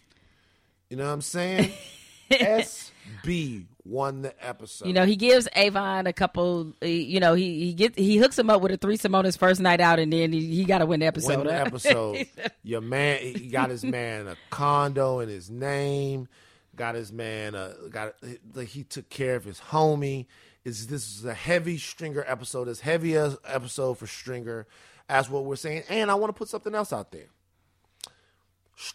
You 0.89 0.97
know 0.97 1.05
what 1.05 1.13
I'm 1.13 1.21
saying? 1.21 1.71
SB 2.31 3.65
won 3.85 4.23
the 4.23 4.45
episode. 4.45 4.87
You 4.87 4.93
know, 4.93 5.05
he 5.05 5.15
gives 5.15 5.47
Avon 5.55 6.07
a 6.07 6.13
couple. 6.13 6.73
You 6.81 7.19
know, 7.19 7.33
he 7.35 7.65
he 7.65 7.73
get 7.73 7.97
he 7.97 8.17
hooks 8.17 8.37
him 8.37 8.49
up 8.49 8.61
with 8.61 8.71
a 8.71 8.77
threesome 8.77 9.15
on 9.15 9.23
his 9.23 9.37
first 9.37 9.61
night 9.61 9.79
out, 9.79 9.99
and 9.99 10.11
then 10.11 10.33
he, 10.33 10.55
he 10.55 10.65
got 10.65 10.79
to 10.79 10.85
win 10.85 10.99
the 10.99 11.05
episode. 11.05 11.37
win 11.37 11.47
the 11.47 11.53
episode. 11.53 12.27
Your 12.63 12.81
man, 12.81 13.19
he 13.19 13.47
got 13.47 13.69
his 13.69 13.83
man 13.83 14.27
a 14.27 14.35
condo 14.49 15.19
in 15.19 15.29
his 15.29 15.49
name. 15.49 16.27
Got 16.75 16.95
his 16.95 17.13
man, 17.13 17.55
uh, 17.55 17.73
got 17.89 18.15
like 18.53 18.67
he 18.69 18.83
took 18.83 19.09
care 19.09 19.35
of 19.35 19.45
his 19.45 19.59
homie. 19.59 20.25
Is 20.65 20.87
this 20.87 21.07
is 21.07 21.23
a 21.23 21.33
heavy 21.33 21.77
Stringer 21.77 22.25
episode? 22.27 22.67
As 22.67 22.81
heavy 22.81 23.15
as 23.15 23.37
episode 23.45 23.97
for 23.97 24.07
Stringer, 24.07 24.67
as 25.07 25.29
what 25.29 25.45
we're 25.45 25.55
saying. 25.55 25.83
And 25.87 26.11
I 26.11 26.15
want 26.15 26.35
to 26.35 26.37
put 26.37 26.49
something 26.49 26.75
else 26.75 26.91
out 26.91 27.11
there. 27.11 27.27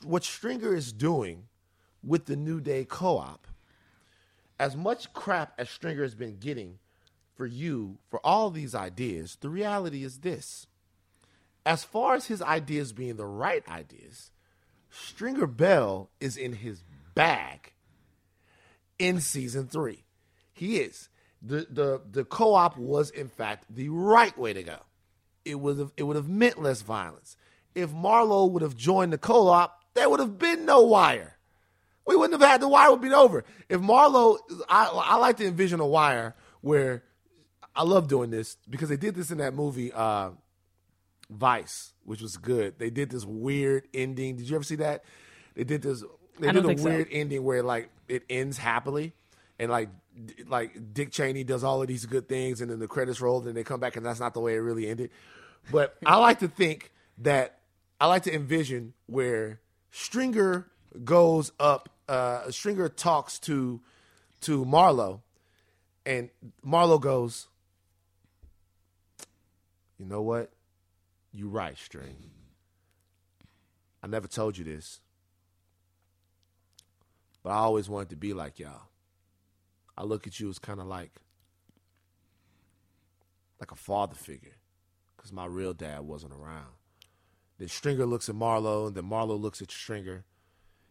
What 0.02 0.24
Stringer 0.24 0.74
is 0.74 0.92
doing 0.92 1.44
with 2.04 2.26
the 2.26 2.36
New 2.36 2.60
Day 2.60 2.84
co-op, 2.84 3.46
as 4.60 4.76
much 4.76 5.12
crap 5.14 5.54
as 5.58 5.70
Stringer 5.70 6.02
has 6.02 6.14
been 6.14 6.36
getting 6.36 6.78
for 7.34 7.46
you 7.46 7.96
for 8.10 8.20
all 8.22 8.50
these 8.50 8.74
ideas, 8.74 9.38
the 9.40 9.48
reality 9.48 10.04
is 10.04 10.18
this 10.18 10.66
as 11.64 11.82
far 11.82 12.14
as 12.14 12.26
his 12.26 12.42
ideas 12.42 12.92
being 12.92 13.16
the 13.16 13.26
right 13.26 13.66
ideas, 13.68 14.30
Stringer 14.90 15.46
Bell 15.46 16.10
is 16.20 16.36
in 16.36 16.52
his 16.52 16.84
bag 17.14 17.72
in 18.98 19.20
season 19.20 19.66
three. 19.66 20.04
He 20.52 20.78
is. 20.78 21.08
The 21.40 21.66
the 21.70 22.02
the 22.10 22.24
co-op 22.24 22.76
was 22.76 23.08
in 23.10 23.28
fact 23.28 23.64
the 23.70 23.88
right 23.88 24.36
way 24.36 24.52
to 24.52 24.62
go. 24.62 24.78
It 25.46 25.58
have 25.78 25.92
it 25.96 26.02
would 26.02 26.16
have 26.16 26.28
meant 26.28 26.60
less 26.60 26.82
violence. 26.82 27.34
If 27.74 27.92
Marlo 27.92 28.50
would 28.50 28.62
have 28.62 28.76
joined 28.76 29.14
the 29.14 29.18
co-op, 29.18 29.84
there 29.94 30.10
would 30.10 30.20
have 30.20 30.38
been 30.38 30.66
no 30.66 30.82
wire. 30.82 31.38
We 32.10 32.16
wouldn't 32.16 32.40
have 32.40 32.50
had 32.50 32.60
the 32.60 32.66
wire 32.66 32.90
would 32.90 33.00
be 33.00 33.12
over. 33.12 33.44
If 33.68 33.80
Marlo 33.80 34.38
I 34.68 34.86
I 34.86 35.16
like 35.18 35.36
to 35.36 35.46
envision 35.46 35.78
a 35.78 35.86
wire 35.86 36.34
where 36.60 37.04
I 37.76 37.84
love 37.84 38.08
doing 38.08 38.30
this 38.30 38.56
because 38.68 38.88
they 38.88 38.96
did 38.96 39.14
this 39.14 39.30
in 39.30 39.38
that 39.38 39.54
movie 39.54 39.92
uh 39.92 40.30
Vice, 41.30 41.92
which 42.02 42.20
was 42.20 42.36
good. 42.36 42.80
They 42.80 42.90
did 42.90 43.10
this 43.10 43.24
weird 43.24 43.86
ending. 43.94 44.36
Did 44.36 44.48
you 44.48 44.56
ever 44.56 44.64
see 44.64 44.74
that? 44.76 45.04
They 45.54 45.62
did 45.62 45.82
this. 45.82 46.02
They 46.40 46.50
did 46.50 46.64
a 46.64 46.66
think 46.66 46.80
so. 46.80 46.86
weird 46.86 47.06
ending 47.12 47.44
where 47.44 47.62
like 47.62 47.90
it 48.08 48.24
ends 48.28 48.58
happily, 48.58 49.12
and 49.60 49.70
like 49.70 49.90
like 50.48 50.92
Dick 50.92 51.12
Cheney 51.12 51.44
does 51.44 51.62
all 51.62 51.80
of 51.80 51.86
these 51.86 52.06
good 52.06 52.28
things, 52.28 52.60
and 52.60 52.72
then 52.72 52.80
the 52.80 52.88
credits 52.88 53.20
roll, 53.20 53.46
and 53.46 53.56
they 53.56 53.62
come 53.62 53.78
back, 53.78 53.94
and 53.94 54.04
that's 54.04 54.18
not 54.18 54.34
the 54.34 54.40
way 54.40 54.54
it 54.56 54.58
really 54.58 54.88
ended. 54.88 55.10
But 55.70 55.96
I 56.04 56.16
like 56.16 56.40
to 56.40 56.48
think 56.48 56.90
that 57.18 57.60
I 58.00 58.06
like 58.06 58.24
to 58.24 58.34
envision 58.34 58.94
where 59.06 59.60
Stringer 59.92 60.66
goes 61.04 61.52
up. 61.60 61.88
Uh, 62.10 62.50
Stringer 62.50 62.88
talks 62.88 63.38
to 63.38 63.80
to 64.40 64.64
Marlo, 64.64 65.20
and 66.04 66.28
Marlo 66.66 67.00
goes, 67.00 67.46
"You 69.96 70.06
know 70.06 70.20
what? 70.20 70.50
You 71.30 71.48
right, 71.48 71.78
String. 71.78 72.16
I 74.02 74.08
never 74.08 74.26
told 74.26 74.58
you 74.58 74.64
this, 74.64 75.00
but 77.44 77.50
I 77.50 77.58
always 77.58 77.88
wanted 77.88 78.10
to 78.10 78.16
be 78.16 78.32
like 78.32 78.58
y'all. 78.58 78.88
I 79.96 80.02
look 80.02 80.26
at 80.26 80.40
you 80.40 80.48
as 80.48 80.58
kind 80.58 80.80
of 80.80 80.86
like 80.88 81.12
like 83.60 83.70
a 83.70 83.76
father 83.76 84.16
figure, 84.16 84.56
because 85.16 85.32
my 85.32 85.46
real 85.46 85.74
dad 85.74 86.00
wasn't 86.00 86.32
around. 86.32 86.72
Then 87.58 87.68
Stringer 87.68 88.06
looks 88.06 88.28
at 88.28 88.34
Marlo, 88.34 88.88
and 88.88 88.96
then 88.96 89.04
Marlo 89.04 89.40
looks 89.40 89.62
at 89.62 89.70
Stringer. 89.70 90.24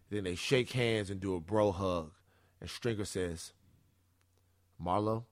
Then 0.09 0.23
they 0.23 0.35
shake 0.35 0.71
hands 0.71 1.09
and 1.09 1.19
do 1.19 1.35
a 1.35 1.39
bro 1.39 1.71
hug, 1.71 2.11
and 2.59 2.69
Stringer 2.69 3.05
says, 3.05 3.53
Marlo, 4.83 5.23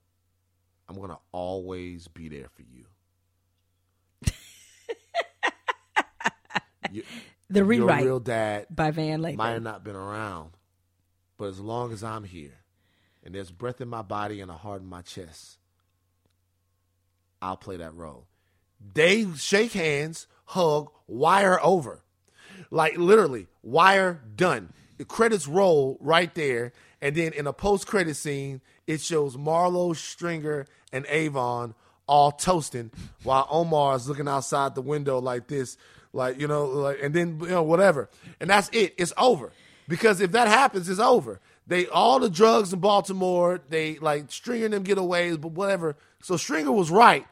I'm 0.88 0.99
gonna 0.99 1.18
always 1.32 2.08
be 2.08 2.30
there 2.30 2.49
for 2.49 2.62
you." 2.64 2.86
You- 6.91 7.04
The 7.49 7.64
rewrite 7.66 7.99
Your 8.04 8.14
real 8.14 8.20
dad 8.20 8.68
by 8.70 8.91
Van 8.91 9.22
Lathan. 9.22 9.36
might 9.36 9.52
have 9.52 9.64
not 9.64 9.84
been 9.84 9.95
around, 9.95 10.52
but 11.38 11.45
as 11.45 11.60
long 11.60 11.91
as 11.91 12.04
I'm 12.04 12.24
here 12.24 12.60
and 13.24 13.34
there's 13.36 13.52
breath 13.52 13.82
in 13.82 13.90
my 13.90 14.02
body 14.02 14.40
and 14.41 14.49
a 14.49 14.54
heart 14.56 14.82
in 14.82 14.88
my 14.88 15.02
chest, 15.02 15.58
I'll 17.41 17.58
play 17.58 17.78
that 17.78 17.94
role. 17.94 18.28
They 18.94 19.26
shake 19.36 19.74
hands, 19.74 20.28
hug, 20.45 20.91
wire 21.08 21.60
over. 21.64 22.04
Like 22.71 22.97
literally, 22.97 23.47
wire 23.63 24.21
done. 24.35 24.73
The 24.97 25.05
credits 25.05 25.47
roll 25.47 25.97
right 26.01 26.34
there, 26.34 26.73
and 27.01 27.15
then 27.15 27.34
in 27.34 27.47
a 27.47 27.53
post 27.53 27.88
credit 27.88 28.15
scene, 28.15 28.61
it 28.88 29.01
shows 29.01 29.38
Marlo, 29.38 29.95
Stringer, 29.95 30.65
and 30.91 31.05
Avon 31.07 31.75
all 32.07 32.31
toasting 32.31 32.89
while 33.23 33.47
Omar's 33.51 34.07
looking 34.07 34.27
outside 34.27 34.75
the 34.75 34.81
window 34.81 35.19
like 35.19 35.47
this, 35.47 35.77
like 36.13 36.39
you 36.39 36.47
know, 36.47 36.65
like 36.65 36.99
and 37.01 37.13
then 37.13 37.39
you 37.41 37.49
know 37.49 37.63
whatever, 37.63 38.09
and 38.39 38.49
that's 38.49 38.69
it. 38.71 38.95
It's 38.97 39.13
over 39.17 39.51
because 39.88 40.21
if 40.21 40.31
that 40.31 40.47
happens, 40.47 40.89
it's 40.89 40.99
over. 40.99 41.39
They 41.67 41.88
all 41.88 42.19
the 42.19 42.29
drugs 42.29 42.71
in 42.71 42.79
Baltimore, 42.79 43.59
they 43.69 43.99
like 43.99 44.31
Stringer 44.31 44.69
them 44.69 44.84
getaways, 44.84 45.39
but 45.39 45.51
whatever. 45.51 45.97
So 46.21 46.38
Stringer 46.38 46.71
was 46.71 46.89
right, 46.89 47.27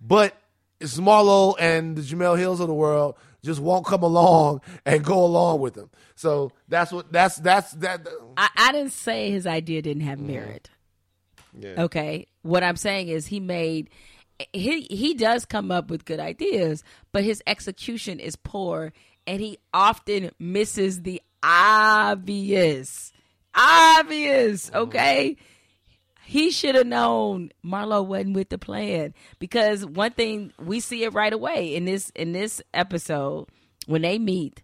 but 0.00 0.36
it's 0.80 0.98
Marlo 0.98 1.56
and 1.58 1.96
the 1.96 2.02
Jemele 2.02 2.38
Hills 2.38 2.60
of 2.60 2.68
the 2.68 2.74
world 2.74 3.16
just 3.44 3.60
won't 3.60 3.84
come 3.84 4.02
along 4.02 4.60
and 4.86 5.04
go 5.04 5.24
along 5.24 5.60
with 5.60 5.74
them. 5.74 5.90
So 6.14 6.52
that's 6.68 6.92
what 6.92 7.12
that's 7.12 7.36
that's 7.36 7.72
that. 7.72 8.06
I, 8.36 8.48
I 8.56 8.72
didn't 8.72 8.92
say 8.92 9.30
his 9.30 9.46
idea 9.46 9.82
didn't 9.82 10.02
have 10.02 10.18
mm-hmm. 10.18 10.32
merit. 10.32 10.70
Yeah. 11.58 11.74
Okay. 11.78 12.26
What 12.42 12.62
I'm 12.62 12.76
saying 12.76 13.08
is 13.08 13.26
he 13.26 13.40
made 13.40 13.90
he 14.52 14.82
he 14.82 15.14
does 15.14 15.44
come 15.44 15.70
up 15.70 15.90
with 15.90 16.04
good 16.04 16.20
ideas, 16.20 16.84
but 17.12 17.24
his 17.24 17.42
execution 17.46 18.18
is 18.18 18.36
poor 18.36 18.92
and 19.26 19.40
he 19.40 19.58
often 19.72 20.30
misses 20.38 21.02
the 21.02 21.20
obvious. 21.42 23.12
Obvious, 23.54 24.70
mm-hmm. 24.70 24.78
okay? 24.78 25.36
He 26.32 26.50
should 26.50 26.76
have 26.76 26.86
known 26.86 27.50
Marlo 27.62 28.06
wasn't 28.06 28.34
with 28.34 28.48
the 28.48 28.56
plan 28.56 29.12
because 29.38 29.84
one 29.84 30.12
thing 30.12 30.50
we 30.58 30.80
see 30.80 31.04
it 31.04 31.12
right 31.12 31.32
away 31.32 31.74
in 31.74 31.84
this 31.84 32.10
in 32.14 32.32
this 32.32 32.62
episode 32.72 33.48
when 33.86 34.00
they 34.00 34.18
meet 34.18 34.62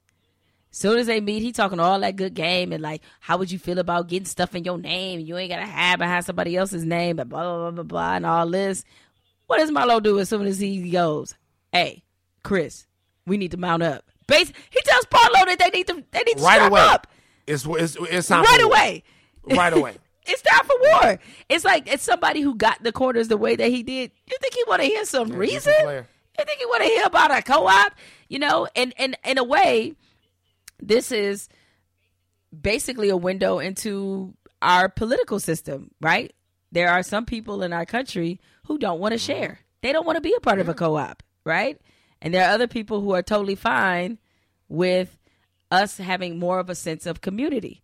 Soon 0.71 0.99
as 0.99 1.07
they 1.07 1.21
meet, 1.21 1.43
he 1.43 1.53
talking 1.53 1.81
all 1.81 1.99
that 2.01 2.17
good 2.17 2.35
game 2.35 2.73
and 2.73 2.83
like, 2.83 3.03
how 3.21 3.37
would 3.39 3.51
you 3.51 3.59
feel 3.59 3.79
about 3.79 4.09
getting 4.09 4.27
stuff 4.27 4.55
in 4.55 4.65
your 4.65 4.79
name? 4.79 5.21
You 5.21 5.37
ain't 5.37 5.51
gotta 5.51 5.67
have 5.67 5.99
behind 5.99 6.25
somebody 6.25 6.57
else's 6.57 6.85
name, 6.85 7.19
and 7.19 7.29
blah 7.29 7.43
blah 7.43 7.59
blah 7.59 7.71
blah 7.71 7.83
blah, 7.83 8.17
and 8.17 8.25
all 8.25 8.49
this. 8.49 8.85
What 9.47 9.59
does 9.59 9.71
Marlo 9.71 10.03
do 10.03 10.19
as 10.21 10.29
soon 10.29 10.47
as 10.47 10.59
he 10.59 10.91
goes? 10.91 11.35
Hey, 11.73 12.05
Chris, 12.45 12.87
we 13.27 13.39
need 13.39 13.51
to 13.51 13.57
mount 13.57 13.83
up. 13.83 14.05
Base. 14.27 14.53
He 14.71 14.81
tells 14.83 15.07
Marlo 15.07 15.47
that 15.47 15.59
they 15.59 15.71
need 15.71 15.87
to 15.89 16.05
they 16.11 16.23
need 16.25 16.37
to 16.37 16.45
right 16.45 16.71
away. 16.71 16.81
up 16.81 17.07
It's 17.47 17.67
it's 17.67 17.97
it's 18.01 18.31
right 18.31 18.63
away. 18.63 19.03
Right 19.51 19.73
away. 19.73 19.97
It's 20.29 20.43
time 20.43 20.65
for 20.67 20.77
war. 20.81 21.19
It's 21.49 21.65
like 21.65 21.91
it's 21.91 22.03
somebody 22.03 22.41
who 22.43 22.55
got 22.55 22.83
the 22.83 22.93
quarters 22.93 23.29
the 23.29 23.37
way 23.37 23.57
that 23.57 23.69
he 23.71 23.83
did. 23.83 24.13
You 24.27 24.37
think 24.41 24.55
he 24.55 24.65
want 24.69 24.83
to 24.83 24.87
hear 24.87 25.05
some 25.05 25.31
reason? 25.31 25.73
You 26.39 26.45
think 26.45 26.61
he 26.61 26.67
want 26.67 26.83
to 26.83 26.89
hear 26.89 27.05
about 27.07 27.37
a 27.37 27.43
co-op? 27.43 27.95
You 28.29 28.39
know, 28.39 28.69
and 28.77 28.93
and 28.99 29.17
in 29.25 29.39
a 29.39 29.45
way, 29.45 29.95
this 30.81 31.11
is 31.11 31.49
basically 32.59 33.09
a 33.09 33.17
window 33.17 33.59
into 33.59 34.35
our 34.61 34.89
political 34.89 35.41
system, 35.41 35.91
right? 36.01 36.35
There 36.71 36.91
are 36.91 37.03
some 37.03 37.25
people 37.25 37.63
in 37.63 37.73
our 37.73 37.87
country 37.87 38.41
who 38.67 38.79
don't 38.79 39.01
want 39.01 39.13
to 39.13 39.19
share. 39.19 39.61
They 39.83 39.93
don't 39.93 40.07
want 40.07 40.17
to 40.17 40.23
be 40.23 40.35
a 40.37 40.41
part 40.41 40.59
of 40.59 40.69
a 40.69 40.75
co-op, 40.75 41.23
right? 41.45 41.81
And 42.21 42.35
there 42.35 42.47
are 42.47 42.53
other 42.53 42.67
people 42.67 43.01
who 43.01 43.15
are 43.15 43.23
totally 43.23 43.55
fine 43.55 44.19
with 44.69 45.17
us 45.71 45.97
having 45.99 46.39
more 46.39 46.59
of 46.59 46.69
a 46.69 46.75
sense 46.75 47.07
of 47.07 47.21
community. 47.21 47.83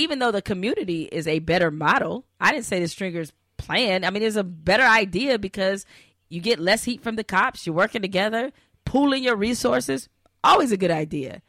Even 0.00 0.18
though 0.18 0.30
the 0.30 0.42
community 0.42 1.02
is 1.12 1.26
a 1.28 1.38
better 1.40 1.70
model, 1.70 2.24
I 2.40 2.52
didn't 2.52 2.64
say 2.64 2.80
the 2.80 2.88
stringers 2.88 3.32
plan. 3.58 4.04
I 4.04 4.10
mean, 4.10 4.22
it's 4.22 4.36
a 4.36 4.44
better 4.44 4.82
idea 4.84 5.38
because 5.38 5.84
you 6.28 6.40
get 6.40 6.58
less 6.58 6.84
heat 6.84 7.02
from 7.02 7.16
the 7.16 7.24
cops. 7.24 7.66
You're 7.66 7.74
working 7.74 8.02
together, 8.02 8.52
pooling 8.84 9.22
your 9.24 9.36
resources. 9.36 10.08
Always 10.42 10.72
a 10.72 10.76
good 10.76 10.90
idea. 10.90 11.42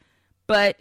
But 0.48 0.78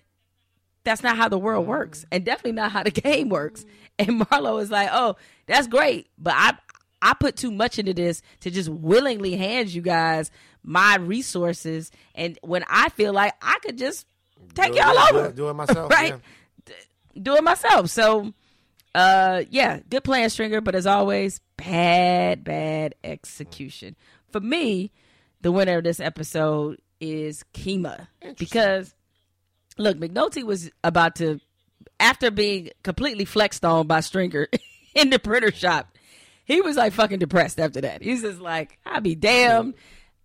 that's 0.85 1.03
not 1.03 1.17
how 1.17 1.29
the 1.29 1.39
world 1.39 1.67
works, 1.67 2.05
and 2.11 2.25
definitely 2.25 2.53
not 2.53 2.73
how 2.73 2.83
the 2.83 2.91
game 3.03 3.29
works. 3.29 3.65
And 3.99 4.21
Marlo 4.23 4.61
is 4.63 4.71
like, 4.71 4.89
"Oh, 4.93 5.17
that's 5.47 5.69
great, 5.69 6.09
but 6.19 6.35
I 6.37 6.55
I 7.03 7.15
put 7.15 7.37
too 7.37 7.51
much 7.53 7.79
into 7.79 7.95
this 7.95 8.23
to 8.41 8.51
just 8.51 8.69
willingly 8.69 9.37
hand 9.37 9.69
you 9.73 9.83
guys 9.83 10.31
my 10.65 10.97
resources, 10.97 11.91
and 12.15 12.39
when 12.43 12.65
I 12.69 12.89
feel 12.91 13.13
like 13.13 13.35
I 13.43 13.59
could 13.63 13.79
just 13.79 14.07
take 14.55 14.73
Do 14.73 14.79
it- 14.79 14.83
y'all 14.85 14.99
over, 15.17 15.31
do 15.33 15.49
it 15.51 15.55
myself, 15.55 15.91
right? 15.93 16.15
yeah. 16.15 16.19
Do 17.21 17.37
it 17.37 17.45
myself. 17.45 17.91
So, 17.91 18.33
uh, 18.95 19.43
yeah, 19.51 19.81
good 19.89 20.05
plan, 20.05 20.31
Stringer, 20.31 20.61
but 20.61 20.75
as 20.75 20.87
always, 20.87 21.41
bad, 21.57 22.45
bad 22.45 22.95
execution. 23.05 23.97
For 24.33 24.41
me, 24.41 24.93
the 25.41 25.53
winner 25.53 25.79
of 25.79 25.85
this 25.85 26.01
episode 26.01 26.81
is 27.01 27.45
Kima 27.55 28.09
because 28.39 28.95
look, 29.79 29.97
McNulty 29.97 30.45
was 30.45 30.71
about 30.85 31.17
to, 31.17 31.41
after 31.99 32.31
being 32.31 32.71
completely 32.83 33.25
flexed 33.25 33.65
on 33.65 33.87
by 33.87 34.01
Stringer 34.01 34.49
in 34.95 35.11
the 35.11 35.19
printer 35.19 35.53
shop, 35.53 35.97
he 36.45 36.61
was 36.61 36.77
like 36.77 36.93
fucking 36.93 37.19
depressed 37.19 37.59
after 37.59 37.81
that. 37.81 38.03
He's 38.03 38.23
just 38.23 38.41
like, 38.41 38.79
I'll 38.85 39.01
be 39.01 39.15
damned. 39.15 39.75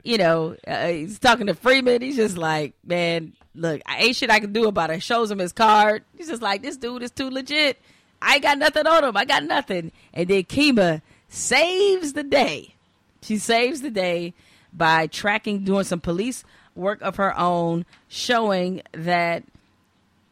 You 0.05 0.19
know, 0.19 0.55
uh, 0.67 0.87
he's 0.87 1.17
talking 1.17 1.47
to 1.47 1.55
Freeman. 1.55 2.03
He's 2.03 2.15
just 2.15 2.37
like, 2.37 2.73
man, 2.85 3.33
look, 3.55 3.81
I 3.87 3.97
ain't 3.97 4.15
shit 4.15 4.29
I 4.29 4.39
can 4.39 4.53
do 4.53 4.67
about 4.67 4.91
it. 4.91 5.01
Shows 5.01 5.31
him 5.31 5.39
his 5.39 5.51
card. 5.51 6.03
He's 6.15 6.27
just 6.27 6.43
like, 6.43 6.61
this 6.61 6.77
dude 6.77 7.01
is 7.01 7.09
too 7.09 7.31
legit. 7.31 7.81
I 8.21 8.35
ain't 8.35 8.43
got 8.43 8.59
nothing 8.59 8.85
on 8.85 9.03
him. 9.03 9.17
I 9.17 9.25
got 9.25 9.43
nothing. 9.43 9.91
And 10.13 10.27
then 10.27 10.43
Kima 10.43 11.01
saves 11.27 12.13
the 12.13 12.23
day. 12.23 12.75
She 13.23 13.39
saves 13.39 13.81
the 13.81 13.89
day 13.89 14.35
by 14.71 15.07
tracking, 15.07 15.63
doing 15.63 15.85
some 15.85 16.01
police 16.01 16.43
work 16.75 17.01
of 17.01 17.15
her 17.15 17.37
own, 17.37 17.85
showing 18.07 18.83
that 18.91 19.43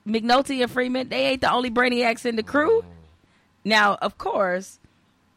McNulty 0.07 0.61
and 0.61 0.69
Freeman, 0.71 1.09
they 1.09 1.27
ain't 1.27 1.41
the 1.41 1.51
only 1.51 1.71
brainiacs 1.71 2.25
in 2.25 2.35
the 2.35 2.43
crew. 2.43 2.85
Now, 3.65 3.95
of 3.95 4.17
course, 4.17 4.79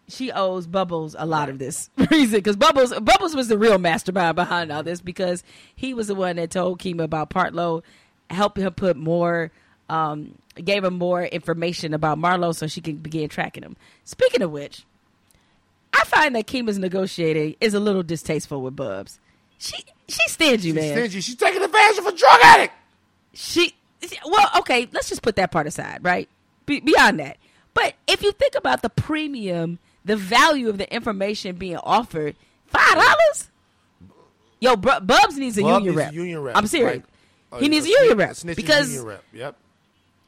she 0.08 0.30
owes 0.32 0.66
Bubbles 0.66 1.16
a 1.18 1.26
lot 1.26 1.48
of 1.48 1.58
this 1.58 1.90
reason 2.10 2.38
because 2.38 2.56
Bubbles 2.56 2.92
Bubbles 3.00 3.34
was 3.34 3.48
the 3.48 3.58
real 3.58 3.78
mastermind 3.78 4.36
behind 4.36 4.70
all 4.70 4.82
this 4.82 5.00
because 5.00 5.42
he 5.74 5.94
was 5.94 6.08
the 6.08 6.14
one 6.14 6.36
that 6.36 6.50
told 6.50 6.78
Kima 6.80 7.04
about 7.04 7.30
Partlow, 7.30 7.82
helped 8.30 8.58
her 8.58 8.70
put 8.70 8.96
more, 8.96 9.50
um, 9.88 10.36
gave 10.56 10.82
her 10.84 10.90
more 10.90 11.24
information 11.24 11.92
about 11.94 12.18
Marlo 12.18 12.54
so 12.54 12.66
she 12.66 12.80
can 12.80 12.96
begin 12.96 13.28
tracking 13.28 13.62
him. 13.62 13.76
Speaking 14.04 14.42
of 14.42 14.50
which, 14.50 14.84
I 15.92 16.04
find 16.04 16.34
that 16.36 16.46
Kima's 16.46 16.78
negotiating 16.78 17.56
is 17.60 17.74
a 17.74 17.80
little 17.80 18.02
distasteful 18.02 18.62
with 18.62 18.76
Bubs. 18.76 19.18
She 19.58 19.76
she's 20.08 20.32
stingy, 20.32 20.68
She's 20.68 20.74
man. 20.74 20.92
stingy. 20.92 21.20
She's 21.20 21.36
taking 21.36 21.62
advantage 21.62 21.98
of 21.98 22.06
a 22.06 22.12
drug 22.16 22.40
addict. 22.42 22.74
She 23.32 23.74
well, 24.24 24.50
okay, 24.58 24.88
let's 24.92 25.08
just 25.08 25.22
put 25.22 25.36
that 25.36 25.50
part 25.50 25.66
aside, 25.66 26.00
right? 26.02 26.28
Be, 26.66 26.80
beyond 26.80 27.18
that, 27.20 27.38
but 27.74 27.94
if 28.06 28.22
you 28.22 28.32
think 28.32 28.54
about 28.54 28.82
the 28.82 28.90
premium, 28.90 29.78
the 30.06 30.16
value 30.16 30.68
of 30.70 30.78
the 30.78 30.90
information 30.92 31.56
being 31.56 31.76
offered, 31.76 32.34
five 32.66 32.94
dollars. 32.94 33.50
Yo, 34.60 34.74
Bru- 34.76 35.00
Bubs 35.00 35.36
needs 35.36 35.58
a 35.58 35.62
Bub 35.62 35.82
union 35.82 35.84
needs 35.94 35.96
rep. 35.96 36.12
union 36.14 36.40
rep, 36.42 36.56
I'm 36.56 36.66
serious. 36.66 36.96
right. 36.96 37.04
Oh, 37.52 37.58
he 37.58 37.68
needs 37.68 37.84
a 37.84 37.88
snitch- 37.88 38.00
union 38.00 38.18
rep 38.18 38.30
snitch's 38.30 38.56
because 38.56 38.88
union 38.88 39.06
rep. 39.06 39.24
Yep. 39.34 39.56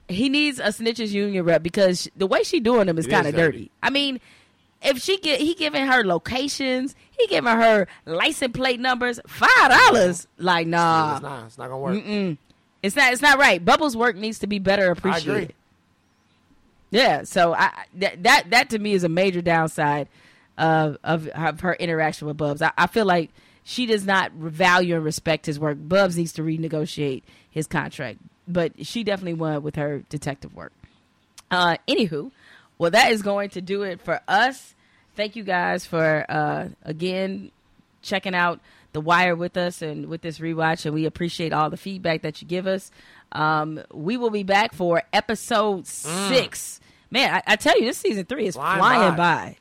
he 0.09 0.29
needs 0.29 0.59
a 0.59 0.65
snitches 0.65 1.11
union 1.13 1.45
rep 1.45 1.63
because 1.63 2.09
the 2.17 2.27
way 2.27 2.43
she 2.43 2.61
doing 2.61 2.87
them 2.87 2.99
is 2.99 3.07
kind 3.07 3.27
of 3.27 3.35
dirty. 3.35 3.59
dirty. 3.59 3.71
I 3.83 3.91
mean, 3.91 4.21
if 4.83 4.99
she 4.99 5.19
get 5.19 5.41
he 5.41 5.55
giving 5.55 5.87
her 5.87 6.05
locations, 6.05 6.95
he 7.11 7.27
giving 7.27 7.51
her 7.51 7.87
license 8.05 8.53
plate 8.55 8.81
numbers, 8.81 9.19
five 9.27 9.71
dollars. 9.71 10.27
Like 10.37 10.67
nah, 10.67 11.15
It's 11.15 11.23
not. 11.23 11.47
It's 11.47 11.59
not 11.59 11.65
gonna 11.69 11.79
work. 11.79 11.95
Mm-mm. 11.95 12.37
It's 12.83 12.95
not. 12.95 13.13
It's 13.13 13.23
not 13.23 13.39
right. 13.39 13.65
Bubbles' 13.65 13.97
work 13.97 14.15
needs 14.17 14.41
to 14.41 14.47
be 14.47 14.59
better 14.59 14.91
appreciated. 14.91 15.55
Yeah. 16.91 17.25
So 17.25 17.55
I 17.55 17.71
that 17.95 18.23
that 18.23 18.51
that 18.51 18.71
to 18.71 18.79
me 18.79 18.93
is 18.93 19.05
a 19.05 19.09
major 19.09 19.43
downside 19.43 20.09
of 20.57 20.99
of, 21.05 21.29
of 21.29 21.61
her 21.61 21.75
interaction 21.75 22.27
with 22.27 22.37
Bubs. 22.37 22.63
I, 22.63 22.73
I 22.77 22.87
feel 22.87 23.05
like 23.05 23.31
she 23.63 23.87
does 23.87 24.07
not 24.07 24.33
value 24.33 24.95
and 24.95 25.05
respect 25.05 25.47
his 25.47 25.59
work. 25.61 25.77
Bubs 25.81 26.17
needs 26.17 26.33
to 26.35 26.43
renegotiate 26.43 27.23
his 27.51 27.67
contract, 27.67 28.19
but 28.47 28.87
she 28.87 29.05
definitely 29.05 29.35
won 29.35 29.63
with 29.63 29.77
her 29.77 30.05
detective 30.09 30.55
work. 30.55 30.73
Uh, 31.51 31.77
anywho, 31.87 32.31
well, 32.79 32.91
that 32.91 33.13
is 33.13 33.23
going 33.23 33.51
to 33.51 33.61
do 33.61 33.83
it 33.83 34.01
for 34.01 34.21
us. 34.27 34.75
Thank 35.17 35.37
you 35.37 35.43
guys 35.43 35.85
for 35.85 36.25
uh, 36.29 36.69
again 36.83 37.51
checking 38.03 38.35
out 38.35 38.61
the 38.93 39.01
wire 39.01 39.37
with 39.37 39.57
us 39.57 39.83
and 39.83 40.07
with 40.07 40.23
this 40.23 40.39
rewatch, 40.39 40.87
and 40.87 40.95
we 40.95 41.05
appreciate 41.05 41.53
all 41.53 41.71
the 41.71 41.77
feedback 41.77 42.23
that 42.23 42.41
you 42.41 42.49
give 42.49 42.67
us. 42.67 42.91
Um, 43.33 43.81
we 43.93 44.17
will 44.17 44.31
be 44.31 44.43
back 44.43 44.75
for 44.75 45.03
episode 45.13 45.87
six. 45.87 46.81
Man, 47.11 47.35
I, 47.35 47.43
I 47.53 47.57
tell 47.57 47.79
you, 47.79 47.87
this 47.87 47.99
season 47.99 48.25
three 48.25 48.47
is 48.47 48.55
Flying 48.55 48.79
flying, 48.79 49.11
by. 49.13 49.17
by. 49.17 49.57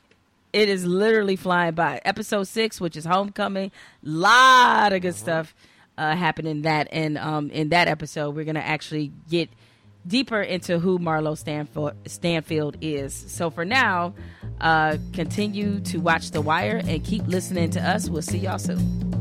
It 0.54 0.70
is 0.70 0.86
literally 0.86 1.36
flying 1.36 1.74
by. 1.76 2.02
Episode 2.06 2.48
six, 2.48 2.80
which 2.82 2.96
is 2.96 3.06
homecoming, 3.06 3.72
lot 4.04 4.94
of 4.94 5.02
good 5.02 5.16
stuff 5.16 5.54
uh, 5.98 6.16
happening 6.16 6.58
in 6.58 6.62
that. 6.64 6.88
And 6.92 7.18
um, 7.18 7.50
in 7.52 7.70
that 7.70 7.88
episode, 7.88 8.36
we're 8.36 8.46
gonna 8.46 8.60
actually 8.60 9.12
get 9.30 9.50
deeper 10.06 10.42
into 10.42 10.80
who 10.80 11.00
Marlo 11.00 11.38
Stanfield, 11.38 11.94
Stanfield 12.06 12.78
is. 12.82 13.14
So 13.14 13.50
for 13.50 13.66
now, 13.66 14.14
uh, 14.62 14.98
continue 15.14 15.82
to 15.82 16.00
watch 16.00 16.32
The 16.32 16.42
Wire 16.42 16.82
and 16.86 17.04
keep 17.04 17.28
listening 17.28 17.70
to 17.72 17.82
us. 17.82 18.10
We'll 18.10 18.22
see 18.22 18.40
y'all 18.40 18.58
soon. 18.58 19.18